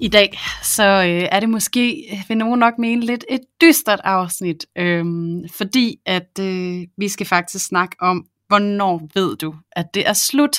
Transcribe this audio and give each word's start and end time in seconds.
I 0.00 0.08
dag 0.08 0.38
så 0.62 0.82
øh, 0.82 1.28
er 1.32 1.40
det 1.40 1.48
måske, 1.48 2.08
øh, 2.12 2.18
vil 2.28 2.36
nogen 2.36 2.58
nok 2.58 2.78
mene, 2.78 3.06
lidt 3.06 3.24
et 3.28 3.40
dystert 3.60 4.00
afsnit, 4.04 4.66
øh, 4.76 5.04
fordi 5.52 5.96
at 6.06 6.38
øh, 6.40 6.80
vi 6.98 7.08
skal 7.08 7.26
faktisk 7.26 7.66
snakke 7.66 7.96
om, 8.00 8.24
hvornår 8.48 9.08
ved 9.14 9.36
du, 9.36 9.54
at 9.72 9.94
det 9.94 10.08
er 10.08 10.12
slut? 10.12 10.58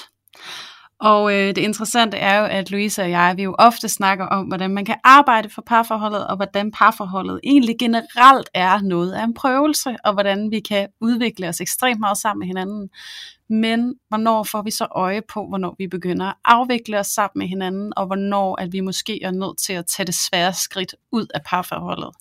Og 0.99 1.34
øh, 1.34 1.48
det 1.48 1.58
interessante 1.58 2.18
er 2.18 2.40
jo, 2.40 2.46
at 2.46 2.72
Louise 2.72 3.02
og 3.02 3.10
jeg, 3.10 3.34
vi 3.38 3.44
jo 3.44 3.55
ofte 3.60 3.90
snakker 3.90 4.26
om, 4.26 4.46
hvordan 4.46 4.72
man 4.72 4.86
kan 4.86 4.96
arbejde 5.04 5.49
for 5.49 5.62
parforholdet, 5.62 6.27
og 6.27 6.35
hvordan 6.35 6.71
parforholdet 6.71 7.40
egentlig 7.44 7.76
generelt 7.80 8.49
er 8.54 8.82
noget 8.82 9.12
af 9.12 9.24
en 9.24 9.34
prøvelse, 9.34 9.96
og 10.05 10.13
hvordan 10.13 10.52
vi 10.52 10.60
kan 10.60 10.88
udvikle 11.02 11.48
os 11.48 11.62
ekstremt 11.62 11.99
meget 11.99 12.18
sammen 12.18 12.40
med 12.40 12.48
hinanden. 12.48 12.90
Men 13.49 13.95
hvornår 14.09 14.44
får 14.44 14.62
vi 14.62 14.71
så 14.71 14.88
øje 14.91 15.21
på, 15.21 15.48
hvornår 15.48 15.76
vi 15.77 15.88
begynder 15.88 16.26
at 16.26 16.35
afvikle 16.45 16.99
os 16.99 17.07
sammen 17.07 17.40
med 17.40 17.48
hinanden, 17.48 17.94
og 17.98 18.05
hvornår 18.05 18.62
at 18.62 18.73
vi 18.73 18.80
måske 18.80 19.23
er 19.23 19.31
nødt 19.31 19.57
til 19.57 19.73
at 19.73 19.85
tage 19.85 20.05
det 20.05 20.16
svære 20.16 20.53
skridt 20.53 20.95
ud 21.12 21.27
af 21.34 21.41
parforholdet 21.45 22.16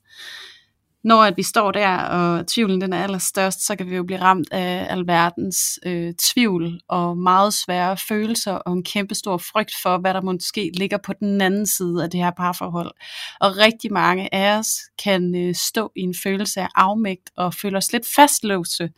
når 1.05 1.23
at 1.23 1.37
vi 1.37 1.43
står 1.43 1.73
der, 1.73 1.97
og 1.99 2.47
tvivlen 2.47 2.81
den 2.81 2.93
er 2.93 3.03
allerstørst, 3.03 3.67
så 3.67 3.77
kan 3.77 3.91
vi 3.91 3.97
jo 3.97 4.05
blive 4.05 4.21
ramt 4.21 4.53
af 4.53 4.87
alverdens 4.91 5.79
øh, 5.87 6.15
tvivl 6.19 6.81
og 6.89 7.19
meget 7.19 7.55
svære 7.55 7.97
følelser 8.09 8.53
og 8.53 8.73
en 8.73 8.85
kæmpe 8.85 9.15
stor 9.15 9.37
frygt 9.37 9.75
for, 9.83 9.99
hvad 9.99 10.15
der 10.15 10.21
måske 10.21 10.71
ligger 10.75 10.99
på 10.99 11.13
den 11.13 11.41
anden 11.41 11.67
side 11.67 12.05
af 12.05 12.11
det 12.11 12.21
her 12.21 12.31
parforhold. 12.31 12.91
Og 13.41 13.57
rigtig 13.57 13.93
mange 13.93 14.35
af 14.35 14.59
os 14.59 14.69
kan 15.05 15.35
øh, 15.35 15.55
stå 15.55 15.93
i 15.97 16.01
en 16.01 16.15
følelse 16.23 16.61
af 16.61 16.69
afmægt 16.75 17.31
og 17.37 17.55
føle 17.55 17.77
os 17.77 17.93
lidt 17.93 18.07
fastlåse 18.17 18.91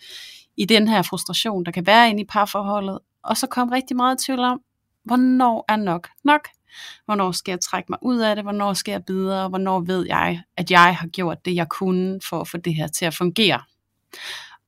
i 0.61 0.65
den 0.65 0.89
her 0.89 1.03
frustration, 1.03 1.65
der 1.65 1.71
kan 1.71 1.87
være 1.87 2.11
inde 2.11 2.23
i 2.23 2.25
parforholdet, 2.25 2.99
og 3.23 3.37
så 3.37 3.47
kom 3.47 3.69
rigtig 3.69 3.97
meget 3.97 4.19
tvivl 4.19 4.41
om, 4.41 4.61
hvornår 5.05 5.65
er 5.69 5.77
nok 5.77 6.09
nok? 6.25 6.49
Hvornår 7.05 7.33
skal 7.33 7.53
jeg 7.53 7.61
trække 7.61 7.87
mig 7.91 7.99
ud 8.03 8.19
af 8.19 8.37
det? 8.37 8.45
Hvornår 8.45 8.73
skal 8.73 8.93
jeg 8.93 9.03
videre? 9.09 9.49
Hvornår 9.49 9.81
ved 9.81 10.07
jeg, 10.07 10.43
at 10.57 10.71
jeg 10.71 10.97
har 10.97 11.07
gjort 11.07 11.45
det, 11.45 11.55
jeg 11.55 11.69
kunne 11.69 12.21
for 12.29 12.41
at 12.41 12.49
få 12.49 12.57
det 12.57 12.75
her 12.75 12.87
til 12.87 13.05
at 13.05 13.15
fungere? 13.15 13.61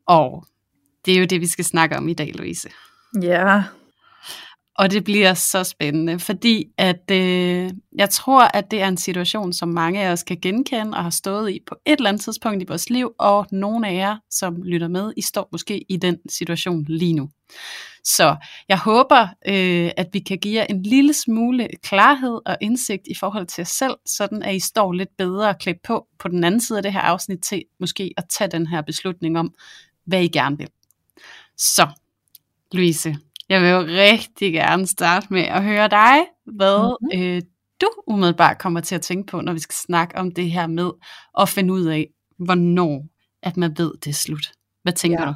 Og 0.06 0.44
det 1.04 1.14
er 1.14 1.18
jo 1.18 1.24
det, 1.24 1.40
vi 1.40 1.46
skal 1.46 1.64
snakke 1.64 1.96
om 1.96 2.08
i 2.08 2.14
dag, 2.14 2.32
Louise. 2.34 2.68
Ja. 3.22 3.62
Og 4.78 4.90
det 4.90 5.04
bliver 5.04 5.34
så 5.34 5.64
spændende, 5.64 6.18
fordi 6.18 6.64
at 6.78 7.10
øh, 7.10 7.70
jeg 7.98 8.10
tror, 8.10 8.42
at 8.42 8.70
det 8.70 8.82
er 8.82 8.88
en 8.88 8.96
situation, 8.96 9.52
som 9.52 9.68
mange 9.68 10.02
af 10.02 10.12
os 10.12 10.22
kan 10.22 10.38
genkende 10.42 10.96
og 10.96 11.02
har 11.02 11.10
stået 11.10 11.50
i 11.50 11.60
på 11.66 11.74
et 11.86 11.96
eller 11.96 12.08
andet 12.08 12.22
tidspunkt 12.22 12.62
i 12.62 12.66
vores 12.68 12.90
liv, 12.90 13.12
og 13.18 13.46
nogle 13.52 13.88
af 13.88 13.94
jer, 13.94 14.16
som 14.30 14.62
lytter 14.62 14.88
med, 14.88 15.12
I 15.16 15.22
står 15.22 15.48
måske 15.52 15.84
i 15.88 15.96
den 15.96 16.18
situation 16.28 16.84
lige 16.88 17.12
nu. 17.12 17.28
Så 18.04 18.36
jeg 18.68 18.78
håber, 18.78 19.22
øh, 19.48 19.90
at 19.96 20.08
vi 20.12 20.18
kan 20.18 20.38
give 20.38 20.54
jer 20.54 20.64
en 20.64 20.82
lille 20.82 21.12
smule 21.12 21.68
klarhed 21.82 22.40
og 22.46 22.56
indsigt 22.60 23.02
i 23.06 23.14
forhold 23.14 23.46
til 23.46 23.60
jer 23.60 23.66
selv, 23.66 23.94
sådan 24.06 24.42
at 24.42 24.54
I 24.54 24.60
står 24.60 24.92
lidt 24.92 25.16
bedre 25.18 25.54
klædt 25.54 25.82
på 25.82 26.06
på 26.18 26.28
den 26.28 26.44
anden 26.44 26.60
side 26.60 26.78
af 26.78 26.82
det 26.82 26.92
her 26.92 27.00
afsnit 27.00 27.40
til 27.40 27.62
måske 27.80 28.14
at 28.16 28.24
tage 28.38 28.50
den 28.50 28.66
her 28.66 28.82
beslutning 28.82 29.38
om, 29.38 29.54
hvad 30.06 30.22
I 30.22 30.28
gerne 30.28 30.58
vil. 30.58 30.68
Så, 31.56 31.88
Louise, 32.72 33.16
jeg 33.52 33.62
vil 33.62 33.70
jo 33.70 33.80
rigtig 33.80 34.52
gerne 34.52 34.86
starte 34.86 35.26
med 35.30 35.42
at 35.42 35.62
høre 35.62 35.88
dig, 35.88 36.26
hvad 36.46 36.96
mm-hmm. 37.00 37.22
øh, 37.22 37.42
du 37.80 37.88
umiddelbart 38.06 38.58
kommer 38.58 38.80
til 38.80 38.94
at 38.94 39.02
tænke 39.02 39.30
på, 39.30 39.40
når 39.40 39.52
vi 39.52 39.58
skal 39.58 39.74
snakke 39.74 40.16
om 40.16 40.30
det 40.30 40.50
her 40.50 40.66
med 40.66 40.90
at 41.38 41.48
finde 41.48 41.72
ud 41.72 41.86
af, 41.86 42.08
hvornår 42.38 43.06
at 43.42 43.56
man 43.56 43.74
ved, 43.78 43.92
det 44.04 44.10
er 44.10 44.14
slut. 44.14 44.52
Hvad 44.82 44.92
tænker 44.92 45.22
ja. 45.22 45.28
du? 45.28 45.34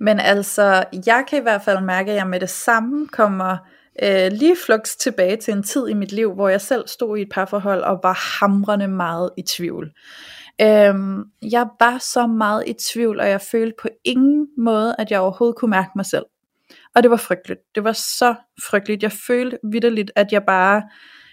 Men 0.00 0.20
altså, 0.20 0.84
jeg 1.06 1.24
kan 1.28 1.38
i 1.38 1.42
hvert 1.42 1.62
fald 1.62 1.84
mærke, 1.84 2.10
at 2.10 2.16
jeg 2.16 2.26
med 2.26 2.40
det 2.40 2.50
samme 2.50 3.08
kommer 3.08 3.56
øh, 4.02 4.32
lige 4.32 4.56
flux 4.66 4.96
tilbage 4.96 5.36
til 5.36 5.54
en 5.54 5.62
tid 5.62 5.88
i 5.88 5.94
mit 5.94 6.12
liv, 6.12 6.34
hvor 6.34 6.48
jeg 6.48 6.60
selv 6.60 6.88
stod 6.88 7.18
i 7.18 7.22
et 7.22 7.28
parforhold 7.30 7.82
og 7.82 8.00
var 8.02 8.40
hamrende 8.40 8.88
meget 8.88 9.30
i 9.38 9.42
tvivl. 9.42 9.92
Øhm, 10.60 11.24
jeg 11.52 11.66
var 11.80 11.98
så 11.98 12.26
meget 12.26 12.64
i 12.66 12.74
tvivl, 12.92 13.20
og 13.20 13.28
jeg 13.28 13.40
følte 13.40 13.74
på 13.82 13.88
ingen 14.04 14.46
måde, 14.58 14.96
at 14.98 15.10
jeg 15.10 15.20
overhovedet 15.20 15.56
kunne 15.56 15.70
mærke 15.70 15.90
mig 15.96 16.06
selv. 16.06 16.24
Og 16.94 17.02
det 17.02 17.10
var 17.10 17.16
frygteligt. 17.16 17.60
Det 17.74 17.84
var 17.84 17.92
så 17.92 18.34
frygteligt. 18.70 19.02
Jeg 19.02 19.12
følte 19.12 19.58
vidderligt, 19.72 20.10
at 20.16 20.32
jeg 20.32 20.42
bare 20.46 20.82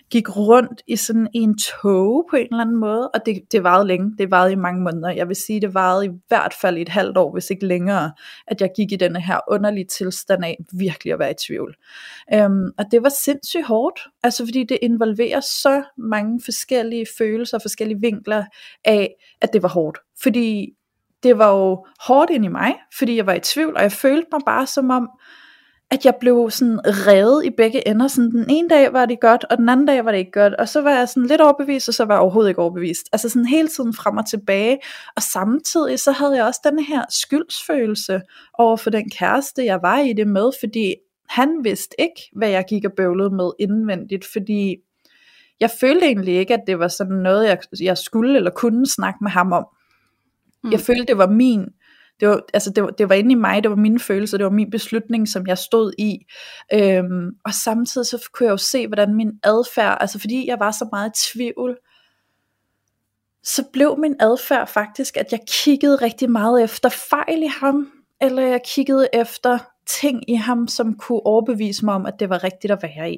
gik 0.10 0.38
rundt 0.38 0.82
i 0.88 0.96
sådan 0.96 1.28
en 1.34 1.58
tog 1.58 2.28
på 2.30 2.36
en 2.36 2.48
eller 2.52 2.62
anden 2.62 2.76
måde, 2.76 3.10
og 3.10 3.26
det, 3.26 3.42
det 3.52 3.64
varede 3.64 3.88
længe, 3.88 4.12
det 4.18 4.32
varede 4.32 4.52
i 4.52 4.56
mange 4.56 4.82
måneder. 4.82 5.10
Jeg 5.10 5.28
vil 5.28 5.36
sige, 5.36 5.62
det 5.62 5.74
varede 5.74 6.06
i 6.06 6.10
hvert 6.28 6.54
fald 6.62 6.78
i 6.78 6.82
et 6.82 6.90
halvt 6.90 7.18
år, 7.18 7.34
hvis 7.34 7.50
ikke 7.50 7.66
længere, 7.66 8.12
at 8.48 8.62
jeg 8.62 8.70
gik 8.76 8.92
i 8.92 8.96
denne 8.96 9.22
her 9.22 9.40
underlige 9.48 9.86
tilstand 9.86 10.46
af 10.46 10.58
virkelig 10.74 11.14
at 11.14 11.20
være 11.20 11.32
i 11.32 11.36
tvivl. 11.48 11.76
Øhm, 12.34 12.72
og 12.78 12.86
det 12.92 13.04
var 13.04 13.10
sindssygt 13.10 13.66
hårdt, 13.66 14.00
altså 14.24 14.46
fordi 14.46 14.64
det 14.64 14.78
involverer 14.82 15.40
så 15.40 15.84
mange 15.98 16.42
forskellige 16.46 17.06
følelser, 17.18 17.60
forskellige 17.60 18.02
vinkler 18.02 18.44
af, 18.86 19.16
at 19.42 19.54
det 19.54 19.64
var 19.64 19.70
hårdt. 19.70 19.98
Fordi 20.24 20.70
det 21.24 21.38
var 21.38 21.58
jo 21.58 21.86
hårdt 22.00 22.32
ind 22.32 22.46
i 22.46 22.48
mig, 22.48 22.76
fordi 22.98 23.16
jeg 23.16 23.26
var 23.26 23.34
i 23.34 23.40
tvivl, 23.40 23.76
og 23.76 23.82
jeg 23.82 23.92
følte 23.92 24.28
mig 24.32 24.42
bare 24.46 24.68
som 24.68 24.90
om, 24.90 25.10
at 25.92 26.06
jeg 26.06 26.16
blev 26.20 26.50
sådan 26.52 26.80
revet 26.86 27.46
i 27.46 27.50
begge 27.50 27.88
ender. 27.88 28.08
Sådan, 28.08 28.32
den 28.32 28.50
ene 28.50 28.70
dag 28.70 28.94
var 28.94 29.06
det 29.06 29.20
godt, 29.20 29.46
og 29.50 29.58
den 29.58 29.70
anden 29.70 29.86
dag 29.86 30.06
var 30.06 30.12
det 30.12 30.20
ikke 30.20 30.32
godt. 30.32 30.54
Og 30.54 30.70
så 30.70 30.82
var 30.82 30.92
jeg 30.92 31.10
sådan 31.10 31.28
lidt 31.28 31.42
overbevist, 31.42 31.88
og 31.88 31.94
så 31.94 32.06
var 32.06 32.14
jeg 32.14 32.22
overhovedet 32.22 32.50
ikke 32.50 32.62
overbevist. 32.62 33.10
Altså 33.14 33.30
sådan 33.30 33.46
hele 33.46 33.68
tiden 33.68 33.94
frem 33.94 34.18
og 34.18 34.30
tilbage. 34.30 34.80
Og 35.16 35.22
samtidig 35.22 36.00
så 36.00 36.12
havde 36.12 36.36
jeg 36.36 36.46
også 36.46 36.60
den 36.64 36.80
her 36.80 37.06
skyldsfølelse 37.10 38.22
over 38.54 38.78
for 38.78 38.90
den 38.90 39.10
kæreste, 39.10 39.66
jeg 39.66 39.80
var 39.82 40.00
i 40.00 40.14
det 40.14 40.28
med, 40.28 40.52
fordi 40.60 40.96
han 41.30 41.64
vidste 41.64 41.96
ikke, 42.00 42.22
hvad 42.36 42.50
jeg 42.50 42.66
gik 42.70 42.86
og 42.86 42.92
bøvlede 42.98 43.30
med 43.30 43.52
indvendigt, 43.60 44.26
fordi 44.34 44.76
jeg 45.60 45.70
følte 45.80 46.06
egentlig 46.06 46.36
ikke, 46.36 46.54
at 46.54 46.64
det 46.68 46.80
var 46.80 46.88
sådan 46.88 47.18
noget, 47.18 47.48
jeg, 47.48 47.58
jeg 47.82 47.98
skulle 47.98 48.36
eller 48.36 48.52
kunne 48.52 48.88
snakke 48.88 49.18
med 49.22 49.32
ham 49.32 49.52
om. 49.52 49.66
Mm. 50.64 50.72
Jeg 50.72 50.80
følte, 50.80 51.06
det 51.06 51.18
var 51.18 51.28
min 51.28 51.66
det 52.20 52.30
var, 52.30 52.42
altså 52.54 52.70
det, 52.70 52.84
var, 52.84 52.90
det 52.90 53.10
var 53.10 53.16
inde 53.16 53.32
i 53.32 53.36
mig, 53.36 53.64
det 53.64 53.70
var 53.70 53.78
mine 53.78 54.00
følelser, 54.00 54.38
det 54.38 54.46
var 54.46 54.52
min 54.52 54.70
beslutning, 54.70 55.28
som 55.28 55.48
jeg 55.48 55.58
stod 55.58 55.94
i. 55.98 56.26
Øhm, 56.74 57.30
og 57.46 57.54
samtidig 57.54 58.08
så 58.08 58.30
kunne 58.34 58.46
jeg 58.46 58.52
jo 58.52 58.58
se, 58.58 58.88
hvordan 58.88 59.16
min 59.16 59.32
adfærd, 59.44 59.98
altså 60.02 60.20
fordi 60.20 60.48
jeg 60.48 60.60
var 60.60 60.72
så 60.72 60.88
meget 60.92 61.10
i 61.10 61.32
tvivl, 61.32 61.78
så 63.44 63.64
blev 63.74 63.98
min 64.00 64.16
adfærd 64.20 64.68
faktisk, 64.68 65.18
at 65.18 65.32
jeg 65.32 65.40
kiggede 65.48 65.96
rigtig 65.96 66.32
meget 66.32 66.64
efter 66.64 66.90
fejl 66.90 67.44
i 67.44 67.52
ham, 67.60 67.92
eller 68.22 68.42
jeg 68.42 68.62
kiggede 68.66 69.08
efter 69.14 69.60
ting 69.88 70.30
i 70.30 70.36
ham, 70.36 70.68
som 70.68 70.98
kunne 70.98 71.26
overbevise 71.26 71.86
mig 71.86 71.96
om, 71.96 72.06
at 72.06 72.14
det 72.20 72.30
var 72.30 72.44
rigtigt 72.44 72.74
at 72.74 72.80
være 72.84 73.12
i. 73.12 73.18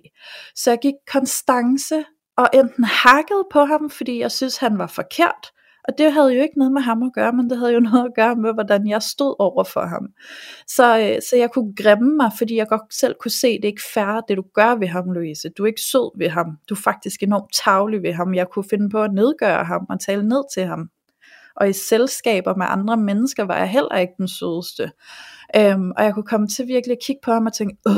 Så 0.55 0.71
jeg 0.71 0.79
gik 0.81 0.93
konstance 1.11 2.03
og 2.37 2.49
enten 2.53 2.83
hakkede 2.83 3.43
på 3.51 3.65
ham, 3.65 3.89
fordi 3.89 4.19
jeg 4.19 4.31
synes, 4.31 4.57
han 4.57 4.77
var 4.77 4.87
forkert, 4.87 5.51
og 5.89 5.97
det 5.97 6.13
havde 6.13 6.33
jo 6.33 6.41
ikke 6.41 6.57
noget 6.57 6.73
med 6.73 6.81
ham 6.81 7.03
at 7.03 7.13
gøre, 7.13 7.33
men 7.33 7.49
det 7.49 7.57
havde 7.57 7.73
jo 7.73 7.79
noget 7.89 8.05
at 8.05 8.13
gøre 8.15 8.35
med, 8.35 8.53
hvordan 8.53 8.87
jeg 8.87 9.01
stod 9.01 9.35
over 9.39 9.63
for 9.63 9.85
ham. 9.85 10.07
Så, 10.67 10.99
øh, 10.99 11.21
så 11.29 11.35
jeg 11.35 11.51
kunne 11.51 11.73
grimme 11.75 12.15
mig, 12.17 12.31
fordi 12.37 12.55
jeg 12.55 12.67
godt 12.67 12.93
selv 12.93 13.15
kunne 13.19 13.31
se, 13.31 13.47
at 13.47 13.59
det 13.61 13.67
ikke 13.67 13.91
færre, 13.93 14.23
det 14.27 14.37
du 14.37 14.43
gør 14.53 14.75
ved 14.75 14.87
ham, 14.87 15.11
Louise. 15.11 15.49
Du 15.49 15.63
er 15.63 15.67
ikke 15.67 15.81
sød 15.81 16.19
ved 16.19 16.29
ham. 16.29 16.57
Du 16.69 16.73
er 16.73 16.79
faktisk 16.83 17.23
enormt 17.23 17.53
tavlig 17.63 18.03
ved 18.03 18.13
ham. 18.13 18.33
Jeg 18.33 18.47
kunne 18.49 18.65
finde 18.69 18.89
på 18.89 19.03
at 19.03 19.13
nedgøre 19.13 19.63
ham 19.63 19.85
og 19.89 19.99
tale 19.99 20.27
ned 20.27 20.43
til 20.53 20.63
ham. 20.63 20.89
Og 21.59 21.69
i 21.69 21.73
selskaber 21.73 22.55
med 22.55 22.65
andre 22.69 22.97
mennesker 22.97 23.43
var 23.43 23.57
jeg 23.57 23.69
heller 23.69 23.97
ikke 23.97 24.13
den 24.17 24.27
sødeste. 24.27 24.91
Øhm, 25.55 25.91
og 25.97 26.03
jeg 26.03 26.13
kunne 26.13 26.25
komme 26.25 26.47
til 26.47 26.67
virkelig 26.67 26.93
at 26.93 27.03
kigge 27.05 27.19
på 27.23 27.31
ham 27.31 27.45
og 27.45 27.53
tænke, 27.53 27.77
åh, 27.85 27.95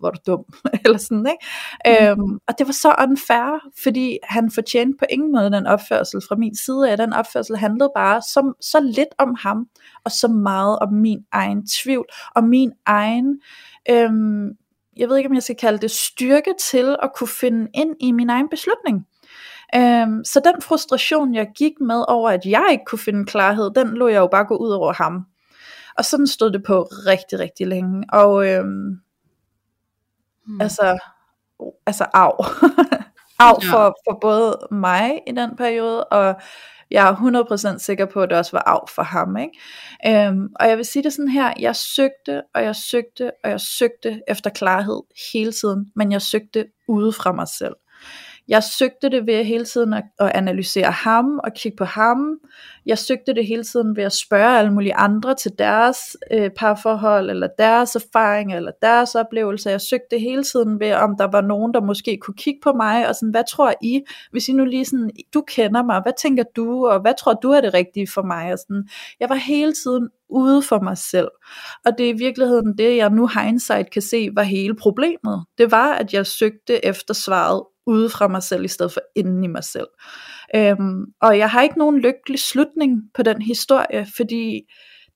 hvor 0.00 0.08
er 0.08 0.10
du 0.10 0.20
dum, 0.26 0.44
eller 0.84 0.98
sådan, 0.98 1.26
ikke? 1.26 2.10
Mm. 2.16 2.22
Øhm, 2.22 2.38
og 2.48 2.58
det 2.58 2.66
var 2.66 2.72
så 2.72 2.94
unfair, 3.02 3.70
fordi 3.82 4.18
han 4.22 4.50
fortjente 4.50 4.96
på 4.98 5.04
ingen 5.10 5.32
måde 5.32 5.52
den 5.52 5.66
opførsel 5.66 6.20
fra 6.28 6.36
min 6.36 6.56
side 6.56 6.90
af. 6.90 6.96
Den 6.96 7.12
opførsel 7.12 7.56
handlede 7.56 7.90
bare 7.96 8.22
så, 8.22 8.52
så 8.60 8.80
lidt 8.80 9.14
om 9.18 9.36
ham, 9.40 9.66
og 10.04 10.10
så 10.10 10.28
meget 10.28 10.78
om 10.78 10.92
min 10.92 11.18
egen 11.32 11.66
tvivl, 11.66 12.06
og 12.34 12.44
min 12.44 12.72
egen, 12.86 13.40
øhm, 13.90 14.48
jeg 14.96 15.08
ved 15.08 15.16
ikke 15.16 15.28
om 15.28 15.34
jeg 15.34 15.42
skal 15.42 15.56
kalde 15.56 15.78
det 15.78 15.90
styrke 15.90 16.54
til 16.70 16.96
at 17.02 17.10
kunne 17.16 17.28
finde 17.28 17.68
ind 17.74 17.96
i 18.00 18.12
min 18.12 18.30
egen 18.30 18.48
beslutning. 18.48 19.06
Øhm, 19.74 20.24
så 20.24 20.40
den 20.44 20.62
frustration, 20.62 21.34
jeg 21.34 21.46
gik 21.56 21.72
med 21.80 22.04
over, 22.08 22.30
at 22.30 22.46
jeg 22.46 22.66
ikke 22.70 22.84
kunne 22.86 22.98
finde 22.98 23.24
klarhed, 23.26 23.70
den 23.74 23.88
lå 23.88 24.08
jeg 24.08 24.18
jo 24.18 24.26
bare 24.26 24.44
gå 24.44 24.56
ud 24.56 24.70
over 24.70 24.92
ham. 24.92 25.24
Og 25.98 26.04
sådan 26.04 26.26
stod 26.26 26.50
det 26.50 26.62
på 26.64 26.82
rigtig, 26.82 27.38
rigtig 27.38 27.66
længe. 27.66 28.04
Og 28.12 28.48
øhm, 28.48 29.00
hmm. 30.46 30.60
altså, 30.60 30.98
altså 31.86 32.06
af. 32.14 32.32
Af 33.40 33.62
for, 33.70 33.96
for 34.08 34.18
både 34.20 34.58
mig 34.70 35.20
i 35.26 35.32
den 35.32 35.56
periode, 35.56 36.04
og 36.04 36.34
jeg 36.90 37.08
er 37.08 37.74
100% 37.74 37.78
sikker 37.78 38.06
på, 38.06 38.22
at 38.22 38.30
det 38.30 38.38
også 38.38 38.52
var 38.52 38.62
af 38.62 38.88
for 38.88 39.02
ham. 39.02 39.36
Ikke? 39.36 40.26
Øhm, 40.26 40.48
og 40.60 40.68
jeg 40.68 40.76
vil 40.76 40.84
sige 40.84 41.02
det 41.02 41.12
sådan 41.12 41.28
her, 41.28 41.52
jeg 41.58 41.76
søgte, 41.76 42.42
og 42.54 42.62
jeg 42.62 42.76
søgte, 42.76 43.30
og 43.44 43.50
jeg 43.50 43.60
søgte 43.60 44.20
efter 44.28 44.50
klarhed 44.50 45.00
hele 45.32 45.52
tiden, 45.52 45.92
men 45.96 46.12
jeg 46.12 46.22
søgte 46.22 46.66
ude 46.88 47.12
fra 47.12 47.32
mig 47.32 47.48
selv. 47.48 47.74
Jeg 48.48 48.62
søgte 48.62 49.08
det 49.08 49.26
ved 49.26 49.44
hele 49.44 49.64
tiden 49.64 49.92
at, 49.92 50.04
at 50.18 50.32
analysere 50.34 50.90
ham 50.90 51.38
og 51.38 51.52
kigge 51.56 51.76
på 51.76 51.84
ham. 51.84 52.38
Jeg 52.86 52.98
søgte 52.98 53.34
det 53.34 53.46
hele 53.46 53.64
tiden 53.64 53.96
ved 53.96 54.04
at 54.04 54.12
spørge 54.12 54.58
alle 54.58 54.72
mulige 54.72 54.94
andre 54.94 55.34
til 55.34 55.52
deres 55.58 55.98
øh, 56.32 56.50
parforhold, 56.56 57.30
eller 57.30 57.48
deres 57.58 57.96
erfaring, 57.96 58.54
eller 58.54 58.72
deres 58.82 59.14
oplevelser. 59.14 59.70
Jeg 59.70 59.80
søgte 59.80 60.06
det 60.10 60.20
hele 60.20 60.44
tiden 60.44 60.80
ved, 60.80 60.92
om 60.92 61.16
der 61.18 61.24
var 61.24 61.40
nogen, 61.40 61.74
der 61.74 61.80
måske 61.80 62.18
kunne 62.22 62.34
kigge 62.34 62.60
på 62.62 62.72
mig, 62.72 63.08
og 63.08 63.14
sådan, 63.14 63.30
hvad 63.30 63.44
tror 63.50 63.74
I, 63.82 64.00
hvis 64.30 64.48
I 64.48 64.52
nu 64.52 64.64
lige 64.64 64.84
sådan, 64.84 65.10
du 65.34 65.40
kender 65.40 65.82
mig, 65.82 66.02
hvad 66.02 66.12
tænker 66.22 66.44
du, 66.56 66.86
og 66.86 67.00
hvad 67.00 67.14
tror 67.20 67.32
du 67.32 67.50
er 67.50 67.60
det 67.60 67.74
rigtige 67.74 68.08
for 68.14 68.22
mig? 68.22 68.52
Og 68.52 68.58
sådan, 68.58 68.88
jeg 69.20 69.28
var 69.28 69.34
hele 69.34 69.72
tiden 69.72 70.08
ude 70.28 70.62
for 70.62 70.80
mig 70.80 70.98
selv. 70.98 71.28
Og 71.84 71.92
det 71.98 72.06
er 72.06 72.14
i 72.14 72.18
virkeligheden 72.18 72.78
det, 72.78 72.96
jeg 72.96 73.10
nu 73.10 73.26
hindsight 73.26 73.90
kan 73.90 74.02
se, 74.02 74.30
var 74.34 74.42
hele 74.42 74.74
problemet. 74.76 75.44
Det 75.58 75.70
var, 75.70 75.92
at 75.94 76.14
jeg 76.14 76.26
søgte 76.26 76.84
efter 76.84 77.14
svaret 77.14 77.62
ude 77.86 78.10
fra 78.10 78.28
mig 78.28 78.42
selv, 78.42 78.64
i 78.64 78.68
stedet 78.68 78.92
for 78.92 79.00
inden 79.16 79.44
i 79.44 79.46
mig 79.46 79.64
selv. 79.64 79.86
Øhm, 80.54 81.04
og 81.20 81.38
jeg 81.38 81.50
har 81.50 81.62
ikke 81.62 81.78
nogen 81.78 81.98
lykkelig 81.98 82.38
slutning 82.38 83.02
på 83.14 83.22
den 83.22 83.42
historie, 83.42 84.06
fordi 84.16 84.60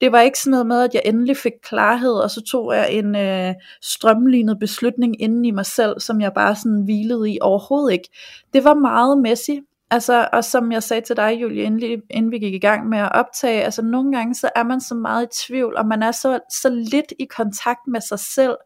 det 0.01 0.13
var 0.13 0.21
ikke 0.21 0.39
sådan 0.39 0.51
noget 0.51 0.67
med, 0.67 0.83
at 0.83 0.95
jeg 0.95 1.03
endelig 1.05 1.37
fik 1.37 1.53
klarhed, 1.63 2.13
og 2.13 2.31
så 2.31 2.43
tog 2.51 2.75
jeg 2.75 2.93
en 2.93 3.17
øh, 3.17 3.55
strømlignet 3.83 4.59
beslutning 4.59 5.23
inden 5.23 5.45
i 5.45 5.51
mig 5.51 5.67
selv, 5.67 6.01
som 6.01 6.21
jeg 6.21 6.33
bare 6.35 6.57
sådan 6.57 6.83
hvilede 6.85 7.33
i 7.33 7.39
overhovedet 7.41 7.93
ikke. 7.93 8.09
Det 8.53 8.65
var 8.65 8.75
meget 8.75 9.19
messy, 9.19 9.51
Altså, 9.91 10.29
og 10.33 10.45
som 10.45 10.73
jeg 10.73 10.83
sagde 10.83 11.07
til 11.07 11.17
dig, 11.17 11.39
Julie, 11.43 11.63
inden, 11.63 12.03
inden 12.11 12.33
vi 12.33 12.39
gik 12.39 12.55
i 12.55 12.59
gang 12.59 12.89
med 12.89 12.99
at 12.99 13.13
optage, 13.13 13.65
altså 13.65 13.83
nogle 13.83 14.13
gange 14.13 14.35
så 14.35 14.51
er 14.57 14.65
man 14.65 14.81
så 14.81 14.95
meget 14.95 15.25
i 15.25 15.47
tvivl, 15.47 15.77
og 15.77 15.87
man 15.87 16.03
er 16.03 16.13
så, 16.13 16.41
så 16.63 16.69
lidt 16.69 17.13
i 17.19 17.25
kontakt 17.25 17.81
med 17.89 18.01
sig 18.01 18.19
selv, 18.19 18.57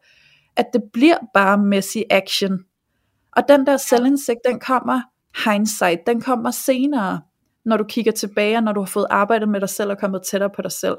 at 0.55 0.65
det 0.73 0.83
bliver 0.93 1.17
bare 1.33 1.57
messy 1.57 1.97
action. 2.09 2.59
Og 3.35 3.43
den 3.47 3.65
der 3.65 3.77
selvindsigt, 3.77 4.39
den 4.45 4.59
kommer 4.59 5.01
hindsight, 5.45 6.07
den 6.07 6.21
kommer 6.21 6.51
senere, 6.51 7.21
når 7.65 7.77
du 7.77 7.83
kigger 7.83 8.11
tilbage, 8.11 8.57
og 8.57 8.63
når 8.63 8.71
du 8.73 8.79
har 8.79 8.87
fået 8.87 9.07
arbejdet 9.09 9.49
med 9.49 9.59
dig 9.59 9.69
selv 9.69 9.91
og 9.91 9.99
kommet 9.99 10.21
tættere 10.31 10.49
på 10.49 10.61
dig 10.61 10.71
selv. 10.71 10.97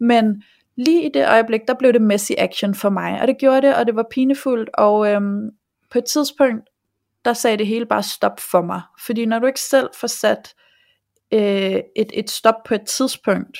Men 0.00 0.42
lige 0.76 1.06
i 1.06 1.10
det 1.14 1.28
øjeblik, 1.28 1.60
der 1.68 1.74
blev 1.74 1.92
det 1.92 2.02
messy 2.02 2.32
action 2.38 2.74
for 2.74 2.90
mig, 2.90 3.20
og 3.20 3.28
det 3.28 3.38
gjorde 3.38 3.62
det, 3.66 3.76
og 3.76 3.86
det 3.86 3.96
var 3.96 4.06
pinefuldt, 4.10 4.70
og 4.74 5.10
øhm, 5.12 5.50
på 5.90 5.98
et 5.98 6.04
tidspunkt, 6.04 6.68
der 7.24 7.32
sagde 7.32 7.56
det 7.56 7.66
hele 7.66 7.86
bare 7.86 8.02
stop 8.02 8.40
for 8.40 8.62
mig. 8.62 8.82
Fordi 9.06 9.26
når 9.26 9.38
du 9.38 9.46
ikke 9.46 9.60
selv 9.60 9.90
får 10.00 10.06
sat 10.06 10.54
øh, 11.32 11.80
et, 11.96 12.10
et 12.14 12.30
stop 12.30 12.54
på 12.66 12.74
et 12.74 12.82
tidspunkt, 12.86 13.58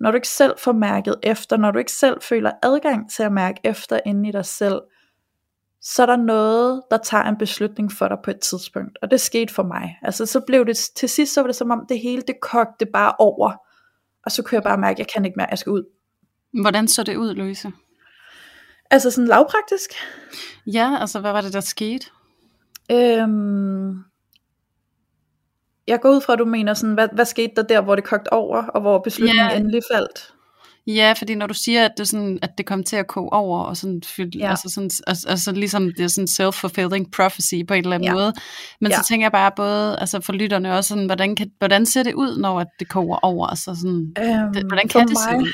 når 0.00 0.10
du 0.10 0.14
ikke 0.14 0.28
selv 0.28 0.54
får 0.58 0.72
mærket 0.72 1.16
efter, 1.22 1.56
når 1.56 1.70
du 1.70 1.78
ikke 1.78 1.92
selv 1.92 2.20
føler 2.22 2.50
adgang 2.62 3.10
til 3.10 3.22
at 3.22 3.32
mærke 3.32 3.60
efter 3.64 4.00
inde 4.06 4.28
i 4.28 4.32
dig 4.32 4.44
selv, 4.44 4.80
så 5.82 6.02
er 6.02 6.06
der 6.06 6.16
noget, 6.16 6.82
der 6.90 6.96
tager 6.96 7.24
en 7.24 7.36
beslutning 7.36 7.92
for 7.92 8.08
dig 8.08 8.16
på 8.24 8.30
et 8.30 8.40
tidspunkt. 8.40 8.98
Og 9.02 9.10
det 9.10 9.20
skete 9.20 9.54
for 9.54 9.62
mig. 9.62 9.98
Altså 10.02 10.26
så 10.26 10.40
blev 10.40 10.66
det, 10.66 10.76
til 10.96 11.08
sidst 11.08 11.34
så 11.34 11.40
var 11.40 11.46
det 11.46 11.56
som 11.56 11.70
om 11.70 11.86
det 11.88 12.00
hele, 12.00 12.22
det 12.22 12.40
kogte 12.42 12.86
bare 12.86 13.12
over. 13.18 13.52
Og 14.24 14.32
så 14.32 14.42
kunne 14.42 14.54
jeg 14.56 14.62
bare 14.62 14.78
mærke, 14.78 14.94
at 14.94 14.98
jeg 14.98 15.06
kan 15.06 15.24
ikke 15.24 15.36
mere, 15.36 15.46
jeg 15.50 15.58
skal 15.58 15.70
ud. 15.70 15.84
Hvordan 16.62 16.88
så 16.88 17.02
det 17.02 17.16
ud, 17.16 17.34
Louise? 17.34 17.72
Altså 18.90 19.10
sådan 19.10 19.28
lavpraktisk? 19.28 19.90
Ja, 20.66 20.96
altså 21.00 21.20
hvad 21.20 21.32
var 21.32 21.40
det, 21.40 21.52
der 21.52 21.60
skete? 21.60 22.06
Øhm, 22.92 24.04
jeg 25.86 26.00
går 26.00 26.10
ud 26.10 26.20
fra, 26.20 26.32
at 26.32 26.38
du 26.38 26.44
mener 26.44 26.74
sådan, 26.74 26.94
hvad, 26.94 27.08
hvad 27.12 27.24
skete 27.24 27.52
der 27.56 27.62
der, 27.62 27.80
hvor 27.80 27.94
det 27.94 28.04
kogte 28.04 28.32
over, 28.32 28.62
og 28.62 28.80
hvor 28.80 28.98
beslutningen 28.98 29.50
ja. 29.50 29.56
endelig 29.56 29.82
faldt? 29.92 30.34
Ja, 30.88 31.12
fordi 31.12 31.34
når 31.34 31.46
du 31.46 31.54
siger, 31.54 31.84
at 31.84 31.90
det, 31.98 32.08
sådan, 32.08 32.38
at 32.42 32.58
det 32.58 32.66
kom 32.66 32.84
til 32.84 32.96
at 32.96 33.06
koge 33.06 33.32
over, 33.32 33.60
og 33.60 33.76
sådan, 33.76 34.02
ja. 34.18 34.50
altså, 34.50 34.68
sådan, 34.68 34.90
altså, 35.06 35.28
altså 35.28 35.52
ligesom 35.52 35.92
det 35.96 36.04
er 36.04 36.08
sådan 36.08 36.28
self-fulfilling 36.28 37.10
prophecy 37.16 37.54
på 37.68 37.74
en 37.74 37.84
eller 37.84 37.94
anden 37.94 38.08
ja. 38.08 38.14
måde, 38.14 38.32
men 38.80 38.90
ja. 38.90 38.96
så 38.96 39.08
tænker 39.08 39.24
jeg 39.24 39.32
bare 39.32 39.52
både, 39.56 39.98
altså 39.98 40.20
for 40.20 40.32
lytterne 40.32 40.74
også, 40.74 40.88
sådan, 40.88 41.06
hvordan, 41.06 41.36
kan, 41.36 41.50
hvordan 41.58 41.86
ser 41.86 42.02
det 42.02 42.14
ud, 42.14 42.38
når 42.38 42.64
det 42.78 42.88
koger 42.88 43.16
over? 43.22 43.46
Altså 43.46 43.74
sådan, 43.74 44.12
øhm, 44.18 44.52
det, 44.54 44.64
hvordan 44.68 44.88
kan 44.88 45.08
det 45.08 45.10
mig, 45.10 45.32
se 45.32 45.36
ud? 45.36 45.52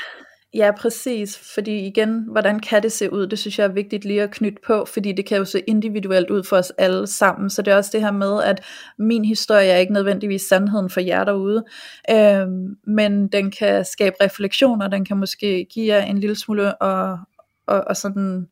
Ja, 0.55 0.71
præcis. 0.77 1.53
Fordi 1.53 1.87
igen, 1.87 2.25
hvordan 2.31 2.59
kan 2.59 2.83
det 2.83 2.91
se 2.91 3.13
ud? 3.13 3.27
Det 3.27 3.39
synes 3.39 3.59
jeg 3.59 3.65
er 3.65 3.71
vigtigt 3.71 4.05
lige 4.05 4.23
at 4.23 4.31
knytte 4.31 4.61
på, 4.67 4.85
fordi 4.85 5.11
det 5.11 5.25
kan 5.25 5.37
jo 5.37 5.45
se 5.45 5.59
individuelt 5.67 6.29
ud 6.29 6.43
for 6.43 6.57
os 6.57 6.71
alle 6.77 7.07
sammen. 7.07 7.49
Så 7.49 7.61
det 7.61 7.71
er 7.71 7.75
også 7.77 7.89
det 7.93 8.01
her 8.01 8.11
med, 8.11 8.43
at 8.43 8.63
min 8.97 9.25
historie 9.25 9.67
er 9.67 9.77
ikke 9.77 9.93
nødvendigvis 9.93 10.41
sandheden 10.41 10.89
for 10.89 10.99
jer 10.99 11.23
derude, 11.23 11.65
øhm, 12.11 12.77
men 12.87 13.27
den 13.27 13.51
kan 13.51 13.85
skabe 13.85 14.15
refleksioner, 14.21 14.87
den 14.87 15.05
kan 15.05 15.17
måske 15.17 15.65
give 15.73 15.95
jer 15.95 16.03
en 16.03 16.17
lille 16.17 16.35
smule 16.35 16.75
og, 16.81 17.17
og, 17.67 17.83
og 17.87 17.97
sådan 17.97 18.47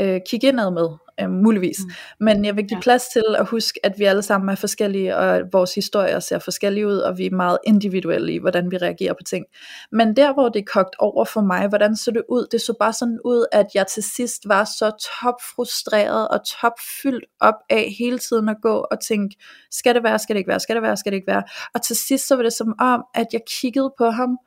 øh, 0.00 0.20
kigge 0.28 0.48
indad 0.48 0.70
med 0.70 0.88
øh, 1.20 1.30
muligvis. 1.30 1.76
Mm. 1.84 1.90
Men 2.20 2.44
jeg 2.44 2.56
vil 2.56 2.64
give 2.68 2.78
ja. 2.78 2.82
plads 2.82 3.02
til 3.12 3.24
at 3.38 3.46
huske, 3.46 3.80
at 3.82 3.92
vi 3.98 4.04
alle 4.04 4.22
sammen 4.22 4.48
er 4.48 4.54
forskellige, 4.54 5.16
og 5.16 5.42
vores 5.52 5.74
historier 5.74 6.20
ser 6.20 6.38
forskellige 6.38 6.86
ud, 6.86 6.96
og 6.96 7.18
vi 7.18 7.26
er 7.26 7.30
meget 7.30 7.58
individuelle 7.66 8.32
i, 8.32 8.38
hvordan 8.38 8.70
vi 8.70 8.76
reagerer 8.76 9.12
på 9.12 9.22
ting. 9.26 9.44
Men 9.92 10.16
der, 10.16 10.32
hvor 10.32 10.48
det 10.48 10.60
er 10.60 10.72
kogt 10.72 10.96
over 10.98 11.24
for 11.24 11.40
mig, 11.40 11.68
hvordan 11.68 11.96
så 11.96 12.10
det 12.10 12.22
ud? 12.28 12.46
Det 12.52 12.60
så 12.60 12.74
bare 12.80 12.92
sådan 12.92 13.18
ud, 13.24 13.46
at 13.52 13.66
jeg 13.74 13.86
til 13.86 14.02
sidst 14.02 14.48
var 14.48 14.64
så 14.64 14.90
top 15.20 15.34
frustreret 15.54 16.28
og 16.28 16.40
top 16.60 16.72
fyldt 17.02 17.24
op 17.40 17.54
af 17.70 17.94
hele 17.98 18.18
tiden 18.18 18.48
at 18.48 18.56
gå 18.62 18.86
og 18.90 19.00
tænke, 19.00 19.36
skal 19.70 19.94
det 19.94 20.02
være, 20.02 20.18
skal 20.18 20.34
det 20.34 20.38
ikke 20.38 20.48
være, 20.48 20.60
skal 20.60 20.76
det 20.76 20.82
være, 20.82 20.96
skal 20.96 21.12
det 21.12 21.16
ikke 21.16 21.32
være? 21.32 21.42
Og 21.74 21.82
til 21.82 21.96
sidst 21.96 22.28
så 22.28 22.36
var 22.36 22.42
det 22.42 22.52
som 22.52 22.74
om, 22.78 23.04
at 23.14 23.26
jeg 23.32 23.40
kiggede 23.60 23.92
på 23.98 24.10
ham 24.10 24.38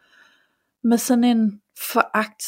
med 0.83 0.97
sådan 0.97 1.23
en 1.23 1.61
foragt, 1.79 2.45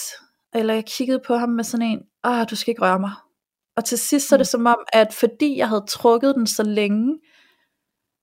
eller 0.54 0.74
jeg 0.74 0.86
kiggede 0.86 1.20
på 1.28 1.36
ham 1.36 1.50
med 1.50 1.64
sådan 1.64 1.86
en, 1.86 2.02
ah, 2.24 2.46
du 2.50 2.56
skal 2.56 2.72
ikke 2.72 2.82
røre 2.82 3.00
mig, 3.00 3.12
og 3.80 3.86
til 3.86 3.98
sidst 3.98 4.28
så 4.30 4.36
er 4.36 4.38
det 4.38 4.44
mm. 4.44 4.52
som 4.52 4.66
om, 4.66 4.78
at 4.94 5.14
fordi 5.14 5.58
jeg 5.58 5.70
havde 5.70 5.86
trukket 5.88 6.36
den 6.36 6.48
så 6.48 6.64
længe, 6.64 7.20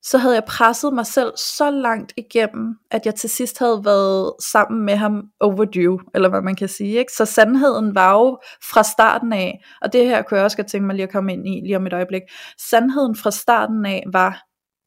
så 0.03 0.19
havde 0.19 0.35
jeg 0.35 0.45
presset 0.45 0.93
mig 0.93 1.07
selv 1.07 1.33
så 1.37 1.71
langt 1.71 2.13
igennem, 2.17 2.79
at 2.91 3.07
jeg 3.07 3.15
til 3.15 3.31
sidst 3.31 3.59
havde 3.59 3.85
været 3.85 4.33
sammen 4.43 4.85
med 4.85 4.97
ham 4.97 5.23
overdue, 5.41 5.99
eller 6.15 6.29
hvad 6.29 6.43
man 6.43 6.55
kan 6.55 6.69
sige. 6.69 6.99
Ikke? 6.99 7.13
Så 7.13 7.25
sandheden 7.25 7.95
var 7.95 8.13
jo 8.13 8.39
fra 8.73 8.83
starten 8.83 9.33
af, 9.33 9.65
og 9.83 9.93
det 9.93 10.07
her 10.07 10.23
kunne 10.23 10.37
jeg 10.37 10.45
også 10.45 10.57
godt 10.57 10.67
tænke 10.67 10.87
mig 10.87 10.97
lige 10.97 11.07
at 11.07 11.13
komme 11.13 11.33
ind 11.33 11.49
i 11.49 11.61
lige 11.61 11.77
om 11.77 11.87
et 11.87 11.93
øjeblik, 11.93 12.23
sandheden 12.71 13.17
fra 13.17 13.31
starten 13.31 13.87
af 13.87 14.05
var, 14.13 14.43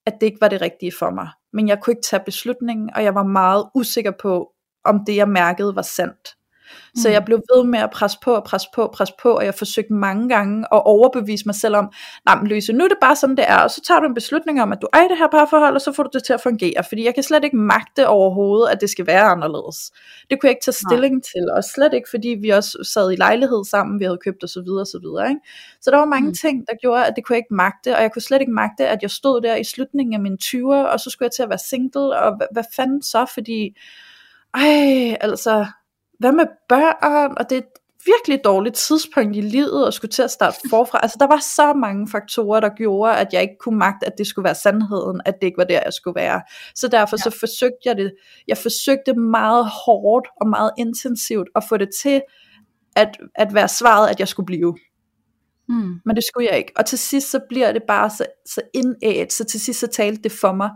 at 0.05 0.13
det 0.21 0.27
ikke 0.27 0.41
var 0.41 0.47
det 0.47 0.61
rigtige 0.61 0.91
for 0.99 1.09
mig. 1.09 1.29
Men 1.53 1.67
jeg 1.67 1.79
kunne 1.81 1.91
ikke 1.91 2.07
tage 2.09 2.23
beslutningen, 2.25 2.89
og 2.95 3.03
jeg 3.03 3.15
var 3.15 3.23
meget 3.23 3.69
usikker 3.75 4.11
på, 4.21 4.51
om 4.85 5.05
det 5.07 5.15
jeg 5.15 5.29
mærkede 5.29 5.75
var 5.75 5.81
sandt. 5.81 6.38
Så 6.95 7.07
mm. 7.07 7.13
jeg 7.13 7.25
blev 7.25 7.41
ved 7.55 7.63
med 7.63 7.79
at 7.79 7.89
presse 7.89 8.17
på 8.23 8.33
og 8.33 8.43
presse 8.43 8.67
på 8.75 8.81
og 8.83 8.91
presse 8.91 9.13
på, 9.21 9.31
og 9.31 9.45
jeg 9.45 9.55
forsøgte 9.55 9.93
mange 9.93 10.29
gange 10.29 10.65
at 10.71 10.81
overbevise 10.85 11.45
mig 11.45 11.55
selv 11.55 11.75
om, 11.75 11.91
nej 12.25 12.35
men 12.35 12.47
Louise, 12.47 12.73
nu 12.73 12.83
er 12.83 12.87
det 12.87 12.97
bare 13.01 13.15
sådan 13.15 13.37
det 13.37 13.45
er, 13.47 13.57
og 13.57 13.71
så 13.71 13.81
tager 13.87 13.99
du 13.99 14.05
en 14.05 14.13
beslutning 14.13 14.61
om, 14.61 14.71
at 14.71 14.77
du 14.81 14.87
er 14.93 15.05
i 15.05 15.07
det 15.09 15.17
her 15.17 15.27
parforhold, 15.27 15.75
og 15.75 15.81
så 15.81 15.91
får 15.91 16.03
du 16.03 16.09
det 16.13 16.23
til 16.23 16.33
at 16.33 16.41
fungere, 16.41 16.83
fordi 16.89 17.05
jeg 17.05 17.13
kan 17.13 17.23
slet 17.23 17.43
ikke 17.43 17.57
magte 17.57 18.07
overhovedet, 18.07 18.69
at 18.69 18.81
det 18.81 18.89
skal 18.89 19.07
være 19.07 19.23
anderledes. 19.23 19.91
Det 20.29 20.39
kunne 20.39 20.47
jeg 20.47 20.51
ikke 20.51 20.63
tage 20.63 20.81
stilling 20.87 21.13
nej. 21.13 21.21
til, 21.31 21.51
og 21.55 21.63
slet 21.63 21.93
ikke, 21.93 22.09
fordi 22.09 22.29
vi 22.41 22.49
også 22.49 22.89
sad 22.93 23.11
i 23.11 23.15
lejlighed 23.15 23.65
sammen, 23.65 23.99
vi 23.99 24.05
havde 24.05 24.19
købt 24.23 24.43
og 24.43 24.49
så 24.49 24.61
videre 24.61 24.81
og 24.81 24.87
så 24.87 24.99
videre. 24.99 25.29
Ikke? 25.29 25.41
Så 25.81 25.91
der 25.91 25.97
var 25.97 26.05
mange 26.05 26.27
mm. 26.27 26.35
ting, 26.35 26.67
der 26.67 26.75
gjorde, 26.81 27.05
at 27.05 27.13
det 27.15 27.25
kunne 27.25 27.33
jeg 27.33 27.39
ikke 27.39 27.53
magte, 27.53 27.95
og 27.95 28.01
jeg 28.01 28.11
kunne 28.11 28.21
slet 28.21 28.41
ikke 28.41 28.53
magte, 28.53 28.87
at 28.87 28.99
jeg 29.01 29.11
stod 29.11 29.41
der 29.41 29.55
i 29.55 29.63
slutningen 29.63 30.13
af 30.13 30.19
mine 30.19 30.37
20'er, 30.43 30.91
og 30.91 30.99
så 30.99 31.09
skulle 31.09 31.27
jeg 31.27 31.31
til 31.31 31.43
at 31.43 31.49
være 31.49 31.59
single, 31.69 32.19
og 32.19 32.35
hvad, 32.37 32.47
hvad 32.51 32.63
fanden 32.75 33.01
så, 33.01 33.25
fordi 33.33 33.77
ej, 34.53 35.17
altså, 35.21 35.65
hvad 36.19 36.31
med 36.31 36.45
børn, 36.69 37.33
og 37.37 37.49
det 37.49 37.57
er 37.57 37.61
et 37.61 37.79
virkelig 38.05 38.43
dårligt 38.43 38.75
tidspunkt 38.75 39.35
i 39.37 39.41
livet, 39.41 39.87
at 39.87 39.93
skulle 39.93 40.11
til 40.11 40.21
at 40.21 40.31
starte 40.31 40.57
forfra. 40.69 40.99
Altså 41.03 41.17
der 41.19 41.27
var 41.27 41.39
så 41.39 41.73
mange 41.73 42.07
faktorer, 42.07 42.59
der 42.59 42.69
gjorde, 42.69 43.15
at 43.17 43.33
jeg 43.33 43.41
ikke 43.41 43.57
kunne 43.59 43.77
magte, 43.77 44.05
at 44.05 44.13
det 44.17 44.27
skulle 44.27 44.43
være 44.43 44.55
sandheden, 44.55 45.21
at 45.25 45.35
det 45.41 45.47
ikke 45.47 45.57
var 45.57 45.63
der, 45.63 45.81
jeg 45.85 45.93
skulle 45.93 46.15
være. 46.15 46.41
Så 46.75 46.87
derfor 46.87 47.17
ja. 47.19 47.29
så 47.29 47.37
forsøgte 47.39 47.79
jeg 47.85 47.97
det. 47.97 48.13
Jeg 48.47 48.57
forsøgte 48.57 49.13
meget 49.13 49.65
hårdt 49.85 50.27
og 50.41 50.49
meget 50.49 50.71
intensivt 50.77 51.47
at 51.55 51.63
få 51.69 51.77
det 51.77 51.89
til, 52.01 52.21
at, 52.95 53.17
at 53.35 53.53
være 53.53 53.67
svaret, 53.67 54.09
at 54.09 54.19
jeg 54.19 54.27
skulle 54.27 54.45
blive. 54.45 54.77
Mm. 55.69 55.99
Men 56.05 56.15
det 56.15 56.23
skulle 56.23 56.47
jeg 56.49 56.57
ikke. 56.57 56.71
Og 56.75 56.85
til 56.85 56.97
sidst 56.97 57.31
så 57.31 57.39
bliver 57.49 57.71
det 57.71 57.83
bare 57.87 58.09
så, 58.09 58.25
så 58.45 58.61
indædt, 58.73 59.33
så 59.33 59.43
til 59.43 59.59
sidst 59.59 59.79
så 59.79 59.87
talte 59.87 60.21
det 60.21 60.31
for 60.31 60.51
mig, 60.51 60.69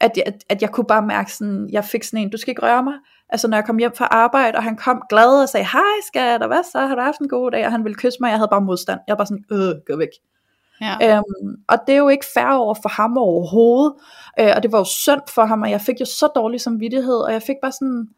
at 0.00 0.10
jeg, 0.16 0.24
at 0.48 0.62
jeg 0.62 0.70
kunne 0.70 0.86
bare 0.88 1.06
mærke 1.06 1.32
sådan, 1.32 1.68
jeg 1.72 1.84
fik 1.84 2.04
sådan 2.04 2.22
en, 2.22 2.30
du 2.30 2.36
skal 2.36 2.50
ikke 2.50 2.62
røre 2.62 2.82
mig, 2.82 2.94
Altså 3.28 3.48
når 3.48 3.56
jeg 3.56 3.64
kom 3.64 3.78
hjem 3.78 3.92
fra 3.96 4.08
arbejde, 4.10 4.56
og 4.56 4.62
han 4.62 4.76
kom 4.76 5.02
glad 5.08 5.42
og 5.42 5.48
sagde, 5.48 5.66
hej 5.72 6.00
skat, 6.06 6.42
og 6.42 6.48
hvad 6.48 6.62
så, 6.72 6.78
har 6.78 6.94
du 6.94 7.00
haft 7.00 7.18
en 7.18 7.28
god 7.28 7.50
dag? 7.50 7.66
Og 7.66 7.72
han 7.72 7.84
ville 7.84 7.96
kysse 7.96 8.18
mig, 8.20 8.28
jeg 8.28 8.38
havde 8.38 8.48
bare 8.50 8.60
modstand. 8.60 9.00
Jeg 9.06 9.12
var 9.12 9.16
bare 9.16 9.26
sådan, 9.26 9.44
øh, 9.52 9.74
gå 9.86 9.96
væk. 9.96 10.08
Ja. 10.80 11.16
Øhm, 11.16 11.56
og 11.68 11.78
det 11.86 11.92
er 11.92 11.98
jo 11.98 12.08
ikke 12.08 12.26
fair 12.34 12.52
over 12.52 12.74
for 12.74 12.88
ham 12.88 13.18
overhovedet, 13.18 13.94
øh, 14.40 14.52
og 14.56 14.62
det 14.62 14.72
var 14.72 14.78
jo 14.78 14.84
synd 14.84 15.20
for 15.34 15.44
ham, 15.44 15.62
og 15.62 15.70
jeg 15.70 15.80
fik 15.80 16.00
jo 16.00 16.04
så 16.04 16.28
dårlig 16.34 16.60
samvittighed, 16.60 17.16
og 17.16 17.32
jeg 17.32 17.42
fik 17.42 17.56
bare 17.62 17.72
sådan, 17.72 18.08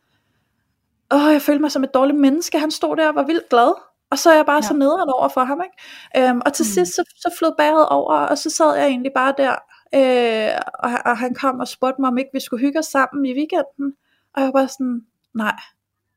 åh, 1.15 1.33
jeg 1.33 1.43
følte 1.43 1.61
mig 1.61 1.73
som 1.73 1.85
et 1.85 1.95
dårligt 1.95 2.19
menneske, 2.19 2.59
han 2.59 2.71
stod 2.71 2.97
der 2.97 3.09
og 3.09 3.15
var 3.15 3.23
vildt 3.23 3.49
glad, 3.49 3.75
Og 4.11 4.19
så 4.19 4.31
er 4.31 4.35
jeg 4.35 4.47
bare 4.47 4.57
ja. 4.57 4.69
så 4.69 4.75
nederen 4.75 5.11
over 5.11 5.29
for 5.29 5.45
ham, 5.45 5.61
ikke? 5.65 6.29
Øhm, 6.29 6.41
og 6.47 6.53
til 6.53 6.63
mm. 6.63 6.73
sidst, 6.75 6.95
så, 6.95 7.03
så 7.17 7.31
flød 7.39 7.53
bæret 7.59 7.89
over, 7.89 8.15
og 8.15 8.39
så 8.39 8.51
sad 8.51 8.77
jeg 8.77 8.87
egentlig 8.87 9.13
bare 9.15 9.35
der, 9.39 9.55
øh, 9.95 10.61
og, 10.79 10.91
og 11.05 11.19
han 11.19 11.35
kom 11.35 11.61
og 11.61 11.69
spurgte 11.69 12.01
mig, 12.01 12.09
om 12.09 12.19
ikke 12.19 12.31
vi 12.33 12.41
skulle 12.41 12.61
hygge 12.61 12.79
os 12.79 12.87
sammen 12.87 13.27
i 13.27 13.33
weekenden. 13.33 13.95
Og 14.35 14.41
jeg 14.43 14.47
var 14.47 14.53
bare 14.61 14.69
sådan, 14.69 15.01
nej, 15.35 15.57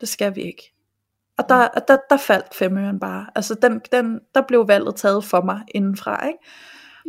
det 0.01 0.09
skal 0.09 0.35
vi 0.35 0.41
ikke. 0.41 0.73
Og 1.37 1.49
der, 1.49 1.67
der, 1.67 1.97
der 2.09 2.17
faldt 2.17 2.53
femøren 2.55 2.99
bare. 2.99 3.27
Altså, 3.35 3.55
den, 3.61 3.81
den, 3.91 4.19
der 4.35 4.41
blev 4.41 4.67
valget 4.67 4.95
taget 4.95 5.23
for 5.25 5.41
mig 5.41 5.61
indenfra, 5.75 6.27
ikke? 6.27 6.39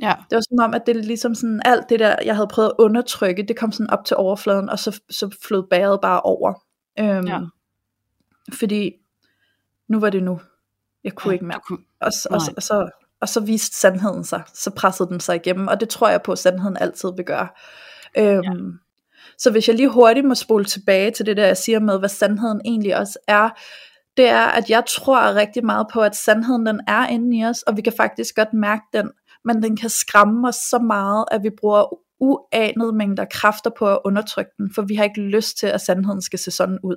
Ja. 0.02 0.14
Det 0.30 0.37
var 0.37 0.42
som 0.49 0.59
om, 0.64 0.75
at 0.75 0.87
det 0.87 0.97
ligesom 0.97 1.35
sådan, 1.35 1.62
alt 1.64 1.88
det 1.88 2.00
der, 2.00 2.16
jeg 2.25 2.35
havde 2.37 2.49
prøvet 2.49 2.68
at 2.68 2.75
undertrykke, 2.78 3.42
det 3.42 3.56
kom 3.56 3.73
sådan 3.73 3.90
op 3.90 4.04
til 4.04 4.16
overfladen, 4.16 4.68
og 4.68 4.78
så, 4.78 5.00
så 5.11 5.37
flød 5.47 5.62
bæret 5.71 6.00
bare 6.00 6.21
over. 6.21 6.54
Øhm, 6.99 7.26
Ja. 7.26 7.40
Fordi 8.52 8.92
nu 9.88 10.00
var 10.00 10.11
det 10.11 10.23
nu. 10.23 10.40
Jeg 11.04 11.12
kunne 11.14 11.30
ja, 11.30 11.32
ikke 11.32 11.44
mere. 11.44 11.61
kunne- 11.68 11.85
Og, 12.00 12.12
så- 12.12 12.28
og, 12.30 12.40
så- 12.40 12.50
Nej. 12.50 12.54
og, 12.56 12.62
så, 12.62 12.90
og 13.21 13.28
så 13.28 13.40
viste 13.40 13.76
sandheden 13.76 14.25
sig. 14.25 14.42
Så 14.54 14.71
pressede 14.71 15.09
den 15.09 15.21
sig 15.21 15.37
igennem. 15.37 15.68
Og 15.68 15.80
det 15.80 15.88
tror 15.88 16.09
jeg 16.09 16.23
på, 16.23 16.32
at 16.32 16.38
sandheden 16.38 16.76
altid 16.76 17.09
vil 17.16 17.25
gøre. 17.25 17.49
Øhm, 18.18 18.42
ja. 18.44 18.52
Så 19.42 19.50
hvis 19.50 19.68
jeg 19.68 19.76
lige 19.76 19.88
hurtigt 19.88 20.26
må 20.26 20.34
spole 20.34 20.64
tilbage 20.64 21.11
til 21.11 21.26
det 21.26 21.37
der, 21.37 21.46
jeg 21.46 21.56
siger 21.56 21.80
med, 21.80 21.99
hvad 21.99 22.08
sandheden 22.08 22.61
egentlig 22.64 22.96
også 22.96 23.18
er, 23.28 23.50
det 24.16 24.28
er, 24.28 24.46
at 24.46 24.70
jeg 24.70 24.84
tror 24.88 25.34
rigtig 25.34 25.64
meget 25.64 25.87
på, 25.92 26.00
at 26.00 26.16
sandheden 26.16 26.66
den 26.66 26.80
er 26.88 27.06
inde 27.06 27.38
i 27.38 27.44
os, 27.44 27.62
og 27.62 27.76
vi 27.76 27.82
kan 27.82 27.92
faktisk 27.96 28.37
godt 28.37 28.52
mærke 28.52 28.82
den, 28.92 29.11
men 29.44 29.62
den 29.62 29.76
kan 29.76 29.90
skræmme 29.90 30.49
os 30.49 30.56
så 30.56 30.78
meget, 30.78 31.25
at 31.30 31.42
vi 31.42 31.50
bruger 31.61 31.99
uanede 32.20 32.92
mængder 32.92 33.25
kræfter 33.25 33.70
på 33.78 33.88
at 33.92 33.99
undertrykke 34.04 34.50
den, 34.58 34.75
for 34.75 34.82
vi 34.82 34.94
har 34.94 35.04
ikke 35.04 35.20
lyst 35.20 35.58
til, 35.58 35.66
at 35.66 35.80
sandheden 35.80 36.22
skal 36.22 36.38
se 36.38 36.50
sådan 36.50 36.78
ud. 36.82 36.96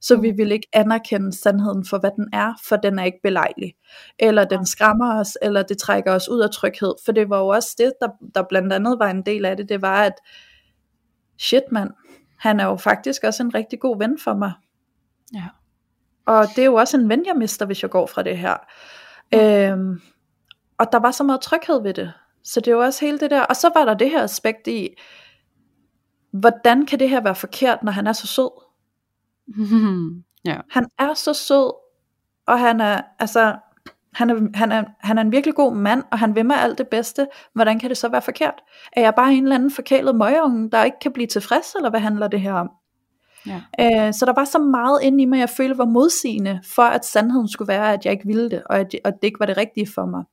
Så 0.00 0.16
vi 0.16 0.30
vil 0.30 0.52
ikke 0.52 0.68
anerkende 0.72 1.32
sandheden 1.32 1.84
for, 1.86 1.98
hvad 1.98 2.10
den 2.16 2.28
er, 2.32 2.54
for 2.68 2.76
den 2.76 2.98
er 2.98 3.04
ikke 3.04 3.20
belejlig. 3.22 3.72
Eller 4.18 4.44
den 4.44 4.66
skræmmer 4.66 5.20
os, 5.20 5.38
eller 5.42 5.62
det 5.62 5.78
trækker 5.78 6.12
os 6.12 6.28
ud 6.28 6.40
af 6.40 6.50
tryghed. 6.50 6.94
For 7.04 7.12
det 7.12 7.30
var 7.30 7.38
jo 7.38 7.48
også 7.48 7.74
det, 7.78 7.92
der, 8.00 8.08
der 8.34 8.42
blandt 8.48 8.72
andet 8.72 8.96
var 8.98 9.10
en 9.10 9.22
del 9.26 9.44
af 9.44 9.56
det, 9.56 9.68
det 9.68 9.82
var, 9.82 10.02
at 10.02 10.14
shit 11.40 11.62
mand, 11.72 11.90
han 12.38 12.60
er 12.60 12.64
jo 12.64 12.76
faktisk 12.76 13.24
også 13.24 13.42
en 13.42 13.54
rigtig 13.54 13.80
god 13.80 13.98
ven 13.98 14.18
for 14.18 14.34
mig. 14.34 14.52
Ja. 15.34 15.44
Og 16.26 16.46
det 16.56 16.62
er 16.62 16.66
jo 16.66 16.74
også 16.74 16.96
en 16.96 17.08
ven, 17.08 17.26
jeg 17.26 17.36
mister, 17.36 17.66
hvis 17.66 17.82
jeg 17.82 17.90
går 17.90 18.06
fra 18.06 18.22
det 18.22 18.38
her. 18.38 18.56
Øhm, 19.34 20.00
og 20.78 20.92
der 20.92 20.98
var 20.98 21.10
så 21.10 21.24
meget 21.24 21.40
tryghed 21.40 21.82
ved 21.82 21.94
det. 21.94 22.12
Så 22.44 22.60
det 22.60 22.68
er 22.68 22.72
jo 22.72 22.82
også 22.82 23.04
hele 23.04 23.18
det 23.18 23.30
der. 23.30 23.42
Og 23.42 23.56
så 23.56 23.70
var 23.74 23.84
der 23.84 23.94
det 23.94 24.10
her 24.10 24.22
aspekt 24.22 24.66
i, 24.66 24.88
hvordan 26.30 26.86
kan 26.86 26.98
det 26.98 27.10
her 27.10 27.20
være 27.20 27.34
forkert, 27.34 27.82
når 27.82 27.92
han 27.92 28.06
er 28.06 28.12
så 28.12 28.26
sød? 28.26 28.50
ja. 30.50 30.60
Han 30.70 30.86
er 30.98 31.14
så 31.14 31.34
sød, 31.34 31.72
og 32.46 32.58
han 32.58 32.80
er, 32.80 33.00
altså, 33.18 33.56
han 34.12 34.30
er, 34.30 34.48
han, 34.54 34.72
er, 34.72 34.84
han 35.00 35.18
er 35.18 35.22
en 35.22 35.32
virkelig 35.32 35.54
god 35.54 35.74
mand, 35.74 36.02
og 36.12 36.18
han 36.18 36.34
vil 36.34 36.46
mig 36.46 36.56
alt 36.56 36.78
det 36.78 36.88
bedste. 36.88 37.26
Hvordan 37.54 37.78
kan 37.78 37.88
det 37.88 37.98
så 37.98 38.08
være 38.08 38.22
forkert? 38.22 38.54
Er 38.92 39.00
jeg 39.00 39.14
bare 39.14 39.32
en 39.32 39.42
eller 39.42 39.54
anden 39.54 39.70
forkælet 39.70 40.16
møgeunge, 40.16 40.70
der 40.70 40.84
ikke 40.84 40.98
kan 41.02 41.12
blive 41.12 41.26
tilfreds, 41.26 41.74
eller 41.74 41.90
hvad 41.90 42.00
handler 42.00 42.28
det 42.28 42.40
her 42.40 42.52
om? 42.52 42.70
Ja. 43.46 43.60
Øh, 43.80 44.14
så 44.14 44.26
der 44.26 44.32
var 44.32 44.44
så 44.44 44.58
meget 44.58 45.02
inde 45.02 45.22
i 45.22 45.26
mig, 45.26 45.38
jeg 45.38 45.48
følte 45.48 45.78
var 45.78 45.84
modsigende, 45.84 46.60
for 46.74 46.82
at 46.82 47.04
sandheden 47.04 47.48
skulle 47.48 47.68
være, 47.68 47.92
at 47.92 48.04
jeg 48.04 48.12
ikke 48.12 48.26
ville 48.26 48.50
det, 48.50 48.62
og 48.66 48.78
at, 48.78 48.94
og 49.04 49.12
det 49.12 49.24
ikke 49.24 49.40
var 49.40 49.46
det 49.46 49.56
rigtige 49.56 49.88
for 49.94 50.06
mig. 50.06 50.24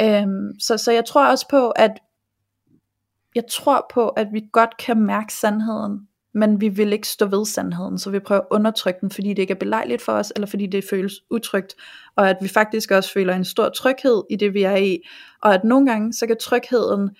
Øh, 0.00 0.26
så, 0.60 0.76
så 0.76 0.92
jeg 0.92 1.04
tror 1.04 1.26
også 1.26 1.48
på, 1.48 1.70
at 1.70 1.98
jeg 3.34 3.44
tror 3.50 3.86
på, 3.94 4.08
at 4.08 4.28
vi 4.32 4.42
godt 4.52 4.76
kan 4.76 5.00
mærke 5.00 5.32
sandheden, 5.32 6.08
men 6.36 6.60
vi 6.60 6.68
vil 6.68 6.92
ikke 6.92 7.08
stå 7.08 7.26
ved 7.26 7.46
sandheden, 7.46 7.98
så 7.98 8.10
vi 8.10 8.18
prøver 8.18 8.40
at 8.40 8.46
undertrykke 8.50 9.00
den, 9.00 9.10
fordi 9.10 9.28
det 9.28 9.38
ikke 9.38 9.52
er 9.52 9.58
belejligt 9.58 10.02
for 10.02 10.12
os, 10.12 10.32
eller 10.36 10.46
fordi 10.46 10.66
det 10.66 10.84
føles 10.90 11.20
utrygt, 11.30 11.74
og 12.16 12.30
at 12.30 12.36
vi 12.40 12.48
faktisk 12.48 12.90
også 12.90 13.12
føler 13.12 13.34
en 13.34 13.44
stor 13.44 13.68
tryghed 13.68 14.22
i 14.30 14.36
det, 14.36 14.54
vi 14.54 14.62
er 14.62 14.76
i, 14.76 14.98
og 15.42 15.54
at 15.54 15.64
nogle 15.64 15.86
gange, 15.86 16.12
så 16.12 16.26
kan 16.26 16.36
trygheden 16.40 17.10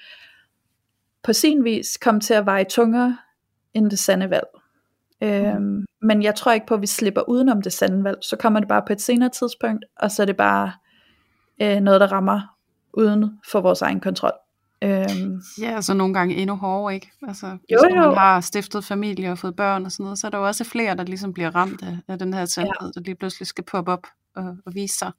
på 1.23 1.33
sin 1.33 1.65
vis 1.65 1.97
komme 1.97 2.21
til 2.21 2.35
at 2.35 2.47
veje 2.47 2.65
tungere 2.65 3.19
end 3.75 3.91
det 3.91 3.99
sande 3.99 4.31
valg. 4.31 4.47
Øhm, 5.23 5.85
men 6.03 6.23
jeg 6.23 6.35
tror 6.35 6.53
ikke 6.53 6.67
på, 6.67 6.75
at 6.75 6.83
vi 6.83 6.87
slipper 6.87 7.29
udenom 7.29 7.63
det 7.63 7.73
sande 7.73 8.05
valg, 8.05 8.19
så 8.23 8.37
kommer 8.37 8.61
det 8.61 8.69
bare 8.69 8.83
på 8.87 8.93
et 8.93 9.01
senere 9.01 9.31
tidspunkt, 9.31 9.85
og 9.97 10.11
så 10.11 10.23
er 10.23 10.27
det 10.27 10.37
bare 10.37 10.73
øh, 11.63 11.81
noget, 11.81 12.01
der 12.01 12.13
rammer 12.13 12.41
uden 12.93 13.41
for 13.51 13.61
vores 13.61 13.83
egen 13.83 14.01
kontrol. 14.01 14.46
Øhm, 14.85 15.41
Ja, 15.61 15.75
altså 15.75 15.95
nogle 15.95 16.15
gange 16.15 16.35
endnu 16.35 16.57
hårdere, 16.57 16.95
ikke? 16.95 17.11
Altså, 17.29 17.47
hvis 17.47 17.59
Jo, 17.73 17.79
man 17.83 18.05
jo. 18.05 18.15
har 18.15 18.41
stiftet 18.41 18.85
familie 18.85 19.31
og 19.33 19.39
fået 19.39 19.57
børn 19.57 19.85
og 19.85 19.93
sådan 19.93 20.05
noget, 20.05 20.19
så 20.19 20.27
er 20.27 20.31
der 20.31 20.39
jo 20.39 20.47
også 20.47 20.65
flere, 20.65 20.97
der 20.97 21.05
ligesom 21.05 21.33
bliver 21.33 21.55
ramt 21.55 21.83
af, 21.83 21.97
af 22.09 22.19
den 22.19 22.35
her 22.35 22.45
sandhed, 22.45 22.93
der 22.95 23.01
lige 23.01 23.15
pludselig 23.15 23.47
skal 23.47 23.65
poppe 23.65 23.93
op 23.93 24.07
og, 24.37 24.57
og 24.67 24.75
vise 24.75 24.99
sig. 24.99 25.11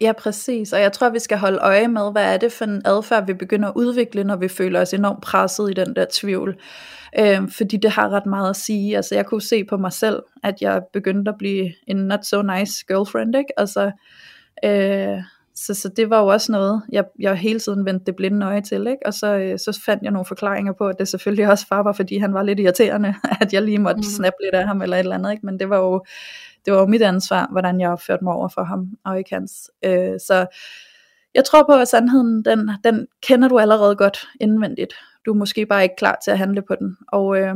Ja, 0.00 0.12
præcis. 0.18 0.72
Og 0.72 0.80
jeg 0.80 0.92
tror, 0.92 1.10
vi 1.10 1.18
skal 1.18 1.38
holde 1.38 1.58
øje 1.58 1.88
med, 1.88 2.12
hvad 2.12 2.34
er 2.34 2.36
det 2.36 2.52
for 2.52 2.64
en 2.64 2.82
adfærd, 2.84 3.26
vi 3.26 3.34
begynder 3.34 3.68
at 3.68 3.74
udvikle, 3.76 4.24
når 4.24 4.36
vi 4.36 4.48
føler 4.48 4.80
os 4.80 4.94
enormt 4.94 5.22
presset 5.22 5.70
i 5.70 5.74
den 5.74 5.96
der 5.96 6.06
tvivl. 6.12 6.60
Øhm, 7.18 7.50
fordi 7.50 7.76
det 7.76 7.90
har 7.90 8.08
ret 8.08 8.26
meget 8.26 8.50
at 8.50 8.56
sige. 8.56 8.96
Altså, 8.96 9.14
jeg 9.14 9.26
kunne 9.26 9.42
se 9.42 9.64
på 9.64 9.76
mig 9.76 9.92
selv, 9.92 10.22
at 10.44 10.54
jeg 10.60 10.82
begyndte 10.92 11.28
at 11.28 11.34
blive 11.38 11.72
en 11.86 11.96
not 11.96 12.24
so 12.24 12.42
nice 12.42 12.84
girlfriend, 12.88 13.36
ikke? 13.36 13.60
Altså, 13.60 13.90
øh, 14.64 15.22
så, 15.58 15.74
så 15.74 15.88
det 15.88 16.10
var 16.10 16.20
jo 16.20 16.26
også 16.26 16.52
noget, 16.52 16.82
jeg, 16.92 17.04
jeg 17.18 17.36
hele 17.36 17.60
tiden 17.60 17.84
vendte 17.84 18.06
det 18.06 18.16
blinde 18.16 18.46
øje 18.46 18.60
til, 18.60 18.86
ikke? 18.86 19.06
Og 19.06 19.14
så, 19.14 19.26
øh, 19.26 19.58
så 19.58 19.80
fandt 19.84 20.02
jeg 20.02 20.10
nogle 20.10 20.26
forklaringer 20.26 20.72
på, 20.72 20.88
at 20.88 20.98
det 20.98 21.08
selvfølgelig 21.08 21.48
også 21.48 21.68
bare 21.68 21.84
var, 21.84 21.92
fordi 21.92 22.18
han 22.18 22.34
var 22.34 22.42
lidt 22.42 22.60
irriterende, 22.60 23.14
at 23.40 23.52
jeg 23.52 23.62
lige 23.62 23.78
måtte 23.78 23.98
mm. 23.98 24.02
snappe 24.02 24.36
lidt 24.44 24.54
af 24.54 24.66
ham 24.66 24.82
eller 24.82 24.96
et 24.96 25.00
eller 25.00 25.14
andet, 25.14 25.32
ikke? 25.32 25.46
Men 25.46 25.60
det 25.60 25.70
var 25.70 25.78
jo, 25.78 26.04
det 26.64 26.72
var 26.72 26.80
jo 26.80 26.86
mit 26.86 27.02
ansvar, 27.02 27.48
hvordan 27.50 27.80
jeg 27.80 27.90
opførte 27.90 28.24
mig 28.24 28.32
over 28.32 28.48
for 28.48 28.64
ham, 28.64 28.88
og 29.04 29.18
ikke 29.18 29.34
hans. 29.34 29.70
Øh, 29.84 30.20
så 30.26 30.46
jeg 31.34 31.44
tror 31.44 31.62
på, 31.62 31.72
at 31.72 31.88
sandheden, 31.88 32.44
den, 32.44 32.70
den 32.84 33.06
kender 33.22 33.48
du 33.48 33.58
allerede 33.58 33.96
godt 33.96 34.18
indvendigt. 34.40 34.94
Du 35.26 35.32
er 35.32 35.36
måske 35.36 35.66
bare 35.66 35.82
ikke 35.82 35.96
klar 35.96 36.18
til 36.24 36.30
at 36.30 36.38
handle 36.38 36.62
på 36.62 36.74
den. 36.74 36.96
Og 37.08 37.38
øh, 37.38 37.54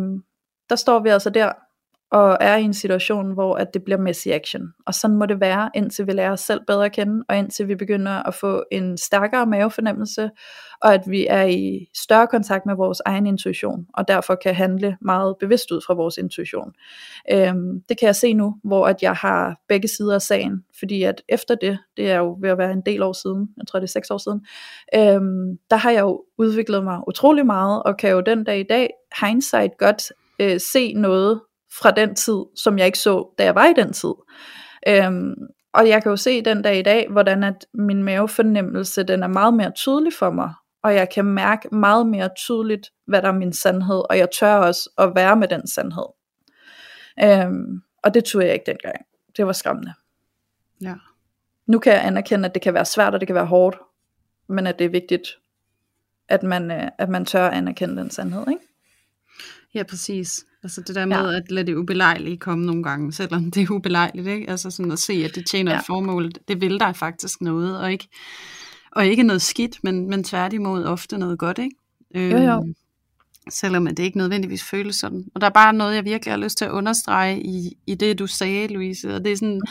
der 0.71 0.77
står 0.77 1.01
vi 1.01 1.09
altså 1.09 1.31
der, 1.31 1.53
og 2.13 2.39
er 2.41 2.57
i 2.57 2.63
en 2.63 2.75
situation, 2.75 3.33
hvor 3.33 3.55
at 3.55 3.75
det 3.75 3.85
bliver 3.85 3.99
messy 3.99 4.29
action. 4.29 4.63
Og 4.87 4.95
sådan 4.95 5.17
må 5.17 5.27
det 5.27 5.41
være, 5.41 5.71
indtil 5.75 6.07
vi 6.07 6.13
lærer 6.13 6.33
os 6.33 6.41
selv 6.41 6.61
bedre 6.67 6.85
at 6.85 6.93
kende, 6.93 7.25
og 7.29 7.37
indtil 7.37 7.69
vi 7.69 7.75
begynder 7.75 8.13
at 8.13 8.35
få 8.35 8.65
en 8.73 8.99
stærkere 8.99 9.47
mavefornemmelse, 9.47 10.31
og 10.81 10.95
at 10.95 11.01
vi 11.07 11.27
er 11.27 11.45
i 11.45 11.87
større 11.95 12.27
kontakt 12.27 12.67
med 12.67 12.75
vores 12.75 13.01
egen 13.05 13.27
intuition, 13.27 13.87
og 13.95 14.09
derfor 14.09 14.35
kan 14.35 14.55
handle 14.55 14.97
meget 15.01 15.37
bevidst 15.41 15.71
ud 15.71 15.81
fra 15.87 15.95
vores 15.95 16.19
intuition. 16.19 16.73
Øhm, 17.33 17.83
det 17.89 17.99
kan 17.99 18.07
jeg 18.07 18.17
se 18.17 18.35
nu, 18.35 18.55
hvor 18.65 18.87
at 18.87 19.03
jeg 19.03 19.15
har 19.15 19.61
begge 19.69 19.89
sider 19.89 20.15
af 20.15 20.23
sagen, 20.23 20.65
fordi 20.79 21.03
at 21.03 21.23
efter 21.29 21.55
det, 21.55 21.79
det 21.97 22.11
er 22.11 22.17
jo 22.17 22.39
ved 22.41 22.51
at 22.51 22.59
være 22.59 22.73
en 22.73 22.83
del 22.87 23.03
år 23.03 23.13
siden, 23.13 23.49
jeg 23.57 23.67
tror 23.67 23.79
det 23.79 23.87
er 23.87 23.91
seks 23.91 24.11
år 24.11 24.19
siden, 24.19 24.47
øhm, 24.95 25.59
der 25.71 25.77
har 25.77 25.91
jeg 25.91 26.01
jo 26.01 26.25
udviklet 26.39 26.85
mig 26.85 26.99
utrolig 27.09 27.47
meget, 27.47 27.83
og 27.83 27.97
kan 27.97 28.11
jo 28.11 28.21
den 28.21 28.45
dag 28.45 28.61
i 28.61 28.67
dag, 28.69 28.91
hindsight 29.21 29.79
godt 29.79 30.13
øh, 30.41 30.61
se 30.61 30.93
noget 30.93 31.41
fra 31.81 31.91
den 31.91 32.15
tid, 32.15 32.45
som 32.57 32.79
jeg 32.79 32.87
ikke 32.87 32.99
så, 32.99 33.35
da 33.39 33.45
jeg 33.45 33.55
var 33.55 33.67
i 33.67 33.73
den 33.77 33.93
tid. 33.93 34.13
Øhm, 34.89 35.35
og 35.73 35.89
jeg 35.89 36.03
kan 36.03 36.11
jo 36.11 36.17
se 36.17 36.43
den 36.43 36.63
dag 36.63 36.79
i 36.79 36.83
dag, 36.83 37.09
hvordan 37.11 37.45
at 37.45 37.67
min 37.75 38.03
mavefornemmelse, 38.03 39.03
den 39.03 39.23
er 39.23 39.27
meget 39.27 39.55
mere 39.55 39.71
tydelig 39.71 40.13
for 40.13 40.31
mig, 40.31 40.55
og 40.83 40.95
jeg 40.95 41.11
kan 41.11 41.25
mærke 41.25 41.75
meget 41.75 42.07
mere 42.07 42.29
tydeligt, 42.37 42.91
hvad 43.07 43.23
der 43.23 43.29
er 43.29 43.33
min 43.33 43.53
sandhed, 43.53 44.03
og 44.11 44.19
jeg 44.19 44.29
tør 44.31 44.55
også 44.55 44.91
at 44.99 45.13
være 45.15 45.37
med 45.37 45.49
den 45.49 45.67
sandhed. 45.67 46.07
Øhm, 47.25 47.83
og 48.05 48.15
det 48.15 48.25
turde 48.25 48.47
jeg 48.47 48.55
ikke 48.55 48.67
dengang. 48.67 48.97
Det 49.37 49.47
var 49.47 49.53
skræmmende. 49.53 49.93
Ja. 50.81 50.95
Nu 51.67 51.79
kan 51.79 51.93
jeg 51.93 52.07
anerkende, 52.07 52.49
at 52.49 52.55
det 52.55 52.63
kan 52.63 52.75
være 52.75 52.85
svært, 52.85 53.15
og 53.15 53.21
det 53.21 53.27
kan 53.27 53.35
være 53.35 53.47
hårdt, 53.47 53.79
men 54.49 54.67
at 54.67 54.79
det 54.79 54.85
er 54.85 54.89
vigtigt, 54.89 55.29
at 56.29 56.43
man, 56.43 56.71
øh, 56.71 56.89
at 56.99 57.09
man 57.09 57.25
tør 57.25 57.47
at 57.47 57.53
anerkende 57.53 57.97
den 57.97 58.11
sandhed, 58.11 58.49
ikke? 58.49 58.63
Ja, 59.75 59.83
præcis. 59.83 60.45
Altså 60.63 60.81
det 60.87 60.95
der 60.95 61.07
med 61.07 61.31
ja. 61.31 61.37
at 61.37 61.51
lade 61.51 61.67
det 61.67 61.75
ubelejlige 61.75 62.37
komme 62.37 62.67
nogle 62.67 62.83
gange, 62.83 63.13
selvom 63.13 63.51
det 63.51 63.63
er 63.63 63.71
ubelejligt, 63.71 64.27
ikke? 64.27 64.51
Altså 64.51 64.71
sådan 64.71 64.93
at 64.93 64.99
se, 64.99 65.13
at 65.13 65.35
det 65.35 65.47
tjener 65.47 65.73
ja. 65.73 65.79
et 65.79 65.87
formål, 65.87 66.33
det 66.49 66.61
vil 66.61 66.81
dig 66.81 66.97
faktisk 66.97 67.41
noget, 67.41 67.79
og 67.79 67.93
ikke, 67.93 68.09
og 68.93 69.07
ikke 69.07 69.23
noget 69.23 69.43
skidt, 69.43 69.85
men, 69.85 70.11
men 70.11 70.25
tværtimod 70.25 70.85
ofte 70.85 71.19
noget 71.19 71.39
godt, 71.39 71.59
ikke? 71.59 71.77
Jo, 72.15 72.21
jo. 72.21 72.57
Øhm, 72.57 72.75
selvom 73.51 73.87
det 73.87 73.99
ikke 73.99 74.19
nødvendigvis 74.19 74.63
føles 74.65 74.97
sådan. 74.97 75.25
Og 75.35 75.41
der 75.41 75.47
er 75.47 75.51
bare 75.51 75.73
noget, 75.73 75.95
jeg 75.95 76.05
virkelig 76.05 76.33
har 76.33 76.39
lyst 76.39 76.59
til 76.59 76.65
at 76.65 76.71
understrege 76.71 77.43
i, 77.43 77.77
i 77.87 77.95
det, 77.95 78.19
du 78.19 78.27
sagde, 78.27 78.67
Louise, 78.67 79.15
og 79.15 79.25
det 79.25 79.33
er 79.33 79.37
sådan 79.37 79.63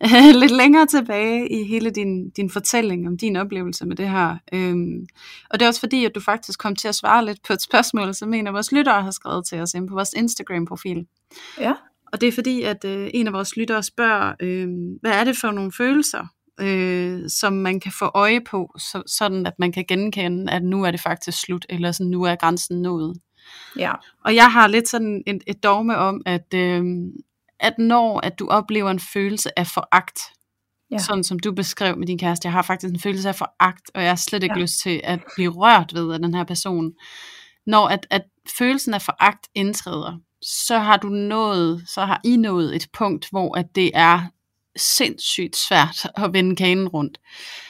lidt 0.40 0.50
længere 0.50 0.86
tilbage 0.86 1.48
i 1.48 1.64
hele 1.64 1.90
din, 1.90 2.30
din 2.30 2.50
fortælling 2.50 3.06
om 3.06 3.16
din 3.16 3.36
oplevelse 3.36 3.86
med 3.86 3.96
det 3.96 4.10
her. 4.10 4.36
Øhm, 4.52 5.06
og 5.50 5.60
det 5.60 5.64
er 5.64 5.68
også 5.68 5.80
fordi, 5.80 6.04
at 6.04 6.14
du 6.14 6.20
faktisk 6.20 6.58
kom 6.58 6.76
til 6.76 6.88
at 6.88 6.94
svare 6.94 7.24
lidt 7.24 7.38
på 7.46 7.52
et 7.52 7.62
spørgsmål, 7.62 8.14
som 8.14 8.34
en 8.34 8.46
af 8.46 8.52
vores 8.52 8.72
lyttere 8.72 9.02
har 9.02 9.10
skrevet 9.10 9.46
til 9.46 9.60
os 9.60 9.74
ind 9.74 9.88
på 9.88 9.94
vores 9.94 10.12
Instagram-profil. 10.12 11.06
Ja. 11.60 11.74
Og 12.12 12.20
det 12.20 12.28
er 12.28 12.32
fordi, 12.32 12.62
at 12.62 12.84
øh, 12.84 13.10
en 13.14 13.26
af 13.26 13.32
vores 13.32 13.56
lyttere 13.56 13.82
spørger, 13.82 14.34
øh, 14.40 14.68
hvad 15.00 15.12
er 15.12 15.24
det 15.24 15.36
for 15.36 15.50
nogle 15.50 15.72
følelser, 15.72 16.26
øh, 16.60 17.20
som 17.28 17.52
man 17.52 17.80
kan 17.80 17.92
få 17.98 18.10
øje 18.14 18.40
på, 18.40 18.74
så, 18.78 19.02
sådan 19.06 19.46
at 19.46 19.54
man 19.58 19.72
kan 19.72 19.84
genkende, 19.88 20.52
at 20.52 20.62
nu 20.62 20.84
er 20.84 20.90
det 20.90 21.00
faktisk 21.00 21.40
slut, 21.40 21.66
eller 21.68 21.92
sådan, 21.92 22.10
nu 22.10 22.22
er 22.22 22.34
grænsen 22.34 22.82
nået. 22.82 23.20
Ja. 23.78 23.92
Og 24.24 24.34
jeg 24.34 24.52
har 24.52 24.66
lidt 24.66 24.88
sådan 24.88 25.22
et, 25.26 25.42
et 25.46 25.62
dogme 25.62 25.96
om, 25.96 26.22
at, 26.26 26.54
øh, 26.54 26.84
at 27.60 27.78
når 27.78 28.20
at 28.20 28.38
du 28.38 28.48
oplever 28.48 28.90
en 28.90 29.00
følelse 29.00 29.58
af 29.58 29.66
foragt, 29.66 30.20
Ja. 30.90 30.98
Sådan 30.98 31.24
som 31.24 31.38
du 31.38 31.52
beskrev 31.52 31.96
med 31.96 32.06
din 32.06 32.18
kæreste. 32.18 32.46
Jeg 32.46 32.52
har 32.52 32.62
faktisk 32.62 32.92
en 32.92 33.00
følelse 33.00 33.28
af 33.28 33.34
foragt, 33.34 33.90
og 33.94 34.02
jeg 34.02 34.10
har 34.10 34.16
slet 34.16 34.42
ikke 34.42 34.54
ja. 34.56 34.62
lyst 34.62 34.80
til 34.82 35.00
at 35.04 35.20
blive 35.34 35.50
rørt 35.50 35.94
ved 35.94 36.12
af 36.12 36.18
den 36.18 36.34
her 36.34 36.44
person. 36.44 36.92
Når 37.66 37.88
at, 37.88 38.06
at 38.10 38.22
følelsen 38.58 38.94
af 38.94 39.02
foragt 39.02 39.48
indtræder, 39.54 40.18
så 40.42 40.78
har 40.78 40.96
du 40.96 41.08
nået, 41.08 41.84
så 41.86 42.04
har 42.04 42.20
I 42.24 42.36
nået 42.36 42.76
et 42.76 42.86
punkt, 42.92 43.28
hvor 43.30 43.58
at 43.58 43.66
det 43.74 43.90
er 43.94 44.20
sindssygt 44.76 45.56
svært 45.56 46.06
at 46.24 46.32
vende 46.32 46.56
kanen 46.56 46.88
rundt. 46.88 47.18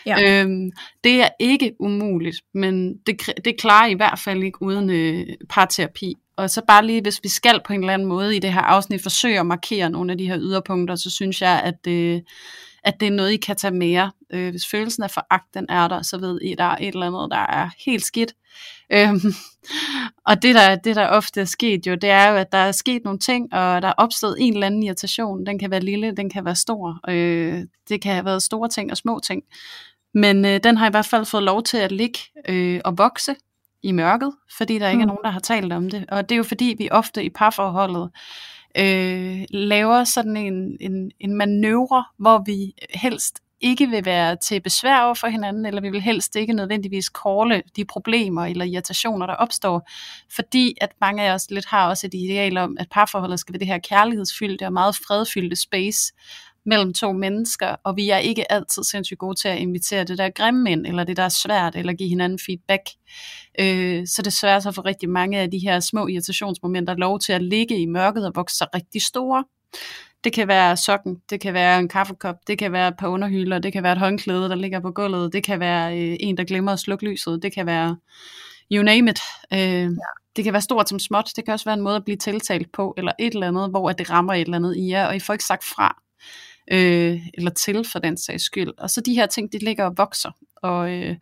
Ja. 0.07 0.41
Øhm, 0.43 0.71
det 1.05 1.23
er 1.23 1.29
ikke 1.41 1.73
umuligt, 1.81 2.37
men 2.55 2.99
det, 3.07 3.21
det 3.45 3.61
klarer 3.61 3.87
I 3.87 3.91
i 3.91 3.95
hvert 3.95 4.19
fald 4.19 4.43
ikke 4.43 4.63
uden 4.63 4.91
øh, 4.91 5.27
parterapi. 5.49 6.15
Og 6.39 6.51
så 6.51 6.63
bare 6.67 6.87
lige, 6.87 7.03
hvis 7.03 7.21
vi 7.23 7.29
skal 7.29 7.61
på 7.67 7.73
en 7.73 7.81
eller 7.81 7.95
anden 7.95 8.09
måde 8.09 8.37
i 8.37 8.39
det 8.39 8.53
her 8.53 8.61
afsnit 8.61 9.03
forsøge 9.03 9.41
at 9.41 9.47
markere 9.47 9.91
nogle 9.91 10.13
af 10.13 10.19
de 10.19 10.29
her 10.29 10.39
yderpunkter, 10.39 10.97
så 10.97 11.11
synes 11.11 11.43
jeg, 11.43 11.63
at, 11.65 11.93
øh, 11.93 12.21
at 12.85 13.01
det 13.01 13.07
er 13.09 13.13
noget, 13.13 13.33
I 13.33 13.37
kan 13.37 13.57
tage 13.57 13.75
mere. 13.75 14.13
Øh, 14.33 14.51
hvis 14.51 14.67
følelsen 14.67 15.03
af 15.03 15.11
foragt, 15.11 15.55
den 15.55 15.67
er 15.69 15.89
der, 15.89 16.03
så 16.03 16.19
ved 16.19 16.41
I, 16.41 16.53
at 16.53 16.59
der 16.59 16.65
er 16.65 16.77
et 16.81 16.89
eller 16.89 17.07
andet, 17.07 17.29
der 17.31 17.47
er 17.47 17.71
helt 17.87 18.05
skidt. 18.05 18.35
Øhm, 18.93 19.21
og 20.29 20.43
det 20.43 20.55
der, 20.55 20.77
det, 20.77 20.97
der 20.97 21.07
ofte 21.07 21.41
er 21.41 21.45
sket 21.45 21.87
jo, 21.87 21.95
det 21.95 22.11
er 22.11 22.31
jo, 22.31 22.37
at 22.37 22.53
der 22.53 22.59
er 22.59 22.73
sket 22.73 23.05
nogle 23.05 23.19
ting, 23.19 23.55
og 23.55 23.83
der 23.83 23.89
er 23.89 23.95
opstået 23.97 24.37
en 24.39 24.53
eller 24.53 24.67
anden 24.67 24.83
irritation. 24.83 25.47
Den 25.47 25.59
kan 25.59 25.71
være 25.71 25.81
lille, 25.81 26.17
den 26.17 26.31
kan 26.31 26.45
være 26.45 26.57
stor. 26.57 27.01
Øh, 27.09 27.65
det 27.89 28.03
kan 28.03 28.13
have 28.13 28.25
været 28.25 28.43
store 28.43 28.69
ting 28.69 28.91
og 28.91 28.97
små 28.97 29.21
ting. 29.27 29.43
Men 30.15 30.45
øh, 30.45 30.61
den 30.65 30.77
har 30.77 30.87
i 30.87 30.91
hvert 30.91 31.07
fald 31.07 31.25
fået 31.25 31.43
lov 31.43 31.63
til 31.63 31.77
at 31.77 31.93
ligge 31.93 32.19
øh, 32.49 32.81
og 32.85 32.99
vokse 32.99 33.35
i 33.83 33.93
mørket, 33.93 34.33
fordi 34.57 34.79
der 34.79 34.89
ikke 34.89 34.97
mm. 34.97 35.03
er 35.03 35.07
nogen, 35.07 35.25
der 35.25 35.31
har 35.31 35.41
talt 35.41 35.73
om 35.73 35.91
det. 35.91 36.05
Og 36.09 36.29
det 36.29 36.35
er 36.35 36.37
jo 36.37 36.43
fordi, 36.43 36.75
vi 36.79 36.89
ofte 36.91 37.25
i 37.25 37.31
parforholdet 37.31 38.11
øh, 38.79 39.45
laver 39.51 40.05
sådan 40.05 40.37
en, 40.37 40.77
en, 40.81 41.11
en 41.21 41.35
manøvre, 41.37 42.05
hvor 42.19 42.43
vi 42.47 42.73
helst 42.95 43.39
ikke 43.61 43.87
vil 43.87 44.05
være 44.05 44.37
til 44.37 44.61
besvær 44.61 45.01
over 45.01 45.15
for 45.15 45.27
hinanden, 45.27 45.67
eller 45.67 45.81
vi 45.81 45.91
vil 45.91 46.01
helst 46.01 46.37
ikke 46.37 46.53
nødvendigvis 46.53 47.09
kåle 47.09 47.63
de 47.77 47.85
problemer 47.85 48.45
eller 48.45 48.65
irritationer, 48.65 49.27
der 49.27 49.35
opstår, 49.35 49.89
fordi 50.35 50.75
at 50.81 50.93
mange 51.01 51.23
af 51.23 51.35
os 51.35 51.51
lidt 51.51 51.67
har 51.67 51.89
også 51.89 52.07
et 52.07 52.15
ideal 52.15 52.57
om, 52.57 52.77
at 52.81 52.87
parforholdet 52.91 53.41
skal 53.41 53.53
være 53.53 53.59
det 53.59 53.67
her 53.67 53.79
kærlighedsfyldte 53.79 54.67
og 54.67 54.73
meget 54.73 54.97
fredfyldte 54.97 55.57
space, 55.57 56.13
mellem 56.69 56.95
to 56.95 57.13
mennesker, 57.13 57.77
og 57.85 57.97
vi 57.97 58.11
er 58.11 58.19
ikke 58.19 58.53
altid 58.53 58.85
sindssygt 58.85 59.19
gode 59.19 59.35
til 59.35 59.49
at 59.49 59.59
invitere 59.59 60.05
det 60.05 60.19
der 60.19 60.31
grimme 60.31 60.71
ind, 60.71 60.87
eller 60.87 61.05
det 61.05 61.17
der 61.17 61.23
er 61.23 61.29
svært, 61.29 61.77
eller 61.77 61.93
give 61.93 62.09
hinanden 62.09 62.39
feedback. 62.47 62.83
Øh, 63.61 64.07
så 64.07 64.23
det 64.23 64.33
svært 64.33 64.63
så 64.63 64.73
for 64.73 64.85
rigtig 64.85 65.11
mange 65.11 65.39
af 65.39 65.51
de 65.51 65.59
her 65.59 65.81
små 65.81 66.07
irritationsmomenter 66.07 66.95
lov 66.95 67.21
til 67.21 67.33
at 67.33 67.43
ligge 67.43 67.79
i 67.81 67.87
mørket 67.87 68.27
og 68.27 68.33
vokse 68.35 68.57
sig 68.57 68.67
rigtig 68.75 69.03
store. 69.03 69.45
Det 70.25 70.33
kan 70.33 70.49
være 70.49 70.77
sokken, 70.77 71.17
det 71.31 71.41
kan 71.41 71.55
være 71.55 71.79
en 71.79 71.89
kaffekop, 71.89 72.37
det 72.47 72.59
kan 72.59 72.73
være 72.73 72.89
et 72.89 72.95
par 72.99 73.09
underhylder, 73.09 73.59
det 73.59 73.73
kan 73.73 73.83
være 73.83 73.93
et 73.93 73.99
håndklæde, 73.99 74.49
der 74.49 74.55
ligger 74.55 74.81
på 74.81 74.91
gulvet, 74.91 75.33
det 75.33 75.43
kan 75.45 75.61
være 75.61 75.99
øh, 75.99 76.17
en, 76.21 76.37
der 76.37 76.45
glemmer 76.45 76.73
at 76.73 76.79
slukke 76.79 77.05
lyset, 77.05 77.43
det 77.43 77.55
kan 77.55 77.67
være 77.67 77.97
you 78.73 78.83
name 78.83 79.11
it. 79.11 79.21
Øh, 79.53 79.83
ja. 79.83 79.89
Det 80.37 80.45
kan 80.45 80.53
være 80.53 80.63
stort 80.63 80.89
som 80.89 80.99
småt, 80.99 81.31
det 81.37 81.45
kan 81.45 81.53
også 81.53 81.65
være 81.65 81.75
en 81.75 81.81
måde 81.81 81.97
at 81.97 82.05
blive 82.05 82.17
tiltalt 82.17 82.73
på, 82.73 82.95
eller 82.97 83.13
et 83.19 83.35
eller 83.35 83.49
andet, 83.49 83.71
hvor 83.71 83.91
at 83.91 83.99
det 83.99 84.11
rammer 84.11 84.35
et 84.35 84.41
eller 84.41 84.57
andet 84.57 84.77
i 84.77 84.89
jer, 84.91 85.07
og 85.07 85.17
I 85.17 85.21
får 85.21 85.33
ikke 85.33 85.45
sagt 85.45 85.65
fra 85.65 86.03
øh, 86.71 87.21
eller 87.35 87.51
til 87.51 87.85
for 87.93 87.99
den 87.99 88.17
sags 88.17 88.45
skyld. 88.45 88.73
Og 88.79 88.91
så 88.91 89.01
de 89.01 89.15
her 89.15 89.27
ting, 89.27 89.53
de 89.53 89.59
ligger 89.59 89.85
og 89.85 89.95
vokser. 89.97 90.31
Og, 90.57 90.91
øh, 90.91 91.17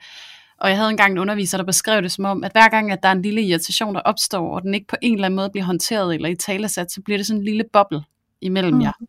og 0.60 0.68
jeg 0.68 0.76
havde 0.76 0.90
engang 0.90 1.12
en 1.12 1.18
underviser, 1.18 1.58
der 1.58 1.64
beskrev 1.64 2.02
det 2.02 2.12
som 2.12 2.24
om, 2.24 2.44
at 2.44 2.52
hver 2.52 2.68
gang, 2.68 2.92
at 2.92 3.02
der 3.02 3.08
er 3.08 3.12
en 3.12 3.22
lille 3.22 3.42
irritation, 3.42 3.94
der 3.94 4.00
opstår, 4.00 4.54
og 4.54 4.62
den 4.62 4.74
ikke 4.74 4.86
på 4.86 4.96
en 5.02 5.14
eller 5.14 5.24
anden 5.24 5.36
måde 5.36 5.50
bliver 5.50 5.64
håndteret 5.64 6.14
eller 6.14 6.28
i 6.28 6.36
talesat, 6.36 6.92
så 6.92 7.00
bliver 7.02 7.18
det 7.18 7.26
sådan 7.26 7.40
en 7.40 7.44
lille 7.44 7.64
boble 7.72 8.02
imellem 8.40 8.74
mm. 8.74 8.80
jer. 8.80 8.92
Mhm. 9.00 9.08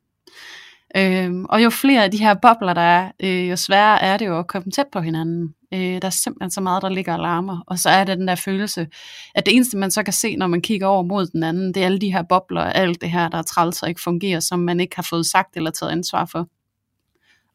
Øhm, 0.96 1.46
og 1.46 1.63
jo 1.63 1.70
flere 1.70 2.03
af 2.03 2.12
de 2.12 2.17
her 2.17 2.34
bobler, 2.34 2.74
der 2.74 2.82
er, 2.82 3.12
øh, 3.24 3.50
jo 3.50 3.56
sværere 3.56 4.01
er 4.01 4.17
det 4.17 4.25
jo 4.25 4.39
at 4.39 4.48
komme 4.48 4.72
tæt 4.72 4.86
på 4.91 5.00
hinanden. 5.00 5.56
Øh, 5.74 5.79
der 5.79 6.06
er 6.06 6.10
simpelthen 6.10 6.51
så 6.51 6.62
meget, 6.62 6.82
der 6.82 6.89
ligger 6.89 7.13
og 7.13 7.20
larmer. 7.20 7.63
Og 7.67 7.79
så 7.79 7.89
er 7.89 8.03
det 8.03 8.17
den 8.17 8.27
der 8.27 8.36
følelse, 8.36 8.88
at 9.36 9.46
det 9.46 9.56
eneste, 9.56 9.77
man 9.77 9.91
så 9.91 10.03
kan 10.03 10.13
se, 10.13 10.36
når 10.36 10.48
man 10.48 10.62
kigger 10.62 10.88
over 10.88 11.03
mod 11.03 11.25
den 11.25 11.44
anden, 11.44 11.74
det 11.74 11.82
er 11.82 11.86
alle 11.86 12.00
de 12.00 12.12
her 12.12 12.24
bobler, 12.29 12.62
alt 12.62 13.01
det 13.01 13.12
her, 13.12 13.29
der 13.29 13.38
er 13.38 13.41
træls 13.41 13.84
og 13.84 13.89
ikke 13.89 14.01
fungerer, 14.01 14.39
som 14.39 14.60
man 14.60 14.80
ikke 14.80 14.95
har 14.95 15.08
fået 15.10 15.26
sagt 15.26 15.58
eller 15.58 15.71
taget 15.71 15.91
ansvar 15.91 16.26
for. 16.26 16.47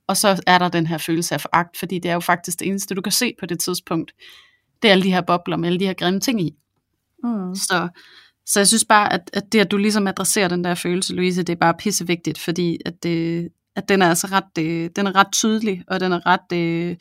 Og 0.06 0.16
så 0.16 0.42
er 0.46 0.58
der 0.58 0.68
den 0.68 0.86
her 0.86 0.98
følelse 0.98 1.34
af 1.34 1.40
foragt, 1.40 1.76
fordi 1.76 1.98
det 1.98 2.08
er 2.08 2.14
jo 2.14 2.20
faktisk 2.20 2.58
det 2.58 2.68
eneste, 2.68 2.94
du 2.94 3.00
kan 3.00 3.12
se 3.12 3.34
på 3.40 3.46
det 3.46 3.60
tidspunkt. 3.60 4.12
Det 4.82 4.88
er 4.88 4.92
alle 4.92 5.04
de 5.04 5.12
her 5.12 5.20
bobler 5.20 5.56
med 5.56 5.68
alle 5.68 5.80
de 5.80 5.86
her 5.86 5.92
grimme 5.92 6.20
ting 6.20 6.40
i. 6.40 6.54
Mm. 7.24 7.54
Så, 7.54 7.88
så 8.46 8.60
jeg 8.60 8.68
synes 8.68 8.84
bare, 8.84 9.12
at, 9.12 9.30
at 9.32 9.52
det, 9.52 9.60
at 9.60 9.70
du 9.70 9.76
ligesom 9.76 10.06
adresserer 10.06 10.48
den 10.48 10.64
der 10.64 10.74
følelse, 10.74 11.14
Louise, 11.14 11.42
det 11.42 11.52
er 11.52 11.56
bare 11.56 11.74
pissevigtigt, 11.74 12.38
fordi 12.38 12.78
at, 12.86 13.02
det, 13.02 13.48
at 13.76 13.88
den 13.88 14.02
er 14.02 14.08
altså 14.08 14.26
ret, 14.26 14.44
det, 14.56 14.64
øh, 14.64 14.90
den 14.96 15.06
er 15.06 15.16
ret 15.16 15.32
tydelig, 15.32 15.84
og 15.86 16.00
den 16.00 16.12
er 16.12 16.26
ret... 16.26 16.58
Øh, 16.58 16.96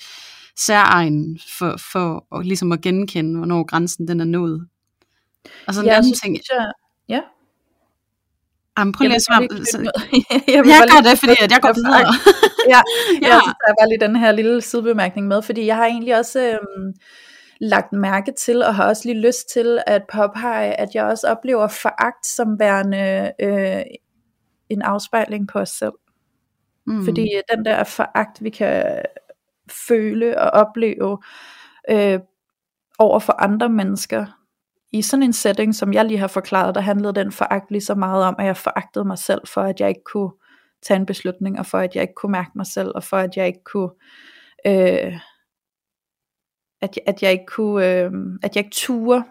særegen 0.58 1.40
for, 1.58 1.76
for 1.92 2.38
at, 2.38 2.46
ligesom 2.46 2.72
at 2.72 2.82
genkende, 2.82 3.38
hvornår 3.38 3.64
grænsen 3.64 4.08
den 4.08 4.20
er 4.20 4.26
nået. 4.26 4.68
Og 5.68 5.74
så 5.74 5.82
en 5.82 5.88
ja, 5.88 5.96
anden 5.96 6.14
ting. 6.14 6.36
Jeg, 6.36 6.72
ja. 7.10 7.22
Jamen, 8.78 8.92
prøv 8.92 9.08
lige 9.08 9.16
at 9.16 9.22
svare. 9.22 9.42
jeg, 10.48 10.66
jeg 10.66 10.88
gør 10.92 11.10
det, 11.10 11.20
fordi 11.20 11.36
at 11.42 11.52
jeg 11.52 11.62
går 11.62 11.74
videre. 11.74 12.14
ja, 12.70 12.82
ja. 13.22 13.28
Jeg 13.28 13.42
synes, 13.44 13.58
der 13.62 13.68
er 13.72 13.76
bare 13.80 13.90
lige 13.90 14.00
den 14.08 14.16
her 14.16 14.32
lille 14.32 14.62
sidebemærkning 14.62 15.28
med, 15.28 15.42
fordi 15.42 15.66
jeg 15.66 15.76
har 15.76 15.86
egentlig 15.86 16.18
også 16.18 16.40
øhm, 16.40 16.94
lagt 17.62 17.94
mærke 17.94 18.32
til, 18.32 18.64
og 18.64 18.76
har 18.76 18.88
også 18.88 19.02
lige 19.06 19.22
lyst 19.22 19.50
til 19.54 19.80
at 19.88 20.04
påpege, 20.14 20.80
at 20.80 20.96
jeg 20.96 21.06
også 21.06 21.28
oplever 21.28 21.68
foragt 21.68 22.26
som 22.26 22.60
værende 22.60 23.32
øh, 23.40 23.82
en 24.70 24.82
afspejling 24.82 25.48
på 25.48 25.60
os 25.60 25.70
selv. 25.70 25.94
Mm. 26.88 27.06
Fordi 27.06 27.28
den 27.56 27.66
der 27.66 27.84
foragt, 27.84 28.44
vi 28.44 28.50
kan 28.50 29.02
føle 29.88 30.42
og 30.42 30.50
opleve 30.50 31.18
øh, 31.90 32.20
over 33.00 33.20
for 33.20 33.34
andre 33.42 33.70
mennesker. 33.70 34.26
I 34.92 35.02
sådan 35.02 35.24
en 35.24 35.34
setting, 35.34 35.76
som 35.76 35.94
jeg 35.94 36.06
lige 36.06 36.18
har 36.18 36.28
forklaret, 36.28 36.76
der 36.76 36.82
handlede 36.82 37.14
den 37.14 37.32
foragt 37.32 37.72
lige 37.72 37.82
så 37.82 37.96
meget 37.96 38.24
om, 38.24 38.36
at 38.40 38.46
jeg 38.46 38.58
foragtede 38.58 39.06
mig 39.06 39.18
selv 39.18 39.42
for, 39.48 39.62
at 39.62 39.80
jeg 39.80 39.90
ikke 39.90 40.04
kunne 40.06 40.32
tage 40.84 41.00
en 41.00 41.06
beslutning, 41.06 41.60
og 41.60 41.66
for 41.66 41.78
at 41.78 41.96
jeg 41.96 42.02
ikke 42.02 42.14
kunne 42.16 42.32
mærke 42.32 42.52
mig 42.56 42.66
selv, 42.66 42.92
og 42.96 43.04
for 43.04 43.18
at 43.18 43.38
jeg 43.38 43.48
ikke 43.48 43.64
kunne, 43.64 43.90
øh, 44.68 45.20
at, 46.82 47.00
at 47.06 47.24
jeg 47.24 47.32
ikke 47.32 47.46
kunne, 47.46 47.88
øh, 47.88 48.12
at 48.44 48.56
jeg 48.56 48.66
ikke 48.66 48.76
turde 48.76 49.24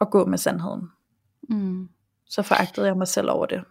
at 0.00 0.10
gå 0.10 0.26
med 0.26 0.38
sandheden. 0.38 0.90
Mm. 1.48 1.88
Så 2.26 2.42
foragtede 2.42 2.86
jeg 2.86 2.96
mig 2.96 3.08
selv 3.08 3.30
over 3.30 3.46
det. 3.46 3.64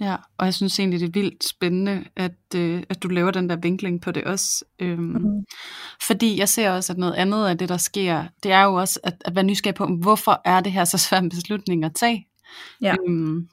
Ja, 0.00 0.16
og 0.38 0.46
jeg 0.46 0.54
synes 0.54 0.80
egentlig, 0.80 1.00
det 1.00 1.06
er 1.08 1.12
vildt 1.12 1.44
spændende, 1.44 2.04
at, 2.16 2.54
øh, 2.56 2.82
at 2.88 3.02
du 3.02 3.08
laver 3.08 3.30
den 3.30 3.48
der 3.48 3.56
vinkling 3.56 4.00
på 4.00 4.10
det 4.10 4.24
også. 4.24 4.64
Øhm, 4.78 5.00
mm. 5.00 5.44
Fordi 6.02 6.38
jeg 6.38 6.48
ser 6.48 6.70
også, 6.70 6.92
at 6.92 6.98
noget 6.98 7.14
andet 7.14 7.46
af 7.46 7.58
det, 7.58 7.68
der 7.68 7.76
sker, 7.76 8.24
det 8.42 8.52
er 8.52 8.64
jo 8.64 8.74
også 8.74 9.00
at, 9.02 9.14
at 9.24 9.34
være 9.34 9.44
nysgerrig 9.44 9.74
på, 9.74 9.86
hvorfor 9.86 10.42
er 10.44 10.60
det 10.60 10.72
her 10.72 10.84
så 10.84 10.98
svært 10.98 11.22
en 11.22 11.28
beslutning 11.28 11.84
at 11.84 11.94
tage? 11.94 12.26
Ja. 12.80 12.94
Øhm, 13.08 13.48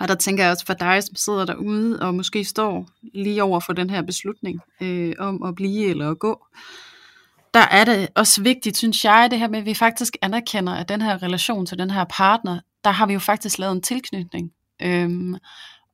og 0.00 0.08
der 0.08 0.14
tænker 0.14 0.44
jeg 0.44 0.52
også 0.52 0.66
for 0.66 0.74
dig, 0.74 1.02
som 1.02 1.14
sidder 1.14 1.44
derude 1.44 2.02
og 2.02 2.14
måske 2.14 2.44
står 2.44 2.88
lige 3.14 3.42
over 3.42 3.60
for 3.60 3.72
den 3.72 3.90
her 3.90 4.02
beslutning 4.02 4.60
øh, 4.80 5.14
om 5.18 5.42
at 5.42 5.54
blive 5.54 5.86
eller 5.86 6.10
at 6.10 6.18
gå. 6.18 6.44
Der 7.54 7.60
er 7.70 7.84
det 7.84 8.08
også 8.14 8.42
vigtigt, 8.42 8.76
synes 8.76 9.04
jeg, 9.04 9.28
det 9.30 9.38
her 9.38 9.48
med, 9.48 9.58
at 9.58 9.66
vi 9.66 9.74
faktisk 9.74 10.16
anerkender, 10.22 10.74
at 10.74 10.88
den 10.88 11.02
her 11.02 11.22
relation 11.22 11.66
til 11.66 11.78
den 11.78 11.90
her 11.90 12.04
partner, 12.04 12.60
der 12.84 12.90
har 12.90 13.06
vi 13.06 13.12
jo 13.12 13.18
faktisk 13.18 13.58
lavet 13.58 13.72
en 13.72 13.82
tilknytning. 13.82 14.52
Øhm, 14.82 15.36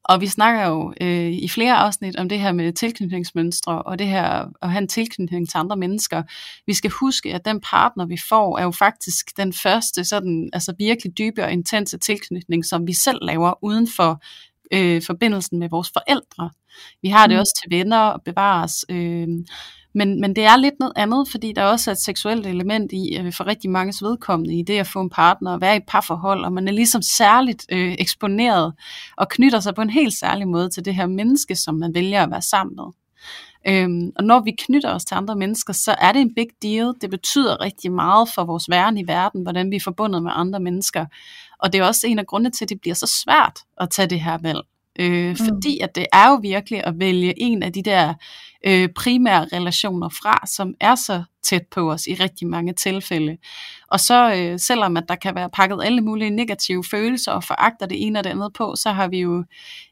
og 0.04 0.20
vi 0.20 0.26
snakker 0.26 0.66
jo 0.66 0.94
øh, 1.00 1.30
i 1.32 1.48
flere 1.48 1.76
afsnit 1.76 2.16
om 2.16 2.28
det 2.28 2.40
her 2.40 2.52
med 2.52 2.72
tilknytningsmønstre, 2.72 3.82
og 3.82 3.98
det 3.98 4.06
her 4.06 4.46
at 4.62 4.70
have 4.70 4.82
en 4.82 4.88
tilknytning 4.88 5.48
til 5.48 5.58
andre 5.58 5.76
mennesker. 5.76 6.22
Vi 6.66 6.74
skal 6.74 6.90
huske, 6.90 7.34
at 7.34 7.44
den 7.44 7.60
partner, 7.60 8.06
vi 8.06 8.18
får, 8.28 8.58
er 8.58 8.62
jo 8.62 8.70
faktisk 8.70 9.36
den 9.36 9.52
første 9.52 10.04
sådan, 10.04 10.50
altså 10.52 10.74
virkelig 10.78 11.18
dybe 11.18 11.44
og 11.44 11.52
intense 11.52 11.98
tilknytning, 11.98 12.64
som 12.64 12.86
vi 12.86 12.92
selv 12.92 13.18
laver 13.22 13.64
uden 13.64 13.88
for 13.96 14.22
øh, 14.72 15.02
forbindelsen 15.02 15.58
med 15.58 15.68
vores 15.68 15.90
forældre. 15.92 16.50
Vi 17.02 17.08
har 17.08 17.26
det 17.26 17.36
mm. 17.36 17.40
også 17.40 17.60
til 17.62 17.78
venner 17.78 17.98
og 17.98 18.22
bevares. 18.22 18.84
Øh, 18.88 19.28
men, 19.94 20.20
men 20.20 20.36
det 20.36 20.44
er 20.44 20.56
lidt 20.56 20.74
noget 20.80 20.92
andet, 20.96 21.28
fordi 21.30 21.52
der 21.52 21.64
også 21.64 21.90
er 21.90 21.92
et 21.92 22.00
seksuelt 22.00 22.46
element 22.46 22.92
i, 22.92 23.16
øh, 23.18 23.32
for 23.32 23.46
rigtig 23.46 23.70
mange 23.70 24.06
vedkommende, 24.06 24.58
i 24.58 24.62
det 24.62 24.78
at 24.78 24.86
få 24.86 25.00
en 25.00 25.10
partner 25.10 25.52
og 25.52 25.60
være 25.60 25.74
i 25.74 25.76
et 25.76 25.86
parforhold, 25.88 26.44
og 26.44 26.52
man 26.52 26.68
er 26.68 26.72
ligesom 26.72 27.02
særligt 27.02 27.66
øh, 27.72 27.96
eksponeret 27.98 28.74
og 29.16 29.28
knytter 29.28 29.60
sig 29.60 29.74
på 29.74 29.82
en 29.82 29.90
helt 29.90 30.14
særlig 30.14 30.48
måde 30.48 30.68
til 30.68 30.84
det 30.84 30.94
her 30.94 31.06
menneske, 31.06 31.56
som 31.56 31.74
man 31.74 31.94
vælger 31.94 32.22
at 32.22 32.30
være 32.30 32.42
sammen 32.42 32.76
med. 32.76 32.84
Øhm, 33.66 34.12
og 34.16 34.24
når 34.24 34.40
vi 34.40 34.50
knytter 34.58 34.94
os 34.94 35.04
til 35.04 35.14
andre 35.14 35.36
mennesker, 35.36 35.72
så 35.72 35.94
er 35.98 36.12
det 36.12 36.20
en 36.20 36.34
big 36.34 36.48
deal. 36.62 36.94
Det 37.00 37.10
betyder 37.10 37.60
rigtig 37.60 37.92
meget 37.92 38.28
for 38.34 38.44
vores 38.44 38.70
væren 38.70 38.98
i 38.98 39.06
verden, 39.06 39.42
hvordan 39.42 39.70
vi 39.70 39.76
er 39.76 39.80
forbundet 39.84 40.22
med 40.22 40.30
andre 40.34 40.60
mennesker. 40.60 41.06
Og 41.58 41.72
det 41.72 41.80
er 41.80 41.84
også 41.84 42.06
en 42.06 42.18
af 42.18 42.26
grundene 42.26 42.50
til, 42.50 42.64
at 42.64 42.68
det 42.68 42.80
bliver 42.80 42.94
så 42.94 43.06
svært 43.24 43.58
at 43.80 43.90
tage 43.90 44.08
det 44.08 44.20
her 44.20 44.38
valg. 44.38 44.60
Øh, 45.00 45.28
mm. 45.28 45.36
Fordi 45.36 45.78
at 45.78 45.94
det 45.94 46.06
er 46.12 46.28
jo 46.28 46.34
virkelig 46.42 46.86
at 46.86 46.94
vælge 46.98 47.34
en 47.36 47.62
af 47.62 47.72
de 47.72 47.82
der 47.82 48.14
øh, 48.66 48.88
primære 48.96 49.48
relationer 49.52 50.08
fra, 50.08 50.46
som 50.46 50.74
er 50.80 50.94
så 50.94 51.22
tæt 51.42 51.62
på 51.70 51.92
os 51.92 52.06
i 52.06 52.14
rigtig 52.14 52.48
mange 52.48 52.72
tilfælde. 52.72 53.36
Og 53.88 54.00
så 54.00 54.34
øh, 54.34 54.58
selvom 54.58 54.96
at 54.96 55.04
der 55.08 55.14
kan 55.14 55.34
være 55.34 55.50
pakket 55.50 55.78
alle 55.84 56.00
mulige 56.00 56.30
negative 56.30 56.84
følelser 56.84 57.32
og 57.32 57.44
foragter 57.44 57.86
det 57.86 58.06
ene 58.06 58.18
og 58.18 58.24
det 58.24 58.30
andet 58.30 58.52
på, 58.52 58.74
så 58.76 58.90
har 58.90 59.08
vi 59.08 59.20
jo 59.20 59.44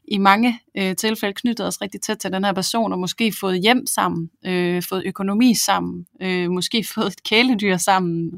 i 0.07 0.17
mange 0.17 0.59
øh, 0.77 0.95
tilfælde 0.95 1.33
knyttet 1.33 1.67
os 1.67 1.81
rigtig 1.81 2.01
tæt 2.01 2.17
til 2.17 2.31
den 2.31 2.43
her 2.43 2.53
person, 2.53 2.93
og 2.93 2.99
måske 2.99 3.33
fået 3.39 3.61
hjem 3.61 3.87
sammen, 3.87 4.29
øh, 4.45 4.83
fået 4.89 5.03
økonomi 5.05 5.55
sammen, 5.55 6.05
øh, 6.21 6.51
måske 6.51 6.85
fået 6.95 7.07
et 7.07 7.23
kæledyr 7.23 7.77
sammen. 7.77 8.31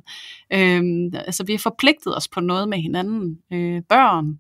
Øh, 0.54 0.84
altså 1.14 1.44
vi 1.44 1.54
har 1.54 1.60
forpligtet 1.60 2.18
os 2.18 2.28
på 2.28 2.40
noget 2.40 2.70
med 2.70 2.78
hinanden, 2.78 3.38
øh, 3.54 3.82
børn, 3.90 4.40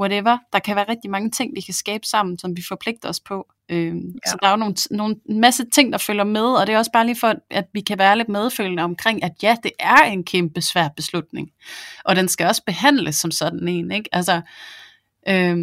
whatever. 0.00 0.38
Der 0.52 0.58
kan 0.58 0.76
være 0.76 0.88
rigtig 0.88 1.10
mange 1.10 1.30
ting, 1.30 1.54
vi 1.56 1.60
kan 1.60 1.74
skabe 1.74 2.06
sammen, 2.06 2.38
som 2.38 2.56
vi 2.56 2.62
forpligter 2.68 3.08
os 3.08 3.20
på. 3.20 3.46
Øh, 3.68 3.86
ja. 3.86 4.00
Så 4.26 4.36
der 4.42 4.46
er 4.46 4.50
jo 4.50 4.56
nogle, 4.56 4.74
nogle 4.90 5.16
en 5.28 5.40
masse 5.40 5.64
ting, 5.70 5.92
der 5.92 5.98
følger 5.98 6.24
med, 6.24 6.46
og 6.46 6.66
det 6.66 6.74
er 6.74 6.78
også 6.78 6.92
bare 6.92 7.06
lige 7.06 7.20
for, 7.20 7.34
at 7.50 7.64
vi 7.72 7.80
kan 7.80 7.98
være 7.98 8.16
lidt 8.16 8.28
medfølende 8.28 8.82
omkring, 8.82 9.24
at 9.24 9.32
ja, 9.42 9.56
det 9.62 9.72
er 9.78 10.02
en 10.02 10.24
kæmpe 10.24 10.60
svær 10.60 10.88
beslutning. 10.96 11.50
Og 12.04 12.16
den 12.16 12.28
skal 12.28 12.46
også 12.46 12.62
behandles 12.66 13.16
som 13.16 13.30
sådan 13.30 13.68
en. 13.68 13.90
Ikke? 13.90 14.08
Altså, 14.12 14.40
øh, 15.28 15.56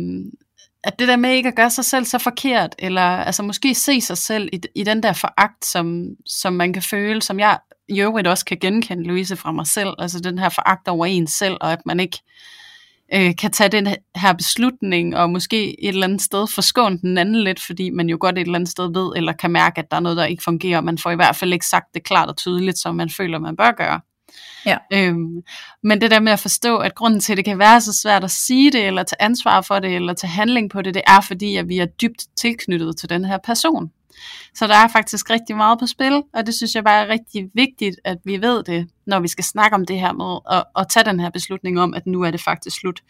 at 0.83 0.99
det 0.99 1.07
der 1.07 1.15
med 1.15 1.31
ikke 1.31 1.49
at 1.49 1.55
gøre 1.55 1.69
sig 1.69 1.85
selv 1.85 2.05
så 2.05 2.17
forkert, 2.17 2.75
eller 2.79 3.01
altså 3.01 3.43
måske 3.43 3.75
se 3.75 4.01
sig 4.01 4.17
selv 4.17 4.49
i, 4.53 4.61
i 4.75 4.83
den 4.83 5.03
der 5.03 5.13
foragt, 5.13 5.65
som, 5.65 6.05
som 6.25 6.53
man 6.53 6.73
kan 6.73 6.81
føle, 6.81 7.21
som 7.21 7.39
jeg 7.39 7.59
i 7.89 8.01
øvrigt 8.01 8.27
også 8.27 8.45
kan 8.45 8.57
genkende, 8.61 9.03
Louise, 9.03 9.35
fra 9.35 9.51
mig 9.51 9.67
selv, 9.67 9.93
altså 9.99 10.19
den 10.19 10.39
her 10.39 10.49
foragt 10.49 10.87
over 10.87 11.05
en 11.05 11.27
selv, 11.27 11.57
og 11.61 11.71
at 11.71 11.79
man 11.85 11.99
ikke 11.99 12.17
øh, 12.17 12.60
kan 13.11 13.51
tage 13.51 13.69
den 13.69 13.87
her 14.15 14.33
beslutning, 14.33 15.17
og 15.17 15.29
måske 15.29 15.83
et 15.83 15.89
eller 15.89 16.03
andet 16.03 16.21
sted 16.21 16.47
forskåne 16.55 16.97
den 16.97 17.17
anden 17.17 17.43
lidt, 17.43 17.61
fordi 17.65 17.89
man 17.89 18.09
jo 18.09 18.17
godt 18.19 18.37
et 18.37 18.41
eller 18.41 18.55
andet 18.55 18.69
sted 18.69 18.93
ved, 18.93 19.11
eller 19.15 19.33
kan 19.33 19.51
mærke, 19.51 19.79
at 19.79 19.91
der 19.91 19.97
er 19.97 20.01
noget, 20.01 20.17
der 20.17 20.25
ikke 20.25 20.43
fungerer. 20.43 20.81
Man 20.81 20.97
får 20.97 21.11
i 21.11 21.15
hvert 21.15 21.35
fald 21.35 21.53
ikke 21.53 21.65
sagt 21.65 21.85
det 21.93 22.03
klart 22.03 22.29
og 22.29 22.37
tydeligt, 22.37 22.79
som 22.79 22.95
man 22.95 23.09
føler, 23.09 23.39
man 23.39 23.55
bør 23.55 23.71
gøre. 23.71 23.99
Ja. 24.65 24.77
Øhm, 24.93 25.41
men 25.83 26.01
det 26.01 26.11
der 26.11 26.19
med 26.19 26.31
at 26.31 26.39
forstå, 26.39 26.77
at 26.77 26.95
grunden 26.95 27.19
til, 27.19 27.33
at 27.33 27.37
det 27.37 27.45
kan 27.45 27.59
være 27.59 27.81
så 27.81 27.93
svært 27.93 28.23
at 28.23 28.31
sige 28.31 28.71
det, 28.71 28.87
eller 28.87 29.03
tage 29.03 29.21
ansvar 29.21 29.61
for 29.61 29.79
det, 29.79 29.95
eller 29.95 30.13
tage 30.13 30.31
handling 30.31 30.69
på 30.69 30.81
det, 30.81 30.93
det 30.93 31.03
er 31.07 31.21
fordi, 31.21 31.55
at 31.55 31.67
vi 31.67 31.77
er 31.77 31.85
dybt 31.85 32.25
tilknyttet 32.37 32.97
til 32.97 33.09
den 33.09 33.25
her 33.25 33.37
person. 33.43 33.91
Så 34.55 34.67
der 34.67 34.75
er 34.75 34.87
faktisk 34.87 35.29
rigtig 35.29 35.55
meget 35.55 35.79
på 35.79 35.87
spil, 35.87 36.23
og 36.33 36.45
det 36.45 36.53
synes 36.53 36.75
jeg 36.75 36.83
bare 36.83 37.05
er 37.05 37.07
rigtig 37.07 37.49
vigtigt, 37.53 37.95
at 38.03 38.17
vi 38.25 38.41
ved 38.41 38.63
det, 38.63 38.87
når 39.11 39.19
vi 39.19 39.27
skal 39.27 39.43
snakke 39.43 39.75
om 39.75 39.85
det 39.85 39.99
her 39.99 40.13
med 40.13 40.57
at, 40.57 40.63
at 40.79 40.87
tage 40.89 41.03
den 41.03 41.19
her 41.19 41.29
beslutning 41.29 41.79
om, 41.79 41.93
at 41.93 42.07
nu 42.07 42.21
er 42.21 42.31
det 42.31 42.41
faktisk 42.41 42.79
slut. 42.79 43.01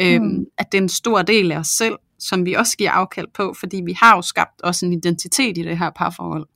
Øhm, 0.00 0.22
mm. 0.22 0.30
Øhm, 0.30 0.44
at 0.58 0.72
det 0.72 0.78
er 0.78 0.82
en 0.82 0.88
stor 0.88 1.22
del 1.22 1.52
af 1.52 1.58
os 1.58 1.66
selv, 1.66 1.94
som 2.18 2.46
vi 2.46 2.54
også 2.54 2.76
giver 2.76 2.90
afkald 2.90 3.26
på, 3.34 3.54
fordi 3.60 3.82
vi 3.86 3.92
har 3.92 4.16
jo 4.16 4.22
skabt 4.22 4.62
også 4.62 4.86
en 4.86 4.92
identitet 4.92 5.58
i 5.58 5.62
det 5.62 5.78
her 5.78 5.90
parforhold. 5.96 6.46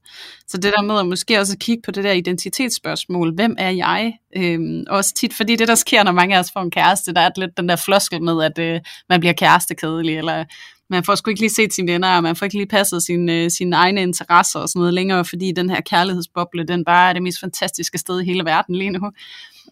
Så 0.48 0.56
det 0.56 0.72
der 0.76 0.82
med 0.82 0.98
at 0.98 1.06
måske 1.06 1.40
også 1.40 1.56
kigge 1.61 1.82
på 1.82 1.90
det 1.90 2.04
der 2.04 2.12
identitetsspørgsmål, 2.12 3.35
hvem 3.35 3.56
er 3.59 3.70
jeg? 3.70 4.18
Øhm, 4.37 4.85
også 4.88 5.14
tit, 5.14 5.35
fordi 5.35 5.56
det 5.56 5.68
der 5.68 5.74
sker, 5.74 6.02
når 6.02 6.12
mange 6.12 6.37
af 6.37 6.40
os 6.40 6.52
får 6.52 6.61
en 6.61 6.70
kæreste, 6.70 7.14
der 7.14 7.20
er 7.20 7.30
lidt 7.37 7.56
den 7.56 7.68
der 7.68 7.76
floskel 7.76 8.22
med, 8.22 8.44
at 8.44 8.59
øh, 8.59 8.80
man 9.09 9.20
bliver 9.20 9.32
kærestekedelig, 9.32 10.18
eller 10.18 10.44
man 10.90 11.05
får 11.05 11.14
sgu 11.14 11.31
ikke 11.31 11.40
lige 11.40 11.51
set 11.51 11.72
sine 11.75 11.92
venner, 11.92 12.16
og 12.16 12.22
man 12.22 12.37
får 12.37 12.46
ikke 12.46 12.57
lige 12.57 12.66
passet 12.66 13.03
sine, 13.03 13.33
øh, 13.33 13.51
sine 13.51 13.77
egne 13.77 14.03
interesser 14.03 14.61
og 14.61 14.68
sådan 14.68 14.81
noget 14.81 14.94
længere, 14.94 15.25
fordi 15.25 15.53
den 15.53 15.70
her 15.70 15.81
kærlighedsboble, 15.81 16.64
den 16.64 16.85
bare 16.85 17.09
er 17.09 17.12
det 17.12 17.22
mest 17.22 17.40
fantastiske 17.40 17.99
sted 17.99 18.20
i 18.20 18.25
hele 18.25 18.44
verden 18.44 18.75
lige 18.75 18.90
nu. 18.90 19.11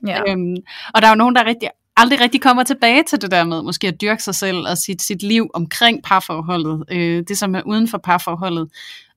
Ja. 0.06 0.20
Øhm, 0.28 0.56
og 0.94 1.02
der 1.02 1.08
er 1.08 1.10
jo 1.10 1.16
nogen, 1.16 1.34
der 1.34 1.44
rigtig, 1.44 1.68
aldrig 1.96 2.20
rigtig 2.20 2.40
kommer 2.42 2.62
tilbage 2.62 3.02
til 3.02 3.22
det 3.22 3.30
der 3.30 3.44
med 3.44 3.62
måske 3.62 3.88
at 3.88 4.00
dyrke 4.00 4.22
sig 4.22 4.34
selv 4.34 4.58
og 4.58 4.78
sit, 4.78 5.02
sit 5.02 5.22
liv 5.22 5.50
omkring 5.54 6.02
parforholdet, 6.02 6.84
øh, 6.90 7.24
det 7.28 7.38
som 7.38 7.54
er 7.54 7.62
uden 7.66 7.88
for 7.88 7.98
parforholdet. 7.98 8.68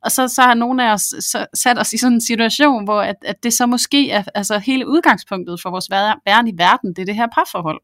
Og 0.03 0.11
så, 0.11 0.27
så 0.27 0.41
har 0.41 0.53
nogle 0.53 0.87
af 0.87 0.93
os 0.93 1.01
så, 1.01 1.45
sat 1.53 1.79
os 1.79 1.93
i 1.93 1.97
sådan 1.97 2.13
en 2.13 2.21
situation, 2.21 2.83
hvor 2.83 3.01
at, 3.01 3.15
at 3.21 3.43
det 3.43 3.53
så 3.53 3.65
måske 3.65 4.11
er 4.11 4.23
altså 4.35 4.57
hele 4.57 4.87
udgangspunktet 4.87 5.61
for 5.61 5.69
vores 5.69 5.87
væren 6.25 6.47
i 6.47 6.53
verden, 6.57 6.89
det 6.89 7.01
er 7.01 7.05
det 7.05 7.15
her 7.15 7.27
parforhold. 7.35 7.81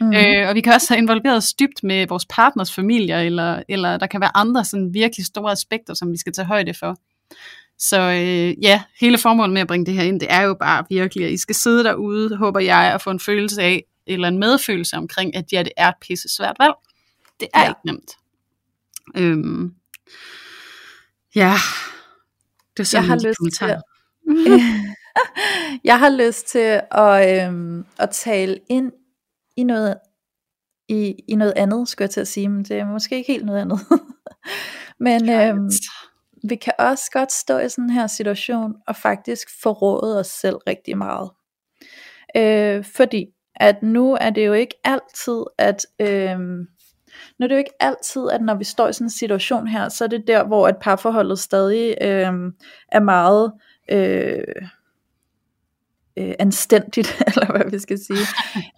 Mm. 0.00 0.12
Øh, 0.12 0.48
og 0.48 0.54
vi 0.54 0.60
kan 0.60 0.72
også 0.72 0.94
have 0.94 0.98
involveret 0.98 1.36
os 1.36 1.54
dybt 1.54 1.82
med 1.82 2.06
vores 2.06 2.26
partners 2.30 2.72
familier, 2.72 3.20
eller, 3.20 3.62
eller 3.68 3.96
der 3.96 4.06
kan 4.06 4.20
være 4.20 4.36
andre 4.36 4.64
sådan 4.64 4.94
virkelig 4.94 5.26
store 5.26 5.52
aspekter, 5.52 5.94
som 5.94 6.12
vi 6.12 6.16
skal 6.16 6.32
tage 6.32 6.46
højde 6.46 6.74
for. 6.74 6.96
Så 7.78 8.00
øh, 8.00 8.64
ja, 8.64 8.82
hele 9.00 9.18
formålet 9.18 9.52
med 9.52 9.60
at 9.60 9.68
bringe 9.68 9.86
det 9.86 9.94
her 9.94 10.02
ind, 10.02 10.20
det 10.20 10.28
er 10.30 10.42
jo 10.42 10.54
bare 10.54 10.84
virkelig, 10.90 11.26
at 11.26 11.32
I 11.32 11.36
skal 11.36 11.54
sidde 11.54 11.84
derude, 11.84 12.36
håber 12.36 12.60
jeg, 12.60 12.90
og 12.94 13.00
få 13.00 13.10
en 13.10 13.20
følelse 13.20 13.62
af, 13.62 13.84
eller 14.06 14.28
en 14.28 14.38
medfølelse 14.38 14.96
omkring, 14.96 15.36
at 15.36 15.52
ja, 15.52 15.62
det 15.62 15.72
er 15.76 15.88
et 15.88 15.94
pisse 16.00 16.28
svært 16.36 16.56
valg. 16.58 16.74
Det 17.40 17.48
er 17.54 17.62
ja. 17.62 17.68
ikke 17.68 17.80
nemt. 17.84 18.10
Øhm, 19.16 19.74
ja, 21.34 21.54
det 22.76 22.82
er 22.82 22.84
sådan 22.84 23.02
jeg 23.02 23.08
har 23.08 23.28
lyst 23.28 23.38
kommentar. 23.38 23.66
til, 23.66 23.76
jeg 25.90 25.98
har 25.98 26.10
lyst 26.10 26.46
til 26.46 26.80
at, 26.90 27.46
øhm, 27.46 27.86
at 27.98 28.10
tale 28.10 28.58
ind 28.68 28.92
i 29.56 29.64
noget, 29.64 29.96
i, 30.88 31.14
i 31.28 31.34
noget 31.34 31.52
andet, 31.56 31.88
skulle 31.88 32.04
jeg 32.04 32.10
til 32.10 32.20
at 32.20 32.28
sige, 32.28 32.48
men 32.48 32.64
det 32.64 32.78
er 32.78 32.84
måske 32.84 33.16
ikke 33.16 33.32
helt 33.32 33.46
noget 33.46 33.60
andet. 33.60 33.78
men 35.06 35.30
øhm, 35.30 35.70
vi 36.48 36.56
kan 36.56 36.72
også 36.78 37.10
godt 37.12 37.32
stå 37.32 37.58
i 37.58 37.68
sådan 37.68 37.90
her 37.90 38.06
situation, 38.06 38.74
og 38.86 38.96
faktisk 38.96 39.48
forråde 39.62 40.20
os 40.20 40.26
selv 40.26 40.56
rigtig 40.56 40.98
meget. 40.98 41.30
Øh, 42.36 42.84
fordi 42.84 43.26
at 43.56 43.82
nu 43.82 44.16
er 44.20 44.30
det 44.30 44.46
jo 44.46 44.52
ikke 44.52 44.74
altid, 44.84 45.44
at 45.58 45.86
øhm, 46.00 46.66
nu 47.38 47.44
er 47.44 47.46
det 47.48 47.54
jo 47.54 47.58
ikke 47.58 47.82
altid, 47.82 48.30
at 48.32 48.42
når 48.42 48.54
vi 48.54 48.64
står 48.64 48.88
i 48.88 48.92
sådan 48.92 49.06
en 49.06 49.10
situation 49.10 49.66
her, 49.66 49.88
så 49.88 50.04
er 50.04 50.08
det 50.08 50.26
der, 50.26 50.44
hvor 50.44 50.68
et 50.68 50.76
parforholdet 50.80 51.38
stadig 51.38 51.96
øhm, 52.00 52.52
er 52.92 53.00
meget 53.00 53.52
øh, 53.90 54.68
øh, 56.18 56.34
anstændigt, 56.38 57.22
eller 57.28 57.52
hvad 57.52 57.70
vi 57.70 57.78
skal 57.78 57.98
sige. 57.98 58.26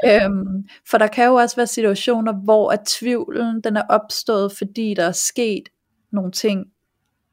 øhm, 0.07 0.69
for 0.91 0.99
der 0.99 1.07
kan 1.07 1.27
jo 1.27 1.35
også 1.35 1.57
være 1.57 1.67
situationer, 1.67 2.33
hvor 2.33 2.71
at 2.71 2.81
tvivlen 2.87 3.61
den 3.61 3.77
er 3.77 3.83
opstået, 3.89 4.53
fordi 4.59 4.95
der 4.95 5.05
er 5.05 5.13
sket 5.13 5.69
nogle 6.13 6.33
ting 6.33 6.67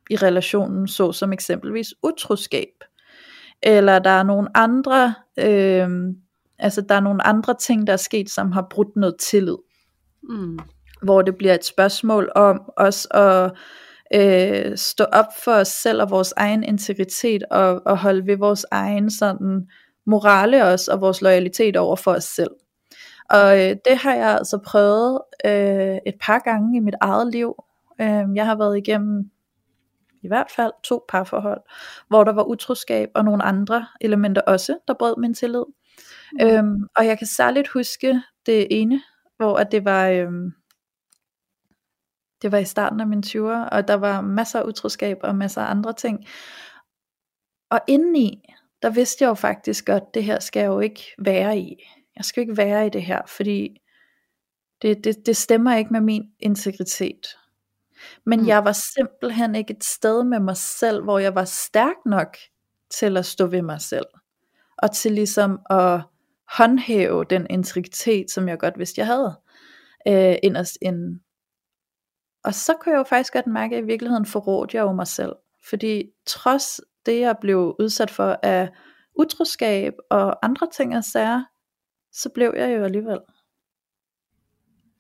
i 0.09 0.15
relationen, 0.15 0.87
så 0.87 1.11
som 1.11 1.33
eksempelvis 1.33 1.93
utroskab. 2.03 2.73
Eller 3.63 3.99
der 3.99 4.09
er 4.09 4.23
nogle 4.23 4.57
andre, 4.57 5.13
øh, 5.39 5.89
altså 6.59 6.81
der 6.81 6.95
er 6.95 6.99
nogle 6.99 7.27
andre 7.27 7.55
ting, 7.61 7.87
der 7.87 7.93
er 7.93 7.97
sket, 7.97 8.29
som 8.29 8.51
har 8.51 8.67
brudt 8.69 8.95
noget 8.95 9.15
tillid. 9.19 9.57
Mm. 10.29 10.59
Hvor 11.03 11.21
det 11.21 11.35
bliver 11.35 11.53
et 11.53 11.65
spørgsmål 11.65 12.31
om 12.35 12.61
os 12.77 13.07
at 13.11 13.51
øh, 14.13 14.77
stå 14.77 15.03
op 15.03 15.25
for 15.43 15.51
os 15.51 15.67
selv 15.67 16.01
og 16.01 16.09
vores 16.09 16.33
egen 16.37 16.63
integritet, 16.63 17.43
og, 17.51 17.81
og 17.85 17.97
holde 17.97 18.27
ved 18.27 18.37
vores 18.37 18.65
egen 18.71 19.09
sådan 19.09 19.67
morale 20.05 20.65
også, 20.65 20.91
og 20.91 21.01
vores 21.01 21.21
loyalitet 21.21 21.77
over 21.77 21.95
for 21.95 22.11
os 22.11 22.23
selv. 22.23 22.51
Og 23.29 23.59
øh, 23.59 23.75
det 23.85 23.97
har 23.97 24.13
jeg 24.15 24.27
altså 24.27 24.57
prøvet 24.57 25.21
øh, 25.45 25.97
et 26.05 26.15
par 26.21 26.39
gange 26.39 26.77
i 26.77 26.79
mit 26.79 26.95
eget 27.01 27.31
liv. 27.31 27.55
Øh, 28.01 28.25
jeg 28.35 28.45
har 28.45 28.55
været 28.55 28.77
igennem 28.77 29.31
i 30.25 30.27
hvert 30.27 30.51
fald 30.55 30.71
to 30.83 31.05
parforhold, 31.09 31.61
hvor 32.07 32.23
der 32.23 32.33
var 32.33 32.43
utroskab 32.43 33.09
og 33.15 33.25
nogle 33.25 33.43
andre 33.43 33.87
elementer 34.01 34.41
også, 34.41 34.77
der 34.87 34.93
brød 34.93 35.15
min 35.17 35.33
tillid. 35.33 35.63
Mm. 36.33 36.47
Øhm, 36.47 36.87
og 36.95 37.05
jeg 37.05 37.17
kan 37.17 37.27
særligt 37.27 37.67
huske 37.67 38.21
det 38.45 38.67
ene, 38.71 39.01
hvor 39.37 39.57
at 39.57 39.71
det 39.71 39.85
var, 39.85 40.07
øhm, 40.07 40.51
det 42.41 42.51
var 42.51 42.57
i 42.57 42.65
starten 42.65 42.99
af 42.99 43.07
mine 43.07 43.23
20'er, 43.25 43.69
og 43.69 43.87
der 43.87 43.93
var 43.93 44.21
masser 44.21 44.59
af 44.59 44.63
utroskab 44.63 45.17
og 45.23 45.35
masser 45.35 45.61
af 45.61 45.71
andre 45.71 45.93
ting. 45.93 46.25
Og 47.69 47.79
indeni, 47.87 48.43
der 48.85 48.91
vidste 48.91 49.23
jeg 49.23 49.29
jo 49.29 49.33
faktisk 49.33 49.85
godt, 49.85 50.03
det 50.13 50.23
her 50.23 50.39
skal 50.39 50.59
jeg 50.59 50.67
jo 50.67 50.79
ikke 50.79 51.01
være 51.17 51.57
i. 51.57 51.83
Jeg 52.15 52.25
skal 52.25 52.41
ikke 52.41 52.57
være 52.57 52.87
i 52.87 52.89
det 52.89 53.03
her, 53.03 53.21
fordi 53.27 53.81
det, 54.81 55.03
det, 55.03 55.25
det 55.25 55.37
stemmer 55.37 55.75
ikke 55.75 55.93
med 55.93 56.01
min 56.01 56.23
integritet. 56.39 57.37
Men 58.25 58.39
mm. 58.39 58.47
jeg 58.47 58.65
var 58.65 58.71
simpelthen 58.95 59.55
ikke 59.55 59.73
et 59.73 59.83
sted 59.83 60.23
med 60.23 60.39
mig 60.39 60.57
selv, 60.57 61.03
hvor 61.03 61.19
jeg 61.19 61.35
var 61.35 61.45
stærk 61.45 61.95
nok 62.05 62.37
til 62.89 63.17
at 63.17 63.25
stå 63.25 63.45
ved 63.45 63.61
mig 63.61 63.81
selv. 63.81 64.05
Og 64.77 64.91
til 64.91 65.11
ligesom 65.11 65.59
at 65.69 66.01
håndhæve 66.49 67.25
den 67.29 67.47
integritet, 67.49 68.31
som 68.31 68.47
jeg 68.47 68.59
godt 68.59 68.79
vidste, 68.79 68.99
jeg 68.99 69.07
havde. 69.07 69.39
Øh, 70.07 70.35
inderst 70.43 70.77
inden. 70.81 71.21
Og 72.43 72.53
så 72.53 72.73
kunne 72.79 72.91
jeg 72.91 72.99
jo 72.99 73.03
faktisk 73.03 73.33
godt 73.33 73.47
mærke, 73.47 73.75
at 73.75 73.83
i 73.83 73.85
virkeligheden 73.85 74.25
forrådte 74.25 74.77
jeg 74.77 74.83
jo 74.83 74.91
mig 74.91 75.07
selv. 75.07 75.33
Fordi 75.69 76.03
trods 76.25 76.81
det, 77.05 77.19
jeg 77.19 77.35
blev 77.41 77.75
udsat 77.79 78.11
for 78.11 78.39
af 78.43 78.69
utroskab 79.15 79.93
og 80.09 80.45
andre 80.45 80.67
ting 80.73 80.97
og 80.97 81.03
sager, 81.03 81.43
så 82.11 82.29
blev 82.29 82.53
jeg 82.57 82.77
jo 82.77 82.83
alligevel. 82.83 83.19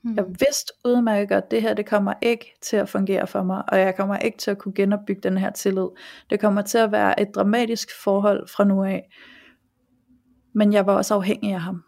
Mm. 0.03 0.15
Jeg 0.15 0.25
vidste 0.27 0.73
udmærket 0.85 1.29
godt, 1.29 1.43
at 1.43 1.51
det 1.51 1.61
her 1.61 1.73
det 1.73 1.85
kommer 1.85 2.13
ikke 2.21 2.57
til 2.61 2.77
at 2.77 2.89
fungere 2.89 3.27
for 3.27 3.43
mig, 3.43 3.63
og 3.67 3.79
jeg 3.79 3.95
kommer 3.95 4.17
ikke 4.17 4.37
til 4.37 4.51
at 4.51 4.57
kunne 4.57 4.73
genopbygge 4.73 5.21
den 5.21 5.37
her 5.37 5.51
tillid. 5.51 5.87
Det 6.29 6.39
kommer 6.39 6.61
til 6.61 6.77
at 6.77 6.91
være 6.91 7.21
et 7.21 7.27
dramatisk 7.35 7.89
forhold 8.03 8.47
fra 8.47 8.63
nu 8.63 8.83
af. 8.83 9.09
Men 10.53 10.73
jeg 10.73 10.85
var 10.85 10.93
også 10.93 11.13
afhængig 11.13 11.53
af 11.53 11.61
ham. 11.61 11.83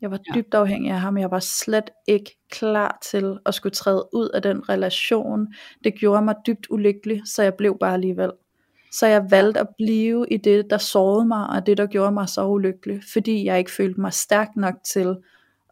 Jeg 0.00 0.10
var 0.10 0.20
dybt 0.34 0.54
afhængig 0.54 0.92
af 0.92 1.00
ham. 1.00 1.18
Jeg 1.18 1.30
var 1.30 1.38
slet 1.38 1.90
ikke 2.08 2.38
klar 2.50 2.98
til 3.02 3.38
at 3.46 3.54
skulle 3.54 3.74
træde 3.74 4.08
ud 4.12 4.28
af 4.28 4.42
den 4.42 4.68
relation. 4.68 5.46
Det 5.84 5.94
gjorde 5.94 6.22
mig 6.22 6.34
dybt 6.46 6.66
ulykkelig, 6.70 7.22
så 7.24 7.42
jeg 7.42 7.54
blev 7.54 7.76
bare 7.80 7.94
alligevel. 7.94 8.32
Så 8.92 9.06
jeg 9.06 9.30
valgte 9.30 9.60
at 9.60 9.68
blive 9.76 10.26
i 10.30 10.36
det, 10.36 10.66
der 10.70 10.78
sårede 10.78 11.26
mig, 11.26 11.46
og 11.46 11.66
det, 11.66 11.78
der 11.78 11.86
gjorde 11.86 12.12
mig 12.12 12.28
så 12.28 12.46
ulykkelig, 12.46 13.00
fordi 13.12 13.44
jeg 13.44 13.58
ikke 13.58 13.70
følte 13.70 14.00
mig 14.00 14.12
stærk 14.12 14.48
nok 14.56 14.74
til 14.92 15.16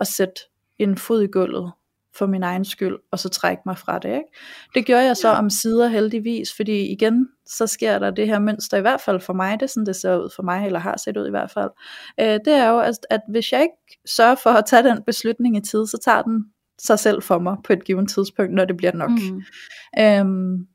at 0.00 0.06
sætte 0.06 0.40
en 0.78 0.98
fod 0.98 1.22
i 1.22 1.26
gulvet 1.26 1.72
for 2.16 2.26
min 2.26 2.42
egen 2.42 2.64
skyld, 2.64 2.96
og 3.10 3.18
så 3.18 3.28
trække 3.28 3.62
mig 3.66 3.78
fra 3.78 3.98
det. 3.98 4.08
Ikke? 4.08 4.28
Det 4.74 4.86
gjorde 4.86 5.04
jeg 5.04 5.16
så 5.16 5.28
om 5.28 5.50
sider 5.50 5.88
heldigvis, 5.88 6.54
fordi 6.56 6.92
igen, 6.92 7.28
så 7.46 7.66
sker 7.66 7.98
der 7.98 8.10
det 8.10 8.26
her 8.26 8.38
mønster, 8.38 8.76
i 8.76 8.80
hvert 8.80 9.00
fald 9.00 9.20
for 9.20 9.32
mig, 9.32 9.60
det 9.60 9.62
er 9.62 9.66
sådan, 9.66 9.86
det 9.86 9.96
ser 9.96 10.16
ud 10.16 10.30
for 10.36 10.42
mig, 10.42 10.66
eller 10.66 10.78
har 10.78 10.96
set 10.96 11.16
ud 11.16 11.26
i 11.26 11.30
hvert 11.30 11.50
fald. 11.50 11.70
Øh, 12.20 12.38
det 12.44 12.48
er 12.52 12.68
jo, 12.68 12.78
at, 12.78 12.98
at 13.10 13.20
hvis 13.28 13.52
jeg 13.52 13.62
ikke 13.62 14.00
sørger 14.06 14.34
for 14.34 14.50
at 14.50 14.64
tage 14.66 14.82
den 14.82 15.02
beslutning 15.06 15.56
i 15.56 15.60
tid, 15.60 15.86
så 15.86 15.98
tager 16.04 16.22
den 16.22 16.44
sig 16.78 16.98
selv 16.98 17.22
for 17.22 17.38
mig 17.38 17.56
på 17.64 17.72
et 17.72 17.84
givet 17.84 18.08
tidspunkt, 18.08 18.54
når 18.54 18.64
det 18.64 18.76
bliver 18.76 18.92
nok. 18.92 19.10
Mm. 19.10 19.42
Øhm, 20.02 20.66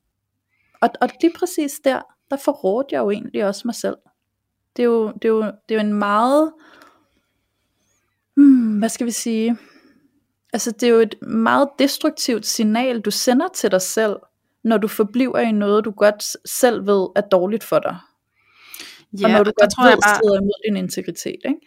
og, 0.81 0.89
og 1.01 1.09
lige 1.21 1.33
præcis 1.39 1.71
der, 1.83 2.01
der 2.29 2.37
forrådte 2.37 2.87
jeg 2.91 2.99
jo 2.99 3.09
egentlig 3.09 3.45
også 3.45 3.61
mig 3.65 3.75
selv. 3.75 3.97
Det 4.75 4.83
er 4.83 4.87
jo, 4.87 5.11
det 5.11 5.25
er 5.25 5.29
jo, 5.29 5.41
det 5.41 5.75
er 5.75 5.75
jo 5.75 5.79
en 5.79 5.93
meget, 5.93 6.51
hmm, 8.35 8.77
hvad 8.79 8.89
skal 8.89 9.05
vi 9.05 9.11
sige, 9.11 9.57
altså 10.53 10.71
det 10.71 10.83
er 10.83 10.93
jo 10.93 10.99
et 10.99 11.15
meget 11.21 11.69
destruktivt 11.79 12.45
signal, 12.45 13.01
du 13.01 13.11
sender 13.11 13.47
til 13.55 13.71
dig 13.71 13.81
selv, 13.81 14.15
når 14.63 14.77
du 14.77 14.87
forbliver 14.87 15.39
i 15.39 15.51
noget, 15.51 15.85
du 15.85 15.91
godt 15.91 16.49
selv 16.49 16.87
ved 16.87 17.07
er 17.15 17.21
dårligt 17.21 17.63
for 17.63 17.79
dig. 17.79 17.97
Ja, 19.19 19.25
og 19.25 19.31
når 19.31 19.43
du 19.43 19.51
godt 19.61 19.71
tror 19.71 19.83
ved, 19.83 19.89
jeg 19.89 19.99
bare... 20.03 20.15
strider 20.15 20.37
imod 20.41 20.65
din 20.67 20.77
integritet, 20.77 21.37
ikke? 21.45 21.59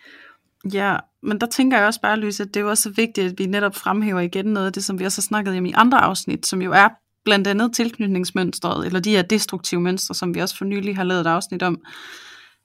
Ja, 0.72 0.96
men 1.22 1.40
der 1.40 1.46
tænker 1.46 1.78
jeg 1.78 1.86
også 1.86 2.00
bare, 2.00 2.16
Louise, 2.16 2.42
at 2.42 2.54
det 2.54 2.60
er 2.60 2.64
også 2.64 2.82
så 2.82 2.90
vigtigt, 2.90 3.32
at 3.32 3.38
vi 3.38 3.46
netop 3.46 3.74
fremhæver 3.74 4.20
igen 4.20 4.46
noget 4.46 4.66
af 4.66 4.72
det, 4.72 4.84
som 4.84 4.98
vi 4.98 5.04
også 5.04 5.20
har 5.20 5.22
snakket 5.22 5.58
om 5.58 5.66
i 5.66 5.72
andre 5.76 5.98
afsnit, 5.98 6.46
som 6.46 6.62
jo 6.62 6.72
er 6.72 6.88
blandt 7.24 7.46
andet 7.46 7.74
tilknytningsmønstret, 7.74 8.86
eller 8.86 9.00
de 9.00 9.10
her 9.10 9.22
destruktive 9.22 9.80
mønstre, 9.80 10.14
som 10.14 10.34
vi 10.34 10.40
også 10.40 10.56
for 10.56 10.64
nylig 10.64 10.96
har 10.96 11.04
lavet 11.04 11.20
et 11.20 11.26
afsnit 11.26 11.62
om. 11.62 11.80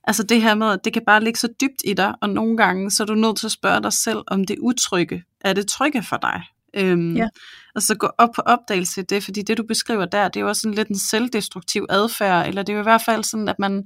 Altså 0.04 0.24
det 0.24 0.42
her 0.42 0.56
med, 0.56 0.68
at 0.68 0.80
det 0.84 0.94
kan 0.94 1.02
bare 1.06 1.24
ligge 1.24 1.40
så 1.40 1.48
dybt 1.62 1.82
i 1.86 1.94
dig, 1.94 2.14
og 2.22 2.30
nogle 2.30 2.58
gange 2.58 2.92
så 2.92 3.04
er 3.04 3.08
du 3.08 3.16
nødt 3.16 3.38
til 3.38 3.48
at 3.48 3.52
spørge 3.52 3.84
dig 3.84 3.94
selv, 3.94 4.24
om 4.28 4.46
det 4.46 4.58
utrygge, 4.60 5.24
er 5.42 5.54
det 5.54 5.68
trygge 5.68 6.04
for 6.04 6.18
dig? 6.18 6.44
Øhm, 6.74 7.16
ja. 7.16 7.28
Og 7.76 7.82
så 7.82 7.96
gå 7.96 8.08
op 8.18 8.30
på 8.36 8.42
opdagelse 8.42 9.02
i 9.02 9.04
det, 9.04 9.24
fordi 9.24 9.42
det 9.42 9.58
du 9.58 9.64
beskriver 9.68 10.06
der, 10.06 10.28
det 10.28 10.40
er 10.40 10.42
jo 10.42 10.48
også 10.48 10.62
sådan 10.62 10.76
lidt 10.76 10.88
en 10.88 11.00
selvdestruktiv 11.00 11.86
adfærd, 11.90 12.48
eller 12.48 12.64
det 12.64 12.74
er 12.74 12.78
jo 12.78 12.82
i 12.82 12.84
hvert 12.84 13.02
fald 13.06 13.24
sådan, 13.24 13.48
at 13.48 13.60
man 13.60 13.84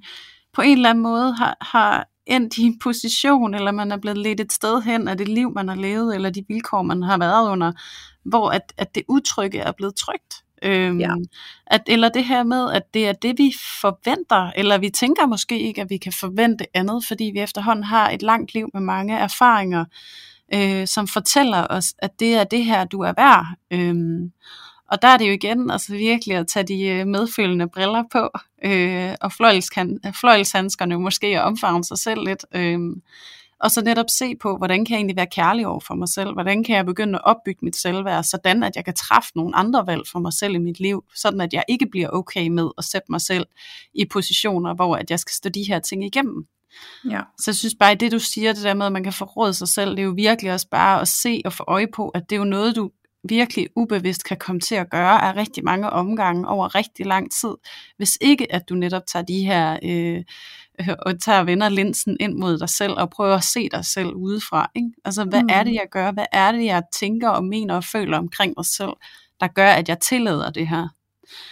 på 0.53 0.61
en 0.61 0.77
eller 0.77 0.89
anden 0.89 1.03
måde 1.03 1.33
har, 1.33 1.57
har 1.61 2.07
endt 2.25 2.57
i 2.57 2.61
en 2.61 2.79
position, 2.79 3.53
eller 3.53 3.71
man 3.71 3.91
er 3.91 3.97
blevet 3.97 4.17
ledt 4.17 4.39
et 4.39 4.53
sted 4.53 4.81
hen 4.81 5.07
af 5.07 5.17
det 5.17 5.27
liv, 5.27 5.51
man 5.55 5.67
har 5.67 5.75
levet, 5.75 6.15
eller 6.15 6.29
de 6.29 6.43
vilkår, 6.47 6.81
man 6.81 7.03
har 7.03 7.17
været 7.17 7.49
under, 7.49 7.71
hvor 8.25 8.49
at, 8.49 8.73
at 8.77 8.95
det 8.95 9.03
utrygge 9.07 9.59
er 9.59 9.71
blevet 9.71 9.95
trygt. 9.95 10.43
Øhm, 10.61 10.99
ja. 10.99 11.13
at, 11.67 11.81
eller 11.87 12.09
det 12.09 12.25
her 12.25 12.43
med, 12.43 12.71
at 12.71 12.93
det 12.93 13.07
er 13.07 13.13
det, 13.13 13.37
vi 13.37 13.53
forventer, 13.81 14.51
eller 14.55 14.77
vi 14.77 14.89
tænker 14.89 15.25
måske 15.25 15.59
ikke, 15.59 15.81
at 15.81 15.89
vi 15.89 15.97
kan 15.97 16.13
forvente 16.13 16.65
andet, 16.73 17.05
fordi 17.07 17.31
vi 17.33 17.39
efterhånden 17.39 17.83
har 17.83 18.09
et 18.09 18.21
langt 18.21 18.53
liv 18.53 18.69
med 18.73 18.81
mange 18.81 19.17
erfaringer, 19.17 19.85
øh, 20.53 20.87
som 20.87 21.07
fortæller 21.07 21.67
os, 21.69 21.93
at 21.99 22.19
det 22.19 22.35
er 22.35 22.43
det 22.43 22.65
her, 22.65 22.85
du 22.85 22.99
er 22.99 23.13
værd. 23.17 23.45
Øhm, 23.71 24.31
og 24.91 25.01
der 25.01 25.07
er 25.07 25.17
det 25.17 25.27
jo 25.27 25.33
igen 25.33 25.71
altså 25.71 25.93
virkelig 25.93 26.37
at 26.37 26.47
tage 26.47 26.67
de 26.67 26.87
øh, 26.87 27.07
medfølgende 27.07 27.67
briller 27.67 28.03
på, 28.11 28.29
øh, 28.65 29.15
og 29.21 29.31
fløjelshandskerne 30.13 30.99
måske 30.99 31.41
og 31.41 31.45
omfavne 31.45 31.83
sig 31.83 31.97
selv 31.97 32.25
lidt. 32.25 32.45
Øh, 32.55 32.79
og 33.61 33.71
så 33.71 33.81
netop 33.81 34.09
se 34.09 34.35
på, 34.35 34.57
hvordan 34.57 34.85
kan 34.85 34.93
jeg 34.93 34.97
egentlig 34.97 35.17
være 35.17 35.27
kærlig 35.31 35.67
over 35.67 35.79
for 35.79 35.95
mig 35.95 36.09
selv? 36.09 36.33
Hvordan 36.33 36.63
kan 36.63 36.75
jeg 36.75 36.85
begynde 36.85 37.15
at 37.15 37.25
opbygge 37.25 37.65
mit 37.65 37.75
selvværd, 37.75 38.23
sådan 38.23 38.63
at 38.63 38.75
jeg 38.75 38.85
kan 38.85 38.93
træffe 38.93 39.29
nogle 39.35 39.55
andre 39.55 39.87
valg 39.87 40.01
for 40.11 40.19
mig 40.19 40.33
selv 40.33 40.55
i 40.55 40.57
mit 40.57 40.79
liv, 40.79 41.03
sådan 41.15 41.41
at 41.41 41.53
jeg 41.53 41.63
ikke 41.67 41.85
bliver 41.91 42.09
okay 42.09 42.47
med 42.47 42.69
at 42.77 42.83
sætte 42.83 43.05
mig 43.09 43.21
selv 43.21 43.45
i 43.93 44.05
positioner, 44.05 44.73
hvor 44.73 44.95
at 44.95 45.11
jeg 45.11 45.19
skal 45.19 45.33
stå 45.33 45.49
de 45.49 45.63
her 45.67 45.79
ting 45.79 46.05
igennem. 46.05 46.45
Ja. 47.09 47.21
Så 47.39 47.51
jeg 47.51 47.55
synes 47.55 47.75
bare, 47.79 47.91
at 47.91 47.99
det 47.99 48.11
du 48.11 48.19
siger, 48.19 48.53
det 48.53 48.63
der 48.63 48.73
med, 48.73 48.85
at 48.85 48.91
man 48.91 49.03
kan 49.03 49.13
forråde 49.13 49.53
sig 49.53 49.67
selv, 49.67 49.91
det 49.91 49.99
er 49.99 50.03
jo 50.03 50.13
virkelig 50.15 50.53
også 50.53 50.67
bare 50.69 51.01
at 51.01 51.07
se 51.07 51.41
og 51.45 51.53
få 51.53 51.63
øje 51.67 51.87
på, 51.93 52.09
at 52.09 52.29
det 52.29 52.35
er 52.35 52.39
jo 52.39 52.45
noget, 52.45 52.75
du 52.75 52.91
virkelig 53.23 53.67
ubevidst 53.75 54.25
kan 54.25 54.37
komme 54.37 54.61
til 54.61 54.75
at 54.75 54.89
gøre 54.89 55.21
af 55.21 55.35
rigtig 55.35 55.63
mange 55.63 55.89
omgange 55.89 56.47
over 56.47 56.75
rigtig 56.75 57.05
lang 57.05 57.31
tid, 57.31 57.55
hvis 57.97 58.17
ikke 58.21 58.53
at 58.53 58.69
du 58.69 58.75
netop 58.75 59.01
tager 59.07 59.25
de 59.25 59.45
her 59.45 59.79
øh, 59.83 60.23
og 61.05 61.19
tager 61.19 61.43
vender 61.43 61.69
linsen 61.69 62.17
ind 62.19 62.33
mod 62.33 62.59
dig 62.59 62.69
selv 62.69 62.93
og 62.93 63.09
prøver 63.09 63.35
at 63.35 63.43
se 63.43 63.69
dig 63.69 63.85
selv 63.85 64.07
udefra. 64.07 64.71
Ikke? 64.75 64.91
Altså, 65.05 65.23
hvad 65.23 65.43
mm. 65.43 65.49
er 65.51 65.63
det, 65.63 65.73
jeg 65.73 65.87
gør? 65.91 66.11
Hvad 66.11 66.25
er 66.31 66.51
det, 66.51 66.65
jeg 66.65 66.83
tænker 66.99 67.29
og 67.29 67.43
mener 67.43 67.75
og 67.75 67.83
føler 67.83 68.17
omkring 68.17 68.53
mig 68.57 68.65
selv, 68.65 68.93
der 69.39 69.47
gør, 69.47 69.67
at 69.67 69.89
jeg 69.89 69.99
tillader 69.99 70.49
det 70.49 70.67
her? 70.67 70.87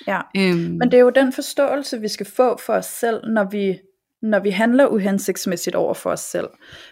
Ja, 0.08 0.22
øhm. 0.38 0.60
men 0.60 0.82
det 0.82 0.94
er 0.94 1.02
jo 1.02 1.10
den 1.10 1.34
forståelse, 1.34 2.02
vi 2.02 2.08
skal 2.08 2.26
få 2.26 2.58
for 2.65 2.74
os 2.74 2.86
selv, 2.86 3.28
når 3.28 3.44
vi 3.44 3.80
når 4.22 4.39
vi 4.39 4.50
handler 4.50 4.88
uhensigtsmæssigt 4.88 5.76
over 5.76 5.94
for 5.94 6.12
os 6.12 6.20
selv. 6.20 6.48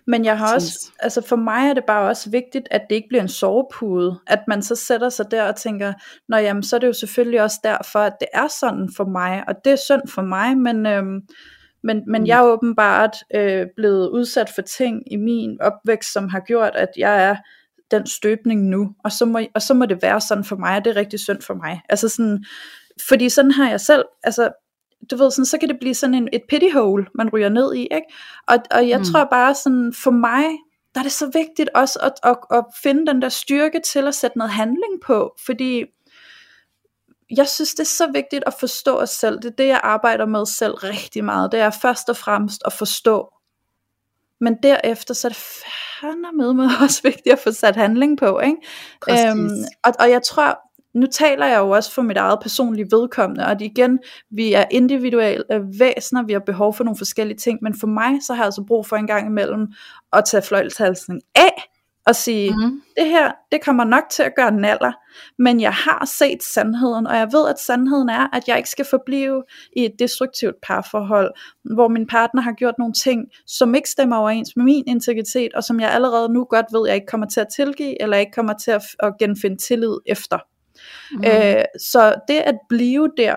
Men 0.07 0.25
jeg 0.25 0.37
har 0.37 0.53
også, 0.53 0.91
altså 0.99 1.21
for 1.21 1.35
mig 1.35 1.69
er 1.69 1.73
det 1.73 1.83
bare 1.87 2.09
også 2.09 2.29
vigtigt, 2.29 2.67
at 2.71 2.81
det 2.89 2.95
ikke 2.95 3.07
bliver 3.09 3.21
en 3.21 3.27
sovepude, 3.27 4.19
at 4.27 4.39
man 4.47 4.61
så 4.61 4.75
sætter 4.75 5.09
sig 5.09 5.31
der 5.31 5.43
og 5.43 5.55
tænker, 5.55 5.93
nå 6.29 6.37
jamen, 6.37 6.63
så 6.63 6.75
er 6.75 6.79
det 6.79 6.87
jo 6.87 6.93
selvfølgelig 6.93 7.41
også 7.41 7.59
derfor, 7.63 7.99
at 7.99 8.13
det 8.19 8.27
er 8.33 8.47
sådan 8.59 8.89
for 8.97 9.05
mig, 9.05 9.43
og 9.47 9.55
det 9.65 9.71
er 9.71 9.75
synd 9.75 10.01
for 10.09 10.21
mig, 10.21 10.57
men, 10.57 10.85
øhm, 10.85 11.21
men, 11.87 12.03
men 12.07 12.21
mm. 12.21 12.27
jeg 12.27 12.39
er 12.39 12.43
åbenbart 12.43 13.17
øh, 13.35 13.65
blevet 13.75 14.09
udsat 14.09 14.49
for 14.55 14.61
ting 14.61 15.13
i 15.13 15.15
min 15.15 15.61
opvækst, 15.61 16.13
som 16.13 16.29
har 16.29 16.39
gjort, 16.39 16.75
at 16.75 16.89
jeg 16.97 17.23
er 17.23 17.35
den 17.91 18.07
støbning 18.07 18.69
nu, 18.69 18.95
og 19.03 19.11
så 19.11 19.25
må, 19.25 19.39
og 19.53 19.61
så 19.61 19.73
må 19.73 19.85
det 19.85 20.01
være 20.01 20.21
sådan 20.21 20.43
for 20.43 20.55
mig, 20.55 20.77
og 20.77 20.85
det 20.85 20.91
er 20.91 20.95
rigtig 20.95 21.19
synd 21.19 21.41
for 21.41 21.53
mig. 21.53 21.81
Altså 21.89 22.09
sådan, 22.09 22.45
fordi 23.07 23.29
sådan 23.29 23.51
har 23.51 23.69
jeg 23.69 23.81
selv, 23.81 24.05
altså 24.23 24.49
du 25.11 25.17
ved, 25.17 25.31
sådan, 25.31 25.45
så 25.45 25.57
kan 25.57 25.69
det 25.69 25.79
blive 25.79 25.93
sådan 25.93 26.13
en, 26.13 26.29
et 26.33 26.41
pity 26.49 26.73
hole, 26.73 27.05
man 27.15 27.29
ryger 27.33 27.49
ned 27.49 27.75
i, 27.75 27.81
ikke? 27.81 28.07
Og, 28.47 28.57
og 28.71 28.89
jeg 28.89 28.97
mm. 28.97 29.05
tror 29.05 29.27
bare 29.31 29.55
sådan, 29.55 29.93
for 30.03 30.11
mig, 30.11 30.45
der 30.95 31.01
er 31.01 31.03
det 31.03 31.11
så 31.11 31.31
vigtigt 31.33 31.69
også 31.75 31.99
at, 32.03 32.13
at, 32.23 32.37
at 32.57 32.65
finde 32.83 33.05
den 33.05 33.21
der 33.21 33.29
styrke 33.29 33.79
til 33.85 34.07
at 34.07 34.15
sætte 34.15 34.37
noget 34.37 34.51
handling 34.51 34.93
på, 35.05 35.35
fordi 35.45 35.83
jeg 37.31 37.47
synes, 37.47 37.71
det 37.71 37.79
er 37.79 37.83
så 37.83 38.11
vigtigt 38.13 38.43
at 38.47 38.53
forstå 38.59 38.99
os 38.99 39.09
selv. 39.09 39.37
Det 39.37 39.45
er 39.45 39.55
det, 39.55 39.67
jeg 39.67 39.79
arbejder 39.83 40.25
med 40.25 40.45
selv 40.45 40.73
rigtig 40.73 41.23
meget. 41.23 41.51
Det 41.51 41.59
er 41.59 41.69
først 41.69 42.09
og 42.09 42.17
fremmest 42.17 42.61
at 42.65 42.73
forstå. 42.73 43.33
Men 44.41 44.57
derefter, 44.63 45.13
så 45.13 45.27
er 45.27 45.29
det 45.29 45.43
fandme 46.01 46.31
med 46.33 46.53
mig 46.53 46.69
også 46.83 47.01
vigtigt 47.03 47.33
at 47.33 47.39
få 47.39 47.51
sat 47.51 47.75
handling 47.75 48.17
på. 48.17 48.39
Ikke? 48.39 48.57
Øhm, 49.29 49.49
og, 49.83 49.93
og 49.99 50.09
jeg 50.09 50.23
tror, 50.23 50.59
nu 50.93 51.05
taler 51.05 51.45
jeg 51.45 51.59
jo 51.59 51.69
også 51.69 51.91
for 51.91 52.01
mit 52.01 52.17
eget 52.17 52.39
personlige 52.41 52.87
vedkommende, 52.91 53.45
og 53.45 53.61
igen, 53.61 53.99
vi 54.31 54.53
er 54.53 54.65
individuelle 54.71 55.43
væsener, 55.79 56.23
vi 56.23 56.33
har 56.33 56.39
behov 56.39 56.73
for 56.73 56.83
nogle 56.83 56.97
forskellige 56.97 57.37
ting, 57.37 57.59
men 57.61 57.79
for 57.79 57.87
mig, 57.87 58.19
så 58.27 58.33
har 58.33 58.43
jeg 58.43 58.45
altså 58.45 58.63
brug 58.67 58.85
for 58.85 58.95
en 58.95 59.07
gang 59.07 59.27
imellem 59.27 59.67
at 60.13 60.25
tage 60.25 60.43
fløjlshalsen 60.43 61.21
af, 61.35 61.63
og 62.07 62.15
sige, 62.15 62.51
mm. 62.51 62.81
det 62.97 63.07
her, 63.07 63.31
det 63.51 63.61
kommer 63.61 63.83
nok 63.83 64.03
til 64.11 64.23
at 64.23 64.35
gøre 64.35 64.51
naller, 64.51 64.91
men 65.39 65.61
jeg 65.61 65.73
har 65.73 66.05
set 66.05 66.43
sandheden, 66.43 67.07
og 67.07 67.15
jeg 67.15 67.27
ved, 67.31 67.49
at 67.49 67.59
sandheden 67.59 68.09
er, 68.09 68.35
at 68.35 68.47
jeg 68.47 68.57
ikke 68.57 68.69
skal 68.69 68.85
forblive 68.85 69.43
i 69.75 69.85
et 69.85 69.91
destruktivt 69.99 70.55
parforhold, 70.63 71.31
hvor 71.63 71.87
min 71.87 72.07
partner 72.07 72.41
har 72.41 72.51
gjort 72.51 72.73
nogle 72.79 72.93
ting, 72.93 73.25
som 73.47 73.75
ikke 73.75 73.89
stemmer 73.89 74.15
overens 74.17 74.55
med 74.55 74.65
min 74.65 74.83
integritet, 74.87 75.53
og 75.53 75.63
som 75.63 75.79
jeg 75.79 75.91
allerede 75.91 76.33
nu 76.33 76.43
godt 76.43 76.65
ved, 76.71 76.87
jeg 76.87 76.95
ikke 76.95 77.07
kommer 77.07 77.27
til 77.27 77.39
at 77.39 77.47
tilgive, 77.55 78.01
eller 78.01 78.17
ikke 78.17 78.31
kommer 78.31 78.53
til 78.53 78.71
at, 78.71 78.81
at 78.99 79.13
genfinde 79.19 79.57
tillid 79.57 79.97
efter. 80.05 80.37
Mm. 81.11 81.23
Øh, 81.25 81.63
så 81.79 82.15
det 82.27 82.37
at 82.37 82.55
blive 82.69 83.09
der, 83.17 83.35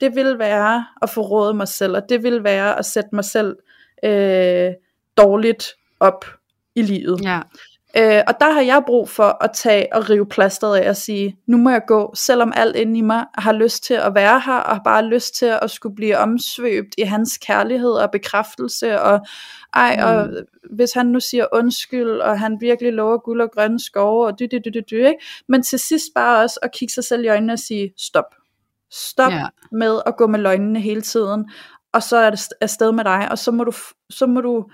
det 0.00 0.16
vil 0.16 0.38
være 0.38 0.86
at 1.02 1.10
forråde 1.10 1.54
mig 1.54 1.68
selv, 1.68 1.96
og 1.96 2.02
det 2.08 2.22
vil 2.22 2.44
være 2.44 2.78
at 2.78 2.86
sætte 2.86 3.10
mig 3.12 3.24
selv 3.24 3.56
øh, 4.04 4.70
dårligt 5.16 5.68
op 6.00 6.24
i 6.74 6.82
livet. 6.82 7.20
Ja. 7.22 7.40
Øh, 7.96 8.22
og 8.26 8.34
der 8.40 8.52
har 8.52 8.60
jeg 8.60 8.82
brug 8.86 9.08
for 9.08 9.44
at 9.44 9.50
tage 9.54 9.92
og 9.92 10.10
rive 10.10 10.26
plasteret 10.26 10.76
af 10.76 10.88
og 10.88 10.96
sige, 10.96 11.38
nu 11.46 11.56
må 11.56 11.70
jeg 11.70 11.82
gå, 11.86 12.12
selvom 12.14 12.52
alt 12.56 12.76
inde 12.76 12.98
i 12.98 13.00
mig 13.00 13.24
har 13.34 13.52
lyst 13.52 13.84
til 13.84 13.94
at 13.94 14.14
være 14.14 14.40
her, 14.40 14.56
og 14.56 14.74
har 14.74 14.82
bare 14.84 15.04
lyst 15.04 15.34
til 15.34 15.46
at 15.62 15.70
skulle 15.70 15.94
blive 15.94 16.18
omsvøbt 16.18 16.94
i 16.98 17.02
hans 17.02 17.38
kærlighed 17.38 17.90
og 17.90 18.10
bekræftelse, 18.10 19.00
og 19.00 19.20
ej, 19.74 19.96
mm. 19.96 20.02
og 20.02 20.28
hvis 20.70 20.92
han 20.92 21.06
nu 21.06 21.20
siger 21.20 21.46
undskyld, 21.52 22.10
og 22.20 22.40
han 22.40 22.56
virkelig 22.60 22.92
lover 22.92 23.18
guld 23.18 23.40
og 23.40 23.50
grønne 23.50 23.80
skove, 23.80 24.26
og 24.26 24.38
dy, 24.38 24.44
dy, 24.52 24.56
dy, 24.64 24.68
dy, 24.74 24.82
dy, 24.90 25.06
ikke? 25.06 25.24
men 25.48 25.62
til 25.62 25.78
sidst 25.78 26.06
bare 26.14 26.42
også 26.42 26.60
at 26.62 26.72
kigge 26.72 26.94
sig 26.94 27.04
selv 27.04 27.24
i 27.24 27.28
øjnene 27.28 27.52
og 27.52 27.58
sige, 27.58 27.92
stop. 27.96 28.34
Stop 28.90 29.32
yeah. 29.32 29.48
med 29.72 30.00
at 30.06 30.16
gå 30.16 30.26
med 30.26 30.38
løgnene 30.38 30.80
hele 30.80 31.02
tiden, 31.02 31.50
og 31.92 32.02
så 32.02 32.16
er 32.16 32.30
det 32.30 32.48
afsted 32.60 32.92
med 32.92 33.04
dig, 33.04 33.28
og 33.30 33.38
så 33.38 33.50
må 33.50 33.64
du, 33.64 33.72
så 34.10 34.26
må 34.26 34.40
du 34.40 34.64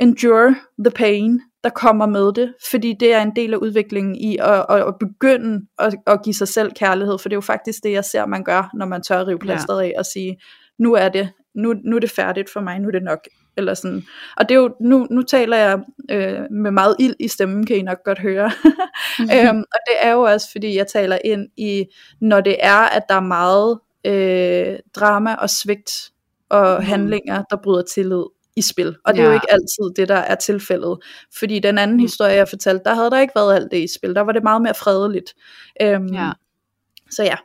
endure 0.00 0.54
the 0.78 0.90
pain, 0.90 1.40
der 1.64 1.70
kommer 1.70 2.06
med 2.06 2.32
det, 2.32 2.54
fordi 2.70 2.96
det 3.00 3.14
er 3.14 3.22
en 3.22 3.36
del 3.36 3.54
af 3.54 3.58
udviklingen 3.58 4.16
i 4.16 4.36
at, 4.40 4.66
at, 4.68 4.88
at 4.88 4.94
begynde 5.00 5.66
at, 5.78 5.94
at 6.06 6.22
give 6.24 6.34
sig 6.34 6.48
selv 6.48 6.72
kærlighed, 6.72 7.18
for 7.18 7.28
det 7.28 7.34
er 7.34 7.36
jo 7.36 7.40
faktisk 7.40 7.82
det, 7.82 7.92
jeg 7.92 8.04
ser, 8.04 8.26
man 8.26 8.44
gør, 8.44 8.70
når 8.74 8.86
man 8.86 9.02
tør 9.02 9.20
at 9.20 9.26
rive 9.26 9.38
plasteret 9.38 9.82
ja. 9.82 9.88
af 9.88 9.94
og 9.98 10.06
sige, 10.06 10.36
nu 10.78 10.94
er 10.94 11.08
det, 11.08 11.28
nu, 11.54 11.74
nu 11.84 11.96
er 11.96 12.00
det 12.00 12.10
færdigt 12.10 12.50
for 12.50 12.60
mig, 12.60 12.78
nu 12.78 12.88
er 12.88 12.92
det 12.92 13.02
nok. 13.02 13.18
eller 13.56 13.74
sådan. 13.74 14.02
Og 14.36 14.48
det 14.48 14.54
er 14.54 14.58
jo, 14.58 14.74
nu, 14.80 15.06
nu 15.10 15.22
taler 15.22 15.56
jeg 15.56 15.80
øh, 16.10 16.40
med 16.50 16.70
meget 16.70 16.96
ild 16.98 17.14
i 17.20 17.28
stemmen, 17.28 17.66
kan 17.66 17.76
I 17.76 17.82
nok 17.82 17.98
godt 18.04 18.18
høre. 18.18 18.50
mm-hmm. 18.64 19.30
øhm, 19.36 19.58
og 19.58 19.78
det 19.86 19.96
er 20.02 20.12
jo 20.12 20.22
også, 20.22 20.48
fordi 20.52 20.76
jeg 20.76 20.86
taler 20.86 21.18
ind 21.24 21.48
i, 21.56 21.84
når 22.20 22.40
det 22.40 22.56
er, 22.60 22.88
at 22.96 23.02
der 23.08 23.14
er 23.14 23.20
meget 23.20 23.78
øh, 24.04 24.78
drama 24.94 25.34
og 25.34 25.50
svigt 25.50 25.90
og 26.50 26.76
mm. 26.78 26.84
handlinger, 26.84 27.42
der 27.50 27.56
bryder 27.56 27.82
tillid 27.82 28.24
i 28.56 28.62
spil. 28.62 28.96
Og 29.04 29.14
det 29.14 29.18
ja. 29.18 29.24
er 29.24 29.28
jo 29.28 29.34
ikke 29.34 29.52
altid 29.52 29.94
det, 29.96 30.08
der 30.08 30.16
er 30.16 30.34
tilfældet. 30.34 30.98
Fordi 31.38 31.58
den 31.58 31.78
anden 31.78 31.96
mm. 31.96 32.02
historie, 32.02 32.34
jeg 32.34 32.48
fortalte, 32.48 32.84
der 32.84 32.94
havde 32.94 33.10
der 33.10 33.20
ikke 33.20 33.32
været 33.36 33.54
alt 33.54 33.70
det 33.70 33.78
i 33.78 33.86
spil. 33.98 34.14
Der 34.14 34.20
var 34.20 34.32
det 34.32 34.42
meget 34.42 34.62
mere 34.62 34.74
fredeligt. 34.74 35.34
Øhm, 35.82 36.06
ja. 36.06 36.30
Så 37.10 37.22
ja, 37.22 37.36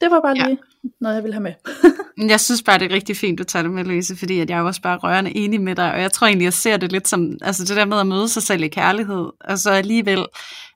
det 0.00 0.10
var 0.10 0.20
bare 0.20 0.34
lige 0.34 0.48
ja. 0.48 0.88
noget, 1.00 1.14
jeg 1.14 1.22
ville 1.22 1.34
have 1.34 1.42
med. 1.42 1.52
jeg 2.30 2.40
synes 2.40 2.62
bare, 2.62 2.78
det 2.78 2.90
er 2.90 2.94
rigtig 2.94 3.16
fint, 3.16 3.38
du 3.38 3.44
tager 3.44 3.62
det 3.62 3.72
med, 3.72 3.84
Louise, 3.84 4.16
fordi 4.16 4.40
at 4.40 4.50
jeg 4.50 4.58
er 4.58 4.62
også 4.62 4.82
bare 4.82 4.98
rørende 4.98 5.36
enig 5.36 5.60
med 5.60 5.76
dig, 5.76 5.92
og 5.92 6.00
jeg 6.00 6.12
tror 6.12 6.26
egentlig, 6.26 6.44
jeg 6.44 6.52
ser 6.52 6.76
det 6.76 6.92
lidt 6.92 7.08
som, 7.08 7.32
altså 7.42 7.64
det 7.64 7.76
der 7.76 7.84
med 7.84 8.00
at 8.00 8.06
møde 8.06 8.28
sig 8.28 8.42
selv 8.42 8.62
i 8.62 8.68
kærlighed, 8.68 9.28
og 9.40 9.58
så 9.58 9.70
alligevel, 9.70 10.26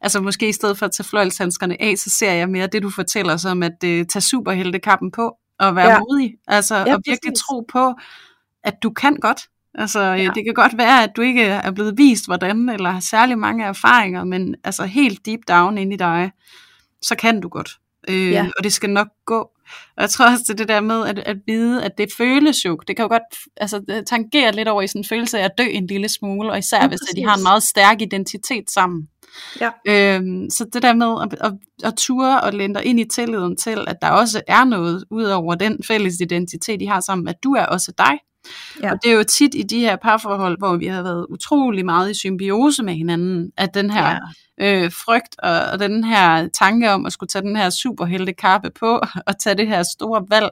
altså 0.00 0.20
måske 0.20 0.48
i 0.48 0.52
stedet 0.52 0.78
for 0.78 0.86
at 0.86 0.92
tage 0.92 1.04
fløjlshandskerne 1.04 1.82
af, 1.82 1.98
så 1.98 2.10
ser 2.10 2.32
jeg 2.32 2.48
mere 2.48 2.66
det, 2.66 2.82
du 2.82 2.90
fortæller 2.90 3.36
som 3.36 3.62
at 3.62 3.72
uh, 3.84 3.88
tage 3.88 4.20
superheltekappen 4.20 5.10
på, 5.10 5.36
og 5.58 5.76
være 5.76 5.92
ja. 5.92 5.98
modig, 5.98 6.34
altså 6.46 6.76
ja, 6.76 6.94
og 6.94 7.02
virkelig 7.06 7.32
præcis. 7.32 7.44
tro 7.44 7.60
på, 7.60 7.94
at 8.64 8.74
du 8.82 8.90
kan 8.90 9.16
godt, 9.16 9.40
Altså, 9.74 10.00
ja. 10.00 10.30
det 10.34 10.44
kan 10.44 10.54
godt 10.54 10.78
være, 10.78 11.02
at 11.02 11.10
du 11.16 11.22
ikke 11.22 11.42
er 11.42 11.70
blevet 11.70 11.98
vist, 11.98 12.26
hvordan, 12.26 12.68
eller 12.68 12.90
har 12.90 13.00
særlig 13.00 13.38
mange 13.38 13.64
erfaringer, 13.64 14.24
men 14.24 14.54
altså 14.64 14.84
helt 14.84 15.26
deep 15.26 15.40
down 15.48 15.78
inde 15.78 15.94
i 15.94 15.98
dig, 15.98 16.30
så 17.02 17.14
kan 17.16 17.40
du 17.40 17.48
godt. 17.48 17.70
Øh, 18.08 18.30
ja. 18.30 18.46
Og 18.58 18.64
det 18.64 18.72
skal 18.72 18.90
nok 18.90 19.08
gå. 19.26 19.50
Og 19.96 20.02
jeg 20.02 20.10
tror 20.10 20.30
også, 20.30 20.44
det, 20.48 20.58
det 20.58 20.68
der 20.68 20.80
med 20.80 21.06
at, 21.06 21.18
at 21.18 21.36
vide, 21.46 21.84
at 21.84 21.98
det 21.98 22.08
føles 22.16 22.64
jo, 22.64 22.76
det 22.88 22.96
kan 22.96 23.02
jo 23.02 23.08
godt 23.08 23.22
altså, 23.56 24.02
tangere 24.06 24.52
lidt 24.52 24.68
over 24.68 24.82
i 24.82 24.86
sådan 24.86 25.00
en 25.00 25.08
følelse 25.08 25.38
af 25.38 25.44
at 25.44 25.50
dø 25.58 25.64
en 25.70 25.86
lille 25.86 26.08
smule, 26.08 26.50
og 26.50 26.58
især 26.58 26.80
ja, 26.80 26.88
hvis 26.88 27.00
de 27.16 27.24
har 27.24 27.36
en 27.36 27.42
meget 27.42 27.62
stærk 27.62 28.00
identitet 28.00 28.70
sammen. 28.70 29.08
Ja. 29.60 29.70
Øhm, 29.88 30.50
så 30.50 30.64
det 30.72 30.82
der 30.82 30.92
med 30.92 31.22
at, 31.22 31.46
at, 31.46 31.52
at 31.84 31.94
ture 31.94 32.40
og 32.40 32.52
lente 32.52 32.84
ind 32.84 33.00
i 33.00 33.04
tilliden 33.04 33.56
til, 33.56 33.84
at 33.88 33.96
der 34.02 34.10
også 34.10 34.42
er 34.46 34.64
noget 34.64 35.04
ud 35.10 35.24
over 35.24 35.54
den 35.54 35.78
fælles 35.84 36.20
identitet, 36.20 36.80
de 36.80 36.88
har 36.88 37.00
sammen, 37.00 37.28
at 37.28 37.42
du 37.42 37.52
er 37.52 37.66
også 37.66 37.92
dig. 37.98 38.18
Ja. 38.82 38.92
Og 38.92 38.98
det 39.02 39.10
er 39.10 39.16
jo 39.16 39.22
tit 39.22 39.54
i 39.54 39.62
de 39.62 39.80
her 39.80 39.96
parforhold, 39.96 40.58
hvor 40.58 40.76
vi 40.76 40.86
har 40.86 41.02
været 41.02 41.26
utrolig 41.30 41.84
meget 41.84 42.10
i 42.10 42.14
symbiose 42.14 42.82
med 42.82 42.94
hinanden, 42.94 43.52
at 43.56 43.74
den 43.74 43.90
her 43.90 44.18
ja. 44.58 44.84
øh, 44.84 44.92
frygt 44.92 45.36
og, 45.38 45.60
og 45.72 45.78
den 45.78 46.04
her 46.04 46.48
tanke 46.58 46.90
om 46.90 47.06
at 47.06 47.12
skulle 47.12 47.28
tage 47.28 47.42
den 47.42 47.56
her 47.56 47.70
superhelte 47.70 48.32
kappe 48.32 48.70
på 48.70 49.00
og 49.26 49.38
tage 49.38 49.56
det 49.56 49.68
her 49.68 49.82
store 49.82 50.24
valg, 50.28 50.50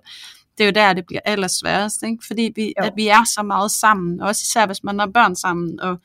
det 0.58 0.64
er 0.64 0.68
jo 0.68 0.72
der, 0.72 0.92
det 0.92 1.06
bliver 1.06 1.20
allersværest, 1.24 2.02
ikke? 2.02 2.26
fordi 2.26 2.52
vi, 2.56 2.72
at 2.76 2.92
vi 2.96 3.08
er 3.08 3.24
så 3.34 3.42
meget 3.42 3.70
sammen, 3.70 4.20
også 4.20 4.42
især 4.42 4.66
hvis 4.66 4.84
man 4.84 4.98
har 4.98 5.06
børn 5.06 5.36
sammen, 5.36 5.80
og 5.80 5.98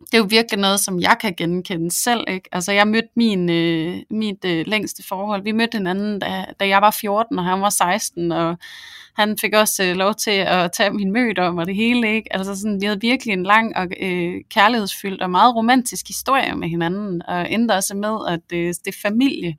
det 0.00 0.14
er 0.14 0.18
jo 0.18 0.26
virkelig 0.30 0.60
noget, 0.60 0.80
som 0.80 1.00
jeg 1.00 1.16
kan 1.20 1.34
genkende 1.34 1.90
selv. 1.90 2.24
Ikke? 2.28 2.48
Altså, 2.52 2.72
jeg 2.72 2.88
mødte 2.88 3.08
min, 3.16 3.50
øh, 3.50 3.96
mit 4.10 4.44
øh, 4.44 4.66
længste 4.66 5.02
forhold. 5.08 5.42
Vi 5.42 5.52
mødte 5.52 5.78
hinanden, 5.78 6.18
da, 6.18 6.44
da 6.60 6.68
jeg 6.68 6.82
var 6.82 6.90
14, 7.00 7.38
og 7.38 7.44
han 7.44 7.60
var 7.60 7.70
16, 7.70 8.32
og 8.32 8.56
han 9.16 9.38
fik 9.38 9.54
også 9.54 9.84
øh, 9.84 9.96
lov 9.96 10.14
til 10.14 10.30
at 10.30 10.72
tage 10.72 10.90
min 10.90 11.12
møde 11.12 11.38
om 11.38 11.58
og 11.58 11.66
det 11.66 11.74
hele. 11.74 12.14
Ikke? 12.14 12.36
Altså, 12.36 12.56
sådan, 12.56 12.80
vi 12.80 12.86
havde 12.86 13.00
virkelig 13.00 13.32
en 13.32 13.42
lang 13.42 13.76
og 13.76 13.86
øh, 14.00 14.34
kærlighedsfyldt 14.50 15.22
og 15.22 15.30
meget 15.30 15.56
romantisk 15.56 16.08
historie 16.08 16.54
med 16.54 16.68
hinanden, 16.68 17.22
og 17.28 17.52
endte 17.52 17.72
også 17.72 17.94
med, 17.94 18.18
at 18.28 18.52
øh, 18.52 18.66
det 18.84 18.86
er 18.86 18.98
familie. 19.02 19.56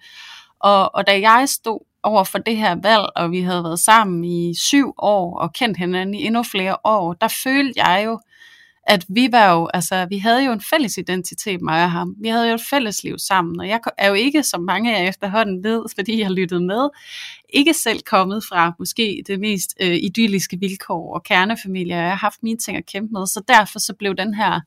Og, 0.60 0.96
og 0.96 1.08
da 1.08 1.20
jeg 1.20 1.50
stod 1.50 1.80
over 2.04 2.24
for 2.24 2.38
det 2.38 2.58
her 2.58 2.76
valg, 2.84 3.06
og 3.16 3.32
vi 3.32 3.42
havde 3.42 3.64
været 3.64 3.80
sammen 3.80 4.24
i 4.24 4.54
syv 4.56 4.94
år 4.98 5.40
og 5.40 5.54
kendt 5.54 5.78
hinanden 5.78 6.16
i 6.16 6.26
endnu 6.26 6.44
flere 6.44 6.78
år, 6.84 7.14
der 7.14 7.28
følte 7.44 7.84
jeg 7.84 8.04
jo, 8.06 8.20
at 8.84 9.06
vi 9.10 9.32
var 9.32 9.52
jo, 9.54 9.70
altså 9.74 10.06
vi 10.10 10.18
havde 10.18 10.46
jo 10.46 10.52
en 10.52 10.62
fælles 10.62 10.98
identitet, 10.98 11.62
mig 11.62 11.84
og 11.84 11.92
ham. 11.92 12.16
Vi 12.22 12.28
havde 12.28 12.48
jo 12.48 12.54
et 12.54 12.62
fælles 12.70 13.04
liv 13.04 13.20
sammen, 13.20 13.60
og 13.60 13.68
jeg 13.68 13.80
er 13.98 14.08
jo 14.08 14.14
ikke, 14.14 14.44
som 14.44 14.62
mange 14.62 14.96
af 14.96 15.02
jer 15.02 15.10
efterhånden 15.10 15.64
ved, 15.64 15.84
fordi 15.96 16.20
jeg 16.20 16.28
har 16.28 16.34
lyttet 16.34 16.64
med, 16.64 16.90
ikke 17.50 17.74
selv 17.74 18.02
kommet 18.02 18.44
fra 18.50 18.74
måske 18.80 19.24
det 19.28 19.40
mest 19.40 19.74
øh, 19.82 19.96
idylliske 19.96 20.60
vilkår 20.60 21.14
og 21.14 21.24
kernefamilie. 21.24 21.96
Jeg 21.96 22.10
har 22.10 22.16
haft 22.16 22.44
mine 22.44 22.58
ting 22.58 22.78
at 22.78 22.86
kæmpe 22.86 23.14
med, 23.14 23.28
så 23.28 23.42
derfor 23.48 23.80
så 23.80 23.94
blev 23.94 24.16
den 24.16 24.34
her 24.34 24.62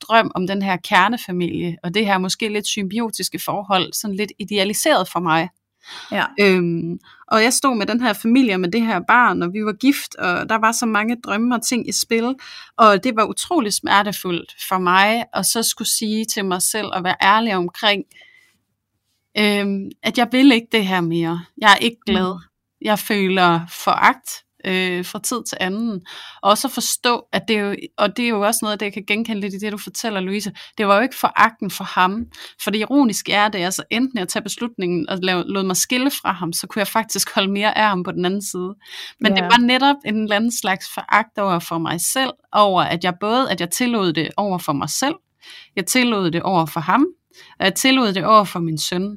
drøm 0.00 0.30
om 0.34 0.46
den 0.46 0.62
her 0.62 0.76
kernefamilie, 0.76 1.76
og 1.82 1.94
det 1.94 2.06
her 2.06 2.18
måske 2.18 2.48
lidt 2.48 2.66
symbiotiske 2.66 3.38
forhold, 3.38 3.92
sådan 3.92 4.16
lidt 4.16 4.32
idealiseret 4.38 5.08
for 5.08 5.20
mig. 5.20 5.48
Ja. 6.12 6.24
Øhm, 6.40 6.98
og 7.28 7.42
jeg 7.42 7.52
stod 7.52 7.76
med 7.76 7.86
den 7.86 8.00
her 8.00 8.12
familie, 8.12 8.58
med 8.58 8.72
det 8.72 8.82
her 8.82 9.00
barn, 9.08 9.42
og 9.42 9.52
vi 9.52 9.64
var 9.64 9.72
gift, 9.72 10.14
og 10.14 10.48
der 10.48 10.58
var 10.58 10.72
så 10.72 10.86
mange 10.86 11.16
drømme 11.24 11.54
og 11.54 11.62
ting 11.66 11.88
i 11.88 11.92
spil, 11.92 12.34
og 12.76 13.04
det 13.04 13.16
var 13.16 13.24
utrolig 13.24 13.72
smertefuldt 13.72 14.54
for 14.68 14.78
mig, 14.78 15.24
at 15.34 15.46
så 15.46 15.62
skulle 15.62 15.88
sige 15.88 16.24
til 16.24 16.44
mig 16.44 16.62
selv, 16.62 16.86
og 16.92 17.04
være 17.04 17.16
ærlig 17.22 17.56
omkring, 17.56 18.04
øhm, 19.38 19.90
at 20.02 20.18
jeg 20.18 20.28
vil 20.32 20.52
ikke 20.52 20.68
det 20.72 20.86
her 20.86 21.00
mere. 21.00 21.44
Jeg 21.58 21.72
er 21.72 21.76
ikke 21.76 22.00
glad. 22.06 22.34
Mm. 22.34 22.40
Jeg 22.80 22.98
føler 22.98 23.60
foragt 23.68 24.44
øh, 24.64 25.04
fra 25.04 25.18
tid 25.18 25.44
til 25.48 25.58
anden. 25.60 26.00
Og 26.42 26.50
også 26.50 26.68
at 26.68 26.72
forstå, 26.72 27.24
at 27.32 27.42
det 27.48 27.56
er 27.56 27.60
jo, 27.60 27.76
og 27.98 28.16
det 28.16 28.24
er 28.24 28.28
jo 28.28 28.40
også 28.40 28.58
noget, 28.62 28.80
det 28.80 28.86
jeg 28.86 28.92
kan 28.92 29.04
genkende 29.06 29.40
lidt 29.40 29.54
i 29.54 29.58
det, 29.58 29.72
du 29.72 29.78
fortæller, 29.78 30.20
Louise, 30.20 30.52
det 30.78 30.88
var 30.88 30.96
jo 30.96 31.02
ikke 31.02 31.16
foragten 31.16 31.70
for 31.70 31.84
ham. 31.84 32.26
For 32.62 32.70
det 32.70 32.78
ironiske 32.78 33.32
er, 33.32 33.46
at 33.46 33.60
jeg 33.60 33.72
så 33.72 33.82
enten 33.90 34.18
at 34.18 34.28
tage 34.28 34.42
beslutningen 34.42 35.08
og 35.08 35.18
lave, 35.22 35.42
lod 35.42 35.62
mig 35.62 35.76
skille 35.76 36.10
fra 36.10 36.32
ham, 36.32 36.52
så 36.52 36.66
kunne 36.66 36.80
jeg 36.80 36.88
faktisk 36.88 37.34
holde 37.34 37.52
mere 37.52 37.78
af 37.78 37.88
ham 37.88 38.02
på 38.02 38.12
den 38.12 38.24
anden 38.24 38.42
side. 38.42 38.74
Men 39.20 39.32
yeah. 39.32 39.36
det 39.36 39.44
var 39.44 39.58
netop 39.66 39.96
en 40.04 40.22
eller 40.22 40.36
anden 40.36 40.52
slags 40.52 40.88
foragt 40.94 41.38
over 41.38 41.58
for 41.58 41.78
mig 41.78 42.00
selv, 42.00 42.30
over 42.52 42.82
at 42.82 43.04
jeg 43.04 43.14
både, 43.20 43.50
at 43.50 43.60
jeg 43.60 43.70
tillod 43.70 44.12
det 44.12 44.28
over 44.36 44.58
for 44.58 44.72
mig 44.72 44.90
selv, 44.90 45.14
jeg 45.76 45.86
tillod 45.86 46.30
det 46.30 46.42
over 46.42 46.66
for 46.66 46.80
ham, 46.80 47.06
og 47.58 47.64
jeg 47.64 47.74
tillod 47.74 48.12
det 48.12 48.24
over 48.24 48.44
for 48.44 48.60
min 48.60 48.78
søn. 48.78 49.16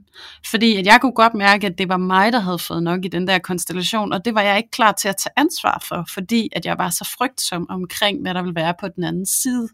Fordi 0.50 0.76
at 0.76 0.86
jeg 0.86 1.02
kunne 1.02 1.12
godt 1.12 1.34
mærke, 1.34 1.68
at 1.68 1.78
det 1.78 1.90
var 1.90 1.98
mig, 1.98 2.34
der 2.34 2.40
havde 2.40 2.60
fået 2.60 2.84
nok 2.84 3.06
i 3.06 3.08
den 3.08 3.28
der 3.28 3.40
konstellation, 3.40 4.14
og 4.14 4.26
det 4.26 4.36
var 4.36 4.42
jeg 4.42 4.58
ikke 4.58 4.72
klar 4.72 4.92
til 4.92 5.08
at 5.10 5.18
tage 5.18 5.34
ansvar 5.38 5.84
for, 5.88 6.06
fordi 6.14 6.50
at 6.52 6.66
jeg 6.66 6.78
var 6.78 6.90
så 6.90 7.16
frygtsom 7.18 7.66
omkring, 7.70 8.22
hvad 8.22 8.34
der 8.34 8.42
ville 8.42 8.56
være 8.56 8.74
på 8.80 8.88
den 8.88 9.04
anden 9.04 9.26
side. 9.26 9.70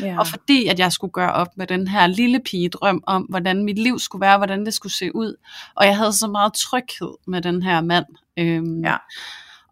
Ja. 0.00 0.18
Og 0.18 0.26
fordi 0.26 0.66
at 0.66 0.78
jeg 0.78 0.92
skulle 0.92 1.12
gøre 1.12 1.32
op 1.32 1.48
med 1.56 1.66
den 1.66 1.88
her 1.88 2.06
lille 2.06 2.40
pige 2.40 2.68
drøm 2.68 3.02
om, 3.06 3.22
hvordan 3.22 3.64
mit 3.64 3.78
liv 3.78 3.98
skulle 3.98 4.20
være, 4.20 4.36
hvordan 4.36 4.66
det 4.66 4.74
skulle 4.74 4.92
se 4.92 5.16
ud. 5.16 5.34
Og 5.74 5.86
jeg 5.86 5.96
havde 5.96 6.12
så 6.12 6.28
meget 6.28 6.54
tryghed 6.54 7.14
med 7.26 7.42
den 7.42 7.62
her 7.62 7.80
mand. 7.80 8.06
Øhm, 8.38 8.84
ja. 8.84 8.96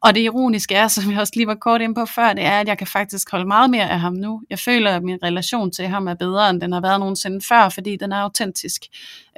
Og 0.00 0.14
det 0.14 0.20
ironiske 0.20 0.74
er, 0.74 0.88
som 0.88 1.10
jeg 1.10 1.20
også 1.20 1.32
lige 1.36 1.46
var 1.46 1.54
kort 1.54 1.80
ind 1.80 1.94
på 1.94 2.06
før, 2.06 2.32
det 2.32 2.44
er, 2.44 2.60
at 2.60 2.68
jeg 2.68 2.78
kan 2.78 2.86
faktisk 2.86 3.30
holde 3.30 3.46
meget 3.46 3.70
mere 3.70 3.90
af 3.90 4.00
ham 4.00 4.12
nu. 4.12 4.42
Jeg 4.50 4.58
føler, 4.58 4.96
at 4.96 5.02
min 5.02 5.18
relation 5.22 5.70
til 5.70 5.86
ham 5.86 6.08
er 6.08 6.14
bedre, 6.14 6.50
end 6.50 6.60
den 6.60 6.72
har 6.72 6.80
været 6.80 7.00
nogensinde 7.00 7.40
før, 7.48 7.68
fordi 7.68 7.96
den 7.96 8.12
er 8.12 8.16
autentisk. 8.16 8.82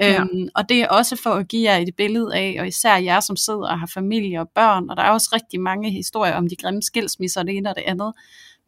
Ja. 0.00 0.20
Øhm, 0.20 0.48
og 0.54 0.68
det 0.68 0.82
er 0.82 0.88
også 0.88 1.16
for 1.22 1.30
at 1.30 1.48
give 1.48 1.70
jer 1.70 1.76
et 1.76 1.96
billede 1.96 2.34
af, 2.34 2.56
og 2.60 2.68
især 2.68 2.96
jer, 2.96 3.20
som 3.20 3.36
sidder 3.36 3.68
og 3.68 3.78
har 3.80 3.90
familie 3.94 4.40
og 4.40 4.48
børn, 4.54 4.90
og 4.90 4.96
der 4.96 5.02
er 5.02 5.10
også 5.10 5.30
rigtig 5.32 5.60
mange 5.60 5.90
historier 5.90 6.34
om 6.34 6.48
de 6.48 6.56
grimme 6.56 6.82
skilsmisser, 6.82 7.42
det 7.42 7.56
ene 7.56 7.70
og 7.70 7.76
det 7.76 7.84
andet. 7.86 8.12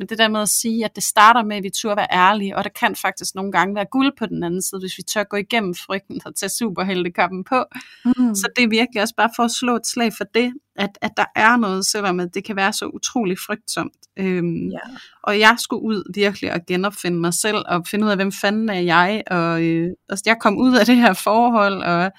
Men 0.02 0.08
det 0.08 0.18
der 0.18 0.28
med 0.28 0.40
at 0.40 0.48
sige, 0.48 0.84
at 0.84 0.96
det 0.96 1.04
starter 1.04 1.42
med, 1.42 1.56
at 1.56 1.62
vi 1.62 1.70
tør 1.70 1.94
være 1.94 2.06
ærlige, 2.12 2.56
og 2.56 2.64
der 2.64 2.70
kan 2.70 2.96
faktisk 2.96 3.34
nogle 3.34 3.52
gange 3.52 3.74
være 3.74 3.84
guld 3.90 4.12
på 4.18 4.26
den 4.26 4.42
anden 4.42 4.62
side, 4.62 4.80
hvis 4.80 4.98
vi 4.98 5.02
tør 5.02 5.24
gå 5.24 5.36
igennem 5.36 5.74
frygten 5.74 6.20
og 6.24 6.36
tage 6.36 6.50
superheltekappen 6.50 7.44
på. 7.44 7.64
Mm. 8.04 8.34
Så 8.34 8.48
det 8.56 8.64
er 8.64 8.68
virkelig 8.68 9.02
også 9.02 9.14
bare 9.16 9.30
for 9.36 9.42
at 9.42 9.50
slå 9.50 9.76
et 9.76 9.86
slag 9.86 10.12
for 10.16 10.24
det, 10.34 10.52
at, 10.76 10.98
at 11.02 11.10
der 11.16 11.24
er 11.36 11.56
noget, 11.56 11.86
selvom 11.86 12.20
at 12.20 12.34
det 12.34 12.44
kan 12.44 12.56
være 12.56 12.72
så 12.72 12.86
utrolig 12.86 13.36
frygtsomt. 13.46 13.96
Øhm, 14.16 14.68
ja. 14.68 14.78
Og 15.22 15.38
jeg 15.38 15.56
skulle 15.58 15.82
ud 15.82 16.12
virkelig 16.14 16.52
og 16.52 16.60
genopfinde 16.66 17.18
mig 17.20 17.34
selv, 17.34 17.62
og 17.68 17.86
finde 17.86 18.04
ud 18.04 18.10
af, 18.10 18.16
hvem 18.16 18.32
fanden 18.32 18.68
er 18.68 18.80
jeg, 18.80 19.22
og 19.30 19.62
øh, 19.62 19.90
altså, 20.08 20.22
jeg 20.26 20.36
kom 20.40 20.58
ud 20.58 20.76
af 20.76 20.86
det 20.86 20.96
her 20.96 21.12
forhold, 21.12 21.82
og 21.82 22.12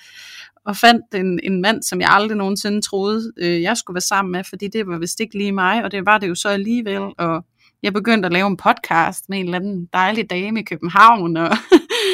og 0.66 0.78
fandt 0.78 1.16
en, 1.16 1.40
en 1.44 1.62
mand, 1.62 1.84
som 1.84 2.02
jeg 2.02 2.10
aldrig 2.10 2.38
nogensinde 2.38 2.82
troede, 2.82 3.34
øh, 3.38 3.62
jeg 3.62 3.78
skulle 3.78 3.96
være 3.96 4.02
sammen 4.02 4.32
med, 4.32 4.44
fordi 4.44 4.68
det 4.68 4.88
var 4.88 4.98
vist 4.98 5.20
ikke 5.20 5.38
lige 5.38 5.52
mig, 5.52 5.84
og 5.84 5.92
det 5.92 6.06
var 6.06 6.18
det 6.18 6.30
jo 6.30 6.36
så 6.36 6.50
alligevel, 6.50 7.02
og 7.18 7.46
jeg 7.84 7.94
begyndte 7.94 8.26
at 8.26 8.34
lave 8.34 8.48
en 8.48 8.58
podcast 8.58 9.30
med 9.30 9.40
en 9.40 9.46
eller 9.46 9.60
anden 9.60 9.90
dejlig 9.94 10.30
dame 10.30 10.60
i 10.60 10.64
København. 10.64 11.38
Og 11.38 11.50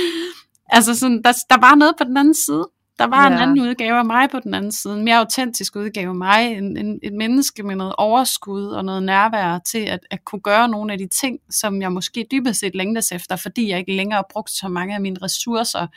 altså 0.75 0.95
sådan, 0.95 1.21
der, 1.23 1.31
der 1.49 1.59
var 1.59 1.75
noget 1.75 1.95
på 1.97 2.03
den 2.03 2.17
anden 2.17 2.33
side. 2.33 2.67
Der 2.99 3.07
var 3.07 3.29
ja. 3.29 3.35
en 3.35 3.41
anden 3.41 3.59
udgave 3.59 3.97
af 3.97 4.05
mig 4.05 4.29
på 4.29 4.39
den 4.39 4.53
anden 4.53 4.71
side, 4.71 4.93
en 4.93 5.05
mere 5.05 5.17
autentisk 5.17 5.75
udgave 5.75 6.09
af 6.09 6.15
mig, 6.15 6.57
en, 6.57 6.77
en, 6.77 6.99
et 7.03 7.13
menneske 7.13 7.63
med 7.63 7.75
noget 7.75 7.95
overskud 7.97 8.65
og 8.65 8.85
noget 8.85 9.03
nærvær 9.03 9.59
til 9.59 9.79
at, 9.79 9.99
at 10.11 10.25
kunne 10.25 10.41
gøre 10.41 10.69
nogle 10.69 10.93
af 10.93 10.99
de 10.99 11.07
ting, 11.07 11.39
som 11.49 11.81
jeg 11.81 11.91
måske 11.91 12.27
dybest 12.31 12.59
set 12.59 12.75
længtes 12.75 13.11
efter, 13.11 13.35
fordi 13.35 13.69
jeg 13.69 13.79
ikke 13.79 13.95
længere 13.95 14.17
har 14.17 14.25
brugt 14.29 14.51
så 14.51 14.67
mange 14.67 14.95
af 14.95 15.01
mine 15.01 15.17
ressourcer 15.21 15.87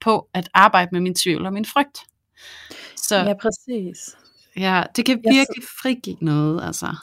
på 0.00 0.28
at 0.34 0.48
arbejde 0.54 0.88
med 0.92 1.00
min 1.00 1.14
tvivl 1.14 1.46
og 1.46 1.52
min 1.52 1.64
frygt. 1.64 1.98
Så, 2.96 3.16
ja, 3.16 3.34
præcis. 3.42 4.16
Ja, 4.56 4.82
det 4.96 5.06
kan 5.06 5.16
virkelig 5.16 5.64
frigive 5.82 6.16
noget, 6.20 6.64
altså. 6.64 6.96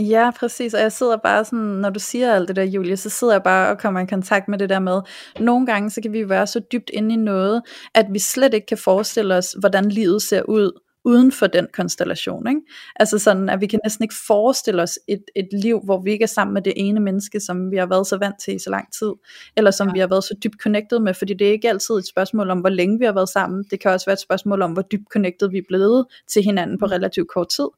Ja, 0.00 0.30
præcis. 0.36 0.74
Og 0.74 0.80
jeg 0.80 0.92
sidder 0.92 1.16
bare 1.16 1.44
sådan, 1.44 1.58
når 1.58 1.90
du 1.90 2.00
siger 2.00 2.34
alt 2.34 2.48
det 2.48 2.56
der, 2.56 2.62
Julie, 2.62 2.96
så 2.96 3.10
sidder 3.10 3.34
jeg 3.34 3.42
bare 3.42 3.70
og 3.70 3.78
kommer 3.78 4.00
i 4.00 4.06
kontakt 4.06 4.48
med 4.48 4.58
det 4.58 4.68
der 4.68 4.78
med, 4.78 5.00
nogle 5.40 5.66
gange 5.66 5.90
så 5.90 6.02
kan 6.02 6.12
vi 6.12 6.28
være 6.28 6.46
så 6.46 6.60
dybt 6.72 6.90
inde 6.92 7.14
i 7.14 7.16
noget, 7.16 7.62
at 7.94 8.06
vi 8.10 8.18
slet 8.18 8.54
ikke 8.54 8.66
kan 8.66 8.78
forestille 8.78 9.34
os, 9.36 9.56
hvordan 9.58 9.88
livet 9.88 10.22
ser 10.22 10.42
ud, 10.42 10.80
uden 11.04 11.32
for 11.32 11.46
den 11.46 11.66
konstellation. 11.72 12.48
Ikke? 12.48 12.60
Altså 12.96 13.18
sådan, 13.18 13.48
at 13.48 13.60
vi 13.60 13.66
kan 13.66 13.80
næsten 13.84 14.02
ikke 14.02 14.14
forestille 14.26 14.82
os 14.82 14.98
et, 15.08 15.24
et 15.36 15.48
liv, 15.52 15.80
hvor 15.84 16.00
vi 16.02 16.10
ikke 16.10 16.22
er 16.22 16.26
sammen 16.26 16.54
med 16.54 16.62
det 16.62 16.72
ene 16.76 17.00
menneske, 17.00 17.40
som 17.40 17.70
vi 17.70 17.76
har 17.76 17.86
været 17.86 18.06
så 18.06 18.16
vant 18.16 18.40
til 18.40 18.54
i 18.54 18.58
så 18.58 18.70
lang 18.70 18.92
tid, 18.92 19.12
eller 19.56 19.70
som 19.70 19.86
ja. 19.86 19.92
vi 19.92 19.98
har 19.98 20.06
været 20.06 20.24
så 20.24 20.34
dybt 20.44 20.62
connected 20.62 20.98
med, 20.98 21.14
fordi 21.14 21.34
det 21.34 21.46
er 21.46 21.52
ikke 21.52 21.68
altid 21.68 21.94
et 21.94 22.06
spørgsmål 22.06 22.50
om, 22.50 22.58
hvor 22.58 22.68
længe 22.68 22.98
vi 22.98 23.04
har 23.04 23.12
været 23.12 23.28
sammen, 23.28 23.64
det 23.70 23.80
kan 23.80 23.90
også 23.90 24.06
være 24.06 24.14
et 24.14 24.20
spørgsmål 24.20 24.62
om, 24.62 24.72
hvor 24.72 24.82
dybt 24.82 25.08
connected 25.12 25.50
vi 25.50 25.58
er 25.58 25.62
blevet 25.68 26.06
til 26.28 26.42
hinanden 26.42 26.78
på 26.78 26.86
mm. 26.86 26.92
relativt 26.92 27.28
kort 27.28 27.48
tid. 27.48 27.68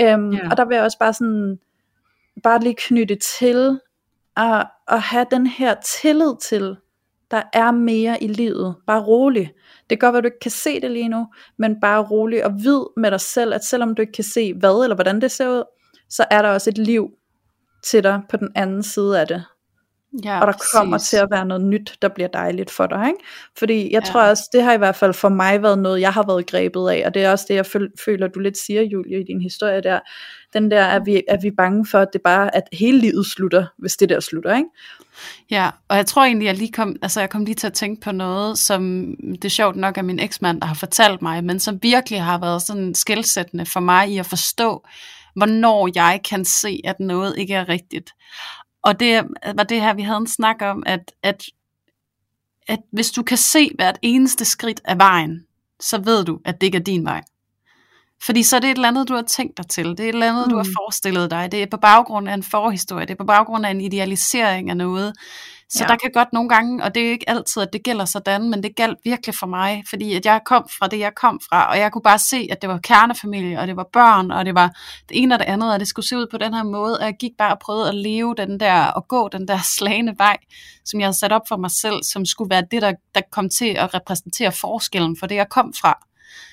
Øhm, 0.00 0.32
ja. 0.32 0.50
Og 0.50 0.56
der 0.56 0.64
vil 0.64 0.74
jeg 0.74 0.84
også 0.84 0.98
bare 0.98 1.12
sådan, 1.12 1.58
bare 2.42 2.60
lige 2.60 2.74
knytte 2.78 3.14
til, 3.14 3.80
at, 4.36 4.66
at 4.88 5.00
have 5.00 5.26
den 5.30 5.46
her 5.46 5.74
tillid 5.84 6.34
til, 6.42 6.76
der 7.30 7.42
er 7.52 7.70
mere 7.70 8.22
i 8.22 8.26
livet. 8.26 8.74
Bare 8.86 9.02
rolig. 9.02 9.52
Det 9.90 10.00
kan 10.00 10.06
godt 10.06 10.12
være, 10.12 10.18
at 10.18 10.24
du 10.24 10.26
ikke 10.26 10.40
kan 10.40 10.50
se 10.50 10.80
det 10.80 10.90
lige 10.90 11.08
nu, 11.08 11.26
men 11.58 11.80
bare 11.80 12.02
rolig 12.02 12.44
og 12.44 12.52
vid 12.54 12.80
med 12.96 13.10
dig 13.10 13.20
selv, 13.20 13.54
at 13.54 13.64
selvom 13.64 13.94
du 13.94 14.02
ikke 14.02 14.12
kan 14.12 14.24
se 14.24 14.54
hvad 14.54 14.82
eller 14.82 14.94
hvordan 14.94 15.20
det 15.20 15.30
ser 15.30 15.48
ud, 15.48 15.62
så 16.08 16.24
er 16.30 16.42
der 16.42 16.48
også 16.48 16.70
et 16.70 16.78
liv 16.78 17.10
til 17.84 18.02
dig 18.02 18.22
på 18.30 18.36
den 18.36 18.48
anden 18.54 18.82
side 18.82 19.20
af 19.20 19.26
det. 19.26 19.44
Ja, 20.24 20.40
og 20.40 20.46
der 20.46 20.52
præcis. 20.52 20.70
kommer 20.74 20.98
til 20.98 21.16
at 21.16 21.28
være 21.30 21.44
noget 21.44 21.64
nyt, 21.64 21.98
der 22.02 22.08
bliver 22.08 22.28
dejligt 22.28 22.70
for 22.70 22.86
dig. 22.86 23.06
Ikke? 23.06 23.18
Fordi 23.58 23.92
jeg 23.92 24.02
ja. 24.04 24.10
tror 24.12 24.22
også, 24.22 24.48
det 24.52 24.62
har 24.62 24.72
i 24.72 24.78
hvert 24.78 24.96
fald 24.96 25.14
for 25.14 25.28
mig 25.28 25.62
været 25.62 25.78
noget, 25.78 26.00
jeg 26.00 26.12
har 26.12 26.24
været 26.26 26.46
grebet 26.46 26.90
af, 26.90 27.02
og 27.06 27.14
det 27.14 27.24
er 27.24 27.30
også 27.30 27.44
det, 27.48 27.54
jeg 27.54 27.66
føler, 28.04 28.28
du 28.28 28.40
lidt 28.40 28.58
siger, 28.58 28.82
Julie, 28.82 29.20
i 29.20 29.24
din 29.24 29.40
historie 29.40 29.82
der. 29.82 30.00
Den 30.52 30.70
der, 30.70 30.84
at 30.86 31.02
vi, 31.06 31.22
er 31.28 31.40
vi 31.42 31.50
bange 31.50 31.86
for, 31.86 31.98
at 31.98 32.08
det 32.12 32.20
bare, 32.22 32.56
at 32.56 32.62
hele 32.72 32.98
livet 32.98 33.26
slutter, 33.26 33.66
hvis 33.78 33.96
det 33.96 34.08
der 34.08 34.20
slutter, 34.20 34.56
ikke? 34.56 34.68
Ja, 35.50 35.70
og 35.88 35.96
jeg 35.96 36.06
tror 36.06 36.24
egentlig, 36.24 36.46
jeg 36.46 36.54
lige 36.54 36.72
kom, 36.72 36.96
altså 37.02 37.20
jeg 37.20 37.30
kom 37.30 37.44
lige 37.44 37.54
til 37.54 37.66
at 37.66 37.72
tænke 37.72 38.00
på 38.00 38.12
noget, 38.12 38.58
som 38.58 39.14
det 39.32 39.44
er 39.44 39.48
sjovt 39.48 39.76
nok 39.76 39.96
af 39.96 40.04
min 40.04 40.20
eksmand, 40.20 40.60
der 40.60 40.66
har 40.66 40.74
fortalt 40.74 41.22
mig, 41.22 41.44
men 41.44 41.60
som 41.60 41.78
virkelig 41.82 42.22
har 42.22 42.38
været 42.38 42.62
sådan 42.62 42.94
skældsættende 42.94 43.66
for 43.66 43.80
mig 43.80 44.10
i 44.10 44.18
at 44.18 44.26
forstå, 44.26 44.86
hvornår 45.36 45.90
jeg 45.94 46.20
kan 46.30 46.44
se, 46.44 46.80
at 46.84 47.00
noget 47.00 47.34
ikke 47.38 47.54
er 47.54 47.68
rigtigt. 47.68 48.10
Og 48.84 49.00
det 49.00 49.24
var 49.54 49.62
det 49.62 49.80
her, 49.80 49.94
vi 49.94 50.02
havde 50.02 50.18
en 50.18 50.26
snak 50.26 50.56
om, 50.62 50.82
at, 50.86 51.12
at, 51.22 51.44
at 52.68 52.78
hvis 52.92 53.10
du 53.10 53.22
kan 53.22 53.36
se 53.36 53.70
hvert 53.74 53.98
eneste 54.02 54.44
skridt 54.44 54.80
af 54.84 54.98
vejen, 54.98 55.40
så 55.80 55.98
ved 55.98 56.24
du, 56.24 56.40
at 56.44 56.60
det 56.60 56.66
ikke 56.66 56.78
er 56.78 56.82
din 56.82 57.04
vej. 57.04 57.22
Fordi 58.22 58.42
så 58.42 58.56
er 58.56 58.60
det 58.60 58.70
et 58.70 58.74
eller 58.74 58.88
andet, 58.88 59.08
du 59.08 59.14
har 59.14 59.22
tænkt 59.22 59.56
dig 59.56 59.68
til. 59.68 59.84
Det 59.84 60.00
er 60.00 60.04
et 60.04 60.08
eller 60.08 60.28
andet, 60.28 60.46
mm. 60.46 60.50
du 60.50 60.56
har 60.56 60.64
mm. 60.64 60.74
forestillet 60.78 61.30
dig. 61.30 61.52
Det 61.52 61.62
er 61.62 61.66
på 61.70 61.76
baggrund 61.76 62.28
af 62.28 62.34
en 62.34 62.42
forhistorie. 62.42 63.06
Det 63.06 63.10
er 63.10 63.18
på 63.18 63.24
baggrund 63.24 63.66
af 63.66 63.70
en 63.70 63.80
idealisering 63.80 64.70
af 64.70 64.76
noget. 64.76 65.14
Så 65.68 65.84
ja. 65.84 65.88
der 65.88 65.96
kan 65.96 66.10
godt 66.14 66.32
nogle 66.32 66.48
gange, 66.48 66.84
og 66.84 66.94
det 66.94 67.06
er 67.06 67.10
ikke 67.10 67.30
altid, 67.30 67.62
at 67.62 67.72
det 67.72 67.82
gælder 67.82 68.04
sådan, 68.04 68.50
men 68.50 68.62
det 68.62 68.76
galt 68.76 68.98
virkelig 69.04 69.34
for 69.34 69.46
mig, 69.46 69.84
fordi 69.90 70.14
at 70.14 70.26
jeg 70.26 70.40
kom 70.44 70.68
fra 70.78 70.86
det, 70.86 70.98
jeg 70.98 71.14
kom 71.14 71.40
fra, 71.48 71.70
og 71.70 71.78
jeg 71.78 71.92
kunne 71.92 72.02
bare 72.02 72.18
se, 72.18 72.48
at 72.50 72.62
det 72.62 72.70
var 72.70 72.78
kernefamilie, 72.78 73.60
og 73.60 73.66
det 73.66 73.76
var 73.76 73.88
børn, 73.92 74.30
og 74.30 74.44
det 74.44 74.54
var 74.54 74.66
det 75.08 75.22
ene 75.22 75.34
og 75.34 75.38
det 75.38 75.46
andet, 75.46 75.72
og 75.72 75.80
det 75.80 75.88
skulle 75.88 76.08
se 76.08 76.16
ud 76.16 76.26
på 76.30 76.38
den 76.38 76.54
her 76.54 76.62
måde, 76.62 76.98
og 76.98 77.04
jeg 77.04 77.14
gik 77.20 77.32
bare 77.38 77.52
og 77.52 77.58
prøvede 77.58 77.88
at 77.88 77.94
leve 77.94 78.34
den 78.34 78.60
der, 78.60 78.86
og 78.86 79.08
gå 79.08 79.28
den 79.28 79.48
der 79.48 79.58
slagende 79.76 80.14
vej, 80.18 80.36
som 80.84 81.00
jeg 81.00 81.06
havde 81.06 81.18
sat 81.18 81.32
op 81.32 81.48
for 81.48 81.56
mig 81.56 81.70
selv, 81.70 82.02
som 82.02 82.24
skulle 82.26 82.50
være 82.50 82.62
det, 82.70 82.82
der, 82.82 82.92
der 83.14 83.20
kom 83.30 83.48
til 83.48 83.68
at 83.68 83.94
repræsentere 83.94 84.52
forskellen 84.52 85.16
for 85.20 85.26
det, 85.26 85.34
jeg 85.34 85.48
kom 85.48 85.72
fra. 85.80 86.06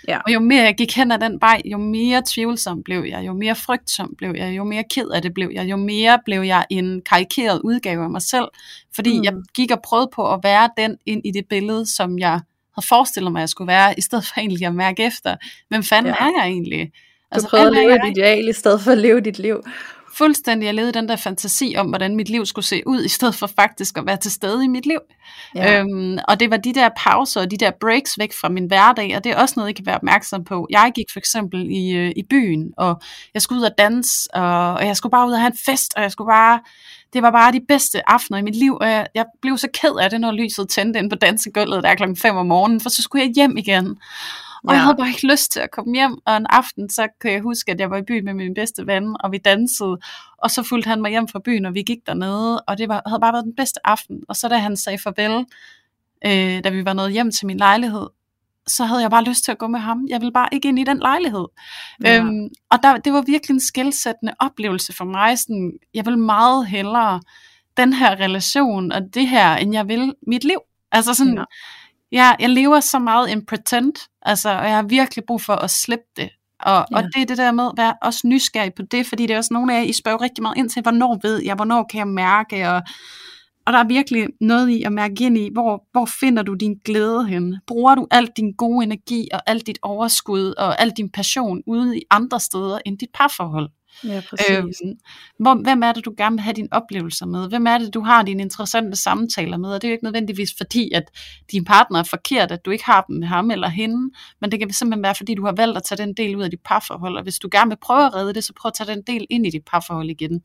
Ja. 0.08 0.20
Og 0.26 0.34
jo 0.34 0.40
mere 0.40 0.64
jeg 0.64 0.76
gik 0.76 0.96
hen 0.96 1.12
ad 1.12 1.20
den 1.20 1.42
vej, 1.42 1.62
jo 1.66 1.78
mere 1.78 2.22
tvivlsom 2.30 2.84
blev 2.84 3.04
jeg, 3.04 3.26
jo 3.26 3.34
mere 3.34 3.56
frygtsom 3.56 4.16
blev 4.18 4.36
jeg, 4.36 4.58
jo 4.58 4.64
mere 4.64 4.84
ked 4.90 5.10
af 5.10 5.22
det 5.22 5.34
blev 5.34 5.50
jeg, 5.54 5.70
jo 5.70 5.76
mere 5.76 6.20
blev 6.26 6.42
jeg 6.42 6.66
en 6.70 7.02
karikeret 7.02 7.62
udgave 7.64 8.04
af 8.04 8.10
mig 8.10 8.22
selv, 8.22 8.48
fordi 8.96 9.18
mm. 9.18 9.24
jeg 9.24 9.34
gik 9.56 9.72
og 9.72 9.82
prøvede 9.84 10.10
på 10.14 10.34
at 10.34 10.40
være 10.44 10.70
den 10.78 10.98
ind 11.06 11.22
i 11.26 11.32
det 11.32 11.46
billede, 11.50 11.96
som 11.96 12.20
jeg 12.20 12.42
havde 12.76 12.88
forestillet 12.88 13.32
mig, 13.32 13.40
at 13.40 13.42
jeg 13.42 13.50
skulle 13.50 13.68
være, 13.68 13.94
i 13.98 14.02
stedet 14.02 14.26
for 14.26 14.40
egentlig 14.40 14.68
at 14.68 14.76
mærke 14.76 15.04
efter, 15.04 15.36
hvem 15.70 15.84
fanden 15.84 16.14
ja. 16.20 16.26
er 16.26 16.32
jeg 16.42 16.52
egentlig? 16.52 16.92
Altså, 17.32 17.48
du 17.48 17.50
prøvede 17.50 17.68
at 17.68 17.74
leve 17.74 17.96
et 17.96 18.18
ideal, 18.18 18.50
i 18.50 18.54
stedet 18.54 18.82
for 18.82 18.92
at 18.92 18.98
leve 18.98 19.22
dit 19.22 19.40
liv 19.40 19.64
fuldstændig, 20.18 20.66
jeg 20.66 20.74
levede 20.74 20.92
den 20.92 21.10
der 21.10 21.16
fantasi 21.16 21.76
om, 21.78 21.88
hvordan 21.88 22.16
mit 22.16 22.30
liv 22.30 22.46
skulle 22.46 22.66
se 22.66 22.84
ud, 22.86 23.04
i 23.04 23.08
stedet 23.08 23.36
for 23.36 23.48
faktisk 23.48 23.98
at 23.98 24.06
være 24.06 24.18
til 24.18 24.32
stede 24.32 24.64
i 24.64 24.68
mit 24.68 24.86
liv. 24.86 25.00
Ja. 25.56 25.80
Øhm, 25.80 26.18
og 26.28 26.40
det 26.40 26.52
var 26.52 26.58
de 26.58 26.74
der 26.74 26.90
pauser 26.98 27.42
og 27.42 27.52
de 27.52 27.58
der 27.58 27.72
breaks 27.82 28.20
væk 28.20 28.34
fra 28.42 28.50
min 28.50 28.66
hverdag, 28.66 29.16
og 29.16 29.24
det 29.24 29.32
er 29.32 29.38
også 29.38 29.54
noget, 29.58 29.68
jeg 29.68 29.76
kan 29.76 29.86
være 29.86 29.96
opmærksom 29.96 30.44
på. 30.44 30.68
Jeg 30.70 30.92
gik 30.96 31.06
for 31.14 31.20
eksempel 31.20 31.68
i, 31.72 31.92
øh, 31.92 32.12
i 32.16 32.24
byen, 32.30 32.74
og 32.78 33.02
jeg 33.34 33.42
skulle 33.42 33.60
ud 33.60 33.66
og 33.66 33.78
danse, 33.78 34.30
og, 34.34 34.74
og 34.74 34.86
jeg 34.86 34.98
skulle 34.98 35.12
bare 35.12 35.28
ud 35.28 35.34
og 35.34 35.40
have 35.40 35.52
en 35.52 35.58
fest, 35.66 35.94
og 35.96 36.02
jeg 36.02 36.12
skulle 36.12 36.28
bare 36.28 36.60
det 37.14 37.22
var 37.22 37.32
bare 37.32 37.52
de 37.52 37.62
bedste 37.68 38.10
aftener 38.10 38.38
i 38.38 38.42
mit 38.42 38.56
liv, 38.56 38.78
og 38.82 38.88
jeg, 38.90 39.08
jeg 39.16 39.26
blev 39.42 39.58
så 39.58 39.68
ked 39.74 39.96
af 40.02 40.10
det, 40.10 40.22
når 40.22 40.32
lyset 40.32 40.70
tændte 40.70 41.00
ind 41.00 41.10
på 41.10 41.16
dansegulvet 41.16 41.84
der 41.84 41.96
klokken 41.96 42.18
5 42.18 42.36
om 42.36 42.46
morgenen, 42.46 42.82
for 42.82 42.90
så 42.90 43.02
skulle 43.02 43.26
jeg 43.26 43.34
hjem 43.36 43.58
igen. 43.58 43.98
Og 44.64 44.74
ja. 44.74 44.74
jeg 44.74 44.84
havde 44.84 44.96
bare 44.96 45.08
ikke 45.08 45.28
lyst 45.28 45.52
til 45.52 45.60
at 45.60 45.72
komme 45.72 45.94
hjem, 45.94 46.18
og 46.26 46.38
en 46.38 46.46
aften, 46.50 46.90
så 46.90 47.08
kan 47.22 47.32
jeg 47.32 47.42
huske, 47.42 47.72
at 47.72 47.80
jeg 47.80 47.90
var 47.90 47.98
i 47.98 48.02
byen 48.02 48.26
med 48.26 48.34
min 48.34 48.54
bedste 48.54 48.88
ven, 48.88 49.16
og 49.20 49.32
vi 49.32 49.38
dansede, 49.38 49.98
og 50.38 50.52
så 50.52 50.64
fulgte 50.64 50.88
han 50.88 51.02
mig 51.02 51.12
hjem 51.12 51.28
fra 51.28 51.40
byen, 51.46 51.66
og 51.66 51.74
vi 51.74 51.82
gik 51.82 51.98
dernede, 52.08 52.62
og 52.62 52.78
det 52.78 52.90
var, 52.90 53.02
havde 53.08 53.20
bare 53.22 53.34
været 53.34 53.46
den 53.46 53.56
bedste 53.56 53.88
aften. 53.88 54.24
Og 54.28 54.36
så 54.36 54.48
da 54.48 54.58
han 54.58 54.78
sagde 54.78 54.98
farvel, 54.98 55.46
øh, 56.26 56.64
da 56.64 56.70
vi 56.70 56.86
var 56.86 56.94
nået 56.94 57.12
hjem 57.12 57.32
til 57.32 57.48
min 57.48 57.58
lejlighed, 57.58 58.08
så 58.68 58.86
havde 58.86 59.02
jeg 59.02 59.10
bare 59.10 59.24
lyst 59.24 59.44
til 59.44 59.52
at 59.52 59.58
gå 59.58 59.68
med 59.68 59.80
ham. 59.80 60.06
Jeg 60.10 60.22
ville 60.22 60.34
bare 60.34 60.50
ikke 60.52 60.68
ind 60.68 60.80
i 60.80 60.84
den 60.84 61.00
lejlighed. 61.00 61.46
Ja. 62.04 62.18
Øhm, 62.18 62.50
og 62.72 62.80
der, 62.84 62.98
det 62.98 63.14
var 63.14 63.22
virkelig 63.22 63.54
en 63.54 63.60
skældsættende 63.60 64.34
oplevelse 64.40 64.94
for 64.94 65.06
mig. 65.06 65.40
Sådan, 65.40 65.72
jeg 65.94 66.06
vil 66.06 66.18
meget 66.18 66.68
hellere 66.68 67.22
den 67.78 67.94
her 67.94 68.12
relation 68.12 68.92
og 68.92 69.02
det 69.14 69.28
her, 69.28 69.56
end 69.56 69.74
jeg 69.74 69.88
vil 69.88 70.14
mit 70.28 70.44
liv. 70.44 70.60
Altså 70.92 71.14
sådan, 71.14 71.38
ja. 71.38 71.44
Jeg, 72.12 72.36
jeg 72.40 72.50
lever 72.50 72.80
så 72.80 73.00
meget 73.00 73.30
in 73.30 73.46
pretend, 73.46 73.94
altså, 74.22 74.50
og 74.50 74.66
jeg 74.66 74.76
har 74.76 74.84
virkelig 74.84 75.24
brug 75.28 75.42
for 75.42 75.54
at 75.54 75.70
slippe 75.70 76.06
det. 76.18 76.30
Og, 76.60 76.86
ja. 76.92 76.98
og 76.98 77.04
det 77.04 77.22
er 77.22 77.26
det 77.26 77.38
der 77.38 77.52
med 77.52 77.66
at 77.66 77.74
være 77.78 77.94
også 78.02 78.22
nysgerrig 78.26 78.74
på 78.74 78.82
det, 78.82 79.06
fordi 79.06 79.28
det 79.28 79.34
er 79.34 79.38
også 79.38 79.54
nogle 79.54 79.76
af 79.76 79.80
jer, 79.82 79.84
I 79.86 79.94
spørger 79.94 80.22
rigtig 80.22 80.42
meget 80.42 80.58
ind 80.58 80.70
til, 80.70 80.82
hvornår 80.82 81.20
ved 81.22 81.44
jeg, 81.44 81.56
hvornår 81.56 81.84
kan 81.84 81.98
jeg 81.98 82.08
mærke, 82.08 82.70
og 82.70 82.82
og 83.66 83.74
der 83.74 83.80
er 83.80 83.88
virkelig 83.88 84.28
noget 84.42 84.70
i 84.70 84.84
at 84.84 84.94
mærke 84.94 85.24
ind 85.24 85.38
i, 85.38 85.50
hvor, 85.54 85.84
hvor 85.92 86.06
finder 86.20 86.44
du 86.44 86.54
din 86.54 86.82
glæde 86.86 87.28
hen? 87.28 87.58
Bruger 87.68 87.96
du 87.96 88.08
al 88.12 88.30
din 88.38 88.54
gode 88.54 88.84
energi 88.84 89.28
og 89.34 89.42
alt 89.48 89.68
dit 89.68 89.80
overskud 89.82 90.54
og 90.58 90.82
al 90.82 90.92
din 90.98 91.10
passion 91.10 91.62
ude 91.68 91.98
i 91.98 92.02
andre 92.12 92.40
steder 92.40 92.80
end 92.86 92.98
dit 92.98 93.10
parforhold? 93.14 93.70
Ja, 94.04 94.22
præcis. 94.30 94.50
Øhm, 94.58 94.94
hvor, 95.40 95.64
hvem 95.64 95.84
er 95.84 95.92
det, 95.92 96.06
du 96.06 96.14
gerne 96.18 96.36
vil 96.36 96.42
have 96.42 96.54
dine 96.54 96.68
oplevelser 96.72 97.26
med? 97.26 97.50
Hvem 97.50 97.68
er 97.68 97.78
det, 97.78 97.94
du 97.94 98.02
har 98.02 98.24
dine 98.24 98.42
interessante 98.42 98.98
samtaler 98.98 99.58
med? 99.58 99.70
Og 99.70 99.82
det 99.82 99.88
er 99.88 99.92
jo 99.92 99.94
ikke 99.94 100.04
nødvendigvis 100.04 100.50
fordi, 100.58 100.92
at 100.92 101.04
din 101.52 101.66
partner 101.66 102.00
er 102.00 102.04
forkert, 102.04 102.52
at 102.52 102.66
du 102.66 102.72
ikke 102.72 102.86
har 102.86 103.02
dem 103.02 103.16
med 103.16 103.28
ham 103.28 103.52
eller 103.52 103.68
hende, 103.68 104.12
men 104.42 104.52
det 104.52 104.60
kan 104.60 104.74
simpelthen 104.74 105.04
være, 105.04 105.16
fordi 105.16 105.36
du 105.36 105.46
har 105.46 105.54
valgt 105.58 105.78
at 105.78 105.84
tage 105.84 105.98
den 105.98 106.14
del 106.14 106.36
ud 106.36 106.44
af 106.44 106.50
dit 106.50 106.62
parforhold, 106.66 107.18
og 107.18 107.24
hvis 107.24 107.40
du 107.40 107.50
gerne 107.52 107.70
vil 107.70 107.78
prøve 107.82 108.06
at 108.06 108.16
redde 108.16 108.34
det, 108.34 108.44
så 108.44 108.54
prøv 108.54 108.70
at 108.70 108.74
tage 108.74 108.92
den 108.96 109.02
del 109.08 109.26
ind 109.30 109.48
i 109.48 109.50
dit 109.50 109.66
parforhold 109.72 110.10
igen. 110.10 110.44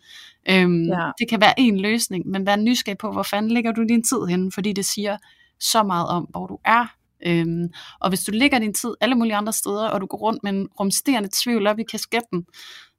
Øhm, 0.49 0.85
ja. 0.85 1.11
Det 1.19 1.29
kan 1.29 1.41
være 1.41 1.61
en 1.61 1.81
løsning, 1.81 2.27
men 2.27 2.47
vær 2.47 2.57
nysgerrig 2.57 2.99
på, 2.99 3.13
hvor 3.13 3.23
fanden 3.23 3.51
ligger 3.51 3.73
du 3.73 3.83
din 3.83 4.03
tid 4.03 4.27
henne, 4.29 4.53
fordi 4.53 4.73
det 4.73 4.85
siger 4.85 5.17
så 5.61 5.83
meget 5.83 6.09
om, 6.09 6.25
hvor 6.25 6.47
du 6.47 6.59
er 6.65 6.87
Øhm, 7.27 7.69
og 8.01 8.09
hvis 8.09 8.25
du 8.25 8.33
lægger 8.33 8.59
din 8.59 8.75
tid 8.75 8.95
alle 9.01 9.15
mulige 9.15 9.37
andre 9.37 9.53
steder, 9.53 9.89
og 9.89 10.01
du 10.01 10.07
går 10.07 10.19
rundt 10.19 10.43
med 10.43 10.53
en 10.53 10.69
rumsterende 10.81 11.29
tvivl 11.33 11.67
op 11.67 11.79
i 11.79 11.83
kasketten, 11.83 12.47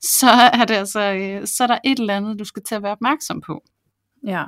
så 0.01 0.27
er, 0.53 0.65
det 0.65 0.73
altså, 0.73 1.13
øh, 1.13 1.47
så 1.47 1.63
er 1.63 1.67
der 1.67 1.77
et 1.85 1.99
eller 1.99 2.17
andet, 2.17 2.39
du 2.39 2.45
skal 2.45 2.63
til 2.63 2.75
at 2.75 2.83
være 2.83 2.91
opmærksom 2.91 3.41
på. 3.41 3.63
Ja. 4.27 4.43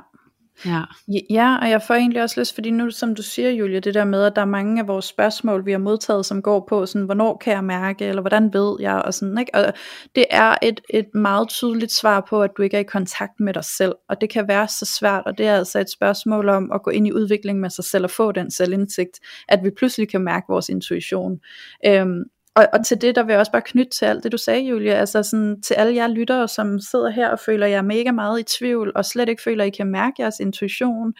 Ja. 0.66 0.82
ja, 1.30 1.56
og 1.62 1.70
jeg 1.70 1.82
får 1.82 1.94
egentlig 1.94 2.22
også 2.22 2.40
lyst, 2.40 2.54
fordi 2.54 2.70
nu 2.70 2.90
som 2.90 3.14
du 3.14 3.22
siger, 3.22 3.50
Julia, 3.50 3.78
det 3.78 3.94
der 3.94 4.04
med, 4.04 4.24
at 4.24 4.36
der 4.36 4.42
er 4.42 4.46
mange 4.46 4.80
af 4.80 4.88
vores 4.88 5.04
spørgsmål, 5.04 5.66
vi 5.66 5.72
har 5.72 5.78
modtaget, 5.78 6.26
som 6.26 6.42
går 6.42 6.66
på, 6.68 6.86
sådan, 6.86 7.04
hvornår 7.04 7.36
kan 7.36 7.52
jeg 7.52 7.64
mærke, 7.64 8.04
eller 8.04 8.22
hvordan 8.22 8.52
ved 8.52 8.76
jeg, 8.80 9.02
og 9.02 9.14
sådan, 9.14 9.38
ikke? 9.38 9.54
Og 9.54 9.72
det 10.14 10.24
er 10.30 10.54
et, 10.62 10.80
et 10.90 11.14
meget 11.14 11.48
tydeligt 11.48 11.92
svar 11.92 12.26
på, 12.28 12.42
at 12.42 12.50
du 12.56 12.62
ikke 12.62 12.76
er 12.76 12.80
i 12.80 12.84
kontakt 12.84 13.40
med 13.40 13.54
dig 13.54 13.64
selv, 13.64 13.94
og 14.08 14.20
det 14.20 14.30
kan 14.30 14.48
være 14.48 14.68
så 14.68 14.96
svært, 14.98 15.22
og 15.26 15.38
det 15.38 15.46
er 15.46 15.56
altså 15.56 15.78
et 15.78 15.90
spørgsmål 15.90 16.48
om 16.48 16.72
at 16.72 16.82
gå 16.82 16.90
ind 16.90 17.06
i 17.06 17.12
udvikling 17.12 17.60
med 17.60 17.70
sig 17.70 17.84
selv, 17.84 18.04
og 18.04 18.10
få 18.10 18.32
den 18.32 18.50
selvindsigt, 18.50 19.20
at 19.48 19.60
vi 19.64 19.70
pludselig 19.76 20.10
kan 20.10 20.20
mærke 20.20 20.46
vores 20.48 20.68
intuition. 20.68 21.40
Øhm, 21.86 22.22
og, 22.54 22.66
og 22.72 22.86
til 22.86 23.00
det, 23.00 23.16
der 23.16 23.22
vil 23.22 23.32
jeg 23.32 23.40
også 23.40 23.52
bare 23.52 23.62
knytte 23.62 23.90
til 23.90 24.04
alt 24.04 24.24
det, 24.24 24.32
du 24.32 24.38
sagde, 24.38 24.60
Julia, 24.60 24.92
altså 24.92 25.22
sådan, 25.22 25.62
til 25.62 25.74
alle 25.74 25.94
jer 25.94 26.08
lyttere, 26.08 26.48
som 26.48 26.80
sidder 26.80 27.10
her 27.10 27.28
og 27.28 27.38
føler 27.38 27.66
jer 27.66 27.82
mega 27.82 28.12
meget 28.12 28.40
i 28.40 28.58
tvivl, 28.58 28.92
og 28.94 29.04
slet 29.04 29.28
ikke 29.28 29.42
føler, 29.42 29.64
at 29.64 29.68
I 29.68 29.76
kan 29.76 29.86
mærke 29.86 30.14
jeres 30.18 30.40
intuition. 30.40 31.12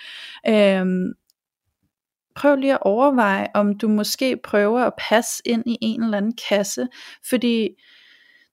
Øhm, 0.49 1.12
prøv 2.35 2.57
lige 2.57 2.72
at 2.72 2.78
overveje, 2.83 3.47
om 3.55 3.78
du 3.78 3.89
måske 3.89 4.37
prøver 4.45 4.81
at 4.81 4.93
passe 5.09 5.43
ind 5.45 5.62
i 5.66 5.78
en 5.81 6.03
eller 6.05 6.16
anden 6.16 6.37
kasse, 6.49 6.89
fordi 7.28 7.68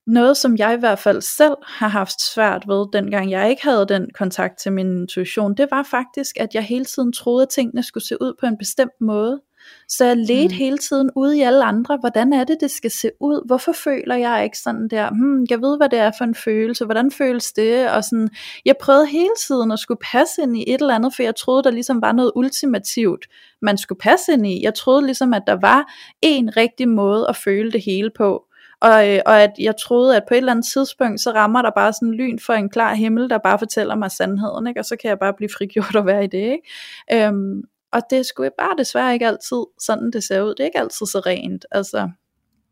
noget, 0.07 0.37
som 0.37 0.57
jeg 0.57 0.73
i 0.73 0.79
hvert 0.79 0.99
fald 0.99 1.21
selv 1.21 1.55
har 1.63 1.87
haft 1.87 2.21
svært 2.33 2.67
ved, 2.67 2.85
dengang 2.93 3.31
jeg 3.31 3.49
ikke 3.49 3.63
havde 3.63 3.85
den 3.89 4.09
kontakt 4.13 4.59
til 4.59 4.73
min 4.73 4.97
intuition, 4.97 5.57
det 5.57 5.67
var 5.71 5.83
faktisk, 5.83 6.35
at 6.39 6.49
jeg 6.53 6.63
hele 6.63 6.85
tiden 6.85 7.13
troede, 7.13 7.43
at 7.43 7.49
tingene 7.49 7.83
skulle 7.83 8.07
se 8.07 8.21
ud 8.21 8.33
på 8.39 8.45
en 8.45 8.57
bestemt 8.57 9.01
måde. 9.01 9.41
Så 9.87 10.05
jeg 10.05 10.17
ledte 10.17 10.55
mm. 10.55 10.57
hele 10.57 10.77
tiden 10.77 11.09
ude 11.15 11.37
i 11.37 11.41
alle 11.41 11.63
andre, 11.63 11.97
hvordan 11.97 12.33
er 12.33 12.43
det, 12.43 12.57
det 12.61 12.71
skal 12.71 12.91
se 12.91 13.11
ud? 13.19 13.47
Hvorfor 13.47 13.71
føler 13.71 14.15
jeg 14.15 14.43
ikke 14.43 14.57
sådan 14.57 14.87
der, 14.87 15.09
hmm, 15.09 15.45
jeg 15.49 15.61
ved, 15.61 15.77
hvad 15.77 15.89
det 15.89 15.99
er 15.99 16.11
for 16.17 16.23
en 16.25 16.35
følelse, 16.35 16.85
hvordan 16.85 17.11
føles 17.11 17.51
det? 17.51 17.89
Og 17.89 18.03
sådan, 18.03 18.29
jeg 18.65 18.75
prøvede 18.81 19.07
hele 19.07 19.33
tiden 19.47 19.71
at 19.71 19.79
skulle 19.79 19.99
passe 20.11 20.41
ind 20.41 20.57
i 20.57 20.63
et 20.67 20.81
eller 20.81 20.95
andet, 20.95 21.15
for 21.15 21.23
jeg 21.23 21.35
troede, 21.35 21.63
der 21.63 21.71
ligesom 21.71 22.01
var 22.01 22.11
noget 22.11 22.31
ultimativt, 22.35 23.27
man 23.61 23.77
skulle 23.77 23.99
passe 23.99 24.33
ind 24.33 24.47
i. 24.47 24.63
Jeg 24.63 24.73
troede 24.73 25.05
ligesom, 25.05 25.33
at 25.33 25.43
der 25.47 25.57
var 25.61 25.93
en 26.21 26.57
rigtig 26.57 26.89
måde 26.89 27.25
at 27.29 27.35
føle 27.35 27.71
det 27.71 27.83
hele 27.85 28.09
på. 28.17 28.43
Og, 28.81 29.09
øh, 29.09 29.19
og 29.25 29.41
at 29.41 29.51
jeg 29.59 29.73
troede, 29.83 30.15
at 30.17 30.23
på 30.27 30.33
et 30.33 30.37
eller 30.37 30.51
andet 30.51 30.65
tidspunkt, 30.73 31.21
så 31.21 31.31
rammer 31.31 31.61
der 31.61 31.71
bare 31.75 31.93
sådan 31.93 32.13
lyn 32.13 32.39
for 32.39 32.53
en 32.53 32.69
klar 32.69 32.93
himmel, 32.93 33.29
der 33.29 33.37
bare 33.37 33.59
fortæller 33.59 33.95
mig 33.95 34.11
sandheden, 34.11 34.67
ikke? 34.67 34.79
og 34.79 34.85
så 34.85 34.95
kan 35.01 35.09
jeg 35.09 35.19
bare 35.19 35.33
blive 35.37 35.49
frigjort 35.57 35.95
og 35.95 36.05
være 36.05 36.23
i 36.23 36.27
det. 36.27 36.37
Ikke? 36.37 37.25
Øhm, 37.27 37.61
og 37.91 38.01
det 38.09 38.25
skulle 38.25 38.51
bare 38.57 38.77
desværre 38.77 39.13
ikke 39.13 39.27
altid 39.27 39.63
sådan, 39.81 40.11
det 40.11 40.23
ser 40.23 40.41
ud. 40.41 40.49
Det 40.49 40.59
er 40.59 40.65
ikke 40.65 40.79
altid 40.79 41.05
så 41.05 41.21
rent. 41.25 41.65
Altså, 41.71 42.09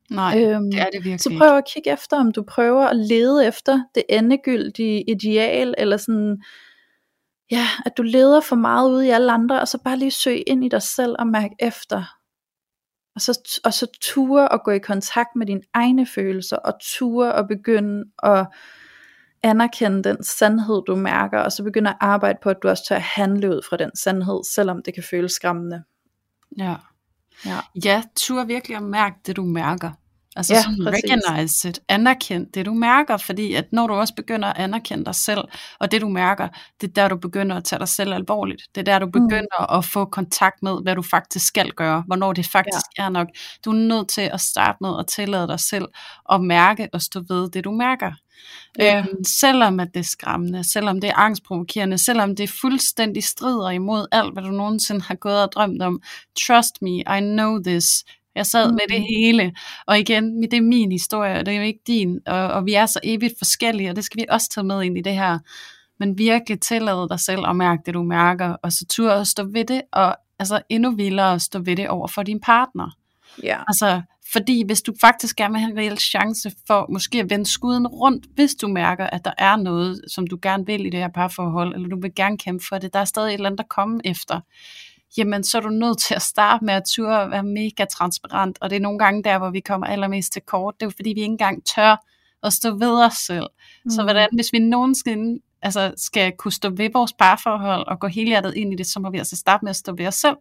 Nej, 0.10 0.44
øhm, 0.44 0.72
det 0.72 0.82
er 0.82 0.86
det 0.86 1.04
virkelig 1.04 1.20
Så 1.20 1.36
prøv 1.38 1.58
at 1.58 1.66
kigge 1.74 1.92
efter, 1.94 2.18
om 2.18 2.32
du 2.32 2.44
prøver 2.44 2.86
at 2.86 2.96
lede 2.96 3.48
efter 3.48 3.84
det 3.96 4.04
endegyldige 4.10 5.04
ideal, 5.10 5.76
eller 5.78 5.98
sådan, 5.98 6.38
ja, 7.52 7.68
at 7.86 7.98
du 7.98 8.04
leder 8.04 8.42
for 8.42 8.56
meget 8.56 8.92
ud 8.92 9.04
i 9.04 9.10
alle 9.10 9.32
andre, 9.32 9.62
og 9.62 9.68
så 9.68 9.78
bare 9.84 9.98
lige 9.98 10.12
søg 10.12 10.44
ind 10.48 10.66
i 10.66 10.70
dig 10.70 10.82
selv 10.82 11.16
og 11.20 11.28
mærk 11.28 11.52
efter. 11.60 12.04
Og 13.16 13.22
så, 13.22 13.60
og 13.66 13.74
så 13.74 13.88
ture 14.02 14.54
at 14.54 14.64
gå 14.64 14.72
i 14.72 14.80
kontakt 14.80 15.30
med 15.36 15.46
dine 15.48 15.62
egne 15.74 16.06
følelser, 16.06 16.58
og 16.58 16.74
ture 16.82 17.36
at 17.36 17.48
begynde 17.48 18.04
at 18.24 18.48
anerkende 19.46 20.04
den 20.04 20.24
sandhed, 20.24 20.82
du 20.88 20.96
mærker, 20.96 21.40
og 21.40 21.52
så 21.52 21.64
begynde 21.64 21.90
at 21.90 21.98
arbejde 22.00 22.40
på, 22.44 22.50
at 22.50 22.58
du 22.64 22.68
også 22.68 22.84
tør 22.90 23.00
handle 23.00 23.50
ud 23.50 23.62
fra 23.70 23.78
den 23.78 23.92
sandhed, 23.96 24.42
selvom 24.56 24.82
det 24.86 24.94
kan 24.94 25.04
føles 25.04 25.32
skræmmende. 25.32 25.84
Ja. 26.58 26.76
Ja, 27.46 27.60
ja 27.86 28.04
tur 28.16 28.44
virkelig 28.44 28.78
at 28.78 28.84
mærke 28.84 29.16
det, 29.26 29.36
du 29.36 29.44
mærker. 29.44 29.92
Altså 30.36 30.54
Ja, 30.54 30.62
sådan 30.62 30.84
præcis. 30.84 31.04
recognize 31.04 31.70
it, 31.70 31.80
anerkend 31.88 32.48
det, 32.54 32.66
du 32.66 32.74
mærker, 32.74 33.18
fordi 33.18 33.54
at 33.54 33.66
når 33.72 33.88
du 33.88 33.94
også 33.94 34.16
begynder 34.16 34.48
at 34.48 34.58
anerkende 34.58 35.06
dig 35.06 35.16
selv, 35.16 35.42
og 35.80 35.92
det 35.92 36.02
du 36.02 36.10
mærker, 36.10 36.48
det 36.82 36.88
er 36.88 36.94
der, 36.94 37.08
du 37.08 37.18
begynder 37.18 37.56
at 37.56 37.64
tage 37.64 37.80
dig 37.80 37.88
selv 37.88 38.14
alvorligt. 38.14 38.62
Det 38.76 38.82
er 38.82 38.86
der, 38.86 39.00
du 39.00 39.06
begynder 39.06 39.72
mm. 39.72 39.78
at 39.78 39.86
få 39.86 40.06
kontakt 40.06 40.64
med, 40.64 40.84
hvad 40.84 40.96
du 40.96 41.02
faktisk 41.02 41.48
skal 41.48 41.72
gøre, 41.72 42.04
hvornår 42.08 42.34
det 42.34 42.46
faktisk 42.46 42.86
ja. 42.98 43.04
er 43.04 43.10
nok. 43.10 43.28
Du 43.66 43.70
er 43.70 43.76
nødt 43.76 44.08
til 44.08 44.22
at 44.22 44.42
starte 44.42 44.78
med 44.82 45.00
at 45.00 45.08
tillade 45.08 45.48
dig 45.48 45.60
selv 45.60 45.86
at 46.32 46.42
mærke 46.42 46.90
og 46.94 47.02
stå 47.02 47.22
ved 47.30 47.50
det, 47.50 47.64
du 47.64 47.72
mærker. 47.72 48.12
Ja. 48.80 48.98
Øhm, 48.98 49.24
selvom 49.24 49.80
at 49.80 49.88
det 49.94 50.00
er 50.00 50.04
skræmmende, 50.04 50.72
selvom 50.72 51.02
det 51.02 51.10
er 51.10 51.16
angstprovokerende, 51.16 51.98
selvom 51.98 52.36
det 52.36 52.50
fuldstændig 52.50 53.24
strider 53.24 53.70
imod 53.70 54.08
alt, 54.12 54.34
hvad 54.34 54.44
du 54.44 54.52
nogensinde 54.52 55.02
har 55.02 55.16
gået 55.16 55.44
og 55.44 55.52
drømt 55.52 55.82
om. 55.82 56.02
Trust 56.48 56.82
me, 56.82 57.00
I 57.00 57.20
know 57.20 57.64
this. 57.64 58.04
Jeg 58.36 58.46
sad 58.46 58.68
mm. 58.68 58.74
med 58.74 58.98
det 58.98 59.06
hele, 59.10 59.54
og 59.88 60.00
igen, 60.00 60.42
det 60.42 60.54
er 60.54 60.62
min 60.62 60.92
historie, 60.92 61.40
og 61.40 61.46
det 61.46 61.52
er 61.52 61.58
jo 61.58 61.64
ikke 61.64 61.82
din, 61.88 62.20
og, 62.26 62.48
og 62.48 62.66
vi 62.66 62.74
er 62.74 62.86
så 62.86 63.00
evigt 63.04 63.34
forskellige, 63.38 63.90
og 63.90 63.96
det 63.96 64.04
skal 64.04 64.22
vi 64.22 64.26
også 64.30 64.50
tage 64.50 64.66
med 64.66 64.84
ind 64.84 64.98
i 64.98 65.02
det 65.02 65.14
her. 65.14 65.40
Men 66.00 66.18
virkelig 66.18 66.60
tillade 66.60 67.10
dig 67.10 67.20
selv 67.20 67.48
at 67.48 67.56
mærke 67.56 67.82
det, 67.86 67.94
du 67.94 68.04
mærker, 68.04 68.56
og 68.64 68.72
så 68.72 68.86
turde 68.90 69.16
at 69.16 69.28
stå 69.28 69.44
ved 69.44 69.66
det, 69.66 69.82
og 69.92 70.16
altså 70.40 70.62
endnu 70.70 70.96
vildere 70.96 71.34
at 71.34 71.42
stå 71.42 71.60
ved 71.60 71.76
det 71.76 71.90
over 71.90 72.08
for 72.08 72.24
din 72.24 72.40
partner. 72.40 72.98
Ja. 73.44 73.58
Altså, 73.68 74.02
fordi 74.32 74.64
hvis 74.66 74.82
du 74.82 74.94
faktisk 75.02 75.36
gerne 75.36 75.54
vil 75.54 75.62
have 75.62 75.72
en 75.72 75.78
reel 75.78 75.98
chance 75.98 76.52
for 76.68 76.86
måske 76.90 77.20
at 77.20 77.30
vende 77.30 77.46
skuden 77.46 77.88
rundt, 77.88 78.26
hvis 78.36 78.56
du 78.56 78.68
mærker, 78.68 79.08
at 79.08 79.26
der 79.26 79.32
er 79.38 79.56
noget, 79.56 80.02
som 80.08 80.28
du 80.28 80.40
gerne 80.42 80.66
vil 80.66 80.86
i 80.86 80.90
det 80.90 81.00
her 81.00 81.08
parforhold, 81.08 81.76
eller 81.76 81.90
du 81.90 82.02
vil 82.02 82.16
gerne 82.16 82.38
kæmpe 82.38 82.66
for 82.70 82.78
det, 82.78 82.94
der 82.94 83.00
er 83.00 83.06
stadig 83.06 83.30
et 83.30 83.34
eller 83.34 83.46
andet, 83.46 83.58
der 83.58 83.68
kommer 83.70 84.00
efter, 84.06 84.40
jamen 85.18 85.44
så 85.44 85.58
er 85.58 85.62
du 85.62 85.70
nødt 85.70 85.98
til 86.00 86.16
at 86.16 86.22
starte 86.22 86.66
med 86.66 86.74
at 86.74 86.84
turde 86.96 87.18
at 87.18 87.32
være 87.32 87.44
mega 87.44 87.86
transparent, 87.86 88.58
og 88.62 88.70
det 88.70 88.76
er 88.76 88.80
nogle 88.80 89.00
gange 89.00 89.24
der, 89.24 89.38
hvor 89.38 89.50
vi 89.50 89.60
kommer 89.60 89.88
allermest 89.88 90.34
til 90.34 90.42
kort, 90.42 90.74
det 90.80 90.86
er 90.86 90.88
jo 90.88 90.94
fordi, 90.96 91.10
vi 91.10 91.22
ikke 91.22 91.24
engang 91.24 91.66
tør 91.66 92.06
at 92.44 92.54
stå 92.54 92.78
ved 92.78 93.04
os 93.06 93.14
selv. 93.14 93.48
Mm. 93.86 93.90
Så 93.90 94.04
hvordan, 94.04 94.30
hvis 94.34 94.54
vi 94.54 94.60
nogensinde 94.60 95.42
altså, 95.62 95.94
skal 95.98 96.34
kunne 96.38 96.52
stå 96.52 96.70
ved 96.70 96.90
vores 96.94 97.14
parforhold 97.14 97.88
og 97.88 98.00
gå 98.00 98.08
helhjertet 98.08 98.54
ind 98.56 98.74
i 98.74 98.76
det, 98.76 98.88
så 98.88 99.00
må 99.00 99.10
vi 99.10 99.18
altså 99.18 99.36
starte 99.36 99.66
med 99.66 99.70
at 99.70 99.76
stå 99.76 99.96
ved 99.96 100.08
os 100.08 100.16
selv. 100.16 100.36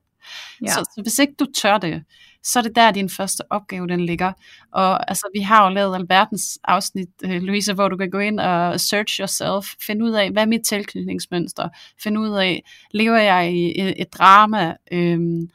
Ja. 0.62 0.72
Så, 0.72 0.90
så 0.94 1.02
hvis 1.02 1.18
ikke 1.18 1.34
du 1.38 1.46
tør 1.54 1.78
det, 1.78 2.04
så 2.42 2.58
er 2.58 2.62
det 2.62 2.76
der, 2.76 2.90
din 2.90 3.10
første 3.10 3.42
opgave 3.50 3.88
den 3.88 4.06
ligger. 4.06 4.32
Og 4.72 5.10
altså, 5.10 5.28
vi 5.34 5.40
har 5.40 5.68
jo 5.68 5.74
lavet 5.74 5.94
alverdens 5.94 6.58
afsnit, 6.64 7.08
øh, 7.24 7.42
Louise, 7.42 7.72
hvor 7.72 7.88
du 7.88 7.96
kan 7.96 8.10
gå 8.10 8.18
ind 8.18 8.40
og 8.40 8.80
search 8.80 9.20
yourself, 9.20 9.66
finde 9.86 10.04
ud 10.04 10.10
af, 10.10 10.30
hvad 10.30 10.42
er 10.42 10.46
mit 10.46 10.66
tilknytningsmønster, 10.66 11.68
finde 12.02 12.20
ud 12.20 12.30
af, 12.30 12.64
lever 12.90 13.18
jeg 13.18 13.52
i 13.52 13.80
et, 13.80 14.00
et 14.00 14.12
drama, 14.12 14.74
øhm, 14.92 15.48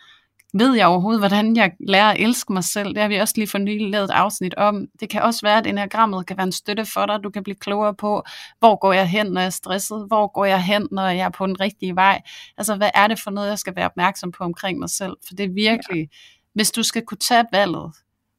ved 0.54 0.76
jeg 0.76 0.88
overhovedet, 0.88 1.22
hvordan 1.22 1.56
jeg 1.56 1.72
lærer 1.88 2.12
at 2.12 2.20
elske 2.20 2.54
mig 2.54 2.64
selv? 2.64 2.88
Det 2.88 2.97
har 2.97 3.08
vi 3.08 3.18
også 3.18 3.34
lige 3.38 3.47
for 3.47 3.58
nylig 3.58 3.89
lavet 3.89 4.04
et 4.04 4.10
afsnit 4.10 4.56
om. 4.56 4.88
Det 5.00 5.10
kan 5.10 5.22
også 5.22 5.41
være, 5.43 5.58
at 5.58 5.68
enagrammet 5.68 6.26
kan 6.26 6.38
være 6.38 6.45
en 6.45 6.52
støtte 6.52 6.86
for 6.86 7.06
dig. 7.06 7.20
Du 7.24 7.30
kan 7.30 7.43
blive 7.43 7.56
klogere 7.56 7.95
på, 7.95 8.24
hvor 8.60 8.80
går 8.80 8.93
jeg 8.93 9.10
hen, 9.10 9.26
når 9.26 9.41
jeg 9.41 9.45
er 9.45 9.50
stresset? 9.50 10.06
Hvor 10.08 10.28
går 10.28 10.45
jeg 10.45 10.64
hen, 10.64 10.88
når 10.91 11.08
jeg 11.08 11.26
er 11.26 11.30
på 11.30 11.47
den 11.47 11.60
rigtige 11.60 11.95
vej? 11.95 12.22
Altså, 12.58 12.76
hvad 12.76 12.89
er 12.93 13.08
det 13.08 13.20
for 13.20 13.32
noget, 13.32 13.50
jeg 13.50 13.60
skal 13.60 13.76
være 13.76 13.86
opmærksom 13.86 14.32
på 14.32 14.43
omkring 14.43 14.80
mig 14.80 14.89
selv? 14.89 15.14
For 15.28 15.34
det 15.36 15.43
er 15.43 15.54
virkelig, 15.54 16.00
ja. 16.00 16.18
hvis 16.54 16.72
du 16.72 16.84
skal 16.84 17.06
kunne 17.06 17.18
tage 17.18 17.45
valget, 17.52 17.91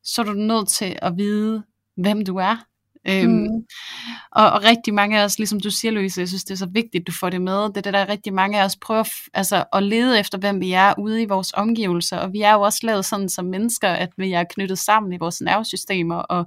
så 0.05 0.23
er 0.23 0.27
du 0.27 0.33
nødt 0.33 0.69
til 0.69 0.99
at 1.03 1.17
vide, 1.17 1.63
hvem 1.97 2.25
du 2.25 2.37
er. 2.37 2.57
Øhm, 3.09 3.31
mm. 3.31 3.65
og, 4.33 4.51
og 4.51 4.65
rigtig 4.65 4.95
mange 4.95 5.21
af 5.21 5.25
os, 5.25 5.39
ligesom 5.39 5.61
du 5.61 5.71
siger 5.71 5.93
Louise, 5.93 6.21
jeg 6.21 6.29
synes 6.29 6.45
det 6.45 6.55
er 6.55 6.59
så 6.59 6.69
vigtigt, 6.73 7.07
du 7.07 7.13
får 7.13 7.31
det 7.31 7.43
med, 7.43 7.63
det 7.63 7.77
er 7.77 7.81
det 7.81 7.93
der 7.93 8.09
rigtig 8.09 8.35
mange 8.35 8.61
af 8.61 8.65
os 8.65 8.77
prøver 8.77 9.05
altså, 9.35 9.65
at 9.73 9.83
lede 9.83 10.21
efter, 10.21 10.39
hvem 10.39 10.61
vi 10.61 10.73
er 10.73 10.95
ude 10.99 11.23
i 11.23 11.27
vores 11.27 11.53
omgivelser, 11.55 12.17
og 12.17 12.33
vi 12.33 12.41
er 12.41 12.53
jo 12.53 12.61
også 12.61 12.79
lavet 12.83 13.05
sådan 13.05 13.29
som 13.29 13.45
mennesker, 13.45 13.89
at 13.89 14.11
vi 14.17 14.33
er 14.33 14.45
knyttet 14.51 14.79
sammen 14.79 15.13
i 15.13 15.17
vores 15.17 15.41
nervesystemer, 15.41 16.17
og 16.17 16.45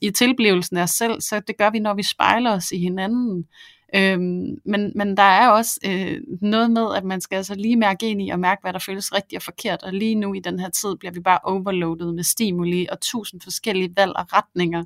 i 0.00 0.10
tilblivelsen 0.10 0.76
af 0.76 0.82
os 0.82 0.90
selv, 0.90 1.20
så 1.20 1.40
det 1.46 1.56
gør 1.58 1.70
vi, 1.70 1.78
når 1.78 1.94
vi 1.94 2.02
spejler 2.02 2.52
os 2.52 2.72
i 2.72 2.78
hinanden. 2.78 3.46
Øhm, 3.94 4.60
men, 4.64 4.92
men 4.94 5.16
der 5.16 5.22
er 5.22 5.48
også 5.48 5.80
øh, 5.86 6.20
noget 6.40 6.70
med, 6.70 6.86
at 6.96 7.04
man 7.04 7.20
skal 7.20 7.36
altså 7.36 7.54
lige 7.54 7.76
mærke 7.76 8.10
ind 8.10 8.22
i 8.22 8.30
og 8.30 8.38
mærke, 8.38 8.60
hvad 8.62 8.72
der 8.72 8.78
føles 8.78 9.14
rigtigt 9.14 9.36
og 9.38 9.42
forkert. 9.42 9.82
Og 9.82 9.92
lige 9.92 10.14
nu 10.14 10.34
i 10.34 10.40
den 10.40 10.60
her 10.60 10.70
tid 10.70 10.96
bliver 10.96 11.12
vi 11.12 11.20
bare 11.20 11.38
overloadet 11.44 12.14
med 12.14 12.24
stimuli 12.24 12.86
og 12.92 13.00
tusind 13.00 13.40
forskellige 13.40 13.92
valg 13.96 14.12
og 14.16 14.26
retninger 14.32 14.84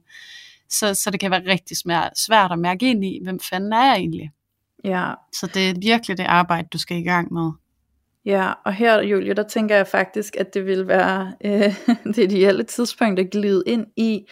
så, 0.71 0.95
så 0.95 1.11
det 1.11 1.21
kan 1.21 1.31
være 1.31 1.43
rigtig 1.47 1.77
svært, 2.27 2.53
at 2.53 2.59
mærke 2.59 2.91
ind 2.91 3.05
i, 3.05 3.21
hvem 3.25 3.41
fanden 3.51 3.73
er 3.73 3.85
jeg 3.85 3.97
egentlig. 3.97 4.31
Ja. 4.85 5.13
Så 5.33 5.47
det 5.55 5.71
er 5.71 5.75
virkelig 5.83 6.19
det 6.19 6.25
arbejde, 6.25 6.69
du 6.73 6.79
skal 6.79 6.97
i 6.97 7.03
gang 7.03 7.33
med. 7.33 7.51
Ja, 8.25 8.53
og 8.65 8.73
her, 8.73 9.01
Julie, 9.01 9.35
der 9.35 9.43
tænker 9.43 9.77
jeg 9.77 9.87
faktisk, 9.87 10.37
at 10.37 10.55
det 10.55 10.67
vil 10.67 10.89
være 10.89 11.35
øh, 11.45 11.75
det 12.15 12.19
ideelle 12.19 12.63
tidspunkt 12.63 13.21
at 13.21 13.31
glide 13.31 13.63
ind 13.67 13.87
i, 13.97 14.27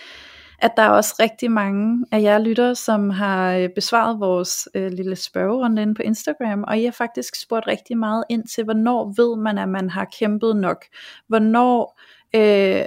at 0.58 0.72
der 0.76 0.82
er 0.82 0.88
også 0.88 1.14
rigtig 1.20 1.50
mange 1.50 2.06
af 2.12 2.22
jer 2.22 2.38
lyttere, 2.38 2.74
som 2.74 3.10
har 3.10 3.52
øh, 3.52 3.68
besvaret 3.74 4.20
vores 4.20 4.68
øh, 4.74 4.92
lille 4.92 5.16
spørgerunde 5.16 5.82
inde 5.82 5.94
på 5.94 6.02
Instagram, 6.02 6.64
og 6.68 6.78
I 6.78 6.84
har 6.84 6.92
faktisk 6.92 7.40
spurgt 7.42 7.66
rigtig 7.66 7.98
meget 7.98 8.24
ind 8.30 8.44
til, 8.54 8.64
hvornår 8.64 9.12
ved 9.16 9.42
man, 9.42 9.58
at 9.58 9.68
man 9.68 9.90
har 9.90 10.06
kæmpet 10.18 10.56
nok? 10.56 10.84
Hvornår, 11.28 12.00
øh, 12.34 12.86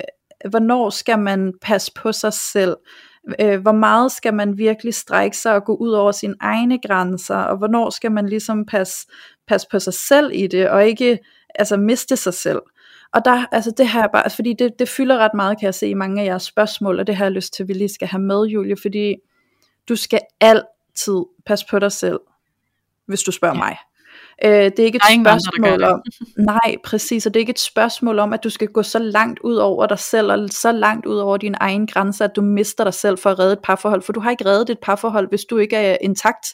hvornår 0.49 0.89
skal 0.89 1.19
man 1.19 1.53
passe 1.61 1.91
på 1.95 2.11
sig 2.11 2.33
selv? 2.33 2.75
Øh, 3.41 3.61
hvor 3.61 3.71
meget 3.71 4.11
skal 4.11 4.34
man 4.34 4.57
virkelig 4.57 4.93
strække 4.93 5.38
sig 5.38 5.55
og 5.55 5.63
gå 5.63 5.75
ud 5.75 5.91
over 5.91 6.11
sine 6.11 6.36
egne 6.39 6.80
grænser, 6.88 7.36
og 7.36 7.57
hvornår 7.57 7.89
skal 7.89 8.11
man 8.11 8.30
ligesom 8.30 8.65
passe, 8.65 9.07
passe 9.47 9.67
på 9.71 9.80
sig 9.80 9.93
selv 9.93 10.32
i 10.34 10.47
det, 10.47 10.69
og 10.69 10.88
ikke 10.88 11.19
altså 11.55 11.78
miste 11.78 12.15
sig 12.15 12.34
selv. 12.34 12.61
Og 13.13 13.25
der, 13.25 13.45
altså 13.51 13.71
det 13.78 13.89
her 13.89 14.07
bare, 14.07 14.23
altså 14.23 14.36
fordi 14.36 14.53
det, 14.59 14.80
det 14.80 14.89
fylder 14.89 15.17
ret 15.17 15.34
meget, 15.34 15.59
kan 15.59 15.65
jeg 15.65 15.75
se 15.75 15.88
i 15.88 15.93
mange 15.93 16.21
af 16.21 16.25
jeres 16.25 16.43
spørgsmål, 16.43 16.99
og 16.99 17.07
det 17.07 17.15
har 17.15 17.25
jeg 17.25 17.32
lyst 17.32 17.53
til, 17.53 17.63
at 17.63 17.67
vi 17.67 17.73
lige 17.73 17.93
skal 17.93 18.07
have 18.07 18.21
med, 18.21 18.45
Julie, 18.45 18.75
fordi 18.82 19.15
du 19.89 19.95
skal 19.95 20.19
altid 20.41 21.23
passe 21.45 21.65
på 21.69 21.80
dig 21.80 21.91
selv, 21.91 22.19
hvis 23.05 23.21
du 23.21 23.32
spørger 23.32 23.55
ja. 23.55 23.59
mig. 23.59 23.78
Øh, 24.45 24.51
det 24.51 24.79
er 24.79 24.83
ikke 24.83 24.95
et 24.95 25.01
Der 25.23 25.31
er 25.31 25.39
spørgsmål 25.39 25.73
andre, 25.73 25.93
om, 25.93 26.01
nej, 26.38 26.75
præcis, 26.83 27.25
og 27.25 27.33
det 27.33 27.39
er 27.39 27.41
ikke 27.41 27.49
et 27.49 27.59
spørgsmål 27.59 28.19
om, 28.19 28.33
at 28.33 28.43
du 28.43 28.49
skal 28.49 28.67
gå 28.67 28.83
så 28.83 28.99
langt 28.99 29.39
ud 29.39 29.55
over 29.55 29.88
dig 29.88 29.99
selv, 29.99 30.31
og 30.31 30.49
så 30.49 30.71
langt 30.71 31.05
ud 31.05 31.17
over 31.17 31.38
dine 31.38 31.57
egne 31.59 31.88
grænser, 31.88 32.25
at 32.25 32.35
du 32.35 32.41
mister 32.41 32.83
dig 32.83 32.93
selv 32.93 33.17
for 33.17 33.29
at 33.29 33.39
redde 33.39 33.53
et 33.53 33.59
parforhold, 33.63 34.01
for 34.01 34.13
du 34.13 34.19
har 34.19 34.31
ikke 34.31 34.45
reddet 34.45 34.69
et 34.69 34.79
parforhold, 34.79 35.29
hvis 35.29 35.45
du 35.45 35.57
ikke 35.57 35.75
er 35.75 35.97
intakt. 36.01 36.47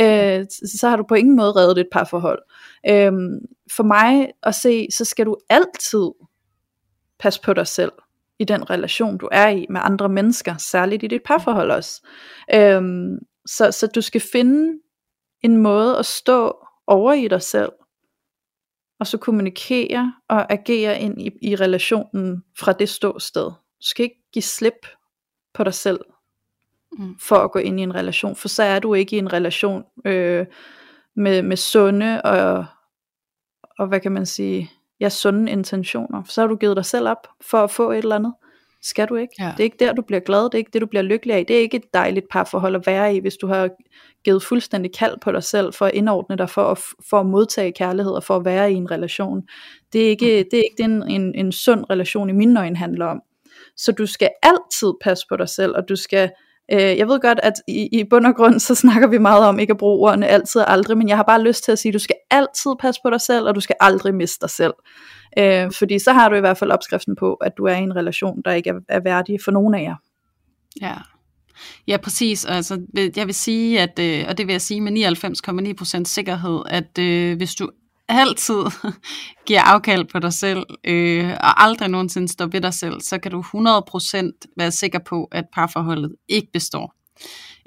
Øh, 0.00 0.46
så 0.80 0.88
har 0.88 0.96
du 0.96 1.04
på 1.08 1.14
ingen 1.14 1.36
måde 1.36 1.52
reddet 1.52 1.78
et 1.78 1.88
parforhold. 1.92 2.42
Øh, 2.88 3.12
for 3.72 3.82
mig 3.82 4.30
at 4.42 4.54
se, 4.54 4.86
så 4.90 5.04
skal 5.04 5.26
du 5.26 5.36
altid 5.48 6.10
passe 7.18 7.40
på 7.40 7.52
dig 7.52 7.66
selv 7.66 7.92
i 8.38 8.44
den 8.44 8.70
relation, 8.70 9.18
du 9.18 9.28
er 9.32 9.48
i 9.48 9.66
med 9.70 9.80
andre 9.84 10.08
mennesker, 10.08 10.56
særligt 10.56 11.02
i 11.02 11.06
dit 11.06 11.22
parforhold 11.24 11.70
også. 11.70 12.06
Øhm, 12.54 13.18
så, 13.46 13.70
så 13.70 13.86
du 13.86 14.00
skal 14.00 14.20
finde 14.32 14.78
en 15.42 15.56
måde 15.56 15.98
at 15.98 16.06
stå 16.06 16.66
over 16.86 17.12
i 17.12 17.28
dig 17.28 17.42
selv, 17.42 17.72
og 19.00 19.06
så 19.06 19.18
kommunikere 19.18 20.14
og 20.28 20.52
agere 20.52 21.00
ind 21.00 21.22
i, 21.22 21.30
i 21.42 21.56
relationen 21.56 22.44
fra 22.58 22.72
det 22.72 22.88
ståsted. 22.88 23.44
Du 23.44 23.52
skal 23.80 24.02
ikke 24.02 24.22
give 24.32 24.42
slip 24.42 24.86
på 25.54 25.64
dig 25.64 25.74
selv, 25.74 26.00
Mm. 26.98 27.18
for 27.18 27.36
at 27.36 27.50
gå 27.52 27.58
ind 27.58 27.80
i 27.80 27.82
en 27.82 27.94
relation, 27.94 28.36
for 28.36 28.48
så 28.48 28.62
er 28.62 28.78
du 28.78 28.94
ikke 28.94 29.16
i 29.16 29.18
en 29.18 29.32
relation 29.32 29.84
øh, 30.04 30.46
med, 31.16 31.42
med 31.42 31.56
sunde 31.56 32.22
og, 32.22 32.66
og 33.78 33.86
hvad 33.86 34.00
kan 34.00 34.12
man 34.12 34.26
sige, 34.26 34.70
ja, 35.00 35.08
sunde 35.08 35.52
intentioner. 35.52 36.22
Så 36.24 36.40
har 36.40 36.48
du 36.48 36.56
givet 36.56 36.76
dig 36.76 36.84
selv 36.84 37.08
op 37.08 37.28
for 37.40 37.58
at 37.64 37.70
få 37.70 37.90
et 37.90 37.98
eller 37.98 38.16
andet. 38.16 38.34
Skal 38.82 39.08
du 39.08 39.14
ikke. 39.14 39.34
Ja. 39.38 39.44
Det 39.44 39.60
er 39.60 39.64
ikke 39.64 39.76
der, 39.80 39.92
du 39.92 40.02
bliver 40.02 40.20
glad. 40.20 40.44
Det 40.44 40.54
er 40.54 40.58
ikke 40.58 40.70
det, 40.72 40.80
du 40.80 40.86
bliver 40.86 41.02
lykkelig 41.02 41.36
af. 41.36 41.46
Det 41.46 41.56
er 41.56 41.60
ikke 41.60 41.76
et 41.76 41.94
dejligt 41.94 42.26
parforhold 42.30 42.74
at 42.74 42.86
være 42.86 43.14
i, 43.14 43.20
hvis 43.20 43.36
du 43.36 43.46
har 43.46 43.68
givet 44.24 44.42
fuldstændig 44.42 44.94
kald 44.94 45.16
på 45.22 45.32
dig 45.32 45.42
selv 45.42 45.72
for 45.72 45.86
at 45.86 45.94
indordne 45.94 46.36
dig 46.36 46.50
for 46.50 46.70
at, 46.70 46.78
for 47.10 47.20
at 47.20 47.26
modtage 47.26 47.72
kærlighed 47.72 48.12
og 48.12 48.24
for 48.24 48.36
at 48.36 48.44
være 48.44 48.72
i 48.72 48.74
en 48.74 48.90
relation. 48.90 49.42
Det 49.92 50.04
er 50.04 50.08
ikke 50.08 50.26
det, 50.50 50.54
er 50.54 50.62
ikke 50.64 50.76
det 50.78 50.84
en, 50.84 51.08
en, 51.08 51.34
en 51.34 51.52
sund 51.52 51.84
relation 51.90 52.30
i 52.30 52.32
mine 52.32 52.60
øjne 52.60 52.76
handler 52.76 53.06
om. 53.06 53.20
Så 53.76 53.92
du 53.92 54.06
skal 54.06 54.30
altid 54.42 54.92
passe 55.02 55.26
på 55.28 55.36
dig 55.36 55.48
selv, 55.48 55.72
og 55.76 55.88
du 55.88 55.96
skal 55.96 56.30
Øh, 56.72 56.98
jeg 56.98 57.08
ved 57.08 57.20
godt, 57.20 57.40
at 57.42 57.52
i, 57.68 57.88
i 58.00 58.04
bund 58.04 58.26
og 58.26 58.36
grund, 58.36 58.60
så 58.60 58.74
snakker 58.74 59.08
vi 59.08 59.18
meget 59.18 59.44
om 59.44 59.58
ikke 59.58 59.70
at 59.70 59.76
bruge 59.76 60.10
ordene 60.10 60.26
altid 60.26 60.60
og 60.60 60.70
aldrig, 60.70 60.98
men 60.98 61.08
jeg 61.08 61.16
har 61.16 61.24
bare 61.24 61.42
lyst 61.42 61.64
til 61.64 61.72
at 61.72 61.78
sige, 61.78 61.90
at 61.90 61.94
du 61.94 61.98
skal 61.98 62.16
altid 62.30 62.70
passe 62.80 63.00
på 63.04 63.10
dig 63.10 63.20
selv, 63.20 63.46
og 63.46 63.54
du 63.54 63.60
skal 63.60 63.76
aldrig 63.80 64.14
miste 64.14 64.38
dig 64.40 64.50
selv. 64.50 64.74
Øh, 65.38 65.72
fordi 65.78 65.98
så 65.98 66.12
har 66.12 66.28
du 66.28 66.36
i 66.36 66.40
hvert 66.40 66.58
fald 66.58 66.70
opskriften 66.70 67.16
på, 67.16 67.34
at 67.34 67.52
du 67.58 67.64
er 67.64 67.74
i 67.76 67.82
en 67.82 67.96
relation, 67.96 68.42
der 68.44 68.52
ikke 68.52 68.70
er, 68.70 68.80
er 68.88 69.00
værdig 69.00 69.38
for 69.44 69.50
nogen 69.50 69.74
af 69.74 69.82
jer. 69.82 69.96
Ja. 70.80 70.94
Ja, 71.88 71.96
præcis. 71.96 72.44
Altså, 72.44 72.80
jeg 73.16 73.26
vil 73.26 73.34
sige, 73.34 73.80
at, 73.80 73.98
øh, 73.98 74.24
og 74.28 74.38
det 74.38 74.46
vil 74.46 74.52
jeg 74.52 74.60
sige 74.60 74.80
med 74.80 74.92
99,9% 75.98 76.04
sikkerhed, 76.04 76.62
at 76.66 76.98
øh, 76.98 77.36
hvis 77.36 77.54
du 77.54 77.70
altid 78.08 78.90
giver 79.46 79.60
afkald 79.60 80.04
på 80.12 80.18
dig 80.18 80.32
selv, 80.32 80.62
øh, 80.84 81.30
og 81.30 81.62
aldrig 81.62 81.88
nogensinde 81.88 82.28
står 82.28 82.46
ved 82.46 82.60
dig 82.60 82.74
selv, 82.74 83.00
så 83.00 83.18
kan 83.18 83.30
du 83.30 83.42
100% 83.42 84.52
være 84.56 84.72
sikker 84.72 84.98
på, 84.98 85.28
at 85.32 85.44
parforholdet 85.52 86.14
ikke 86.28 86.48
består. 86.52 86.94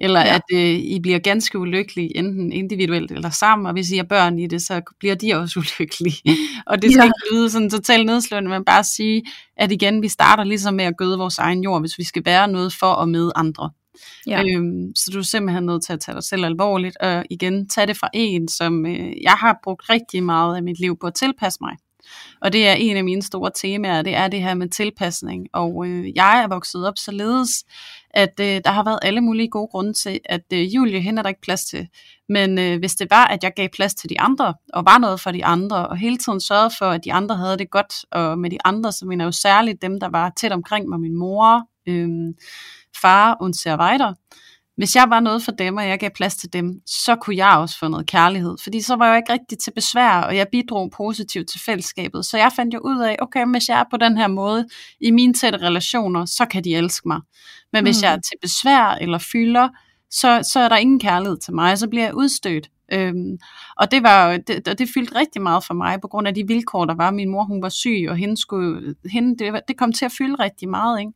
Eller 0.02 0.20
ja. 0.20 0.36
at 0.36 0.42
øh, 0.54 0.80
I 0.80 1.00
bliver 1.04 1.20
ganske 1.20 1.60
ulykkelige, 1.60 2.18
enten 2.18 2.52
individuelt 2.52 3.12
eller 3.12 3.30
sammen, 3.30 3.66
og 3.66 3.74
hvis 3.74 3.92
I 3.92 3.98
har 3.98 4.04
børn 4.04 4.40
i 4.40 4.48
det, 4.48 4.62
så 4.62 4.82
bliver 5.00 5.16
de 5.16 5.34
også 5.34 5.60
ulykkelige. 5.80 6.38
og 6.68 6.82
det 6.82 6.92
skal 6.92 7.02
ja. 7.02 7.06
ikke 7.06 7.34
lyde 7.34 7.50
sådan 7.50 7.70
totalt 7.70 8.06
nedslående, 8.06 8.50
men 8.50 8.66
bare 8.66 8.84
sige, 8.84 9.24
at 9.58 9.72
igen, 9.72 10.02
vi 10.02 10.08
starter 10.08 10.44
ligesom 10.44 10.74
med 10.74 10.86
at 10.86 10.98
gøde 10.98 11.18
vores 11.18 11.38
egen 11.38 11.64
jord, 11.64 11.82
hvis 11.82 11.98
vi 11.98 12.04
skal 12.04 12.26
være 12.26 12.48
noget 12.48 12.74
for 12.74 12.88
og 12.88 13.10
med 13.10 13.32
andre. 13.36 13.70
Ja. 14.28 14.44
Øhm, 14.44 14.96
så 14.96 15.12
du 15.14 15.20
er 15.20 15.24
simpelthen 15.24 15.66
nødt 15.66 15.84
til 15.84 15.94
at 15.94 16.00
tage 16.00 16.16
dig 16.16 16.24
selv 16.24 16.46
alvorligt, 16.46 16.98
og 16.98 17.26
igen, 17.30 17.70
tage 17.70 17.88
det 17.88 17.98
fra 17.98 18.10
en, 18.14 18.48
som 18.48 18.86
øh, 18.86 19.22
jeg 19.22 19.32
har 19.32 19.60
brugt 19.64 19.90
rigtig 19.90 20.24
meget 20.24 20.56
af 20.56 20.64
mit 20.64 20.80
liv 20.80 20.98
på 21.02 21.08
at 21.08 21.14
tilpasse 21.14 21.60
mig. 21.62 21.76
Og 22.42 22.54
det 22.54 22.68
er 22.68 22.74
en 22.74 22.98
af 22.98 23.04
mine 23.04 23.22
store 23.22 23.52
temaer, 23.56 24.02
det 24.02 24.16
er 24.16 24.28
det 24.28 24.42
her 24.42 24.54
med 24.54 24.70
tilpasning. 24.70 25.48
Og 25.54 25.86
øh, 25.88 26.16
jeg 26.16 26.44
er 26.44 26.48
vokset 26.48 26.88
op 26.88 26.98
således, 26.98 27.66
at 28.12 28.40
øh, 28.40 28.62
der 28.66 28.70
har 28.70 28.84
været 28.84 29.00
alle 29.02 29.22
mulige 29.22 29.50
gode 29.50 29.68
grunde 29.68 29.94
til, 29.94 30.20
at 30.26 30.44
øh, 30.54 30.76
Julie, 30.76 31.02
hende 31.02 31.20
er 31.20 31.24
der 31.24 31.30
ikke 31.30 31.42
plads 31.42 31.66
til. 31.66 31.88
Men 32.30 32.60
øh, 32.60 32.80
hvis 32.80 32.96
det 32.96 33.08
var, 33.10 33.26
at 33.26 33.44
jeg 33.44 33.52
gav 33.56 33.70
plads 33.70 33.94
til 33.94 34.10
de 34.10 34.20
andre, 34.20 34.54
og 34.74 34.86
var 34.86 34.98
noget 34.98 35.20
for 35.20 35.32
de 35.32 35.46
andre, 35.46 35.88
og 35.88 35.98
hele 35.98 36.18
tiden 36.18 36.42
sørgede 36.42 36.72
for, 36.80 36.86
at 36.86 37.06
de 37.06 37.14
andre 37.14 37.36
havde 37.36 37.58
det 37.58 37.70
godt, 37.70 37.94
og 38.12 38.40
med 38.40 38.50
de 38.50 38.58
andre, 38.66 38.92
så 38.92 39.06
mener 39.06 39.26
jeg 39.26 39.28
jo 39.28 39.32
særligt 39.32 39.82
dem, 39.82 40.00
der 40.00 40.10
var 40.10 40.34
tæt 40.38 40.52
omkring 40.52 40.90
mig, 40.90 41.00
min 41.00 41.16
mor, 41.16 41.62
øh, 41.88 42.34
far 43.02 43.38
und 43.42 43.54
så 43.54 43.78
weiter. 43.80 44.14
Hvis 44.80 44.96
jeg 44.96 45.10
var 45.10 45.20
noget 45.20 45.44
for 45.44 45.52
dem, 45.52 45.78
og 45.78 45.88
jeg 45.88 46.00
gav 46.00 46.10
plads 46.16 46.36
til 46.36 46.54
dem, 46.54 46.82
så 46.86 47.16
kunne 47.16 47.36
jeg 47.36 47.58
også 47.58 47.80
få 47.80 47.88
noget 47.88 48.08
kærlighed. 48.08 48.56
Fordi 48.64 48.82
så 48.82 48.96
var 48.96 49.08
jeg 49.08 49.18
ikke 49.18 49.34
rigtig 49.34 49.60
til 49.60 49.72
besvær, 49.76 50.12
og 50.12 50.36
jeg 50.36 50.48
bidrog 50.52 50.92
positivt 50.98 51.50
til 51.50 51.60
fællesskabet. 51.66 52.26
Så 52.26 52.38
jeg 52.38 52.52
fandt 52.56 52.74
jo 52.74 52.80
ud 52.80 53.00
af, 53.00 53.16
okay, 53.22 53.46
hvis 53.46 53.70
jeg 53.70 53.80
er 53.80 53.84
på 53.92 53.98
den 53.98 54.18
her 54.18 54.28
måde 54.28 54.68
i 55.02 55.12
mine 55.12 55.34
tætte 55.34 55.60
relationer, 55.60 56.26
så 56.26 56.46
kan 56.46 56.64
de 56.64 56.76
elske 56.76 57.08
mig. 57.08 57.22
Men 57.74 57.84
hvis 57.84 58.02
mm. 58.02 58.04
jeg 58.04 58.14
er 58.14 58.18
til 58.18 58.38
besvær 58.42 58.98
eller 59.02 59.18
fylder, 59.18 59.70
så, 60.12 60.50
så 60.54 60.60
er 60.60 60.70
der 60.70 60.78
ingen 60.78 61.00
kærlighed 61.00 61.38
til 61.38 61.54
mig, 61.54 61.78
så 61.78 61.88
bliver 61.90 62.06
jeg 62.06 62.16
udstødt. 62.16 62.70
Øhm, 62.92 63.38
og 63.78 63.92
det 63.92 64.04
var 64.04 64.38
det, 64.38 64.80
det 64.80 64.90
fyldte 64.94 65.16
rigtig 65.16 65.42
meget 65.42 65.64
for 65.64 65.74
mig 65.74 66.02
på 66.02 66.08
grund 66.08 66.28
af 66.28 66.36
de 66.36 66.48
vilkår 66.48 66.86
der 66.86 66.96
var. 66.96 67.12
Min 67.12 67.30
mor 67.30 67.44
hun 67.44 67.62
var 67.62 67.70
syg 67.70 68.06
og 68.10 68.16
hende 68.16 68.38
skulle, 68.42 68.96
hende, 69.12 69.38
det, 69.38 69.62
det 69.68 69.78
kom 69.78 69.94
til 69.94 70.06
at 70.06 70.12
fylde 70.18 70.36
rigtig 70.36 70.70
meget. 70.70 71.00
Ikke? 71.00 71.12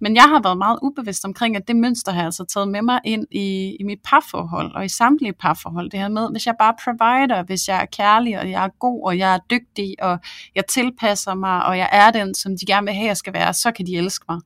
Men 0.00 0.16
jeg 0.16 0.22
har 0.22 0.42
været 0.42 0.58
meget 0.58 0.78
ubevidst 0.82 1.24
omkring, 1.24 1.56
at 1.56 1.68
det 1.68 1.76
mønster 1.76 2.12
har 2.12 2.18
jeg 2.18 2.26
altså 2.26 2.44
taget 2.44 2.68
med 2.68 2.82
mig 2.82 3.00
ind 3.04 3.26
i, 3.30 3.76
i 3.80 3.82
mit 3.84 3.98
parforhold 4.04 4.74
og 4.74 4.84
i 4.84 4.88
samtlige 4.88 5.32
parforhold. 5.32 5.90
Det 5.90 6.00
her 6.00 6.08
med, 6.08 6.30
hvis 6.30 6.46
jeg 6.46 6.54
bare 6.58 6.74
provider, 6.84 7.42
hvis 7.42 7.68
jeg 7.68 7.82
er 7.82 7.86
kærlig 7.86 8.38
og 8.38 8.50
jeg 8.50 8.64
er 8.64 8.68
god 8.78 9.06
og 9.06 9.18
jeg 9.18 9.34
er 9.34 9.38
dygtig 9.50 9.94
og 10.02 10.18
jeg 10.54 10.66
tilpasser 10.66 11.34
mig 11.34 11.66
og 11.66 11.78
jeg 11.78 11.88
er 11.92 12.10
den, 12.10 12.34
som 12.34 12.52
de 12.52 12.66
gerne 12.66 12.86
vil 12.86 12.94
have, 12.94 13.06
jeg 13.06 13.16
skal 13.16 13.32
være, 13.32 13.54
så 13.54 13.72
kan 13.72 13.86
de 13.86 13.96
elske 13.96 14.24
mig. 14.28 14.40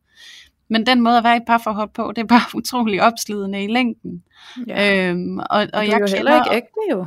Men 0.72 0.86
den 0.86 1.00
måde 1.00 1.18
at 1.18 1.24
være 1.24 1.36
i 1.36 1.40
parforhold 1.46 1.90
på, 1.94 2.12
det 2.16 2.22
er 2.22 2.26
bare 2.26 2.56
utrolig 2.60 3.02
opslidende 3.02 3.64
i 3.64 3.66
længden. 3.66 4.22
Ja. 4.66 5.08
Øhm, 5.08 5.38
og, 5.38 5.46
og, 5.50 5.68
og 5.72 5.86
jeg 5.86 5.92
er 5.92 5.98
jo 5.98 6.16
heller 6.16 6.44
ikke 6.44 6.56
ægte 6.56 6.80
jo. 6.90 7.06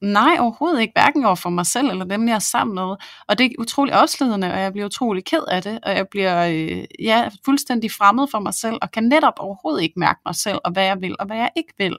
Nej, 0.00 0.36
overhovedet 0.38 0.80
ikke, 0.80 0.92
hverken 0.92 1.24
over 1.24 1.34
for 1.34 1.50
mig 1.50 1.66
selv 1.66 1.90
eller 1.90 2.04
dem, 2.04 2.28
jeg 2.28 2.34
er 2.34 2.38
sammen 2.38 2.74
med. 2.74 2.96
Og 3.28 3.38
det 3.38 3.46
er 3.46 3.50
utrolig 3.58 3.94
opslidende, 3.94 4.52
og 4.52 4.60
jeg 4.60 4.72
bliver 4.72 4.86
utrolig 4.86 5.24
ked 5.24 5.42
af 5.50 5.62
det, 5.62 5.78
og 5.82 5.92
jeg 5.92 6.08
bliver 6.08 6.46
øh, 6.46 6.84
ja, 6.98 7.28
fuldstændig 7.44 7.90
fremmed 7.90 8.26
for 8.30 8.38
mig 8.38 8.54
selv, 8.54 8.76
og 8.82 8.90
kan 8.90 9.04
netop 9.04 9.32
overhovedet 9.38 9.82
ikke 9.82 10.00
mærke 10.00 10.20
mig 10.26 10.34
selv, 10.34 10.58
og 10.64 10.72
hvad 10.72 10.84
jeg 10.84 11.00
vil, 11.00 11.16
og 11.18 11.26
hvad 11.26 11.36
jeg 11.36 11.50
ikke 11.56 11.74
vil. 11.78 11.96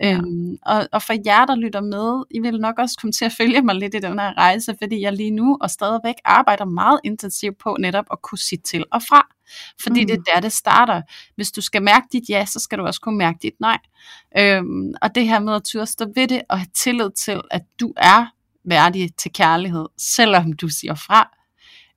Ja. 0.00 0.14
Øhm, 0.14 0.58
og, 0.66 0.88
og 0.92 1.02
for 1.02 1.14
jer, 1.26 1.44
der 1.46 1.54
lytter 1.54 1.80
med, 1.80 2.24
I 2.30 2.40
vil 2.40 2.60
nok 2.60 2.78
også 2.78 2.98
komme 3.00 3.12
til 3.12 3.24
at 3.24 3.32
følge 3.38 3.62
mig 3.62 3.74
lidt 3.74 3.94
i 3.94 3.98
den 3.98 4.18
her 4.18 4.38
rejse, 4.38 4.74
fordi 4.82 5.00
jeg 5.00 5.12
lige 5.12 5.30
nu 5.30 5.58
og 5.60 5.70
stadigvæk 5.70 6.14
arbejder 6.24 6.64
meget 6.64 7.00
intensivt 7.04 7.58
på 7.58 7.76
netop 7.80 8.04
at 8.10 8.22
kunne 8.22 8.38
sige 8.38 8.60
til 8.64 8.84
og 8.92 9.02
fra. 9.02 9.28
Fordi 9.82 10.00
mm. 10.00 10.06
det 10.06 10.18
er 10.18 10.34
der, 10.34 10.40
det 10.40 10.52
starter. 10.52 11.02
Hvis 11.34 11.52
du 11.52 11.60
skal 11.60 11.82
mærke 11.82 12.06
dit 12.12 12.28
ja, 12.28 12.44
så 12.46 12.60
skal 12.60 12.78
du 12.78 12.86
også 12.86 13.00
kunne 13.00 13.18
mærke 13.18 13.38
dit 13.42 13.60
nej. 13.60 13.78
Øhm, 14.38 14.92
og 15.02 15.14
det 15.14 15.28
her 15.28 15.38
med 15.38 15.54
at 15.54 15.64
turde 15.64 15.86
stå 15.86 16.06
ved 16.14 16.28
det, 16.28 16.42
og 16.48 16.58
have 16.58 16.68
tillid 16.74 17.10
til, 17.10 17.40
at 17.50 17.62
du 17.80 17.92
er 17.96 18.26
værdig 18.64 19.10
til 19.18 19.32
kærlighed, 19.32 19.86
selvom 19.98 20.52
du 20.52 20.68
siger 20.68 20.94
fra. 20.94 21.30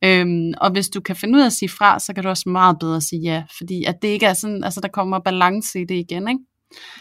Øhm, 0.03 0.53
og 0.57 0.71
hvis 0.71 0.89
du 0.89 1.01
kan 1.01 1.15
finde 1.15 1.37
ud 1.37 1.41
af 1.41 1.45
at 1.45 1.53
sige 1.53 1.69
fra, 1.69 1.99
så 1.99 2.13
kan 2.13 2.23
du 2.23 2.29
også 2.29 2.49
meget 2.49 2.79
bedre 2.79 3.01
sige 3.01 3.21
ja, 3.21 3.43
fordi 3.57 3.83
at 3.83 3.95
det 4.01 4.07
ikke 4.07 4.25
er 4.25 4.33
sådan, 4.33 4.63
altså 4.63 4.81
der 4.81 4.87
kommer 4.87 5.19
balance 5.19 5.81
i 5.81 5.85
det 5.85 5.95
igen, 5.95 6.27
ikke? 6.27 6.39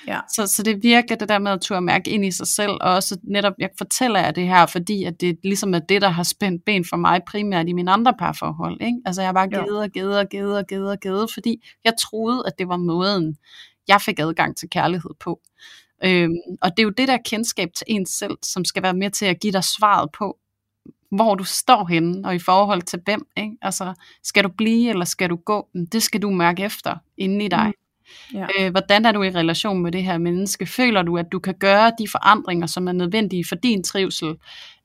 Ja. 0.06 0.20
Så, 0.34 0.46
så 0.46 0.62
det 0.62 0.82
virker 0.82 1.14
det 1.14 1.28
der 1.28 1.38
med 1.38 1.52
at 1.52 1.60
turde 1.60 1.80
mærke 1.80 2.10
ind 2.10 2.24
i 2.24 2.30
sig 2.30 2.46
selv, 2.46 2.70
og 2.70 2.94
også 2.94 3.18
netop, 3.22 3.52
jeg 3.58 3.70
fortæller 3.78 4.20
jer 4.20 4.30
det 4.30 4.46
her, 4.46 4.66
fordi 4.66 5.04
at 5.04 5.20
det 5.20 5.38
ligesom 5.44 5.74
er 5.74 5.78
det, 5.78 6.02
der 6.02 6.08
har 6.08 6.22
spændt 6.22 6.64
ben 6.64 6.84
for 6.84 6.96
mig 6.96 7.20
primært 7.26 7.68
i 7.68 7.72
mine 7.72 7.90
andre 7.90 8.14
parforhold. 8.18 8.80
Ikke? 8.80 8.98
Altså 9.06 9.22
jeg 9.22 9.28
har 9.28 9.32
bare 9.32 9.48
givet 9.48 9.80
og 9.80 9.90
givet 9.90 10.18
og 10.18 10.28
givet 10.28 10.58
og 10.58 10.66
givet 10.66 10.90
og 10.90 10.98
givet, 11.00 11.30
fordi 11.34 11.64
jeg 11.84 11.92
troede, 12.00 12.42
at 12.46 12.52
det 12.58 12.68
var 12.68 12.76
måden, 12.76 13.36
jeg 13.88 14.00
fik 14.00 14.18
adgang 14.18 14.56
til 14.56 14.70
kærlighed 14.70 15.10
på. 15.20 15.40
Øhm, 16.04 16.34
og 16.62 16.70
det 16.70 16.78
er 16.78 16.82
jo 16.82 16.90
det 16.90 17.08
der 17.08 17.18
kendskab 17.24 17.68
til 17.76 17.84
ens 17.88 18.10
selv, 18.10 18.38
som 18.42 18.64
skal 18.64 18.82
være 18.82 18.94
med 18.94 19.10
til 19.10 19.26
at 19.26 19.40
give 19.40 19.52
dig 19.52 19.64
svaret 19.64 20.10
på, 20.12 20.38
hvor 21.10 21.34
du 21.34 21.44
står 21.44 21.86
henne, 21.86 22.28
og 22.28 22.34
i 22.34 22.38
forhold 22.38 22.82
til 22.82 23.00
hvem. 23.04 23.26
Ikke? 23.36 23.56
Altså, 23.62 23.94
skal 24.22 24.44
du 24.44 24.48
blive, 24.48 24.90
eller 24.90 25.04
skal 25.04 25.30
du 25.30 25.36
gå? 25.36 25.68
Det 25.92 26.02
skal 26.02 26.22
du 26.22 26.30
mærke 26.30 26.64
efter 26.64 26.96
inde 27.16 27.44
i 27.44 27.48
dig. 27.48 27.66
Mm. 27.66 27.83
Ja. 28.34 28.46
Øh, 28.60 28.70
hvordan 28.70 29.04
er 29.04 29.12
du 29.12 29.22
i 29.22 29.30
relation 29.30 29.82
med 29.82 29.92
det 29.92 30.04
her 30.04 30.18
menneske? 30.18 30.66
Føler 30.66 31.02
du, 31.02 31.16
at 31.16 31.26
du 31.32 31.38
kan 31.38 31.54
gøre 31.54 31.92
de 31.98 32.08
forandringer, 32.08 32.66
som 32.66 32.88
er 32.88 32.92
nødvendige 32.92 33.44
for 33.48 33.54
din 33.54 33.82
trivsel, 33.82 34.34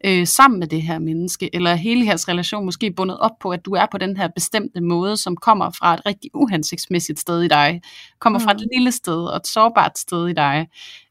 øh, 0.05 0.27
sammen 0.27 0.59
med 0.59 0.67
det 0.67 0.81
her 0.81 0.99
menneske? 0.99 1.55
Eller 1.55 1.71
er 1.71 1.75
hele 1.75 2.05
jeres 2.05 2.27
relation 2.27 2.65
måske 2.65 2.91
bundet 2.91 3.19
op 3.19 3.39
på, 3.41 3.49
at 3.51 3.65
du 3.65 3.71
er 3.71 3.85
på 3.91 3.97
den 3.97 4.17
her 4.17 4.27
bestemte 4.27 4.81
måde, 4.81 5.17
som 5.17 5.37
kommer 5.37 5.69
fra 5.69 5.93
et 5.93 6.05
rigtig 6.05 6.31
uhensigtsmæssigt 6.33 7.19
sted 7.19 7.41
i 7.41 7.47
dig? 7.47 7.81
Kommer 8.19 8.39
mm. 8.39 8.43
fra 8.43 8.51
et 8.51 8.61
mm. 8.61 8.69
lille 8.77 8.91
sted 8.91 9.25
og 9.25 9.37
et 9.37 9.47
sårbart 9.47 9.99
sted 9.99 10.27
i 10.27 10.33
dig? 10.33 10.67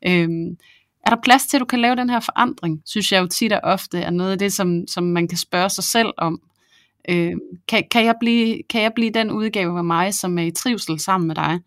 Øh, 0.06 0.28
er 1.06 1.14
der 1.14 1.22
plads 1.22 1.46
til, 1.46 1.56
at 1.56 1.60
du 1.60 1.64
kan 1.64 1.80
lave 1.80 1.96
den 1.96 2.10
her 2.10 2.20
forandring? 2.20 2.82
Synes 2.86 3.12
jeg 3.12 3.20
jo 3.20 3.26
tit 3.26 3.52
og 3.52 3.60
ofte 3.62 4.00
er 4.00 4.10
noget 4.10 4.32
af 4.32 4.38
det, 4.38 4.52
som, 4.52 4.84
som 4.88 5.04
man 5.04 5.28
kan 5.28 5.38
spørge 5.38 5.70
sig 5.70 5.84
selv 5.84 6.12
om. 6.18 6.40
Øh, 7.08 7.32
kan, 7.68 7.84
kan, 7.90 8.04
jeg 8.04 8.14
blive, 8.20 8.62
kan 8.70 8.82
jeg 8.82 8.92
blive 8.94 9.10
den 9.10 9.30
udgave 9.30 9.78
af 9.78 9.84
mig, 9.84 10.14
som 10.14 10.38
er 10.38 10.42
i 10.42 10.50
trivsel 10.50 11.00
sammen 11.00 11.28
med 11.28 11.34
dig? 11.34 11.60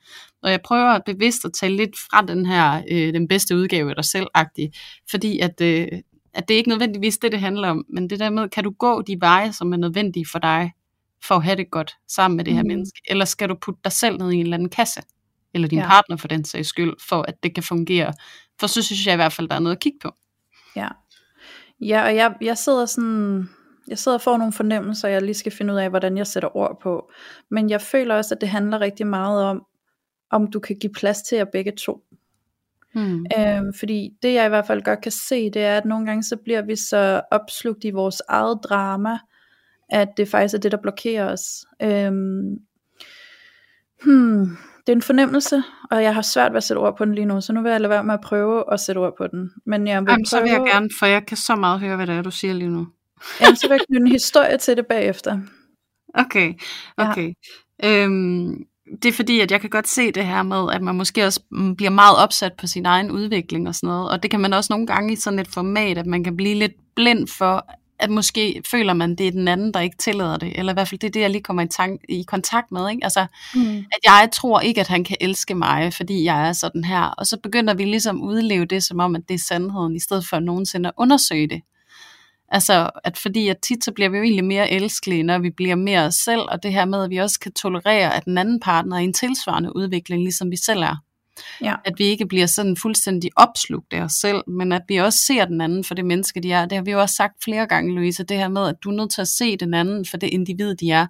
Og 0.43 0.51
jeg 0.51 0.61
prøver 0.61 0.99
bevidst 1.05 1.45
at 1.45 1.53
tage 1.53 1.75
lidt 1.75 1.99
fra 1.99 2.21
den 2.21 2.45
her, 2.45 2.83
øh, 2.91 3.13
den 3.13 3.27
bedste 3.27 3.57
udgave 3.57 3.89
af 3.89 3.95
dig 3.95 4.05
selv 4.05 4.27
fordi 5.11 5.39
at, 5.39 5.61
øh, 5.61 5.87
at 6.33 6.47
det 6.47 6.53
er 6.53 6.57
ikke 6.57 6.69
nødvendigvis 6.69 7.17
det, 7.17 7.31
det 7.31 7.39
handler 7.39 7.69
om, 7.69 7.85
men 7.89 8.09
det 8.09 8.19
der 8.19 8.29
med, 8.29 8.49
kan 8.49 8.63
du 8.63 8.71
gå 8.79 9.01
de 9.01 9.17
veje, 9.21 9.53
som 9.53 9.73
er 9.73 9.77
nødvendige 9.77 10.25
for 10.31 10.39
dig, 10.39 10.71
for 11.23 11.35
at 11.35 11.43
have 11.43 11.55
det 11.55 11.71
godt 11.71 11.95
sammen 12.07 12.37
med 12.37 12.45
det 12.45 12.53
her 12.53 12.61
mm. 12.61 12.67
menneske, 12.67 13.01
eller 13.09 13.25
skal 13.25 13.49
du 13.49 13.55
putte 13.61 13.79
dig 13.83 13.91
selv 13.91 14.17
ned 14.17 14.31
i 14.31 14.35
en 14.35 14.41
eller 14.41 14.57
anden 14.57 14.69
kasse, 14.69 15.01
eller 15.53 15.67
din 15.67 15.79
ja. 15.79 15.87
partner 15.87 16.17
for 16.17 16.27
den 16.27 16.45
sags 16.45 16.67
skyld, 16.67 16.93
for 17.09 17.25
at 17.27 17.43
det 17.43 17.53
kan 17.53 17.63
fungere. 17.63 18.13
For 18.59 18.67
så 18.67 18.83
synes 18.83 19.05
jeg 19.05 19.13
i 19.13 19.15
hvert 19.15 19.33
fald, 19.33 19.49
der 19.49 19.55
er 19.55 19.59
noget 19.59 19.75
at 19.75 19.81
kigge 19.81 19.99
på. 20.01 20.11
Ja, 20.75 20.87
ja 21.81 22.03
og 22.03 22.15
jeg, 22.15 22.33
jeg 22.41 22.57
sidder 22.57 22.85
sådan 22.85 23.49
jeg 23.87 23.97
sidder 23.97 24.17
og 24.17 24.21
får 24.21 24.37
nogle 24.37 24.53
fornemmelser, 24.53 25.07
jeg 25.07 25.21
lige 25.21 25.33
skal 25.33 25.51
finde 25.51 25.73
ud 25.73 25.79
af, 25.79 25.89
hvordan 25.89 26.17
jeg 26.17 26.27
sætter 26.27 26.57
ord 26.57 26.79
på. 26.81 27.11
Men 27.49 27.69
jeg 27.69 27.81
føler 27.81 28.15
også, 28.15 28.35
at 28.35 28.41
det 28.41 28.49
handler 28.49 28.81
rigtig 28.81 29.07
meget 29.07 29.43
om, 29.43 29.65
om 30.29 30.51
du 30.51 30.59
kan 30.59 30.75
give 30.79 30.93
plads 30.93 31.21
til 31.21 31.35
jer 31.35 31.45
begge 31.45 31.71
to. 31.71 32.03
Hmm. 32.93 33.25
Øhm, 33.39 33.73
fordi 33.73 34.09
det 34.23 34.33
jeg 34.33 34.45
i 34.45 34.49
hvert 34.49 34.67
fald 34.67 34.81
godt 34.81 35.01
kan 35.01 35.11
se, 35.11 35.49
det 35.49 35.63
er, 35.63 35.77
at 35.77 35.85
nogle 35.85 36.05
gange 36.05 36.23
så 36.23 36.35
bliver 36.35 36.61
vi 36.61 36.75
så 36.75 37.21
opslugt 37.31 37.83
i 37.83 37.89
vores 37.89 38.21
eget 38.27 38.59
drama, 38.63 39.19
at 39.89 40.07
det 40.17 40.27
faktisk 40.27 40.53
er 40.53 40.59
det, 40.59 40.71
der 40.71 40.77
blokerer 40.81 41.31
os. 41.31 41.65
Øhm, 41.81 42.57
hmm, 44.03 44.57
det 44.87 44.91
er 44.91 44.95
en 44.95 45.01
fornemmelse, 45.01 45.63
og 45.91 46.03
jeg 46.03 46.15
har 46.15 46.21
svært 46.21 46.51
ved 46.51 46.57
at 46.57 46.63
sætte 46.63 46.79
ord 46.79 46.97
på 46.97 47.05
den 47.05 47.15
lige 47.15 47.25
nu, 47.25 47.41
så 47.41 47.53
nu 47.53 47.61
vil 47.61 47.71
jeg 47.71 47.81
lade 47.81 47.89
være 47.89 48.03
med 48.03 48.13
at 48.13 48.21
prøve 48.21 48.73
at 48.73 48.79
sætte 48.79 48.99
ord 48.99 49.17
på 49.17 49.27
den. 49.27 49.51
Men 49.65 49.87
jeg 49.87 50.01
vil 50.01 50.07
Jamen, 50.07 50.07
prøve... 50.07 50.25
så 50.25 50.41
vil 50.41 50.51
jeg 50.51 50.61
gerne, 50.73 50.89
for 50.99 51.05
jeg 51.05 51.25
kan 51.25 51.37
så 51.37 51.55
meget 51.55 51.79
høre, 51.79 51.95
hvad 51.95 52.07
det 52.07 52.15
er, 52.15 52.21
du 52.21 52.31
siger 52.31 52.53
lige 52.53 52.69
nu. 52.69 52.87
Jamen, 53.41 53.55
så 53.55 53.67
vil 53.67 53.73
jeg 53.73 53.81
knytte 53.87 54.05
en 54.05 54.11
historie 54.11 54.57
til 54.57 54.77
det 54.77 54.85
bagefter. 54.85 55.39
Okay, 56.13 56.53
okay. 56.97 57.33
Ja. 57.83 58.03
Øhm, 58.03 58.65
det 59.03 59.09
er 59.09 59.13
fordi, 59.13 59.39
at 59.39 59.51
jeg 59.51 59.61
kan 59.61 59.69
godt 59.69 59.87
se 59.87 60.11
det 60.11 60.25
her 60.25 60.43
med, 60.43 60.73
at 60.73 60.81
man 60.81 60.95
måske 60.95 61.25
også 61.25 61.39
mm, 61.51 61.75
bliver 61.75 61.89
meget 61.89 62.17
opsat 62.17 62.53
på 62.53 62.67
sin 62.67 62.85
egen 62.85 63.11
udvikling 63.11 63.67
og 63.67 63.75
sådan 63.75 63.87
noget. 63.87 64.09
Og 64.09 64.23
det 64.23 64.31
kan 64.31 64.39
man 64.39 64.53
også 64.53 64.73
nogle 64.73 64.87
gange 64.87 65.13
i 65.13 65.15
sådan 65.15 65.39
et 65.39 65.47
format, 65.47 65.97
at 65.97 66.05
man 66.05 66.23
kan 66.23 66.37
blive 66.37 66.55
lidt 66.55 66.73
blind 66.95 67.27
for 67.27 67.65
at 68.01 68.09
måske 68.09 68.61
føler 68.71 68.93
man, 68.93 69.15
det 69.15 69.27
er 69.27 69.31
den 69.31 69.47
anden, 69.47 69.73
der 69.73 69.79
ikke 69.79 69.97
tillader 69.97 70.37
det, 70.37 70.59
eller 70.59 70.73
i 70.73 70.75
hvert 70.75 70.87
fald 70.87 70.99
det 70.99 71.07
er 71.07 71.11
det, 71.11 71.19
jeg 71.19 71.29
lige 71.29 71.43
kommer 71.43 71.63
i, 71.63 71.67
tank, 71.67 72.01
i 72.09 72.23
kontakt 72.27 72.71
med, 72.71 72.89
ikke? 72.89 73.03
Altså, 73.03 73.25
mm. 73.55 73.77
at 73.77 73.99
jeg 74.05 74.29
tror 74.33 74.59
ikke, 74.59 74.81
at 74.81 74.87
han 74.87 75.03
kan 75.03 75.17
elske 75.21 75.55
mig, 75.55 75.93
fordi 75.93 76.23
jeg 76.23 76.47
er 76.47 76.53
sådan 76.53 76.83
her, 76.83 77.03
og 77.03 77.25
så 77.25 77.37
begynder 77.43 77.73
vi 77.73 77.85
ligesom 77.85 78.21
at 78.21 78.25
udleve 78.25 78.65
det, 78.65 78.83
som 78.83 78.99
om, 78.99 79.15
at 79.15 79.21
det 79.27 79.33
er 79.33 79.43
sandheden, 79.47 79.95
i 79.95 79.99
stedet 79.99 80.25
for 80.29 80.39
nogensinde 80.39 80.89
at 80.89 80.93
undersøge 80.97 81.47
det. 81.47 81.61
Altså, 82.51 82.89
at 83.03 83.17
fordi 83.17 83.47
at 83.47 83.57
tit 83.61 83.83
så 83.83 83.91
bliver 83.91 84.09
vi 84.09 84.17
jo 84.17 84.23
egentlig 84.23 84.45
mere 84.45 84.71
elskelige, 84.71 85.23
når 85.23 85.39
vi 85.39 85.49
bliver 85.49 85.75
mere 85.75 86.05
os 86.05 86.15
selv, 86.15 86.41
og 86.41 86.63
det 86.63 86.73
her 86.73 86.85
med, 86.85 87.03
at 87.03 87.09
vi 87.09 87.17
også 87.17 87.39
kan 87.39 87.53
tolerere, 87.53 88.15
at 88.15 88.25
den 88.25 88.37
anden 88.37 88.59
partner 88.59 88.95
er 88.95 88.99
i 88.99 89.03
en 89.03 89.13
tilsvarende 89.13 89.75
udvikling, 89.75 90.23
ligesom 90.23 90.51
vi 90.51 90.57
selv 90.57 90.81
er. 90.81 90.95
Ja. 91.61 91.75
At 91.85 91.93
vi 91.97 92.03
ikke 92.03 92.27
bliver 92.27 92.45
sådan 92.45 92.77
fuldstændig 92.77 93.31
opslugt 93.35 93.93
af 93.93 94.01
os 94.01 94.11
selv, 94.11 94.43
men 94.47 94.71
at 94.71 94.81
vi 94.87 94.97
også 94.97 95.19
ser 95.19 95.45
den 95.45 95.61
anden 95.61 95.83
for 95.83 95.95
det 95.95 96.05
menneske, 96.05 96.39
de 96.39 96.51
er. 96.51 96.65
Det 96.65 96.75
har 96.75 96.83
vi 96.83 96.91
jo 96.91 97.01
også 97.01 97.15
sagt 97.15 97.43
flere 97.43 97.67
gange, 97.67 97.95
Louise, 97.95 98.23
det 98.23 98.37
her 98.37 98.47
med, 98.47 98.67
at 98.67 98.75
du 98.83 98.89
er 98.89 98.95
nødt 98.95 99.11
til 99.11 99.21
at 99.21 99.27
se 99.27 99.57
den 99.57 99.73
anden 99.73 100.05
for 100.05 100.17
det 100.17 100.29
individ, 100.29 100.75
de 100.75 100.91
er. 100.91 101.07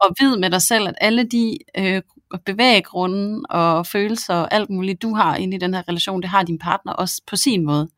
Og 0.00 0.14
vid 0.20 0.36
med 0.36 0.50
dig 0.50 0.62
selv, 0.62 0.88
at 0.88 0.94
alle 1.00 1.24
de 1.24 1.58
øh, 1.78 2.02
bevæggrunde 2.46 3.42
og 3.50 3.86
følelser 3.86 4.34
og 4.34 4.54
alt 4.54 4.70
muligt, 4.70 5.02
du 5.02 5.14
har 5.14 5.36
inde 5.36 5.56
i 5.56 5.60
den 5.60 5.74
her 5.74 5.88
relation, 5.88 6.22
det 6.22 6.30
har 6.30 6.42
din 6.42 6.58
partner 6.58 6.92
også 6.92 7.22
på 7.26 7.36
sin 7.36 7.64
måde. 7.64 7.88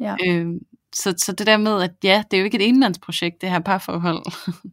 Ja. 0.00 0.16
Øh, 0.26 0.46
så, 0.94 1.14
så 1.18 1.32
det 1.32 1.46
der 1.46 1.56
med, 1.56 1.82
at 1.82 1.90
ja, 2.04 2.22
det 2.30 2.36
er 2.36 2.40
jo 2.40 2.44
ikke 2.44 2.56
et 2.58 2.68
enmandsprojekt, 2.68 3.40
det 3.40 3.50
her 3.50 3.58
parforhold. 3.58 4.22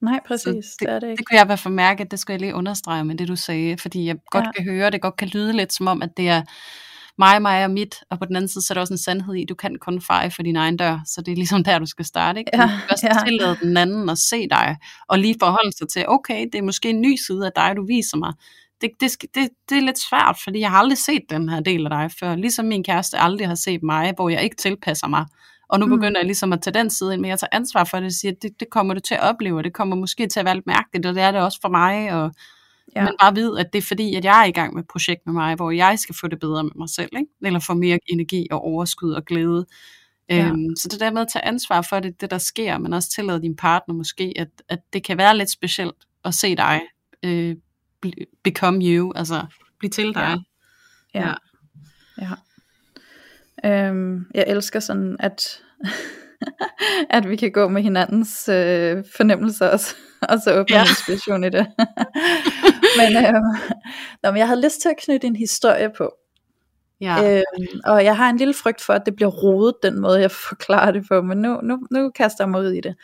Nej, 0.01 0.19
præcis, 0.27 0.45
det, 0.45 0.79
det 0.79 0.89
er 0.89 0.99
det 0.99 1.07
ikke. 1.09 1.17
Det 1.17 1.27
kunne 1.27 1.37
jeg 1.37 1.45
i 1.45 1.45
hvert 1.45 1.59
fald 1.59 1.73
mærke, 1.73 2.03
at 2.03 2.11
det 2.11 2.19
skulle 2.19 2.33
jeg 2.33 2.41
lige 2.41 2.55
understrege 2.55 3.05
med 3.05 3.17
det, 3.17 3.27
du 3.27 3.35
sagde, 3.35 3.77
fordi 3.77 4.05
jeg 4.05 4.15
godt 4.31 4.45
ja. 4.45 4.51
kan 4.51 4.63
høre, 4.63 4.89
det 4.89 5.01
godt 5.01 5.17
kan 5.17 5.27
lyde 5.27 5.53
lidt 5.53 5.73
som 5.73 5.87
om, 5.87 6.01
at 6.01 6.09
det 6.17 6.29
er 6.29 6.41
mig, 7.17 7.41
mig 7.41 7.63
og 7.65 7.71
mit, 7.71 7.95
og 8.09 8.19
på 8.19 8.25
den 8.25 8.35
anden 8.35 8.49
side, 8.49 8.65
så 8.65 8.73
er 8.73 8.75
der 8.75 8.81
også 8.81 8.93
en 8.93 8.97
sandhed 8.97 9.35
i, 9.35 9.45
du 9.45 9.55
kan 9.55 9.75
kun 9.81 10.01
feje 10.01 10.31
for 10.31 10.43
din 10.43 10.55
egen 10.55 10.77
dør, 10.77 10.99
så 11.05 11.21
det 11.21 11.31
er 11.31 11.35
ligesom 11.35 11.63
der, 11.63 11.79
du 11.79 11.85
skal 11.85 12.05
starte, 12.05 12.39
ikke? 12.39 12.51
Du 12.53 12.61
ja, 12.61 12.69
skal 12.97 13.11
ja. 13.13 13.23
tillade 13.25 13.57
den 13.61 13.77
anden 13.77 14.09
at 14.09 14.17
se 14.17 14.47
dig, 14.49 14.77
og 15.07 15.19
lige 15.19 15.35
forholde 15.39 15.77
sig 15.77 15.89
til, 15.89 16.05
okay, 16.07 16.45
det 16.51 16.55
er 16.55 16.63
måske 16.63 16.89
en 16.89 17.01
ny 17.01 17.15
side 17.27 17.45
af 17.45 17.51
dig, 17.55 17.73
du 17.75 17.85
viser 17.85 18.17
mig, 18.17 18.33
det, 18.81 18.89
det, 18.99 19.11
det, 19.35 19.49
det 19.69 19.77
er 19.77 19.81
lidt 19.81 19.99
svært, 19.99 20.37
fordi 20.43 20.59
jeg 20.59 20.69
har 20.69 20.77
aldrig 20.77 20.97
set 20.97 21.21
den 21.29 21.49
her 21.49 21.59
del 21.59 21.85
af 21.85 21.89
dig 21.89 22.11
før, 22.19 22.35
ligesom 22.35 22.65
min 22.65 22.83
kæreste 22.83 23.17
aldrig 23.17 23.47
har 23.47 23.55
set 23.55 23.83
mig, 23.83 24.13
hvor 24.15 24.29
jeg 24.29 24.43
ikke 24.43 24.55
tilpasser 24.55 25.07
mig, 25.07 25.25
og 25.69 25.79
nu 25.79 25.85
mm. 25.85 25.91
begynder 25.91 26.19
jeg 26.19 26.25
ligesom 26.25 26.53
at 26.53 26.61
tage 26.61 26.73
den 26.73 26.89
side 26.89 27.13
ind, 27.13 27.21
men 27.21 27.29
jeg 27.29 27.39
tager 27.39 27.49
ansvar 27.51 27.83
for 27.83 27.97
det, 27.97 28.05
og 28.05 28.11
siger, 28.11 28.31
det, 28.41 28.59
det 28.59 28.69
kommer 28.69 28.93
du 28.93 28.99
til 28.99 29.13
at 29.13 29.21
opleve, 29.21 29.57
og 29.57 29.63
det 29.63 29.73
kommer 29.73 29.95
måske 29.95 30.27
til 30.27 30.39
at 30.39 30.45
være 30.45 30.55
lidt 30.55 30.67
mærkeligt, 30.67 31.05
og 31.05 31.15
det 31.15 31.23
er 31.23 31.31
det 31.31 31.41
også 31.41 31.59
for 31.61 31.69
mig, 31.69 32.11
og 32.13 32.31
ja. 32.95 33.03
men 33.03 33.13
bare 33.19 33.35
vide, 33.35 33.59
at 33.59 33.73
det 33.73 33.79
er 33.79 33.87
fordi, 33.87 34.15
at 34.15 34.25
jeg 34.25 34.41
er 34.41 34.45
i 34.45 34.51
gang 34.51 34.73
med 34.73 34.83
et 34.83 34.87
projekt 34.87 35.21
med 35.25 35.33
mig, 35.33 35.55
hvor 35.55 35.71
jeg 35.71 35.99
skal 35.99 36.15
få 36.15 36.27
det 36.27 36.39
bedre 36.39 36.63
med 36.63 36.71
mig 36.75 36.89
selv, 36.89 37.09
ikke? 37.17 37.31
eller 37.41 37.59
få 37.59 37.73
mere 37.73 37.99
energi 38.07 38.47
og 38.51 38.61
overskud 38.61 39.11
og 39.11 39.25
glæde. 39.25 39.65
Ja. 40.29 40.45
Øhm, 40.47 40.75
så 40.75 40.87
det 40.87 40.99
der 40.99 41.11
med 41.11 41.21
at 41.21 41.27
tage 41.33 41.45
ansvar 41.45 41.81
for 41.81 41.99
det, 41.99 42.21
det 42.21 42.31
der 42.31 42.37
sker, 42.37 42.77
men 42.77 42.93
også 42.93 43.11
tillade 43.11 43.41
din 43.41 43.55
partner 43.55 43.95
måske, 43.95 44.33
at, 44.35 44.49
at 44.69 44.79
det 44.93 45.03
kan 45.03 45.17
være 45.17 45.37
lidt 45.37 45.49
specielt 45.49 45.95
at 46.25 46.33
se 46.33 46.55
dig 46.55 46.81
øh, 47.25 47.55
become 48.43 48.79
you, 48.81 49.13
altså 49.15 49.45
blive 49.79 49.89
til 49.89 50.13
dig. 50.13 50.37
Ja. 51.13 51.19
ja. 51.19 51.33
ja. 52.21 52.33
Øhm, 53.65 54.25
jeg 54.33 54.45
elsker 54.47 54.79
sådan, 54.79 55.15
at, 55.19 55.61
at 57.17 57.29
vi 57.29 57.35
kan 57.35 57.51
gå 57.51 57.67
med 57.67 57.81
hinandens 57.81 58.49
øh, 58.49 59.03
fornemmelser 59.17 59.67
også, 59.67 59.95
og 60.21 60.39
så 60.43 60.59
åbne 60.59 60.75
ja. 60.75 60.81
inspiration 60.81 61.43
i 61.43 61.49
det. 61.49 61.67
men, 62.99 63.25
øhm, 63.25 63.75
nå, 64.23 64.31
men 64.31 64.37
jeg 64.37 64.47
havde 64.47 64.63
lyst 64.63 64.81
til 64.81 64.89
at 64.89 64.97
knytte 64.97 65.27
en 65.27 65.35
historie 65.35 65.89
på. 65.97 66.13
Ja. 67.01 67.35
Øhm, 67.37 67.79
og 67.85 68.03
jeg 68.03 68.17
har 68.17 68.29
en 68.29 68.37
lille 68.37 68.53
frygt 68.53 68.81
for, 68.81 68.93
at 68.93 69.05
det 69.05 69.15
bliver 69.15 69.31
rodet 69.31 69.75
den 69.83 70.01
måde, 70.01 70.21
jeg 70.21 70.31
forklarer 70.49 70.91
det 70.91 71.05
på, 71.11 71.21
men 71.21 71.37
nu, 71.37 71.61
nu, 71.61 71.79
nu 71.91 72.09
kaster 72.09 72.43
jeg 72.43 72.49
mig 72.49 72.61
ud 72.61 72.71
i 72.71 72.81
det. 72.81 72.95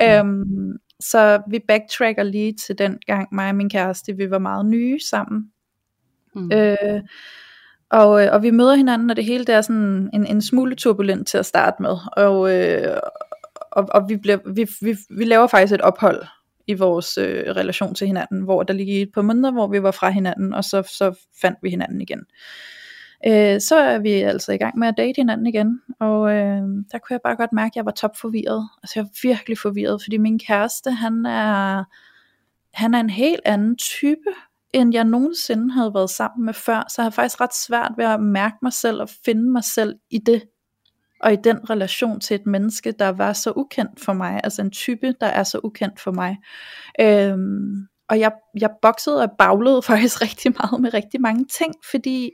Mm. 0.00 0.06
Øhm, 0.06 0.78
så 1.00 1.42
vi 1.50 1.60
backtracker 1.68 2.22
lige 2.22 2.52
til 2.52 2.78
den 2.78 2.98
gang, 3.06 3.28
mig 3.32 3.48
og 3.48 3.54
min 3.54 3.70
kæreste, 3.70 4.16
vi 4.16 4.30
var 4.30 4.38
meget 4.38 4.66
nye 4.66 4.98
sammen. 5.10 5.50
Mm. 6.34 6.52
Øh, 6.52 7.02
og, 7.90 8.24
øh, 8.24 8.32
og 8.32 8.42
vi 8.42 8.50
møder 8.50 8.74
hinanden, 8.74 9.10
og 9.10 9.16
det 9.16 9.24
hele 9.24 9.44
det 9.44 9.54
er 9.54 9.60
sådan 9.60 10.10
en, 10.12 10.26
en 10.26 10.42
smule 10.42 10.74
turbulent 10.74 11.28
til 11.28 11.38
at 11.38 11.46
starte 11.46 11.82
med. 11.82 11.96
Og, 12.16 12.54
øh, 12.54 13.00
og, 13.72 13.86
og 13.90 14.08
vi, 14.08 14.16
bliver, 14.16 14.38
vi, 14.54 14.66
vi, 14.80 14.96
vi 15.10 15.24
laver 15.24 15.46
faktisk 15.46 15.74
et 15.74 15.80
ophold 15.80 16.22
i 16.66 16.74
vores 16.74 17.18
øh, 17.18 17.44
relation 17.56 17.94
til 17.94 18.06
hinanden, 18.06 18.42
hvor 18.42 18.62
der 18.62 18.74
lige 18.74 19.02
et 19.02 19.10
par 19.14 19.22
måneder, 19.22 19.52
hvor 19.52 19.66
vi 19.66 19.82
var 19.82 19.90
fra 19.90 20.10
hinanden, 20.10 20.54
og 20.54 20.64
så, 20.64 20.82
så 20.82 21.26
fandt 21.40 21.58
vi 21.62 21.70
hinanden 21.70 22.00
igen. 22.00 22.20
Øh, 23.26 23.60
så 23.60 23.76
er 23.76 23.98
vi 23.98 24.10
altså 24.10 24.52
i 24.52 24.56
gang 24.56 24.78
med 24.78 24.88
at 24.88 24.94
date 24.96 25.16
hinanden 25.16 25.46
igen, 25.46 25.80
og 26.00 26.30
øh, 26.30 26.62
der 26.92 26.98
kunne 26.98 27.14
jeg 27.14 27.20
bare 27.24 27.36
godt 27.36 27.52
mærke, 27.52 27.72
at 27.72 27.76
jeg 27.76 27.84
var 27.84 27.90
topforvirret. 27.90 28.68
Altså 28.82 28.92
jeg 28.96 29.04
var 29.04 29.28
virkelig 29.28 29.58
forvirret, 29.58 30.02
fordi 30.02 30.16
min 30.16 30.38
kæreste, 30.38 30.90
han 30.90 31.26
er, 31.26 31.84
han 32.74 32.94
er 32.94 33.00
en 33.00 33.10
helt 33.10 33.40
anden 33.44 33.76
type 33.76 34.30
end 34.72 34.94
jeg 34.94 35.04
nogensinde 35.04 35.72
havde 35.72 35.94
været 35.94 36.10
sammen 36.10 36.46
med 36.46 36.54
før, 36.54 36.84
så 36.88 37.02
jeg 37.02 37.04
har 37.04 37.10
faktisk 37.10 37.40
ret 37.40 37.54
svært 37.54 37.92
ved 37.96 38.04
at 38.04 38.20
mærke 38.20 38.56
mig 38.62 38.72
selv 38.72 39.00
og 39.00 39.08
finde 39.24 39.50
mig 39.50 39.64
selv 39.64 39.94
i 40.10 40.18
det, 40.18 40.42
og 41.20 41.32
i 41.32 41.36
den 41.44 41.70
relation 41.70 42.20
til 42.20 42.34
et 42.34 42.46
menneske, 42.46 42.92
der 42.92 43.08
var 43.08 43.32
så 43.32 43.52
ukendt 43.56 44.00
for 44.00 44.12
mig, 44.12 44.40
altså 44.44 44.62
en 44.62 44.70
type, 44.70 45.14
der 45.20 45.26
er 45.26 45.42
så 45.42 45.60
ukendt 45.64 46.00
for 46.00 46.12
mig. 46.12 46.36
Øhm, 47.00 47.86
og 48.08 48.20
jeg, 48.20 48.32
jeg 48.60 48.70
boksede 48.82 49.22
og 49.22 49.30
baglede 49.38 49.82
faktisk 49.90 50.22
rigtig 50.22 50.54
meget 50.58 50.80
med 50.80 50.94
rigtig 50.94 51.20
mange 51.20 51.44
ting, 51.44 51.74
fordi 51.90 52.30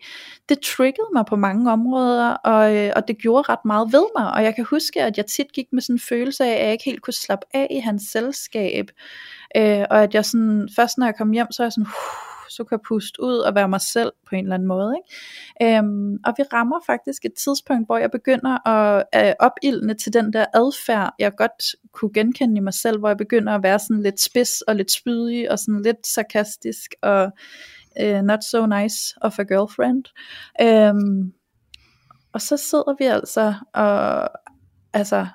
det 0.48 0.58
triggede 0.60 1.08
mig 1.14 1.26
på 1.26 1.36
mange 1.36 1.72
områder, 1.72 2.30
og, 2.30 2.76
øh, 2.76 2.92
og 2.96 3.08
det 3.08 3.18
gjorde 3.18 3.52
ret 3.52 3.64
meget 3.64 3.92
ved 3.92 4.04
mig, 4.18 4.32
og 4.32 4.44
jeg 4.44 4.54
kan 4.54 4.64
huske, 4.64 5.02
at 5.02 5.16
jeg 5.16 5.26
tit 5.26 5.52
gik 5.52 5.66
med 5.72 5.82
sådan 5.82 5.96
en 5.96 6.00
følelse 6.00 6.44
af, 6.44 6.52
at 6.52 6.64
jeg 6.64 6.72
ikke 6.72 6.84
helt 6.84 7.02
kunne 7.02 7.14
slappe 7.14 7.46
af 7.54 7.66
i 7.70 7.78
hans 7.78 8.02
selskab, 8.02 8.90
øh, 9.56 9.84
og 9.90 10.02
at 10.02 10.14
jeg 10.14 10.24
sådan, 10.24 10.68
først 10.76 10.98
når 10.98 11.06
jeg 11.06 11.16
kom 11.16 11.30
hjem, 11.30 11.52
så 11.52 11.62
er 11.62 11.64
jeg 11.64 11.72
sådan, 11.72 11.86
uh, 11.86 12.33
så 12.56 12.64
kan 12.64 12.78
jeg 12.78 12.82
puste 12.88 13.22
ud 13.22 13.36
og 13.36 13.54
være 13.54 13.68
mig 13.68 13.80
selv 13.80 14.12
på 14.28 14.34
en 14.36 14.44
eller 14.44 14.54
anden 14.54 14.68
måde. 14.68 14.94
Ikke? 14.96 15.78
Øhm, 15.78 16.18
og 16.24 16.34
vi 16.38 16.42
rammer 16.52 16.80
faktisk 16.86 17.24
et 17.24 17.34
tidspunkt, 17.34 17.88
hvor 17.88 17.98
jeg 17.98 18.10
begynder 18.10 18.68
at 18.68 19.04
øh, 19.14 19.32
opildne 19.38 19.94
til 19.94 20.12
den 20.12 20.32
der 20.32 20.46
adfærd, 20.54 21.14
jeg 21.18 21.32
godt 21.36 21.62
kunne 21.92 22.12
genkende 22.12 22.56
i 22.56 22.60
mig 22.60 22.74
selv, 22.74 22.98
hvor 22.98 23.08
jeg 23.08 23.16
begynder 23.16 23.54
at 23.54 23.62
være 23.62 23.78
sådan 23.78 24.02
lidt 24.02 24.20
spids 24.20 24.60
og 24.60 24.76
lidt 24.76 24.92
spydig 24.92 25.50
og 25.50 25.58
sådan 25.58 25.82
lidt 25.82 26.06
sarkastisk 26.06 26.94
og 27.02 27.30
øh, 28.00 28.22
not 28.22 28.44
so 28.50 28.66
nice 28.66 29.14
of 29.20 29.38
a 29.38 29.42
girlfriend. 29.42 30.04
Øhm, 30.60 31.32
og 32.32 32.40
så 32.40 32.56
sidder 32.56 32.94
vi 32.98 33.04
altså 33.04 33.54
og 33.74 34.28
altså 34.92 35.26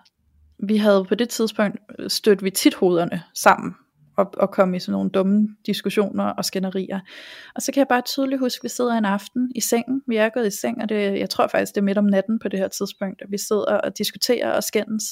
vi 0.60 0.78
havde 0.78 1.06
på 1.06 1.16
det 1.16 1.30
tidspunkt 1.30 1.78
stødt 2.08 2.44
vi 2.44 2.50
tit 2.50 2.76
hovederne 2.76 3.24
sammen 3.34 3.76
og, 4.20 4.34
og 4.38 4.52
komme 4.52 4.78
i 4.78 4.80
sådan 4.80 4.92
nogle 4.92 5.10
dumme 5.10 5.48
diskussioner 5.66 6.24
og 6.24 6.46
skænderier. 6.46 7.00
Og 7.56 7.62
så 7.62 7.72
kan 7.72 7.80
jeg 7.80 7.88
bare 7.88 8.02
tydeligt 8.02 8.40
huske, 8.40 8.60
at 8.60 8.64
vi 8.64 8.70
sidder 8.70 8.94
en 8.94 9.06
aften 9.06 9.52
i 9.56 9.62
sengen. 9.62 10.02
Vi 10.08 10.16
er 10.16 10.30
gået 10.30 10.48
i 10.48 10.58
seng, 10.62 10.82
og 10.82 10.90
det, 10.90 11.20
jeg 11.20 11.30
tror 11.30 11.48
faktisk, 11.48 11.76
det 11.76 11.82
er 11.82 11.86
midt 11.86 11.98
om 11.98 12.06
natten 12.06 12.40
på 12.40 12.48
det 12.48 12.60
her 12.60 12.68
tidspunkt, 12.68 13.22
at 13.22 13.32
vi 13.32 13.38
sidder 13.38 13.78
og 13.78 13.98
diskuterer 13.98 14.52
og 14.52 14.64
skændes. 14.64 15.04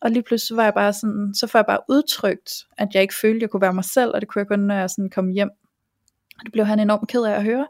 Og 0.00 0.10
lige 0.10 0.22
pludselig 0.22 0.56
var 0.56 0.64
jeg 0.64 0.74
bare 0.74 0.92
sådan, 0.92 1.34
så 1.34 1.46
får 1.46 1.58
jeg 1.58 1.66
bare 1.66 1.80
udtrykt, 1.88 2.50
at 2.78 2.88
jeg 2.94 3.02
ikke 3.02 3.14
følte, 3.14 3.36
at 3.36 3.42
jeg 3.42 3.50
kunne 3.50 3.60
være 3.60 3.74
mig 3.74 3.84
selv, 3.84 4.10
og 4.14 4.20
det 4.20 4.28
kunne 4.28 4.40
jeg 4.40 4.48
kun, 4.48 4.58
når 4.58 4.74
jeg 4.74 4.90
sådan 4.90 5.10
kom 5.10 5.28
hjem. 5.28 5.50
Og 6.38 6.44
det 6.44 6.52
blev 6.52 6.64
han 6.64 6.80
enormt 6.80 7.08
ked 7.08 7.22
af 7.22 7.32
at 7.32 7.44
høre. 7.44 7.66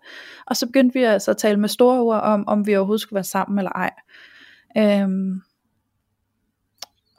Og 0.47 0.57
så 0.57 0.67
begyndte 0.67 0.99
vi 0.99 1.05
altså 1.05 1.31
at 1.31 1.37
tale 1.37 1.61
med 1.61 1.69
store 1.69 2.01
ord 2.01 2.21
om, 2.21 2.49
om 2.49 2.67
vi 2.67 2.77
overhovedet 2.77 3.01
skulle 3.01 3.15
være 3.15 3.25
sammen 3.25 3.59
eller 3.59 3.71
ej. 3.71 3.91
Øhm, 4.77 5.43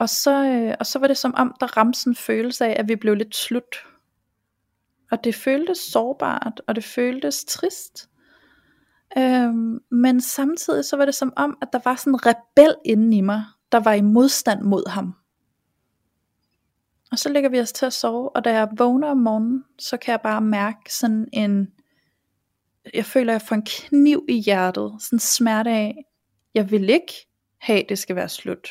og 0.00 0.08
så, 0.08 0.44
øh, 0.44 0.74
og 0.80 0.86
så 0.86 0.98
var 0.98 1.06
det 1.06 1.16
som 1.16 1.34
om, 1.36 1.54
der 1.60 1.76
ramte 1.76 1.98
sådan 1.98 2.10
en 2.10 2.16
følelse 2.16 2.66
af, 2.66 2.76
at 2.78 2.88
vi 2.88 2.96
blev 2.96 3.14
lidt 3.14 3.36
slut. 3.36 3.86
Og 5.10 5.24
det 5.24 5.34
føltes 5.34 5.78
sårbart, 5.78 6.60
og 6.66 6.74
det 6.76 6.84
føltes 6.84 7.44
trist. 7.44 8.08
Øhm, 9.18 9.78
men 9.90 10.20
samtidig 10.20 10.84
så 10.84 10.96
var 10.96 11.04
det 11.04 11.14
som 11.14 11.32
om, 11.36 11.58
at 11.62 11.68
der 11.72 11.78
var 11.84 11.96
sådan 11.96 12.14
en 12.14 12.26
rebel 12.26 12.74
inde 12.84 13.16
i 13.16 13.20
mig, 13.20 13.44
der 13.72 13.80
var 13.80 13.92
i 13.92 14.00
modstand 14.00 14.62
mod 14.62 14.88
ham. 14.88 15.14
Og 17.12 17.18
så 17.18 17.28
ligger 17.28 17.50
vi 17.50 17.60
os 17.60 17.72
til 17.72 17.86
at 17.86 17.92
sove, 17.92 18.36
og 18.36 18.44
da 18.44 18.52
jeg 18.52 18.68
vågner 18.78 19.08
om 19.08 19.18
morgenen, 19.18 19.64
så 19.78 19.96
kan 19.96 20.12
jeg 20.12 20.20
bare 20.20 20.40
mærke 20.40 20.94
sådan 20.94 21.28
en, 21.32 21.68
jeg 22.94 23.04
føler, 23.04 23.32
jeg 23.32 23.42
får 23.42 23.56
en 23.56 23.66
kniv 23.66 24.24
i 24.28 24.40
hjertet, 24.40 24.92
sådan 24.98 25.16
en 25.16 25.20
smerte 25.20 25.70
af, 25.70 26.04
jeg 26.54 26.70
vil 26.70 26.90
ikke 26.90 27.12
have, 27.58 27.82
det 27.88 27.98
skal 27.98 28.16
være 28.16 28.28
slut 28.28 28.68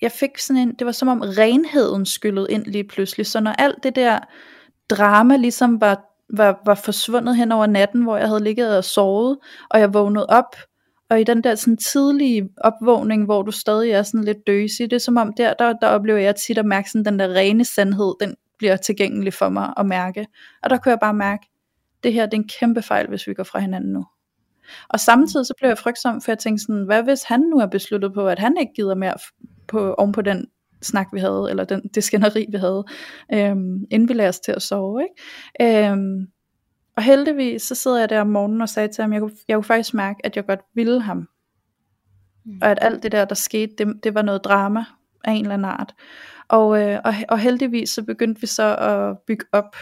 jeg 0.00 0.12
fik 0.12 0.38
sådan 0.38 0.62
en, 0.62 0.74
det 0.74 0.86
var 0.86 0.92
som 0.92 1.08
om 1.08 1.20
renheden 1.20 2.06
skyllede 2.06 2.46
ind 2.50 2.64
lige 2.64 2.84
pludselig, 2.84 3.26
så 3.26 3.40
når 3.40 3.50
alt 3.50 3.82
det 3.82 3.96
der 3.96 4.18
drama 4.90 5.36
ligesom 5.36 5.80
var, 5.80 6.04
var, 6.36 6.62
var 6.66 6.74
forsvundet 6.74 7.36
hen 7.36 7.52
over 7.52 7.66
natten, 7.66 8.02
hvor 8.02 8.16
jeg 8.16 8.28
havde 8.28 8.44
ligget 8.44 8.76
og 8.76 8.84
sovet, 8.84 9.38
og 9.70 9.80
jeg 9.80 9.94
vågnede 9.94 10.26
op, 10.26 10.56
og 11.10 11.20
i 11.20 11.24
den 11.24 11.44
der 11.44 11.54
sådan 11.54 11.76
tidlige 11.76 12.48
opvågning, 12.56 13.24
hvor 13.24 13.42
du 13.42 13.50
stadig 13.50 13.90
er 13.90 14.02
sådan 14.02 14.24
lidt 14.24 14.46
døsig, 14.46 14.90
det 14.90 14.96
er 14.96 15.00
som 15.00 15.16
om 15.16 15.32
der, 15.32 15.54
der, 15.54 15.72
der 15.72 15.88
oplever 15.88 16.18
jeg 16.18 16.36
tit 16.36 16.58
at 16.58 16.66
mærke 16.66 16.90
sådan 16.90 17.04
den 17.04 17.18
der 17.18 17.28
rene 17.34 17.64
sandhed, 17.64 18.14
den 18.20 18.34
bliver 18.58 18.76
tilgængelig 18.76 19.34
for 19.34 19.48
mig 19.48 19.72
at 19.76 19.86
mærke. 19.86 20.26
Og 20.62 20.70
der 20.70 20.78
kunne 20.78 20.90
jeg 20.90 20.98
bare 21.00 21.14
mærke, 21.14 21.46
det 22.02 22.12
her 22.12 22.26
det 22.26 22.34
er 22.34 22.42
en 22.42 22.48
kæmpe 22.60 22.82
fejl, 22.82 23.08
hvis 23.08 23.26
vi 23.26 23.34
går 23.34 23.42
fra 23.42 23.58
hinanden 23.58 23.92
nu. 23.92 24.04
Og 24.88 25.00
samtidig 25.00 25.46
så 25.46 25.54
blev 25.58 25.68
jeg 25.68 25.78
frygtsom, 25.78 26.20
for 26.20 26.30
jeg 26.30 26.38
tænkte 26.38 26.64
sådan, 26.64 26.84
hvad 26.84 27.02
hvis 27.02 27.22
han 27.22 27.40
nu 27.40 27.56
er 27.56 27.66
besluttet 27.66 28.14
på, 28.14 28.28
at 28.28 28.38
han 28.38 28.56
ikke 28.60 28.72
gider 28.76 28.94
mere 28.94 29.14
på, 29.68 29.94
oven 29.94 30.12
på 30.12 30.22
den 30.22 30.46
snak, 30.82 31.08
vi 31.12 31.20
havde, 31.20 31.46
eller 31.50 31.64
den, 31.64 31.82
det 31.94 32.04
skænderi, 32.04 32.46
vi 32.52 32.58
havde, 32.58 32.84
øhm, 33.32 33.84
inden 33.90 34.08
vi 34.08 34.14
lagde 34.14 34.28
os 34.28 34.40
til 34.40 34.52
at 34.52 34.62
sove. 34.62 35.02
Ikke? 35.02 35.88
Øhm, 35.90 36.26
og 36.96 37.02
heldigvis, 37.02 37.62
så 37.62 37.74
sidder 37.74 37.98
jeg 37.98 38.08
der 38.08 38.20
om 38.20 38.26
morgenen 38.26 38.60
og 38.60 38.68
sagde 38.68 38.88
til 38.88 39.02
ham, 39.02 39.12
jeg 39.12 39.20
kunne, 39.20 39.36
jeg 39.48 39.56
kunne 39.56 39.64
faktisk 39.64 39.94
mærke, 39.94 40.20
at 40.24 40.36
jeg 40.36 40.46
godt 40.46 40.60
ville 40.74 41.00
ham. 41.02 41.28
Mm. 42.44 42.58
Og 42.62 42.70
at 42.70 42.78
alt 42.80 43.02
det 43.02 43.12
der, 43.12 43.24
der 43.24 43.34
skete, 43.34 43.72
det, 43.78 44.04
det 44.04 44.14
var 44.14 44.22
noget 44.22 44.44
drama 44.44 44.84
af 45.24 45.32
en 45.32 45.40
eller 45.40 45.54
anden 45.54 45.64
art. 45.64 45.94
Og, 46.48 46.82
øh, 46.82 47.00
og, 47.04 47.14
og 47.28 47.38
heldigvis 47.38 47.90
så 47.90 48.02
begyndte 48.02 48.40
vi 48.40 48.46
så 48.46 48.76
at 48.76 49.18
bygge 49.26 49.44
op, 49.52 49.76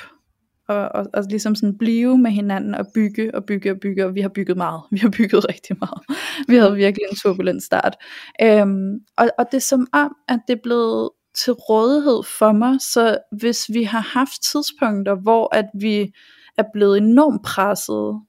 og, 0.69 0.89
og, 0.95 1.07
og 1.15 1.25
ligesom 1.31 1.55
sådan 1.55 1.79
blive 1.79 2.19
med 2.19 2.31
hinanden, 2.31 2.75
og 2.75 2.87
bygge 2.95 3.35
og 3.35 3.45
bygge 3.45 3.71
og 3.71 3.77
bygge, 3.81 4.05
og 4.05 4.15
vi 4.15 4.21
har 4.21 4.29
bygget 4.29 4.57
meget. 4.57 4.83
Vi 4.93 4.99
har 4.99 5.11
bygget 5.11 5.49
rigtig 5.49 5.77
meget. 5.81 6.01
Vi 6.49 6.57
havde 6.57 6.75
virkelig 6.75 7.05
en 7.11 7.17
turbulent 7.17 7.63
start. 7.63 7.97
Øhm, 8.43 8.95
og, 9.17 9.29
og 9.39 9.47
det 9.51 9.57
er 9.57 9.61
som 9.61 9.87
om, 9.93 10.17
at 10.29 10.41
det 10.49 10.57
er 10.57 10.63
blevet 10.63 11.11
til 11.35 11.53
rådighed 11.53 12.23
for 12.39 12.53
mig, 12.53 12.77
så 12.81 13.19
hvis 13.33 13.71
vi 13.73 13.83
har 13.83 14.01
haft 14.01 14.43
tidspunkter, 14.53 15.15
hvor 15.15 15.55
at 15.55 15.67
vi 15.81 16.13
er 16.59 16.65
blevet 16.73 16.99
enormt 16.99 17.43
presset, 17.45 18.21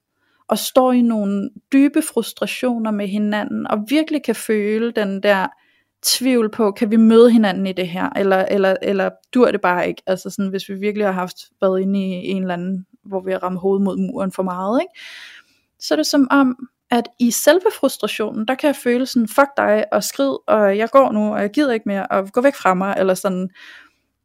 og 0.50 0.58
står 0.58 0.92
i 0.92 1.02
nogle 1.02 1.50
dybe 1.74 2.02
frustrationer 2.02 2.92
med 2.92 3.08
hinanden, 3.08 3.68
og 3.68 3.78
virkelig 3.90 4.24
kan 4.24 4.36
føle 4.36 4.92
den 4.92 5.24
der 5.24 5.48
tvivl 6.08 6.50
på, 6.50 6.72
kan 6.72 6.92
vi 6.92 6.96
møde 6.96 7.32
hinanden 7.32 7.68
i 7.68 7.74
det 7.74 7.88
her, 7.88 8.10
eller, 8.16 8.38
eller, 8.38 8.76
eller 8.82 9.10
dur 9.34 9.52
det 9.52 9.62
bare 9.62 9.88
ikke, 9.88 10.02
altså 10.08 10.30
sådan, 10.30 10.50
hvis 10.50 10.70
vi 10.70 10.74
virkelig 10.74 11.08
har 11.08 11.14
haft 11.14 11.38
været 11.62 11.82
inde 11.82 12.00
i 12.00 12.28
en 12.28 12.42
eller 12.42 12.54
anden, 12.54 12.86
hvor 13.06 13.22
vi 13.22 13.32
har 13.32 13.44
ramt 13.44 13.60
hovedet 13.60 13.84
mod 13.84 13.98
muren 13.98 14.32
for 14.32 14.44
meget, 14.44 14.82
ikke? 14.82 15.00
så 15.80 15.94
er 15.94 15.96
det 15.96 16.08
som 16.08 16.28
om, 16.32 16.68
at 16.92 17.08
i 17.20 17.32
selve 17.32 17.66
frustrationen, 17.80 18.48
der 18.48 18.56
kan 18.56 18.68
jeg 18.68 18.76
føle 18.76 19.06
sådan, 19.06 19.28
fuck 19.28 19.50
dig, 19.58 19.86
og 19.92 20.04
skrid, 20.04 20.38
og 20.48 20.78
jeg 20.78 20.90
går 20.90 21.12
nu, 21.12 21.34
og 21.34 21.42
jeg 21.42 21.52
gider 21.52 21.74
ikke 21.74 21.90
mere, 21.90 22.08
og 22.08 22.32
gå 22.32 22.42
væk 22.42 22.56
fra 22.56 22.74
mig, 22.74 22.96
eller 22.98 23.14
sådan, 23.14 23.50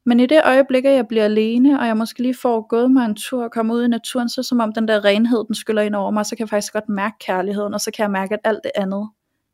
men 0.07 0.21
i 0.21 0.27
det 0.27 0.41
øjeblik, 0.45 0.85
at 0.85 0.95
jeg 0.95 1.07
bliver 1.09 1.25
alene, 1.25 1.81
og 1.81 1.87
jeg 1.87 1.97
måske 1.97 2.23
lige 2.23 2.35
får 2.35 2.67
gået 2.69 2.91
mig 2.91 3.05
en 3.05 3.15
tur 3.15 3.45
og 3.45 3.53
komme 3.53 3.75
ud 3.75 3.85
i 3.85 3.89
naturen, 3.89 4.29
så 4.29 4.43
som 4.43 4.61
om 4.61 4.73
den 4.73 4.89
der 4.89 5.05
renhed, 5.05 5.45
den 5.47 5.55
skyller 5.55 5.83
ind 5.83 5.95
over 5.95 6.11
mig, 6.11 6.27
så 6.27 6.37
kan 6.37 6.45
jeg 6.45 6.49
faktisk 6.49 6.73
godt 6.73 6.89
mærke 6.89 7.17
kærligheden, 7.21 7.75
og 7.75 7.81
så 7.81 7.91
kan 7.91 8.03
jeg 8.03 8.11
mærke, 8.11 8.35
at 8.35 8.41
alt 8.45 8.61
det 8.65 8.73
andet, 8.75 9.09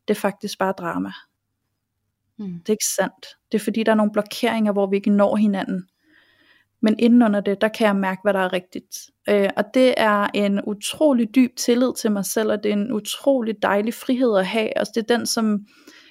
det 0.07 0.15
er 0.15 0.19
faktisk 0.19 0.59
bare 0.59 0.73
drama. 0.77 1.11
Mm. 2.39 2.59
Det 2.59 2.69
er 2.69 2.73
ikke 2.73 2.95
sandt. 2.95 3.27
Det 3.51 3.59
er 3.59 3.63
fordi, 3.63 3.83
der 3.83 3.91
er 3.91 3.95
nogle 3.95 4.11
blokeringer, 4.11 4.71
hvor 4.71 4.87
vi 4.87 4.95
ikke 4.95 5.09
når 5.09 5.35
hinanden. 5.35 5.83
Men 6.81 6.95
indenunder 6.99 7.39
det, 7.39 7.61
der 7.61 7.67
kan 7.67 7.87
jeg 7.87 7.95
mærke, 7.95 8.19
hvad 8.23 8.33
der 8.33 8.39
er 8.39 8.53
rigtigt. 8.53 8.97
Øh, 9.29 9.49
og 9.57 9.63
det 9.73 9.93
er 9.97 10.27
en 10.33 10.61
utrolig 10.67 11.35
dyb 11.35 11.55
tillid 11.55 11.93
til 11.97 12.11
mig 12.11 12.25
selv, 12.25 12.51
og 12.51 12.63
det 12.63 12.69
er 12.69 12.73
en 12.73 12.93
utrolig 12.93 13.55
dejlig 13.61 13.93
frihed 13.93 14.37
at 14.37 14.45
have. 14.45 14.77
Og 14.77 14.85
det 14.95 15.01
er 15.09 15.17
den, 15.17 15.25
som 15.25 15.59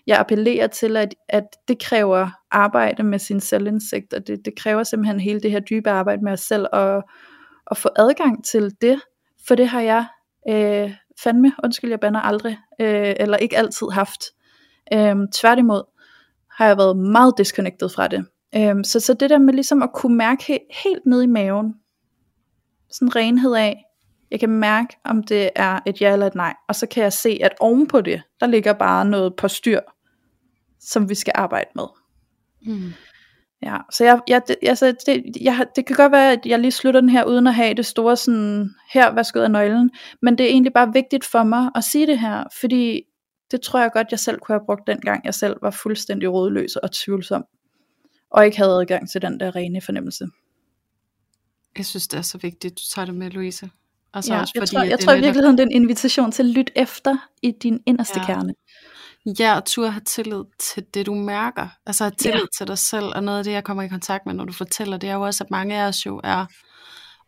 jeg 0.07 0.19
appellerer 0.19 0.67
til, 0.67 0.97
at, 0.97 1.15
at 1.29 1.45
det 1.69 1.79
kræver 1.83 2.31
arbejde 2.51 3.03
med 3.03 3.19
sin 3.19 3.41
selvindsigt, 3.41 4.15
og 4.15 4.27
det, 4.27 4.45
det 4.45 4.57
kræver 4.57 4.83
simpelthen 4.83 5.21
hele 5.21 5.41
det 5.41 5.51
her 5.51 5.61
dybe 5.61 5.91
arbejde 5.91 6.25
med 6.25 6.33
os 6.33 6.41
selv, 6.41 6.67
og 6.73 7.03
at 7.71 7.77
få 7.77 7.89
adgang 7.97 8.45
til 8.45 8.75
det, 8.81 9.01
for 9.49 9.55
det 9.55 9.69
har 9.69 9.81
jeg 9.81 10.07
øh, 10.49 10.93
fandme, 11.23 11.53
undskyld 11.65 11.91
jeg 11.91 12.01
banner 12.01 12.21
aldrig, 12.21 12.59
øh, 12.81 13.15
eller 13.17 13.37
ikke 13.37 13.57
altid 13.57 13.87
haft. 13.93 14.25
Øh, 14.93 15.17
tværtimod 15.35 15.83
har 16.59 16.67
jeg 16.67 16.77
været 16.77 16.97
meget 16.97 17.35
disconnected 17.39 17.89
fra 17.89 18.09
det. 18.09 18.27
Øh, 18.55 18.85
så, 18.85 19.01
så 19.01 19.15
det 19.15 19.31
der 19.31 19.39
med 19.39 19.55
ligesom 19.55 19.83
at 19.83 19.93
kunne 19.93 20.17
mærke 20.17 20.43
he- 20.43 20.83
helt 20.85 21.07
ned 21.07 21.23
i 21.23 21.27
maven, 21.27 21.75
sådan 22.91 23.17
renhed 23.17 23.55
af, 23.55 23.85
jeg 24.31 24.41
kan 24.41 24.51
mærke, 24.51 24.97
om 25.05 25.23
det 25.23 25.51
er 25.57 25.81
et 25.87 26.01
ja 26.01 26.13
eller 26.13 26.27
et 26.27 26.35
nej, 26.35 26.55
og 26.69 26.75
så 26.75 26.87
kan 26.87 27.03
jeg 27.03 27.13
se, 27.13 27.39
at 27.43 27.53
ovenpå 27.61 28.01
det, 28.01 28.23
der 28.41 28.47
ligger 28.47 28.73
bare 28.73 29.05
noget 29.05 29.37
på 29.37 29.49
styr, 29.49 29.81
som 30.81 31.09
vi 31.09 31.15
skal 31.15 31.33
arbejde 31.37 31.71
med. 31.75 31.85
Mm. 32.67 32.93
Ja, 33.63 33.77
så 33.91 34.05
jeg, 34.05 34.21
jeg, 34.29 34.43
det, 34.49 34.57
altså 34.63 34.95
det, 35.07 35.25
jeg, 35.41 35.67
det 35.77 35.87
kan 35.87 35.97
godt 35.97 36.13
være, 36.13 36.33
at 36.33 36.47
jeg 36.47 36.59
lige 36.59 36.73
slutter 36.73 37.01
den 37.01 37.11
her, 37.11 37.25
uden 37.25 37.47
at 37.47 37.55
have 37.55 37.75
det 37.75 37.87
store 37.87 38.17
sådan, 38.17 38.71
her, 38.93 39.13
hvad 39.13 39.25
skal 39.25 39.43
af 39.43 39.51
nøglen, 39.51 39.91
men 40.23 40.39
det 40.39 40.47
er 40.47 40.51
egentlig 40.51 40.73
bare 40.73 40.93
vigtigt 40.93 41.25
for 41.25 41.43
mig 41.43 41.71
at 41.75 41.85
sige 41.85 42.07
det 42.07 42.19
her, 42.19 42.45
fordi 42.61 43.03
det 43.51 43.61
tror 43.61 43.81
jeg 43.81 43.91
godt, 43.93 44.07
jeg 44.11 44.19
selv 44.19 44.39
kunne 44.39 44.59
have 44.59 44.67
brugt 44.67 44.87
dengang, 44.87 45.25
jeg 45.25 45.35
selv 45.35 45.57
var 45.63 45.71
fuldstændig 45.71 46.33
rådløs 46.33 46.77
og 46.77 46.93
tvivlsom, 46.93 47.45
og 48.31 48.47
ikke 48.47 48.57
havde 48.57 48.71
adgang 48.71 49.11
til 49.11 49.23
den 49.23 49.41
der 49.41 49.57
rene 49.57 49.81
fornemmelse. 49.81 50.27
Jeg 51.79 51.87
synes, 51.87 52.09
det 52.09 52.19
er 52.19 52.23
så 52.23 52.39
vigtigt, 52.39 52.79
du 52.79 52.83
tager 52.95 53.07
det 53.07 53.15
med, 53.15 53.31
Louise. 53.31 53.71
Altså 54.15 54.35
ja, 54.35 54.41
også 54.41 54.53
jeg 54.55 54.61
fordi, 54.61 54.75
tror, 54.75 54.83
jeg 54.83 55.01
tror 55.01 55.13
i 55.13 55.21
virkeligheden, 55.21 55.59
det 55.59 55.63
er 55.63 55.67
en 55.67 55.83
invitation 55.83 56.33
til 56.33 56.43
at 56.43 56.49
lytte 56.49 56.73
efter 56.77 57.17
i 57.43 57.51
din 57.51 57.83
inderste 57.87 58.21
ja. 58.21 58.27
kerne. 58.27 58.55
Ja, 59.39 59.57
og 59.57 59.65
turde 59.65 59.91
have 59.91 60.03
tillid 60.07 60.45
til 60.59 60.85
det, 60.95 61.07
du 61.07 61.15
mærker. 61.15 61.69
Altså 61.87 62.05
have 62.05 62.15
tillid 62.19 62.41
ja. 62.41 62.59
til 62.59 62.67
dig 62.67 62.79
selv, 62.79 63.05
og 63.05 63.25
noget 63.25 63.39
af 63.39 63.45
det, 63.45 63.53
jeg 63.53 63.65
kommer 63.65 63.83
i 63.83 63.89
kontakt 63.89 64.27
med, 64.27 64.35
når 64.35 64.45
du 64.45 64.53
fortæller, 64.53 64.97
det 64.97 65.09
er 65.09 65.15
jo 65.15 65.23
også, 65.23 65.45
at 65.45 65.51
mange 65.51 65.83
af 65.83 65.89
os 65.89 66.07
jo 66.07 66.21
er 66.25 66.47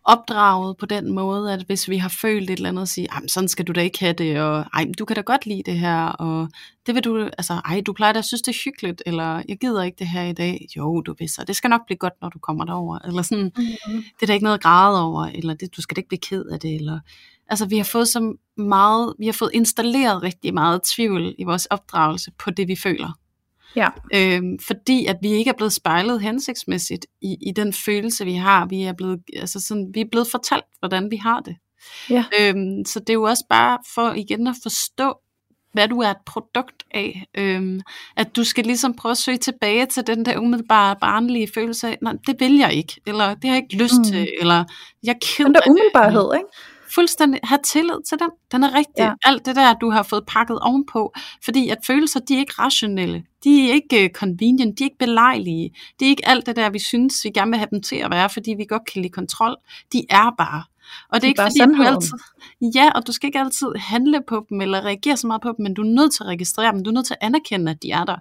opdraget 0.04 0.76
på 0.76 0.86
den 0.86 1.12
måde, 1.12 1.52
at 1.52 1.62
hvis 1.66 1.88
vi 1.88 1.96
har 1.96 2.14
følt 2.22 2.50
et 2.50 2.56
eller 2.56 2.68
andet, 2.68 2.82
at 2.82 2.88
sige, 2.88 3.08
sådan 3.28 3.48
skal 3.48 3.66
du 3.66 3.72
da 3.72 3.80
ikke 3.80 4.00
have 4.00 4.12
det, 4.12 4.40
og 4.40 4.64
ej, 4.74 4.86
du 4.98 5.04
kan 5.04 5.16
da 5.16 5.22
godt 5.22 5.46
lide 5.46 5.62
det 5.66 5.78
her, 5.78 6.04
og 6.04 6.48
det 6.86 6.94
vil 6.94 7.04
du, 7.04 7.30
altså, 7.38 7.52
ej, 7.52 7.82
du 7.86 7.92
plejer 7.92 8.12
da 8.12 8.18
at 8.18 8.24
synes, 8.24 8.42
det 8.42 8.52
er 8.52 8.62
hyggeligt, 8.64 9.02
eller 9.06 9.42
jeg 9.48 9.58
gider 9.60 9.82
ikke 9.82 9.96
det 9.98 10.08
her 10.08 10.22
i 10.22 10.32
dag, 10.32 10.66
jo, 10.76 11.00
du 11.00 11.14
vil 11.18 11.28
så, 11.28 11.44
det 11.46 11.56
skal 11.56 11.70
nok 11.70 11.86
blive 11.86 11.98
godt, 11.98 12.14
når 12.22 12.28
du 12.28 12.38
kommer 12.38 12.64
derover, 12.64 12.98
eller 13.04 13.22
sådan, 13.22 13.52
mm-hmm. 13.56 14.02
det 14.02 14.22
er 14.22 14.26
da 14.26 14.32
ikke 14.32 14.44
noget 14.44 14.58
at 14.58 14.62
græde 14.62 15.02
over, 15.02 15.24
eller 15.26 15.54
det, 15.54 15.76
du 15.76 15.82
skal 15.82 15.96
da 15.96 15.98
ikke 15.98 16.08
blive 16.08 16.20
ked 16.20 16.44
af 16.44 16.60
det, 16.60 16.74
eller 16.74 17.00
Altså 17.50 17.66
vi 17.66 17.76
har 17.76 17.84
fået 17.84 18.08
så 18.08 18.36
meget, 18.56 19.14
vi 19.18 19.26
har 19.26 19.32
fået 19.32 19.50
installeret 19.54 20.22
rigtig 20.22 20.54
meget 20.54 20.80
tvivl 20.96 21.34
i 21.38 21.44
vores 21.44 21.66
opdragelse 21.66 22.30
på 22.38 22.50
det, 22.50 22.68
vi 22.68 22.76
føler. 22.76 23.12
Ja. 23.76 23.88
Øhm, 24.14 24.58
fordi 24.66 25.06
at 25.06 25.16
vi 25.22 25.28
ikke 25.28 25.48
er 25.48 25.54
blevet 25.56 25.72
spejlet 25.72 26.20
hensigtsmæssigt 26.20 27.06
i, 27.22 27.36
i 27.48 27.52
den 27.56 27.72
følelse, 27.72 28.24
vi 28.24 28.34
har. 28.34 28.66
Vi 28.66 28.82
er 28.82 28.92
blevet, 28.92 29.20
altså 29.36 29.60
sådan, 29.60 29.90
vi 29.94 30.00
er 30.00 30.08
blevet 30.10 30.28
fortalt, 30.30 30.64
hvordan 30.78 31.10
vi 31.10 31.16
har 31.16 31.40
det. 31.40 31.56
Ja. 32.10 32.24
Øhm, 32.40 32.84
så 32.86 33.00
det 33.00 33.10
er 33.10 33.14
jo 33.14 33.22
også 33.22 33.44
bare 33.48 33.78
for 33.94 34.12
igen 34.12 34.46
at 34.46 34.54
forstå, 34.62 35.14
hvad 35.72 35.88
du 35.88 36.00
er 36.00 36.10
et 36.10 36.16
produkt 36.26 36.84
af. 36.90 37.26
Øhm, 37.36 37.80
at 38.16 38.36
du 38.36 38.44
skal 38.44 38.64
ligesom 38.64 38.94
prøve 38.94 39.10
at 39.10 39.18
søge 39.18 39.38
tilbage 39.38 39.86
til 39.86 40.06
den 40.06 40.24
der 40.24 40.38
umiddelbare 40.38 40.96
barnlige 41.00 41.48
følelse 41.54 41.88
af, 41.88 41.98
nej, 42.02 42.12
det 42.26 42.36
vil 42.40 42.56
jeg 42.56 42.72
ikke, 42.74 43.00
eller 43.06 43.34
det 43.34 43.44
har 43.44 43.56
jeg 43.56 43.62
ikke 43.62 43.82
lyst 43.82 43.98
mm. 43.98 44.04
til, 44.04 44.28
eller 44.40 44.64
jeg 45.02 45.16
keder 45.22 45.48
Den 45.48 45.54
der 45.54 45.60
umiddelbarhed, 45.70 46.34
ikke? 46.34 46.48
Fuldstændig 46.94 47.40
have 47.44 47.58
tillid 47.64 48.06
til 48.08 48.18
den. 48.18 48.30
Den 48.52 48.62
er 48.62 48.74
rigtig. 48.74 48.92
Ja. 48.98 49.12
Alt 49.24 49.46
det 49.46 49.56
der, 49.56 49.74
du 49.74 49.90
har 49.90 50.02
fået 50.02 50.24
pakket 50.26 50.58
ovenpå. 50.58 51.12
Fordi 51.44 51.68
at 51.68 51.78
følelser, 51.86 52.20
de 52.20 52.34
er 52.34 52.38
ikke 52.38 52.54
rationelle. 52.58 53.24
De 53.44 53.68
er 53.68 53.74
ikke 53.74 54.04
uh, 54.04 54.10
convenient. 54.10 54.78
De 54.78 54.84
er 54.84 54.86
ikke 54.86 54.98
belejlige. 54.98 55.70
Det 56.00 56.06
er 56.06 56.10
ikke 56.10 56.28
alt 56.28 56.46
det 56.46 56.56
der, 56.56 56.70
vi 56.70 56.78
synes, 56.78 57.24
vi 57.24 57.30
gerne 57.30 57.50
vil 57.50 57.58
have 57.58 57.68
dem 57.70 57.82
til 57.82 57.96
at 57.96 58.10
være, 58.10 58.30
fordi 58.30 58.54
vi 58.54 58.64
godt 58.64 58.84
kan 58.92 59.02
lide 59.02 59.12
kontrol. 59.12 59.56
De 59.92 60.06
er 60.10 60.34
bare. 60.38 60.62
Og 61.08 61.20
det 61.20 61.24
er, 61.24 61.28
ikke 61.28 61.42
fordi, 61.42 61.76
du 61.76 61.82
altid, 61.82 62.18
ja, 62.74 62.90
og 62.94 63.06
du 63.06 63.12
skal 63.12 63.26
ikke 63.26 63.38
altid 63.38 63.68
handle 63.76 64.20
på 64.28 64.46
dem, 64.50 64.60
eller 64.60 64.84
reagere 64.84 65.16
så 65.16 65.26
meget 65.26 65.42
på 65.42 65.48
dem, 65.48 65.62
men 65.62 65.74
du 65.74 65.82
er 65.82 65.86
nødt 65.86 66.12
til 66.12 66.22
at 66.22 66.28
registrere 66.28 66.72
dem, 66.72 66.84
du 66.84 66.90
er 66.90 66.94
nødt 66.94 67.06
til 67.06 67.16
at 67.20 67.26
anerkende, 67.26 67.70
at 67.70 67.82
de 67.82 67.90
er 67.90 68.04
der. 68.04 68.16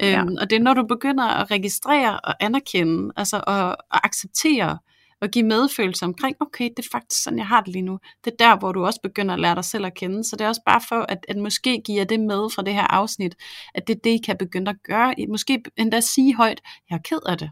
Ja. 0.00 0.20
Øhm, 0.20 0.36
og 0.40 0.50
det 0.50 0.56
er 0.56 0.62
når 0.62 0.74
du 0.74 0.86
begynder 0.86 1.24
at 1.24 1.50
registrere 1.50 2.20
og 2.20 2.34
anerkende, 2.40 3.12
altså 3.16 3.36
at, 3.36 3.76
at 3.94 4.00
acceptere 4.04 4.78
og 5.20 5.28
give 5.28 5.44
medfølelse 5.44 6.04
omkring, 6.04 6.36
okay, 6.40 6.70
det 6.76 6.84
er 6.84 6.88
faktisk 6.92 7.22
sådan, 7.22 7.38
jeg 7.38 7.46
har 7.46 7.60
det 7.60 7.72
lige 7.72 7.82
nu. 7.82 7.98
Det 8.24 8.32
er 8.32 8.36
der, 8.36 8.58
hvor 8.58 8.72
du 8.72 8.84
også 8.84 9.00
begynder 9.02 9.34
at 9.34 9.40
lære 9.40 9.54
dig 9.54 9.64
selv 9.64 9.86
at 9.86 9.94
kende. 9.94 10.24
Så 10.24 10.36
det 10.36 10.44
er 10.44 10.48
også 10.48 10.62
bare 10.66 10.80
for, 10.88 11.06
at, 11.08 11.26
at 11.28 11.36
måske 11.36 11.82
giver 11.84 12.04
det 12.04 12.20
med 12.20 12.50
fra 12.54 12.62
det 12.62 12.74
her 12.74 12.86
afsnit, 12.86 13.36
at 13.74 13.88
det 13.88 13.94
er 13.94 14.00
det, 14.04 14.10
I 14.10 14.18
kan 14.18 14.36
begynde 14.38 14.70
at 14.70 14.82
gøre. 14.84 15.14
Måske 15.28 15.62
endda 15.76 16.00
sige 16.00 16.36
højt, 16.36 16.60
jeg 16.90 16.96
er 16.96 17.02
ked 17.02 17.20
af 17.26 17.38
det. 17.38 17.50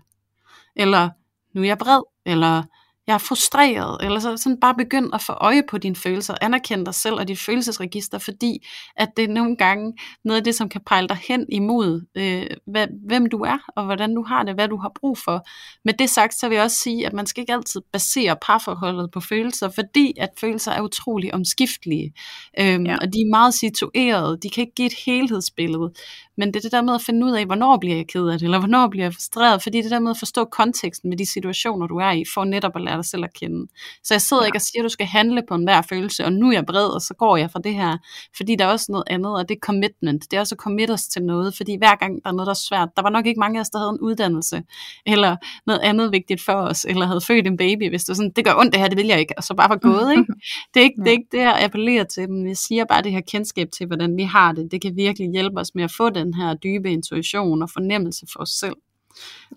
Eller, 0.77 1.11
nu 1.55 1.63
er 1.63 1.67
jeg 1.67 1.81
vred. 1.81 2.03
Eller, 2.27 2.63
jeg 3.07 3.15
er 3.15 3.19
frustreret, 3.19 3.99
eller 4.05 4.21
så 4.21 4.37
sådan 4.37 4.61
bare 4.61 4.75
begynd 4.75 5.15
at 5.15 5.23
få 5.23 5.33
øje 5.33 5.63
på 5.71 5.79
dine 5.79 5.97
følelser, 5.97 6.35
anerkende 6.41 6.85
dig 6.85 6.95
selv 6.95 7.15
og 7.15 7.29
dit 7.29 7.39
følelsesregister, 7.39 8.19
fordi 8.19 8.67
at 8.97 9.09
det 9.17 9.25
er 9.25 9.29
nogle 9.29 9.57
gange 9.57 9.95
noget 10.25 10.39
af 10.39 10.45
det, 10.45 10.55
som 10.55 10.69
kan 10.69 10.81
pejle 10.87 11.09
dig 11.09 11.17
hen 11.29 11.47
imod, 11.49 12.07
øh, 12.15 12.47
hvad, 12.67 12.87
hvem 13.07 13.27
du 13.27 13.39
er, 13.39 13.59
og 13.77 13.85
hvordan 13.85 14.15
du 14.15 14.23
har 14.23 14.43
det, 14.43 14.55
hvad 14.55 14.69
du 14.69 14.77
har 14.77 14.93
brug 15.01 15.19
for. 15.19 15.47
Med 15.85 15.95
det 15.95 16.11
sagt, 16.11 16.35
så 16.35 16.49
vil 16.49 16.55
jeg 16.55 16.65
også 16.65 16.77
sige, 16.77 17.07
at 17.07 17.13
man 17.13 17.27
skal 17.27 17.41
ikke 17.41 17.53
altid 17.53 17.81
basere 17.93 18.37
parforholdet 18.43 19.11
på 19.11 19.21
følelser, 19.21 19.69
fordi 19.69 20.15
at 20.21 20.31
følelser 20.41 20.73
er 20.73 20.81
utrolig 20.81 21.35
omskiftelige, 21.35 22.13
øhm, 22.61 22.87
ja. 22.87 22.97
og 22.97 23.13
de 23.13 23.19
er 23.19 23.31
meget 23.31 23.55
situerede, 23.55 24.39
de 24.43 24.51
kan 24.51 24.61
ikke 24.61 24.75
give 24.75 24.87
et 24.87 24.95
helhedsbillede, 25.07 25.93
men 26.37 26.49
det 26.49 26.57
er 26.57 26.61
det 26.61 26.73
der 26.73 26.83
med 26.83 26.95
at 26.95 27.03
finde 27.03 27.27
ud 27.27 27.33
af, 27.33 27.47
hvornår 27.47 27.77
bliver 27.77 27.97
jeg 27.97 28.07
ked 28.07 28.29
af 28.29 28.39
det, 28.39 28.45
eller 28.45 28.59
hvornår 28.59 28.89
bliver 28.89 29.05
jeg 29.05 29.13
frustreret, 29.13 29.63
fordi 29.63 29.83
det 29.83 29.91
der 29.91 29.99
med 29.99 30.11
at 30.11 30.17
forstå 30.19 30.45
konteksten 30.45 31.09
med 31.09 31.17
de 31.19 31.27
situationer, 31.27 31.87
du 31.87 31.97
er 31.97 32.11
i, 32.11 32.25
for 32.35 32.45
netop 32.45 32.73
at 32.75 32.83
lære 32.83 32.97
dig 32.97 33.05
selv 33.05 33.25
at 33.25 33.33
kende. 33.33 33.67
Så 34.05 34.15
jeg 34.15 34.21
sidder 34.21 34.43
ja. 34.43 34.47
ikke 34.47 34.57
og 34.57 34.63
siger, 34.63 34.83
at 34.83 34.85
du 34.85 34.89
skal 34.89 35.07
handle 35.07 35.43
på 35.49 35.55
enhver 35.55 35.83
følelse, 35.83 36.25
og 36.25 36.33
nu 36.33 36.49
er 36.49 36.53
jeg 36.53 36.67
bred, 36.67 36.87
og 36.87 37.01
så 37.01 37.15
går 37.15 37.37
jeg 37.37 37.51
fra 37.51 37.61
det 37.65 37.75
her, 37.75 37.99
fordi 38.37 38.57
der 38.57 38.65
er 38.65 38.69
også 38.69 38.87
noget 38.89 39.05
andet, 39.07 39.35
og 39.35 39.49
det 39.49 39.55
er 39.55 39.59
commitment. 39.63 40.31
Det 40.31 40.37
er 40.37 40.41
også 40.41 40.55
at 40.55 40.59
commit 40.59 40.91
os 40.91 41.07
til 41.07 41.23
noget, 41.23 41.57
fordi 41.57 41.77
hver 41.77 41.97
gang 41.97 42.25
der 42.25 42.31
er 42.31 42.33
noget, 42.33 42.47
der 42.47 42.53
er 42.53 42.65
svært, 42.69 42.89
der 42.97 43.03
var 43.03 43.11
nok 43.11 43.27
ikke 43.27 43.41
mange 43.41 43.59
af 43.59 43.61
os, 43.61 43.71
der 43.71 43.79
havde 43.79 43.91
en 43.91 44.01
uddannelse, 44.01 44.63
eller 45.07 45.37
noget 45.67 45.81
andet 45.81 46.13
vigtigt 46.13 46.43
for 46.43 46.53
os, 46.53 46.85
eller 46.89 47.07
havde 47.07 47.21
født 47.21 47.47
en 47.47 47.57
baby, 47.57 47.89
hvis 47.89 48.05
det 48.05 48.09
var 48.09 48.15
sådan, 48.15 48.33
det 48.37 48.45
gør 48.45 48.55
ondt 48.55 48.73
det 48.73 48.81
her, 48.81 48.89
det 48.89 48.99
vil 48.99 49.07
jeg 49.07 49.21
ikke, 49.21 49.35
og 49.37 49.45
så 49.45 49.55
bare 49.55 49.69
var 49.69 49.77
gået, 49.77 50.11
ikke? 50.11 50.25
Det 50.75 50.81
er 50.81 50.85
ikke, 50.85 51.01
det, 51.01 51.09
er 51.09 51.13
ikke 51.13 51.29
det, 51.33 51.39
jeg 51.39 51.65
appellerer 51.65 52.05
til, 52.05 52.31
men 52.31 52.49
jeg 52.49 52.57
siger 52.57 52.85
bare 52.85 53.03
det 53.03 53.13
her 53.13 53.21
kendskab 53.21 53.69
til, 53.77 53.87
hvordan 53.87 54.17
vi 54.17 54.23
har 54.23 54.53
det, 54.53 54.69
det 54.71 54.83
kan 54.83 54.97
virkelig 54.97 55.31
hjælpe 55.31 55.61
os 55.61 55.75
med 55.75 55.85
at 55.85 55.93
få 55.97 56.11
den 56.11 56.26
her 56.35 56.55
dybe 56.55 56.93
intuition 56.93 57.63
og 57.63 57.71
fornemmelse 57.71 58.27
for 58.33 58.41
os 58.41 58.51
selv. 58.51 58.77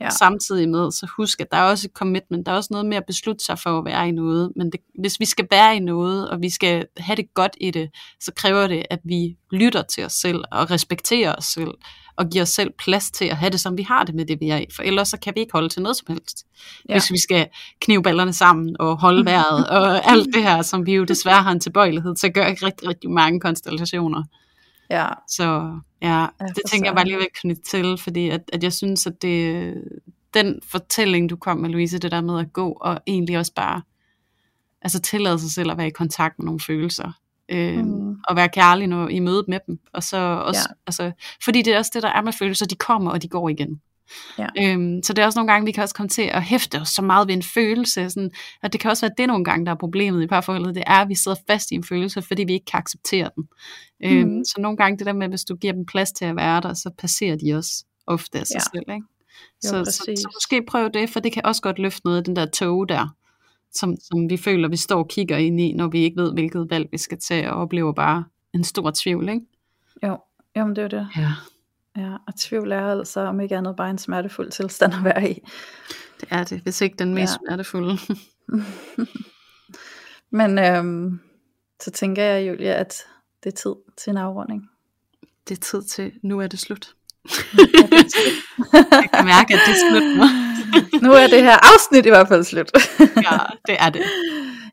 Ja. 0.02 0.10
Samtidig 0.10 0.70
med, 0.70 0.92
så 0.92 1.08
husk, 1.18 1.42
at 1.42 1.48
der 1.52 1.58
er 1.58 1.64
også 1.64 1.88
et 1.88 1.94
commitment, 1.94 2.46
der 2.46 2.52
er 2.52 2.56
også 2.56 2.68
noget 2.72 2.86
med 2.86 2.98
at 2.98 3.06
beslutte 3.08 3.46
sig 3.46 3.60
for 3.60 3.80
at 3.80 3.86
være 3.86 4.10
i 4.10 4.12
noget, 4.12 4.52
men 4.56 4.72
det, 4.72 4.80
hvis 5.00 5.20
vi 5.20 5.26
skal 5.26 5.48
være 5.52 5.76
i 5.76 5.80
noget, 5.80 6.30
og 6.30 6.42
vi 6.42 6.50
skal 6.50 6.86
have 6.98 7.16
det 7.16 7.34
godt 7.34 7.56
i 7.62 7.72
det, 7.72 7.90
så 8.20 8.32
kræver 8.36 8.68
det, 8.68 8.86
at 8.90 9.00
vi 9.04 9.38
lytter 9.52 9.82
til 9.82 10.06
os 10.06 10.14
selv, 10.14 10.44
og 10.52 10.72
respekterer 10.72 11.36
os 11.36 11.46
selv, 11.46 11.72
og 12.18 12.30
giver 12.30 12.42
os 12.42 12.50
selv 12.50 12.72
plads 12.80 13.12
til 13.12 13.26
at 13.26 13.38
have 13.38 13.50
det, 13.50 13.60
som 13.60 13.78
vi 13.78 13.84
har 13.84 14.04
det 14.04 14.16
med 14.16 14.26
det, 14.26 14.40
vi 14.40 14.50
er 14.50 14.58
i, 14.58 14.66
for 14.76 14.84
ellers 14.84 15.08
så 15.08 15.20
kan 15.20 15.36
vi 15.36 15.40
ikke 15.40 15.54
holde 15.54 15.70
til 15.70 15.82
noget 15.82 15.98
som 15.98 16.06
helst. 16.10 16.46
Ja. 16.90 16.94
Hvis 16.94 17.12
vi 17.12 17.20
skal 17.20 17.48
knive 17.82 18.04
ballerne 18.04 18.34
sammen, 18.34 18.76
og 18.80 19.02
holde 19.02 19.26
vejret, 19.26 19.68
og 19.78 20.12
alt 20.12 20.34
det 20.34 20.44
her, 20.44 20.62
som 20.62 20.86
vi 20.86 20.94
jo 20.94 21.04
desværre 21.04 21.44
har 21.44 21.52
en 21.52 21.60
tilbøjelighed 21.60 22.16
til 22.16 22.28
at 22.28 22.34
gøre 22.34 22.52
i 22.52 22.54
rigtig, 22.54 22.88
rigtig 22.88 23.10
mange 23.12 23.40
konstellationer. 23.40 24.24
Ja. 24.90 25.08
Så 25.28 25.80
ja, 26.02 26.28
det 26.40 26.64
tænker 26.72 26.88
jeg 26.88 26.96
bare 26.96 27.06
lige 27.06 27.18
vil 27.18 27.28
knytte 27.34 27.62
til, 27.62 27.98
fordi 27.98 28.30
at, 28.30 28.42
at 28.54 28.64
jeg 28.64 28.74
synes, 28.74 29.08
at 29.08 29.22
det, 29.22 29.74
den 30.34 30.60
fortælling, 30.64 31.30
du 31.30 31.36
kom 31.36 31.58
med, 31.58 31.70
Louise, 31.70 32.00
det 32.00 32.12
der 32.12 32.22
med 32.22 32.40
at 32.40 32.54
gå, 32.54 32.72
og 32.72 33.00
egentlig 33.08 33.38
også 33.38 33.54
bare 33.54 33.82
altså 34.82 35.00
tillade 35.00 35.40
sig 35.40 35.52
selv 35.52 35.72
at 35.72 35.78
være 35.78 35.88
i 35.88 35.92
kontakt 35.92 36.40
med 36.40 36.46
nogle 36.46 36.60
følelser, 36.60 37.12
øh, 37.50 37.86
mm. 37.86 38.18
og 38.28 38.36
være 38.36 38.50
kærlig 38.50 38.88
når, 38.88 39.08
i 39.08 39.20
mødet 39.20 39.46
med 39.48 39.60
dem, 39.68 39.80
og 39.94 40.04
så 40.04 40.18
også, 40.18 40.68
ja. 40.70 40.74
altså, 40.88 41.12
fordi 41.44 41.62
det 41.62 41.74
er 41.74 41.78
også 41.78 41.92
det, 41.94 42.04
der 42.04 42.10
er 42.10 42.22
med 42.22 42.34
følelser, 42.34 42.66
de 42.66 42.76
kommer, 42.76 43.12
og 43.12 43.22
de 43.22 43.28
går 43.28 43.50
igen. 43.50 43.82
Ja. 44.38 44.48
Øhm, 44.62 45.04
så 45.04 45.14
det 45.14 45.22
er 45.22 45.26
også 45.26 45.40
nogle 45.40 45.52
gange, 45.52 45.66
vi 45.66 45.72
kan 45.72 45.84
også 45.84 45.96
komme 45.96 46.10
til 46.10 46.22
at 46.22 46.44
hæfte 46.44 46.82
os 46.82 46.90
så 46.90 47.02
meget 47.02 47.28
ved 47.28 47.36
en 47.36 47.44
følelse, 47.44 48.10
sådan, 48.10 48.32
at 48.64 48.74
det 48.74 48.82
kan 48.82 48.92
også 48.92 49.06
være 49.06 49.14
det 49.18 49.28
nogle 49.28 49.44
gange, 49.46 49.66
der 49.66 49.72
er 49.72 49.76
problemet 49.76 50.24
i 50.24 50.28
parforholdet, 50.28 50.76
det 50.76 50.84
er, 50.88 51.02
at 51.02 51.10
vi 51.10 51.16
sidder 51.16 51.38
fast 51.48 51.72
i 51.72 51.76
en 51.76 51.84
følelse, 51.84 52.22
fordi 52.22 52.44
vi 52.44 52.54
ikke 52.54 52.66
kan 52.66 52.78
acceptere 52.78 53.30
den. 53.36 53.48
Øhm, 54.04 54.30
mm. 54.30 54.44
Så 54.46 54.56
nogle 54.58 54.78
gange 54.78 54.98
det 54.98 55.06
der 55.06 55.14
med, 55.14 55.28
hvis 55.28 55.44
du 55.44 55.56
giver 55.56 55.74
dem 55.74 55.86
plads 55.86 56.12
til 56.12 56.26
at 56.26 56.36
være 56.36 56.62
der, 56.62 56.74
så 56.74 56.92
passerer 56.98 57.36
de 57.36 57.54
også 57.54 57.86
ofte 58.08 58.40
af 58.40 58.48
sig 58.48 58.56
ja. 58.56 58.80
selv. 58.80 58.96
Ikke? 58.96 59.08
Så, 59.62 59.78
jo, 59.78 59.86
så, 59.86 59.92
så, 59.92 60.04
så 60.06 60.30
måske 60.36 60.66
prøv 60.68 60.90
det, 60.94 61.10
for 61.10 61.20
det 61.20 61.32
kan 61.32 61.46
også 61.46 61.62
godt 61.62 61.80
løfte 61.80 62.02
noget 62.06 62.18
af 62.18 62.24
den 62.24 62.36
der 62.36 62.46
tog 62.46 62.90
der, 62.90 63.16
som, 63.72 63.96
som 64.02 64.30
vi 64.30 64.38
føler, 64.38 64.68
vi 64.68 64.78
står 64.78 64.98
og 65.00 65.08
kigger 65.08 65.38
ind 65.38 65.62
i, 65.62 65.74
når 65.74 65.88
vi 65.88 66.00
ikke 66.00 66.22
ved, 66.22 66.34
hvilket 66.34 66.68
valg 66.70 66.88
vi 66.92 66.98
skal 66.98 67.20
tage, 67.20 67.52
og 67.52 67.62
oplever 67.62 67.94
bare 67.94 68.24
en 68.54 68.64
stor 68.64 68.92
tvivl. 68.96 69.30
Ikke? 69.30 69.42
Jo, 70.04 70.18
jamen 70.56 70.76
det 70.76 70.84
er 70.84 70.88
det. 70.88 71.08
Ja. 71.18 71.32
Ja, 72.00 72.14
og 72.28 72.36
tvivl 72.36 72.72
er 72.72 72.92
altså 72.92 73.20
om 73.20 73.40
ikke 73.40 73.58
andet 73.58 73.76
bare 73.76 73.90
en 73.90 73.98
smertefuld 73.98 74.52
tilstand 74.52 74.94
at 74.94 75.04
være 75.04 75.30
i. 75.30 75.42
Det 76.20 76.28
er 76.32 76.44
det, 76.44 76.62
hvis 76.62 76.82
ikke 76.82 76.96
den 77.00 77.14
mest 77.14 77.34
ja. 77.34 77.38
smertefulde. 77.48 77.98
Men 80.40 80.60
øhm, 80.60 81.20
så 81.82 81.92
tænker 81.92 82.24
jeg, 82.24 82.48
Julia, 82.48 82.72
at 82.72 83.04
det 83.44 83.54
er 83.54 83.56
tid 83.56 83.76
til 83.98 84.12
en 84.12 84.18
afrunding. 84.18 84.70
Det 85.48 85.58
er 85.58 85.62
tid 85.62 85.84
til, 85.84 86.12
nu 86.24 86.40
er 86.40 86.48
det 86.48 86.60
slut. 86.60 86.96
jeg 88.74 89.10
kan 89.14 89.26
mærke, 89.26 89.54
at 89.54 89.60
det 89.66 89.74
er 89.74 89.90
slut 89.90 90.18
nu. 90.18 90.24
nu 91.08 91.14
er 91.14 91.28
det 91.28 91.44
her 91.44 91.74
afsnit 91.74 92.06
i 92.06 92.10
hvert 92.10 92.28
fald 92.28 92.44
slut. 92.44 92.72
ja, 93.00 93.38
det 93.68 93.78
er 93.80 93.90
det. 93.90 94.02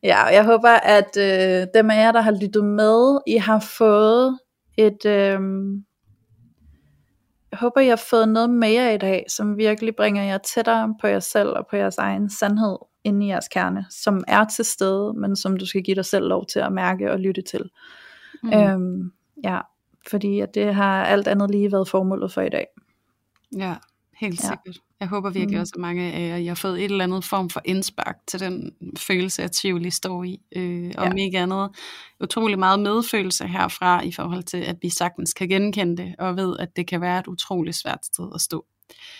Ja, 0.02 0.24
og 0.24 0.34
jeg 0.34 0.44
håber, 0.44 0.70
at 0.70 1.16
øh, 1.16 1.66
dem 1.74 1.90
af 1.90 1.96
jer, 1.96 2.12
der 2.12 2.20
har 2.20 2.38
lyttet 2.42 2.64
med, 2.64 3.18
I 3.26 3.36
har 3.36 3.60
fået 3.60 4.38
et, 4.78 5.04
øh, 5.06 5.40
håber, 7.56 7.80
I 7.80 7.88
har 7.88 8.02
fået 8.10 8.28
noget 8.28 8.50
mere 8.50 8.94
i 8.94 8.98
dag, 8.98 9.24
som 9.28 9.56
virkelig 9.56 9.96
bringer 9.96 10.22
jer 10.22 10.38
tættere 10.38 10.94
på 11.00 11.06
jer 11.06 11.20
selv 11.20 11.48
og 11.48 11.66
på 11.70 11.76
jeres 11.76 11.98
egen 11.98 12.30
sandhed 12.30 12.76
inde 13.04 13.26
i 13.26 13.28
jeres 13.28 13.48
kerne, 13.48 13.86
som 13.90 14.24
er 14.28 14.44
til 14.44 14.64
stede, 14.64 15.12
men 15.16 15.36
som 15.36 15.56
du 15.56 15.66
skal 15.66 15.82
give 15.82 15.94
dig 15.94 16.04
selv 16.04 16.28
lov 16.28 16.46
til 16.46 16.58
at 16.58 16.72
mærke 16.72 17.12
og 17.12 17.18
lytte 17.18 17.42
til. 17.42 17.70
Mm. 18.42 18.52
Øhm, 18.52 19.12
ja, 19.44 19.60
fordi 20.10 20.40
at 20.40 20.54
det 20.54 20.74
har 20.74 21.04
alt 21.04 21.28
andet 21.28 21.50
lige 21.50 21.72
været 21.72 21.88
formålet 21.88 22.32
for 22.32 22.40
i 22.40 22.48
dag. 22.48 22.66
Ja, 23.56 23.74
helt 24.16 24.40
sikkert. 24.40 24.76
Jeg 25.00 25.08
håber 25.08 25.30
virkelig 25.30 25.56
mm. 25.56 25.60
også, 25.60 25.72
at 25.76 25.80
mange 25.80 26.12
af 26.12 26.28
jer, 26.28 26.36
jeg 26.36 26.50
har 26.50 26.54
fået 26.54 26.78
et 26.78 26.84
eller 26.84 27.04
andet 27.04 27.24
form 27.24 27.50
for 27.50 27.60
indspark 27.64 28.16
til 28.26 28.40
den 28.40 28.72
følelse, 28.96 29.42
at 29.42 29.52
Tivoli 29.52 29.90
står 29.90 30.24
i. 30.24 30.40
Øh, 30.56 30.92
og 30.98 31.06
ja. 31.06 31.24
ikke 31.24 31.38
andet, 31.38 31.70
utrolig 32.20 32.58
meget 32.58 32.80
medfølelse 32.80 33.46
herfra 33.46 34.02
i 34.02 34.12
forhold 34.12 34.42
til, 34.42 34.58
at 34.58 34.76
vi 34.82 34.90
sagtens 34.90 35.34
kan 35.34 35.48
genkende 35.48 35.96
det, 36.02 36.14
og 36.18 36.36
ved, 36.36 36.56
at 36.58 36.76
det 36.76 36.86
kan 36.86 37.00
være 37.00 37.18
et 37.18 37.26
utroligt 37.26 37.76
svært 37.76 38.06
sted 38.06 38.30
at 38.34 38.40
stå. 38.40 38.64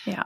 Ja. 0.07 0.23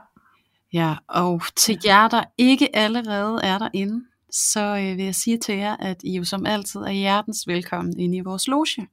Ja, 0.73 0.95
og 1.07 1.41
til 1.55 1.77
jer, 1.85 2.07
der 2.07 2.23
ikke 2.37 2.75
allerede 2.75 3.39
er 3.43 3.57
derinde, 3.57 4.05
så 4.31 4.77
øh, 4.77 4.97
vil 4.97 5.05
jeg 5.05 5.15
sige 5.15 5.37
til 5.37 5.55
jer, 5.55 5.75
at 5.79 5.97
I 6.03 6.17
jo 6.17 6.23
som 6.23 6.45
altid 6.45 6.79
er 6.81 6.91
hjertens 6.91 7.47
velkommen 7.47 7.99
ind 7.99 8.15
i 8.15 8.19
vores 8.19 8.47
loge. 8.47 8.87